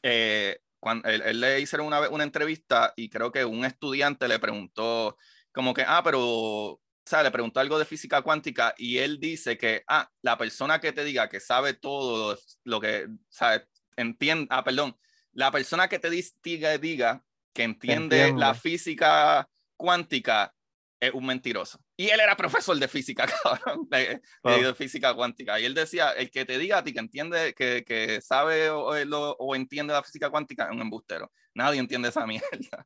eh, 0.02 0.58
cuando 0.82 1.08
él, 1.08 1.40
le 1.40 1.60
hicieron 1.60 1.86
una, 1.86 2.08
una 2.08 2.24
entrevista 2.24 2.92
y 2.96 3.08
creo 3.08 3.30
que 3.30 3.44
un 3.44 3.64
estudiante 3.64 4.26
le 4.26 4.40
preguntó 4.40 5.16
como 5.52 5.74
que, 5.74 5.84
ah, 5.86 6.02
pero 6.02 6.20
o 6.20 6.80
sea, 7.04 7.22
le 7.22 7.30
preguntó 7.30 7.60
algo 7.60 7.78
de 7.78 7.84
física 7.84 8.22
cuántica 8.22 8.74
y 8.76 8.98
él 8.98 9.20
dice 9.20 9.56
que, 9.56 9.84
ah, 9.86 10.10
la 10.22 10.36
persona 10.36 10.80
que 10.80 10.92
te 10.92 11.04
diga 11.04 11.28
que 11.28 11.38
sabe 11.38 11.74
todo 11.74 12.36
lo 12.64 12.80
que, 12.80 13.06
sabe, 13.28 13.68
entiende, 13.96 14.48
ah, 14.50 14.64
perdón, 14.64 14.96
la 15.32 15.52
persona 15.52 15.86
que 15.86 16.00
te 16.00 16.10
diga, 16.10 16.76
diga 16.78 17.24
que 17.54 17.62
entiende 17.62 18.32
la 18.32 18.54
física 18.54 19.48
cuántica 19.76 20.52
es 20.98 21.12
un 21.14 21.26
mentiroso. 21.26 21.78
Y 22.02 22.10
él 22.10 22.18
era 22.18 22.36
profesor 22.36 22.76
de 22.76 22.88
física, 22.88 23.26
cabrón, 23.44 23.86
de, 23.88 24.20
de, 24.42 24.74
física 24.74 25.14
cuántica. 25.14 25.60
Y 25.60 25.66
él 25.66 25.72
decía, 25.72 26.10
el 26.10 26.32
que 26.32 26.44
te 26.44 26.58
diga 26.58 26.78
a 26.78 26.82
ti 26.82 26.92
que 26.92 26.98
entiende, 26.98 27.54
que, 27.54 27.84
que 27.86 28.20
sabe 28.20 28.70
o, 28.70 28.88
o, 28.88 29.54
entiende 29.54 29.92
la 29.92 30.02
física 30.02 30.28
cuántica 30.28 30.64
es 30.64 30.72
un 30.72 30.80
embustero. 30.80 31.30
Nadie 31.54 31.78
entiende 31.78 32.08
esa 32.08 32.26
mierda. 32.26 32.84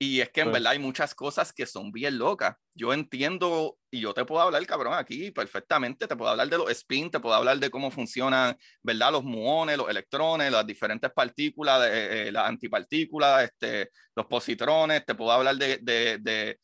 Y 0.00 0.20
es 0.20 0.30
que 0.30 0.40
en 0.40 0.50
verdad 0.50 0.72
hay 0.72 0.80
muchas 0.80 1.14
cosas 1.14 1.52
que 1.52 1.64
son 1.64 1.92
bien 1.92 2.18
locas. 2.18 2.56
Yo 2.74 2.92
entiendo, 2.92 3.78
y 3.88 4.00
yo 4.00 4.12
te 4.12 4.24
puedo 4.24 4.42
hablar, 4.42 4.66
cabrón, 4.66 4.94
aquí 4.94 5.30
perfectamente, 5.30 6.08
te 6.08 6.16
puedo 6.16 6.32
hablar 6.32 6.48
de 6.48 6.58
los 6.58 6.68
spin, 6.72 7.08
te 7.08 7.20
puedo 7.20 7.36
hablar 7.36 7.60
de 7.60 7.70
cómo 7.70 7.92
funcionan, 7.92 8.58
¿verdad? 8.82 9.12
Los 9.12 9.22
muones, 9.22 9.78
los 9.78 9.88
electrones, 9.88 10.50
las 10.50 10.66
diferentes 10.66 11.12
partículas, 11.12 11.86
eh, 11.86 12.28
eh, 12.28 12.32
las 12.32 12.48
antipartículas, 12.48 13.44
este, 13.44 13.90
los 14.16 14.26
positrones, 14.26 15.06
te 15.06 15.14
puedo 15.14 15.30
hablar 15.30 15.54
de, 15.54 15.78
de, 15.80 16.18
de, 16.18 16.58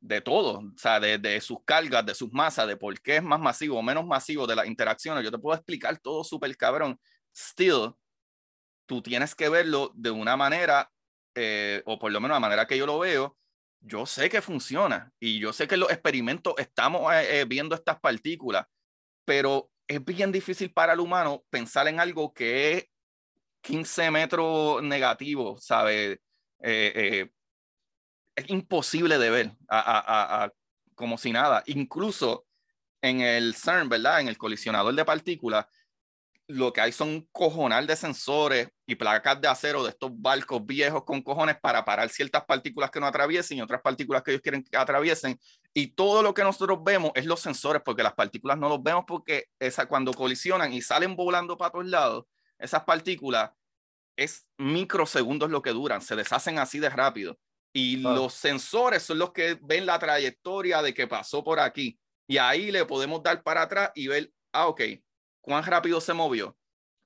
de 0.00 0.20
todo, 0.20 0.60
o 0.60 0.72
sea, 0.76 1.00
de, 1.00 1.18
de, 1.18 1.40
sus 1.40 1.58
cargas, 1.64 2.06
de 2.06 2.14
sus 2.14 2.32
masas, 2.32 2.68
de 2.68 2.76
por 2.76 3.00
qué 3.00 3.16
es 3.16 3.22
más 3.22 3.40
masivo 3.40 3.78
o 3.78 3.82
menos 3.82 4.06
masivo 4.06 4.46
de 4.46 4.56
las 4.56 4.66
interacciones. 4.66 5.24
Yo 5.24 5.30
te 5.30 5.38
puedo 5.38 5.56
explicar 5.56 5.98
todo 5.98 6.22
súper 6.24 6.56
cabrón. 6.56 6.98
Still, 7.36 7.92
tú 8.86 9.02
tienes 9.02 9.34
que 9.34 9.48
verlo 9.48 9.92
de 9.94 10.10
una 10.10 10.36
manera 10.36 10.90
eh, 11.40 11.82
o 11.86 12.00
por 12.00 12.10
lo 12.10 12.20
menos 12.20 12.34
la 12.34 12.40
manera 12.40 12.66
que 12.66 12.76
yo 12.76 12.84
lo 12.84 12.98
veo, 12.98 13.36
yo 13.80 14.06
sé 14.06 14.28
que 14.28 14.42
funciona 14.42 15.12
y 15.20 15.38
yo 15.38 15.52
sé 15.52 15.68
que 15.68 15.74
en 15.74 15.80
los 15.82 15.92
experimentos 15.92 16.54
estamos 16.56 17.12
eh, 17.12 17.40
eh, 17.40 17.44
viendo 17.44 17.76
estas 17.76 18.00
partículas, 18.00 18.66
pero 19.24 19.70
es 19.86 20.04
bien 20.04 20.32
difícil 20.32 20.72
para 20.72 20.94
el 20.94 21.00
humano 21.00 21.44
pensar 21.48 21.86
en 21.86 22.00
algo 22.00 22.34
que 22.34 22.72
es 22.72 22.84
15 23.60 24.10
metros 24.10 24.82
negativo, 24.82 25.58
¿sabe? 25.60 26.20
Es 28.38 28.48
imposible 28.50 29.18
de 29.18 29.30
ver 29.30 29.52
a, 29.68 30.50
como 30.94 31.18
si 31.18 31.32
nada. 31.32 31.64
Incluso 31.66 32.46
en 33.02 33.20
el 33.20 33.54
CERN, 33.54 33.88
¿verdad? 33.88 34.20
En 34.20 34.28
el 34.28 34.38
colisionador 34.38 34.94
de 34.94 35.04
partículas, 35.04 35.66
lo 36.46 36.72
que 36.72 36.80
hay 36.80 36.92
son 36.92 37.08
un 37.08 37.28
cojonal 37.32 37.86
de 37.86 37.96
sensores 37.96 38.68
y 38.86 38.94
placas 38.94 39.40
de 39.40 39.48
acero 39.48 39.82
de 39.82 39.90
estos 39.90 40.10
barcos 40.14 40.64
viejos 40.64 41.04
con 41.04 41.20
cojones 41.20 41.58
para 41.60 41.84
parar 41.84 42.08
ciertas 42.10 42.44
partículas 42.44 42.90
que 42.90 43.00
no 43.00 43.06
atraviesen 43.06 43.58
y 43.58 43.60
otras 43.60 43.82
partículas 43.82 44.22
que 44.22 44.30
ellos 44.30 44.42
quieren 44.42 44.62
que 44.62 44.76
atraviesen. 44.76 45.38
Y 45.74 45.88
todo 45.88 46.22
lo 46.22 46.32
que 46.32 46.44
nosotros 46.44 46.78
vemos 46.82 47.10
es 47.16 47.26
los 47.26 47.40
sensores, 47.40 47.82
porque 47.84 48.04
las 48.04 48.14
partículas 48.14 48.56
no 48.56 48.68
los 48.68 48.82
vemos 48.82 49.04
porque 49.06 49.46
esa, 49.58 49.86
cuando 49.86 50.14
colisionan 50.14 50.72
y 50.72 50.80
salen 50.80 51.16
volando 51.16 51.58
para 51.58 51.72
todos 51.72 51.86
lados, 51.86 52.24
esas 52.56 52.84
partículas 52.84 53.50
es 54.16 54.46
microsegundos 54.58 55.50
lo 55.50 55.60
que 55.60 55.70
duran, 55.70 56.00
se 56.00 56.14
deshacen 56.14 56.60
así 56.60 56.78
de 56.78 56.88
rápido. 56.88 57.36
Y 57.72 57.98
los 57.98 58.34
sensores 58.34 59.02
son 59.02 59.18
los 59.18 59.32
que 59.32 59.58
ven 59.62 59.86
la 59.86 59.98
trayectoria 59.98 60.82
de 60.82 60.94
que 60.94 61.06
pasó 61.06 61.44
por 61.44 61.60
aquí. 61.60 61.98
Y 62.26 62.38
ahí 62.38 62.70
le 62.70 62.84
podemos 62.84 63.22
dar 63.22 63.42
para 63.42 63.62
atrás 63.62 63.90
y 63.94 64.08
ver, 64.08 64.30
ah, 64.52 64.68
ok, 64.68 64.82
cuán 65.40 65.64
rápido 65.64 66.00
se 66.00 66.12
movió, 66.12 66.56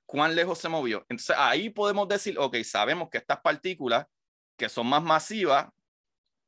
cuán 0.05 0.35
lejos 0.35 0.59
se 0.59 0.69
movió. 0.69 1.05
Entonces 1.09 1.35
ahí 1.37 1.69
podemos 1.69 2.07
decir, 2.07 2.37
ok, 2.37 2.57
sabemos 2.63 3.09
que 3.09 3.17
estas 3.17 3.39
partículas 3.41 4.05
que 4.57 4.69
son 4.69 4.87
más 4.87 5.03
masivas 5.03 5.67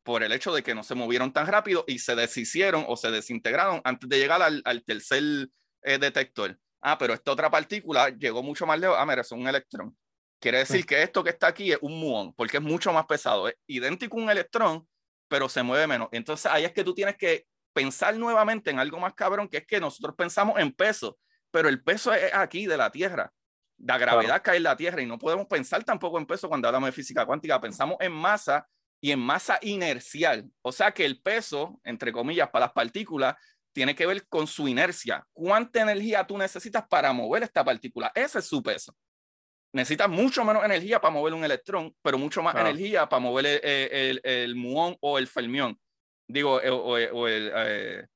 por 0.04 0.24
el 0.24 0.32
hecho 0.32 0.54
de 0.54 0.62
que 0.62 0.76
no 0.76 0.84
se 0.84 0.94
movieron 0.94 1.34
tan 1.34 1.48
rápido 1.48 1.84
y 1.88 2.00
se 2.00 2.16
deshicieron 2.16 2.86
o 2.88 2.96
se 2.96 3.10
desintegraron 3.10 3.82
antes 3.84 4.08
de 4.08 4.20
llegar 4.20 4.42
al, 4.42 4.84
tercer 4.86 5.50
eh, 5.82 5.98
detector. 5.98 6.60
Ah, 6.82 6.98
pero 6.98 7.14
esta 7.14 7.32
otra 7.32 7.50
partícula 7.50 8.10
llegó 8.10 8.44
mucho 8.44 8.68
más 8.68 8.80
lejos. 8.80 8.96
Ah, 9.00 9.06
mira, 9.06 9.22
es 9.22 9.32
un 9.32 9.48
electrón. 9.48 9.98
Quiere 10.40 10.60
decir 10.60 10.86
que 10.86 11.02
esto 11.02 11.24
que 11.24 11.32
está 11.32 11.48
aquí 11.48 11.72
es 11.72 11.80
un 11.82 12.00
muón, 12.00 12.34
porque 12.34 12.58
es 12.58 12.64
mucho 12.64 12.92
más 12.94 13.06
pesado. 13.06 13.48
Es 13.48 13.56
idéntico 13.68 14.18
a 14.18 14.24
un 14.24 14.30
electrón, 14.30 14.88
pero 15.28 15.50
se 15.50 15.64
mueve 15.64 15.88
menos. 15.88 16.10
Entonces 16.12 16.52
ahí 16.52 16.66
es 16.66 16.74
que 16.74 16.84
tú 16.84 16.94
tienes 16.94 17.18
que 17.18 17.46
pensar 17.74 18.16
nuevamente 18.16 18.70
en 18.70 18.80
algo 18.80 19.00
más 19.00 19.14
cabrón, 19.14 19.48
que 19.48 19.58
es 19.58 19.66
que 19.66 19.80
nosotros 19.80 20.16
pensamos 20.16 20.60
en 20.60 20.72
peso 20.72 21.18
pero 21.56 21.70
el 21.70 21.82
peso 21.82 22.14
es 22.14 22.34
aquí 22.34 22.66
de 22.66 22.76
la 22.76 22.92
Tierra. 22.92 23.32
La 23.78 23.98
gravedad 23.98 24.42
cae 24.44 24.58
en 24.58 24.64
la 24.64 24.76
Tierra 24.76 25.02
y 25.02 25.06
no 25.06 25.18
podemos 25.18 25.48
pensar 25.48 25.86
tampoco 25.86 26.18
en 26.18 26.26
peso 26.26 26.50
cuando 26.50 26.68
hablamos 26.68 26.90
de 26.90 26.92
física 26.92 27.26
cuántica. 27.26 27.62
Pensamos 27.62 27.96
en 28.02 28.12
masa 28.12 28.68
y 29.00 29.12
en 29.12 29.22
masa 29.22 29.58
inercial. 29.62 30.52
O 30.62 30.74
sea 30.74 30.92
que 30.92 31.06
el 31.06 31.22
peso, 31.22 31.80
entre 31.86 32.12
comillas, 32.12 32.50
para 32.50 32.66
las 32.66 32.74
partículas, 32.74 33.36
tiene 33.72 33.96
que 33.96 34.06
ver 34.06 34.28
con 34.28 34.48
su 34.48 34.68
inercia. 34.68 35.26
¿Cuánta 35.32 35.80
energía 35.80 36.28
tú 36.28 36.38
necesitas 36.38 36.86
para 36.90 37.14
mover 37.14 37.44
esta 37.44 37.64
partícula? 37.64 38.12
Ese 38.14 38.40
es 38.40 38.46
su 38.48 38.62
peso. 38.62 38.94
Necesitas 39.76 40.08
mucho 40.08 40.46
menos 40.46 40.64
energía 40.64 41.02
para 41.02 41.14
mover 41.14 41.34
un 41.34 41.44
electrón, 41.44 41.94
pero 42.02 42.18
mucho 42.18 42.42
más 42.42 42.56
energía 42.56 43.10
para 43.10 43.20
mover 43.20 43.60
el, 43.62 44.22
el, 44.24 44.56
muón 44.56 44.96
o 45.02 45.18
el 45.18 45.28
fermión. 45.28 45.78
Digo, 46.30 46.54
o, 46.54 46.98
el, 47.28 47.52
eh, 47.54 48.08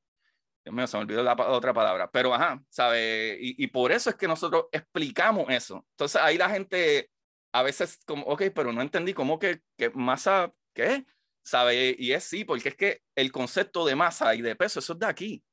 se 0.64 0.72
me 0.72 0.86
olvidó 0.86 1.22
la 1.22 1.34
otra 1.34 1.74
palabra, 1.74 2.10
pero 2.10 2.34
ajá, 2.34 2.64
¿sabe? 2.70 3.38
Y, 3.42 3.62
y, 3.62 3.68
por 3.68 3.92
eso 3.92 4.10
es 4.10 4.16
que 4.16 4.26
nosotros 4.26 4.68
explicamos 4.72 5.50
eso. 5.50 5.86
Entonces 5.92 6.22
ahí 6.22 6.38
la 6.38 6.50
gente 6.50 7.10
a 7.52 7.62
veces 7.62 8.00
como, 8.06 8.24
ok, 8.24 8.44
pero 8.56 8.72
no 8.72 8.82
entendí 8.82 9.14
cómo 9.14 9.38
que, 9.38 9.60
que 9.78 9.90
masa, 9.90 10.54
¿qué? 10.74 11.06
¿Sabe? 11.44 11.94
Y 12.00 12.14
es 12.14 12.24
sí, 12.24 12.46
porque 12.46 12.70
es 12.70 12.76
que 12.78 13.02
el 13.16 13.34
concepto 13.34 13.86
de 13.86 13.98
masa 13.98 14.34
y 14.34 14.42
de 14.42 14.56
peso, 14.56 14.80
eso 14.80 14.94
es 14.94 15.00
de 15.00 15.08
aquí. 15.08 15.44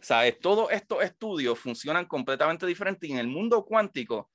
¿Sabes? 0.00 0.38
Todos 0.38 0.70
estos 0.70 1.02
estudios 1.02 1.58
funcionan 1.58 2.04
completamente 2.04 2.66
diferente 2.66 3.08
y 3.08 3.12
en 3.12 3.18
el 3.18 3.26
mundo 3.26 3.64
cuántico, 3.64 4.30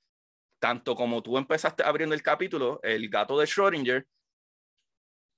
tanto 0.62 0.94
como 0.94 1.20
tú 1.24 1.38
empezaste 1.38 1.82
abriendo 1.82 2.14
el 2.14 2.22
capítulo, 2.22 2.78
el 2.84 3.08
gato 3.08 3.36
de 3.36 3.46
Schrödinger, 3.46 4.06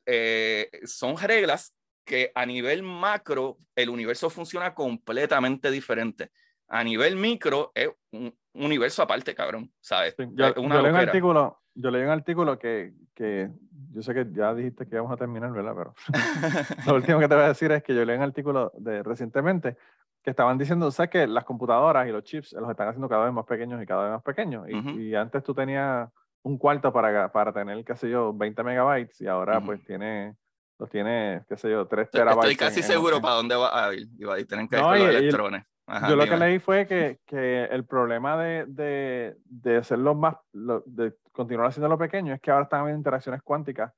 eh, 0.07 0.69
son 0.85 1.17
reglas 1.17 1.75
que 2.05 2.31
a 2.35 2.45
nivel 2.45 2.83
macro 2.83 3.57
el 3.75 3.89
universo 3.89 4.29
funciona 4.29 4.75
completamente 4.75 5.71
diferente. 5.71 6.31
a 6.69 6.85
nivel 6.85 7.17
micro 7.17 7.73
es 7.75 7.89
un 8.13 8.37
universo 8.53 9.03
aparte, 9.03 9.35
cabrón, 9.35 9.73
¿sabes? 9.81 10.15
yo, 10.19 10.53
leí 10.55 10.91
un 10.91 10.97
artículo, 10.97 11.63
yo 11.75 11.91
leí 11.91 12.03
un 12.03 12.11
artículo 12.11 12.59
que, 12.59 12.93
que, 13.15 13.49
yo 13.93 14.03
sé 14.03 14.13
que 14.13 14.27
ya 14.31 14.53
dijiste 14.55 14.87
que 14.87 14.97
íbamos 14.97 15.13
a 15.13 15.17
terminar, 15.17 15.53
¿verdad? 15.53 15.73
Pero 15.75 15.95
lo 16.87 16.97
último 16.97 17.19
que 17.19 17.29
te 17.29 17.35
voy 17.35 17.45
a 17.45 17.49
decir 17.49 17.73
es 17.73 17.83
que 17.83 17.95
yo 17.95 18.05
leí 18.05 18.19
un 18.19 18.25
artículo 18.25 18.73
de 18.77 19.03
recientemente 19.03 19.79
que 20.25 20.31
estaban 20.31 20.57
diciendo, 20.57 20.91
¿sabes 20.91 21.11
que 21.11 21.27
las 21.27 21.45
computadoras 21.45 22.09
y 22.09 22.11
los 22.11 22.25
chips 22.25 22.55
los 22.55 22.71
están 22.71 22.89
haciendo 22.89 23.09
cada 23.11 23.27
vez 23.27 23.35
más 23.35 23.45
pequeños 23.45 23.81
y 23.83 23.87
cada 23.87 24.05
vez 24.05 24.13
más 24.13 24.23
pequeños? 24.23 24.67
Y, 24.69 25.03
y 25.03 25.15
antes 25.15 25.45
tú 25.45 25.55
tenías 25.55 26.09
un 26.43 26.57
cuarto 26.57 26.91
para, 26.93 27.31
para 27.31 27.53
tener, 27.53 27.85
qué 27.85 27.95
sé 27.95 28.09
yo, 28.09 28.33
20 28.33 28.63
megabytes 28.63 29.21
y 29.21 29.27
ahora 29.27 29.61
pues 29.61 29.85
tiene 29.85 30.35
los 30.79 30.91
tiene, 30.91 31.45
qué 31.47 31.57
sé 31.57 31.71
yo, 31.71 31.87
3 31.87 32.11
terabytes. 32.11 32.51
Estoy 32.51 32.67
casi 32.67 32.83
seguro 32.83 33.21
para 33.21 33.35
dónde 33.35 33.55
va 33.55 33.87
a 33.87 33.95
ir. 33.95 34.09
Y 34.19 34.25
va 34.25 34.35
a 34.35 34.45
tener 34.45 34.67
que 34.67 34.77
los 34.77 34.97
electrones. 34.97 35.65
yo 36.09 36.17
lo 36.17 36.25
que 36.25 36.37
leí 36.37 36.59
fue 36.59 36.87
que, 36.87 37.21
que 37.27 37.65
el 37.65 37.85
problema 37.85 38.37
de, 38.37 38.65
de, 38.67 39.37
de 39.45 39.77
hacerlo 39.77 40.15
más, 40.15 40.37
de 40.53 41.15
continuar 41.33 41.69
haciéndolo 41.69 41.99
pequeño 41.99 42.35
es 42.35 42.41
que 42.41 42.51
ahora 42.51 42.65
están 42.65 42.81
habiendo 42.81 42.99
interacciones 42.99 43.43
cuánticas 43.43 43.93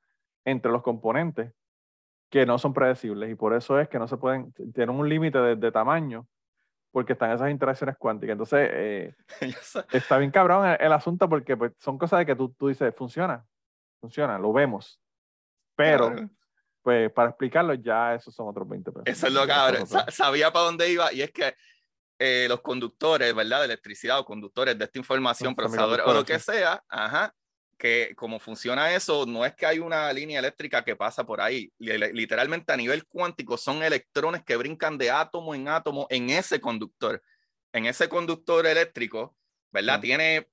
entre 0.44 0.70
los 0.70 0.82
componentes 0.82 1.52
que 2.30 2.46
no 2.46 2.58
son 2.58 2.72
predecibles 2.72 3.30
y 3.30 3.34
por 3.34 3.54
eso 3.54 3.78
es 3.78 3.88
que 3.88 3.98
no 3.98 4.08
se 4.08 4.16
pueden, 4.16 4.52
tienen 4.74 4.90
un 4.90 5.08
límite 5.08 5.38
de, 5.38 5.56
de, 5.56 5.72
tamaño 5.72 6.26
porque 6.90 7.12
están 7.12 7.30
esas 7.30 7.50
interacciones 7.50 7.96
cuánticas. 7.98 8.32
Entonces, 8.32 8.68
eh, 8.72 9.14
está 9.92 10.18
bien 10.18 10.30
cabrón 10.30 10.76
el, 10.78 10.92
asunto 10.92 11.28
porque 11.28 11.56
pues, 11.56 11.72
son 11.78 11.98
cosas 11.98 12.20
de 12.20 12.26
que 12.26 12.34
tú, 12.34 12.54
tú 12.58 12.68
dices, 12.68 12.94
funciona, 12.94 13.44
funciona, 14.00 14.38
lo 14.38 14.52
vemos, 14.52 15.00
pero 15.76 16.14
pues 16.82 17.10
para 17.12 17.30
explicarlo 17.30 17.74
ya 17.74 18.14
esos 18.14 18.34
son 18.34 18.48
otros 18.48 18.68
20 18.68 18.92
pesos. 18.92 19.04
Eso 19.06 19.26
es 19.26 19.32
lo 19.32 19.46
cabrón, 19.46 19.86
sabía 20.08 20.52
para 20.52 20.66
dónde 20.66 20.90
iba 20.90 21.12
y 21.12 21.22
es 21.22 21.32
que 21.32 21.54
eh, 22.18 22.46
los 22.48 22.60
conductores, 22.60 23.34
¿verdad? 23.34 23.58
De 23.58 23.66
electricidad 23.66 24.18
o 24.18 24.24
conductores 24.24 24.78
de 24.78 24.84
esta 24.84 24.98
información, 24.98 25.54
procesadores 25.54 26.06
o 26.06 26.14
lo 26.14 26.24
que 26.24 26.38
sea, 26.38 26.82
ajá, 26.88 27.34
que 27.76 28.14
como 28.16 28.38
funciona 28.38 28.94
eso, 28.94 29.26
no 29.26 29.44
es 29.44 29.54
que 29.54 29.66
hay 29.66 29.78
una 29.78 30.12
línea 30.12 30.38
eléctrica 30.38 30.84
que 30.84 30.96
pasa 30.96 31.24
por 31.24 31.40
ahí. 31.40 31.72
Literalmente 31.78 32.72
a 32.72 32.76
nivel 32.76 33.06
cuántico 33.06 33.56
son 33.56 33.82
electrones 33.82 34.42
que 34.44 34.56
brincan 34.56 34.98
de 34.98 35.10
átomo 35.10 35.54
en 35.54 35.68
átomo 35.68 36.06
en 36.10 36.30
ese 36.30 36.60
conductor. 36.60 37.22
En 37.72 37.86
ese 37.86 38.08
conductor 38.08 38.66
eléctrico, 38.66 39.36
¿verdad? 39.70 40.00
Tiene 40.00 40.48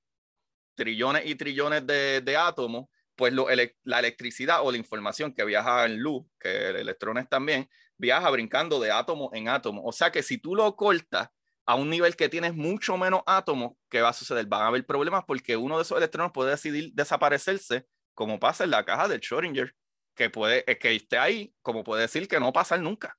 trillones 0.75 1.25
y 1.25 1.35
trillones 1.35 1.85
de, 1.87 2.21
de 2.21 2.37
átomos, 2.37 2.87
pues 3.15 3.31
lo, 3.31 3.47
la 3.83 3.99
electricidad 3.99 4.65
o 4.65 4.71
la 4.71 4.77
información 4.77 5.33
que 5.33 5.45
viaja 5.45 5.85
en 5.85 5.99
luz, 5.99 6.25
que 6.39 6.69
electrones 6.69 7.29
también, 7.29 7.69
viaja 7.97 8.29
brincando 8.29 8.79
de 8.79 8.91
átomo 8.91 9.29
en 9.33 9.47
átomo. 9.47 9.83
O 9.85 9.91
sea 9.91 10.11
que 10.11 10.23
si 10.23 10.37
tú 10.37 10.55
lo 10.55 10.75
cortas, 10.75 11.29
a 11.65 11.75
un 11.75 11.89
nivel 11.89 12.15
que 12.15 12.29
tienes 12.29 12.55
mucho 12.55 12.97
menos 12.97 13.21
átomos, 13.25 13.73
¿qué 13.89 14.01
va 14.01 14.09
a 14.09 14.13
suceder? 14.13 14.45
Van 14.47 14.63
a 14.63 14.67
haber 14.67 14.85
problemas 14.85 15.23
porque 15.25 15.55
uno 15.55 15.77
de 15.77 15.83
esos 15.83 15.97
electrones 15.97 16.31
puede 16.33 16.51
decidir 16.51 16.91
desaparecerse, 16.93 17.85
como 18.13 18.39
pasa 18.39 18.63
en 18.63 18.71
la 18.71 18.83
caja 18.83 19.07
del 19.07 19.21
Schrödinger, 19.21 19.73
que 20.15 20.29
puede 20.29 20.63
que 20.65 20.95
esté 20.95 21.17
ahí, 21.17 21.53
como 21.61 21.83
puede 21.83 22.03
decir 22.03 22.27
que 22.27 22.39
no 22.39 22.51
pasa 22.53 22.77
nunca. 22.77 23.17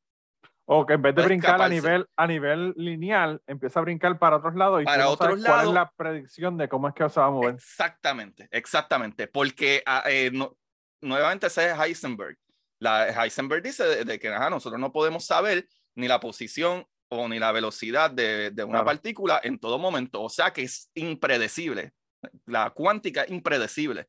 O 0.66 0.86
que 0.86 0.94
en 0.94 1.02
vez 1.02 1.14
de 1.14 1.22
brincar 1.22 1.60
a 1.60 1.68
nivel, 1.68 2.06
a 2.16 2.26
nivel 2.26 2.72
lineal, 2.76 3.42
empieza 3.46 3.80
a 3.80 3.82
brincar 3.82 4.18
para 4.18 4.36
otros 4.36 4.54
lados 4.54 4.80
y 4.80 4.84
para 4.84 5.08
otros 5.08 5.38
lados, 5.40 5.46
cuál 5.46 5.68
es 5.68 5.74
la 5.74 5.92
predicción 5.94 6.56
de 6.56 6.68
cómo 6.68 6.88
es 6.88 6.94
que 6.94 7.08
se 7.10 7.20
va 7.20 7.26
a 7.26 7.30
mover. 7.30 7.54
Exactamente, 7.54 8.48
exactamente. 8.50 9.26
Porque 9.26 9.82
ah, 9.84 10.04
eh, 10.06 10.32
nuevamente 11.02 11.48
ese 11.48 11.70
es 11.70 11.78
Heisenberg. 11.78 12.38
La, 12.78 13.08
Heisenberg 13.08 13.62
dice 13.62 14.04
de, 14.04 14.18
que 14.18 14.30
nosotros 14.30 14.80
no 14.80 14.90
podemos 14.90 15.26
saber 15.26 15.68
ni 15.96 16.08
la 16.08 16.18
posición 16.18 16.86
ni 17.28 17.38
la 17.38 17.52
velocidad 17.52 18.10
de, 18.10 18.50
de 18.50 18.64
una 18.64 18.84
partícula 18.84 19.40
en 19.42 19.58
todo 19.58 19.78
momento. 19.78 20.22
O 20.22 20.28
sea 20.28 20.52
que 20.52 20.62
es 20.62 20.90
impredecible. 20.94 21.92
La 22.46 22.70
cuántica 22.70 23.22
es 23.22 23.30
impredecible. 23.30 24.08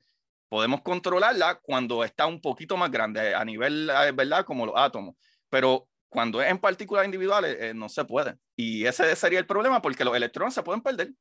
Podemos 0.49 0.81
controlarla 0.81 1.59
cuando 1.61 2.03
está 2.03 2.27
un 2.27 2.39
poquito 2.39 2.77
más 2.77 2.91
grande 2.91 3.33
a 3.33 3.43
nivel, 3.43 3.89
eh, 3.89 4.11
¿verdad? 4.11 4.45
Como 4.45 4.65
los 4.65 4.75
átomos. 4.77 5.15
Pero 5.49 5.87
cuando 6.09 6.41
es 6.41 6.49
en 6.49 6.59
partículas 6.59 7.05
individuales, 7.05 7.57
eh, 7.59 7.73
no 7.73 7.89
se 7.89 8.05
puede. 8.05 8.37
Y 8.55 8.85
ese 8.85 9.15
sería 9.15 9.39
el 9.39 9.47
problema 9.47 9.81
porque 9.81 10.05
los 10.05 10.15
electrones 10.15 10.53
se 10.53 10.63
pueden 10.63 10.81
perder. 10.81 11.11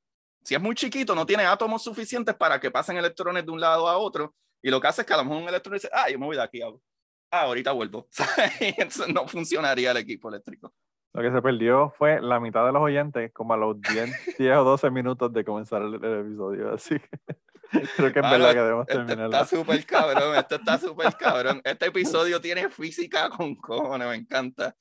Si 0.43 0.55
es 0.55 0.61
muy 0.61 0.75
chiquito, 0.75 1.15
no 1.15 1.25
tiene 1.25 1.45
átomos 1.45 1.83
suficientes 1.83 2.35
para 2.35 2.61
que 2.61 2.71
pasen 2.71 2.97
electrones 2.99 3.45
de 3.47 3.51
un 3.51 3.61
lado 3.61 3.89
a 3.89 3.97
otro. 3.97 4.35
Y 4.63 4.71
lo 4.71 4.81
que 4.81 4.89
hace 4.89 5.01
es 5.01 5.07
que 5.07 5.15
a 5.15 5.17
lo 5.17 5.25
mejor 5.25 5.43
un 5.43 5.49
electrón 5.49 5.75
dice, 5.75 5.89
ah, 5.93 6.09
yo 6.11 6.19
me 6.19 6.27
voy 6.27 6.37
de 6.37 6.43
aquí. 6.43 6.61
Ah, 6.63 7.41
ahorita 7.43 7.73
vuelvo. 7.73 8.09
Entonces 8.61 9.09
no 9.09 9.27
funcionaría 9.27 9.91
el 9.91 9.97
equipo 9.97 10.29
eléctrico. 10.29 10.73
Lo 11.15 11.23
que 11.23 11.31
se 11.31 11.41
perdió 11.41 11.91
fue 11.97 12.21
la 12.21 12.41
mitad 12.41 12.67
de 12.67 12.73
los 12.73 12.83
oyentes, 12.83 13.33
como 13.33 13.55
a 13.55 13.57
los 13.57 13.81
10, 13.81 14.37
10 14.37 14.57
o 14.59 14.65
12 14.65 14.91
minutos 14.91 15.33
de 15.33 15.45
comenzar 15.45 15.81
el, 15.83 15.95
episodio. 15.95 16.75
Así 16.75 16.99
que 16.99 17.37
creo 17.97 18.13
que 18.13 18.19
es 18.19 18.31
verdad 18.31 18.53
que 18.53 18.61
debemos 18.61 18.87
terminar. 18.87 19.27
Está 19.27 19.47
súper 19.47 19.87
cabrón, 19.87 20.37
esto 20.37 20.57
está 20.57 20.77
súper 20.77 21.15
cabrón. 21.19 21.61
Este 21.63 21.87
episodio 21.87 22.41
tiene 22.41 22.69
física 22.69 23.31
con 23.31 23.55
cojones, 23.55 24.09
me 24.09 24.17
encanta. 24.17 24.75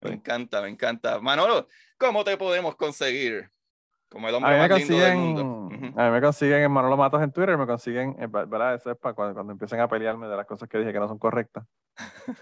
Me 0.00 0.12
encanta, 0.12 0.62
me 0.62 0.68
encanta. 0.68 1.20
Manolo, 1.20 1.66
¿cómo 1.98 2.22
te 2.22 2.36
podemos 2.36 2.76
conseguir? 2.76 3.50
Como 4.08 4.28
el 4.28 4.34
hombre 4.36 4.50
a 4.50 4.62
mí 4.62 4.68
más 4.68 4.78
lindo 4.78 5.04
del 5.04 5.16
mundo. 5.16 5.68
A 5.96 6.04
mí 6.06 6.10
me 6.12 6.20
consiguen 6.20 6.62
en 6.62 6.70
Manolo 6.70 6.96
Matos 6.96 7.20
en 7.20 7.32
Twitter, 7.32 7.58
me 7.58 7.66
consiguen, 7.66 8.16
¿verdad? 8.30 8.76
Eso 8.76 8.92
es 8.92 8.96
para 8.96 9.14
cuando, 9.14 9.34
cuando 9.34 9.52
empiecen 9.52 9.80
a 9.80 9.88
pelearme 9.88 10.28
de 10.28 10.36
las 10.36 10.46
cosas 10.46 10.68
que 10.68 10.78
dije 10.78 10.92
que 10.92 11.00
no 11.00 11.08
son 11.08 11.18
correctas. 11.18 11.64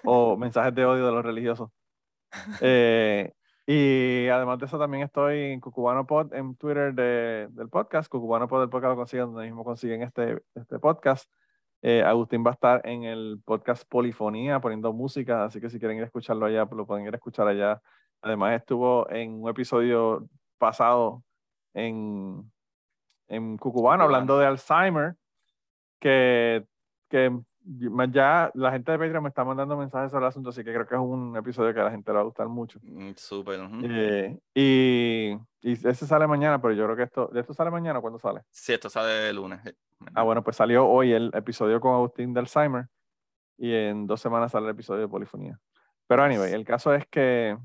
o 0.05 0.37
mensajes 0.37 0.75
de 0.75 0.85
odio 0.85 1.07
de 1.07 1.13
los 1.13 1.25
religiosos. 1.25 1.71
Eh, 2.61 3.33
y 3.71 4.29
además 4.29 4.59
de 4.59 4.65
eso, 4.65 4.79
también 4.79 5.03
estoy 5.03 5.53
en 5.53 5.61
Cucubano 5.61 6.07
Pod 6.07 6.33
en 6.33 6.57
Twitter 6.57 6.95
de, 6.95 7.49
del 7.51 7.69
podcast. 7.69 8.11
Cucubano 8.11 8.49
Pod 8.49 8.61
del 8.61 8.71
podcast 8.71 8.93
lo 8.93 8.97
consiguen 8.97 9.27
donde 9.27 9.45
mismo 9.45 9.63
consiguen 9.63 10.01
este, 10.01 10.43
este 10.55 10.79
podcast. 10.79 11.31
Eh, 11.83 12.03
Agustín 12.03 12.43
va 12.43 12.53
a 12.53 12.55
estar 12.55 12.81
en 12.89 13.05
el 13.05 13.43
podcast 13.45 13.87
Polifonía 13.87 14.59
poniendo 14.59 14.95
música, 14.95 15.45
así 15.45 15.61
que 15.61 15.69
si 15.69 15.79
quieren 15.79 15.99
ir 15.99 16.05
a 16.05 16.07
escucharlo 16.07 16.47
allá, 16.47 16.67
lo 16.73 16.87
pueden 16.87 17.05
ir 17.05 17.13
a 17.13 17.17
escuchar 17.19 17.47
allá. 17.47 17.83
Además, 18.23 18.59
estuvo 18.59 19.07
en 19.11 19.43
un 19.43 19.51
episodio 19.51 20.27
pasado 20.57 21.23
en, 21.75 22.51
en 23.29 23.59
Cucubano 23.59 24.05
hablando 24.05 24.39
de 24.39 24.47
Alzheimer, 24.47 25.17
que, 26.01 26.65
que 27.11 27.39
ya 28.11 28.51
la 28.55 28.73
gente 28.73 28.93
de 28.93 28.99
Patreon 28.99 29.23
me 29.23 29.29
está 29.29 29.45
mandando 29.45 29.77
mensajes 29.77 30.11
sobre 30.11 30.25
el 30.25 30.29
asunto, 30.29 30.51
así 30.51 30.65
que 30.65 30.73
creo 30.73 30.87
que 30.87 30.95
es 30.95 31.01
un 31.01 31.37
episodio 31.37 31.75
que 31.75 31.81
a 31.81 31.85
la 31.85 31.91
gente 31.91 32.11
le 32.11 32.15
va 32.15 32.21
a 32.21 32.25
gustar 32.25 32.49
mucho. 32.49 32.79
Mm, 32.83 33.11
súper. 33.17 33.61
Eh, 33.83 34.39
y, 34.55 35.37
y 35.61 35.73
ese 35.73 36.07
sale 36.07 36.27
mañana, 36.27 36.61
pero 36.61 36.75
yo 36.75 36.85
creo 36.85 36.97
que 36.97 37.03
esto, 37.03 37.29
¿de 37.33 37.41
esto 37.41 37.53
sale 37.53 37.71
mañana 37.71 37.99
o 37.99 38.03
cuándo 38.03 38.19
sale? 38.19 38.43
Sí, 38.51 38.73
esto 38.73 38.89
sale 38.89 39.29
el 39.29 39.37
lunes. 39.37 39.61
Ah, 40.15 40.23
bueno, 40.23 40.43
pues 40.43 40.57
salió 40.57 40.87
hoy 40.87 41.13
el 41.13 41.31
episodio 41.35 41.81
con 41.81 41.95
Agustín 41.95 42.33
del 42.33 42.45
Alzheimer 42.45 42.87
y 43.59 43.75
en 43.75 44.07
dos 44.07 44.21
semanas 44.21 44.53
sale 44.53 44.67
el 44.67 44.73
episodio 44.73 45.03
de 45.03 45.09
Polifonía. 45.09 45.59
Pero 46.07 46.23
anyway, 46.23 46.53
el 46.53 46.65
caso 46.65 46.95
es 46.95 47.07
que, 47.09 47.57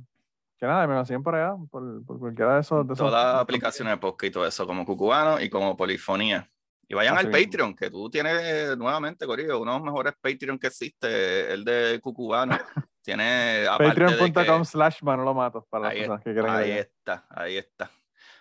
que 0.58 0.66
nada, 0.66 0.86
me 0.86 0.96
consiguen 0.96 1.24
por 1.24 1.36
allá, 1.36 1.56
por, 1.72 2.06
por 2.06 2.20
cualquiera 2.20 2.56
de 2.56 2.62
esos. 2.62 2.86
De 2.88 2.96
Todas 2.96 3.14
las 3.14 3.42
aplicaciones 3.42 3.94
de 3.94 3.98
podcast 3.98 4.30
y 4.30 4.32
todo 4.32 4.46
eso, 4.46 4.68
como 4.68 4.86
Cucubano 4.86 5.40
y 5.40 5.50
como 5.50 5.78
Polifonía. 5.78 6.50
Y 6.88 6.96
vayan 6.96 7.18
al 7.18 7.32
Patreon, 7.32 7.76
que 7.76 7.90
tú 7.90 8.10
tienes 8.10 8.78
nuevamente, 8.78 9.26
Corillo, 9.26 9.60
uno 9.60 9.74
de 9.74 9.78
los 9.80 9.86
mejores 9.86 10.14
Patreon 10.20 10.60
que 10.60 10.68
existe, 10.68 11.54
el 11.54 11.64
de 11.64 12.00
Cucubano. 12.02 12.58
Tiene 13.02 13.66
Patreon.com 13.78 14.64
slash 14.64 15.02
Manolo 15.02 15.34
Matos 15.34 15.66
para 15.70 15.86
las 15.86 15.94
personas 15.94 16.22
que 16.24 16.34
quieren 16.34 16.52
Ahí 16.52 16.72
está, 16.72 17.26
ahí 17.30 17.58
está. 17.58 17.92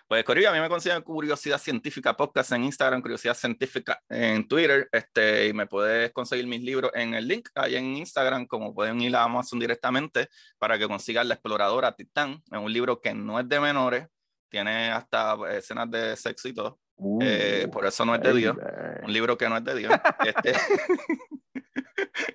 Pues 0.07 0.23
Corillo, 0.25 0.49
a 0.49 0.53
mí 0.53 0.59
me 0.59 0.69
consiguen 0.69 1.01
Curiosidad 1.01 1.57
Científica 1.57 2.15
Podcast 2.15 2.51
en 2.51 2.65
Instagram, 2.65 3.01
Curiosidad 3.01 3.33
Científica 3.33 4.01
en 4.07 4.47
Twitter, 4.47 4.87
este, 4.91 5.47
y 5.47 5.53
me 5.53 5.65
puedes 5.65 6.11
conseguir 6.11 6.45
mis 6.45 6.61
libros 6.61 6.91
en 6.93 7.13
el 7.13 7.27
link 7.27 7.49
ahí 7.55 7.75
en 7.75 7.97
Instagram, 7.97 8.45
como 8.45 8.75
pueden 8.75 9.01
ir 9.01 9.15
a 9.15 9.23
Amazon 9.23 9.59
directamente 9.59 10.29
para 10.57 10.77
que 10.77 10.87
consigan 10.87 11.27
La 11.27 11.35
Exploradora 11.35 11.95
Titán. 11.95 12.43
Es 12.51 12.59
un 12.59 12.71
libro 12.71 13.01
que 13.01 13.13
no 13.13 13.39
es 13.39 13.47
de 13.49 13.59
menores, 13.59 14.07
tiene 14.49 14.91
hasta 14.91 15.35
escenas 15.51 15.89
de 15.89 16.15
sexo 16.15 16.47
y 16.47 16.53
todo. 16.53 16.79
Eh, 17.21 17.67
por 17.71 17.85
eso 17.85 18.05
no 18.05 18.15
es 18.15 18.21
de 18.21 18.33
Dios. 18.33 18.57
Un 19.03 19.11
libro 19.11 19.37
que 19.37 19.49
no 19.49 19.57
es 19.57 19.63
de 19.63 19.75
Dios. 19.75 19.93
Este... 20.25 20.53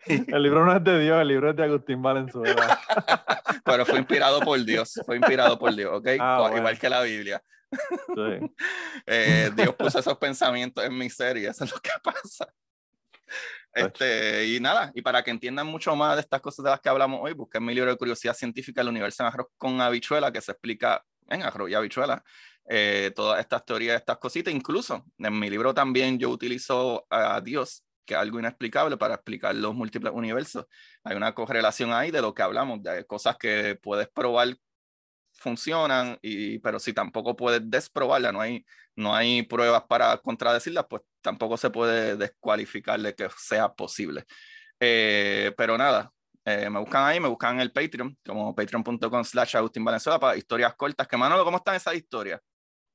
el 0.06 0.42
libro 0.42 0.64
no 0.64 0.76
es 0.76 0.84
de 0.84 0.98
Dios, 1.00 1.20
el 1.20 1.28
libro 1.28 1.50
es 1.50 1.56
de 1.56 1.64
Agustín 1.64 2.02
Valenzuela. 2.02 2.80
Pero 3.64 3.86
fue 3.86 3.98
inspirado 3.98 4.40
por 4.40 4.62
Dios, 4.64 5.00
fue 5.04 5.16
inspirado 5.16 5.58
por 5.58 5.74
Dios, 5.74 5.90
¿ok? 5.94 6.08
Ah, 6.20 6.50
igual 6.56 6.78
que 6.78 6.88
la 6.88 7.02
Biblia. 7.02 7.42
Eh, 9.06 9.50
Dios 9.54 9.74
puso 9.74 9.98
esos 9.98 10.16
pensamientos 10.16 10.82
en 10.82 10.96
mi 10.96 11.10
serie, 11.10 11.48
eso 11.48 11.64
es 11.64 11.70
lo 11.70 11.78
que 11.78 11.90
pasa. 12.02 12.46
Este, 13.74 14.46
y 14.46 14.60
nada, 14.60 14.90
y 14.94 15.02
para 15.02 15.22
que 15.22 15.30
entiendan 15.30 15.66
mucho 15.66 15.94
más 15.94 16.16
de 16.16 16.22
estas 16.22 16.40
cosas 16.40 16.64
de 16.64 16.70
las 16.70 16.80
que 16.80 16.88
hablamos 16.88 17.20
hoy, 17.22 17.34
busquen 17.34 17.64
mi 17.64 17.74
libro 17.74 17.90
de 17.90 17.96
curiosidad 17.96 18.34
científica, 18.34 18.80
El 18.80 18.88
universo 18.88 19.22
en 19.22 19.28
arroz 19.28 19.48
con 19.56 19.80
habichuela, 19.80 20.32
que 20.32 20.40
se 20.40 20.52
explica 20.52 21.04
en 21.28 21.42
arroz 21.42 21.70
y 21.70 21.74
habichuela, 21.74 22.22
eh, 22.68 23.12
todas 23.14 23.40
estas 23.40 23.64
teorías, 23.64 23.96
estas 23.96 24.18
cositas. 24.18 24.52
Incluso 24.52 25.04
en 25.18 25.38
mi 25.38 25.48
libro 25.50 25.74
también 25.74 26.18
yo 26.18 26.30
utilizo 26.30 27.06
a 27.10 27.40
Dios, 27.40 27.84
que 28.04 28.14
es 28.14 28.20
algo 28.20 28.38
inexplicable, 28.38 28.96
para 28.96 29.14
explicar 29.14 29.54
los 29.54 29.74
múltiples 29.74 30.12
universos. 30.12 30.66
Hay 31.04 31.16
una 31.16 31.34
correlación 31.34 31.92
ahí 31.92 32.10
de 32.10 32.22
lo 32.22 32.34
que 32.34 32.42
hablamos, 32.42 32.82
de 32.82 33.04
cosas 33.04 33.36
que 33.38 33.78
puedes 33.82 34.08
probar 34.08 34.56
funcionan, 35.38 36.18
y, 36.20 36.58
pero 36.58 36.78
si 36.78 36.92
tampoco 36.92 37.36
puedes 37.36 37.60
desprobarla, 37.70 38.32
no 38.32 38.40
hay, 38.40 38.64
no 38.96 39.14
hay 39.14 39.42
pruebas 39.42 39.84
para 39.88 40.16
contradecirlas, 40.18 40.86
pues 40.88 41.02
tampoco 41.20 41.56
se 41.56 41.70
puede 41.70 42.16
descualificar 42.16 43.00
de 43.00 43.14
que 43.14 43.28
sea 43.38 43.72
posible. 43.72 44.24
Eh, 44.80 45.52
pero 45.56 45.78
nada, 45.78 46.12
eh, 46.48 46.70
me 46.70 46.80
buscan 46.80 47.04
ahí, 47.04 47.20
me 47.20 47.28
buscan 47.28 47.54
en 47.56 47.60
el 47.60 47.72
Patreon, 47.72 48.16
como 48.26 48.54
patreon.com 48.54 49.24
slash 49.24 49.56
Agustín 49.56 49.84
Valenzuela 49.84 50.18
para 50.18 50.36
historias 50.36 50.74
cortas. 50.74 51.06
Que 51.06 51.16
Manolo, 51.16 51.44
¿cómo 51.44 51.58
están 51.58 51.74
esas 51.74 51.94
historias? 51.94 52.40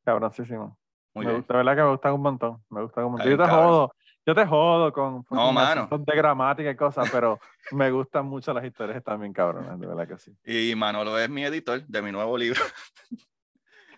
Cabroncísimo. 0.03 0.77
Muy 1.13 1.25
me 1.25 1.33
gusta, 1.35 1.55
¿verdad? 1.55 1.75
Que 1.75 1.81
me 1.83 1.89
gustan 1.89 2.13
un 2.13 2.21
montón. 2.21 2.63
Me 2.69 2.81
gusta 2.81 3.05
un 3.05 3.11
montón. 3.11 3.29
Yo 3.29 3.37
te 3.37 3.47
jodo, 3.47 3.93
yo 4.25 4.35
te 4.35 4.45
jodo 4.45 4.93
con, 4.93 5.23
con 5.23 6.05
de 6.05 6.15
gramática 6.15 6.71
y 6.71 6.75
cosas, 6.75 7.09
pero 7.11 7.39
me 7.71 7.91
gustan 7.91 8.25
mucho 8.25 8.53
las 8.53 8.65
historias 8.65 9.03
también 9.03 9.33
cabronas, 9.33 9.79
de 9.79 9.87
verdad 9.87 10.07
que 10.07 10.17
sí. 10.17 10.35
Y 10.43 10.75
Manolo 10.75 11.17
es 11.19 11.29
mi 11.29 11.43
editor 11.43 11.85
de 11.85 12.01
mi 12.01 12.11
nuevo 12.11 12.37
libro. 12.37 12.61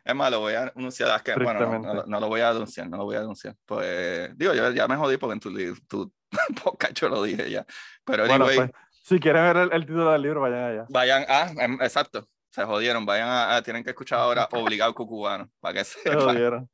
Es 0.06 0.14
más, 0.14 0.30
lo 0.30 0.40
voy 0.40 0.54
a 0.54 0.72
anunciar. 0.76 1.24
que, 1.24 1.34
bueno, 1.34 2.06
no, 2.06 2.20
lo 2.20 2.28
voy 2.28 2.40
a 2.40 2.50
anunciar, 2.50 2.88
no 2.88 2.98
lo 2.98 3.06
voy 3.06 3.16
a 3.16 3.22
anunciar. 3.22 3.56
Pues, 3.66 4.38
digo, 4.38 4.54
yo 4.54 4.70
ya 4.70 4.88
me 4.88 4.96
jodí 4.96 5.18
porque 5.18 5.34
en 5.34 5.40
tu, 5.40 5.52
tu 5.88 6.14
podcast 6.64 6.94
yo 6.94 7.10
lo 7.10 7.24
dije 7.24 7.50
ya. 7.50 7.66
Pero, 8.06 8.26
anyway, 8.26 8.56
pues, 8.56 8.72
si 9.06 9.20
quieren 9.20 9.44
ver 9.44 9.70
el, 9.72 9.86
título 9.86 10.12
del 10.12 10.22
libro, 10.24 10.42
vayan 10.42 10.64
allá. 10.64 10.86
Vayan, 10.90 11.26
ah, 11.30 11.52
em, 11.60 11.74
exacto. 11.80 12.28
Se 12.50 12.64
jodieron, 12.64 13.06
vayan 13.06 13.30
a, 13.30 13.62
tienen 13.62 13.84
que 13.84 13.92
escuchar 13.92 14.18
ahora 14.18 14.50
obligado 14.52 14.96
cucubano 14.96 15.48
para 15.60 15.76
que 15.76 15.84
se 15.84 16.12
jodieron. 16.12 16.68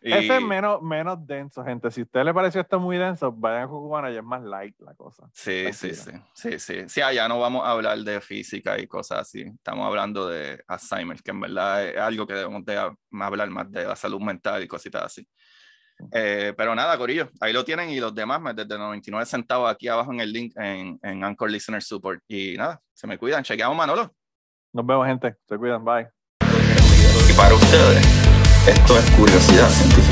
Ese 0.00 0.36
es 0.36 0.42
menos, 0.42 0.82
menos 0.82 1.24
denso, 1.24 1.62
gente. 1.62 1.92
Si 1.92 2.00
a 2.00 2.04
usted 2.04 2.24
le 2.24 2.34
pareció 2.34 2.60
esto 2.60 2.80
muy 2.80 2.96
denso, 2.96 3.30
vayan 3.30 3.62
a 3.62 3.68
cucubano 3.68 4.10
y 4.10 4.16
es 4.16 4.24
más 4.24 4.42
light 4.42 4.74
la 4.80 4.96
cosa. 4.96 5.28
Sí, 5.32 5.72
sí, 5.72 5.94
sí, 5.94 6.10
sí, 6.34 6.58
sí. 6.58 6.88
Sí, 6.88 7.00
allá 7.02 7.28
no 7.28 7.38
vamos 7.38 7.64
a 7.64 7.70
hablar 7.70 7.98
de 7.98 8.20
física 8.20 8.76
y 8.80 8.88
cosas 8.88 9.20
así. 9.20 9.42
Estamos 9.42 9.86
hablando 9.86 10.28
de 10.28 10.64
Alzheimer, 10.66 11.22
que 11.22 11.30
en 11.30 11.40
verdad 11.40 11.86
es 11.86 11.98
algo 11.98 12.26
que 12.26 12.34
debemos 12.34 12.64
de 12.64 12.78
hablar 13.20 13.48
más 13.50 13.70
de 13.70 13.84
la 13.84 13.94
salud 13.94 14.20
mental 14.20 14.60
y 14.60 14.66
cositas 14.66 15.04
así. 15.04 15.28
Eh, 16.12 16.52
pero 16.56 16.74
nada, 16.74 16.96
Corillo, 16.98 17.30
ahí 17.40 17.52
lo 17.52 17.64
tienen 17.64 17.90
y 17.90 18.00
los 18.00 18.14
demás 18.14 18.40
desde 18.54 18.78
99 18.78 19.26
centavos 19.26 19.70
aquí 19.70 19.88
abajo 19.88 20.12
en 20.12 20.20
el 20.20 20.32
link 20.32 20.52
en, 20.56 20.98
en 21.02 21.24
Anchor 21.24 21.50
Listener 21.50 21.82
Support. 21.82 22.22
Y 22.28 22.56
nada, 22.56 22.80
se 22.92 23.06
me 23.06 23.18
cuidan, 23.18 23.42
chequeamos 23.42 23.76
Manolo. 23.76 24.14
Nos 24.72 24.86
vemos, 24.86 25.06
gente. 25.06 25.36
Se 25.48 25.56
cuidan, 25.56 25.84
bye. 25.84 26.08
Y 27.28 27.32
para 27.36 27.54
ustedes, 27.54 28.06
esto 28.68 28.98
es 28.98 29.10
curiosidad 29.12 29.68
científica. 29.68 30.05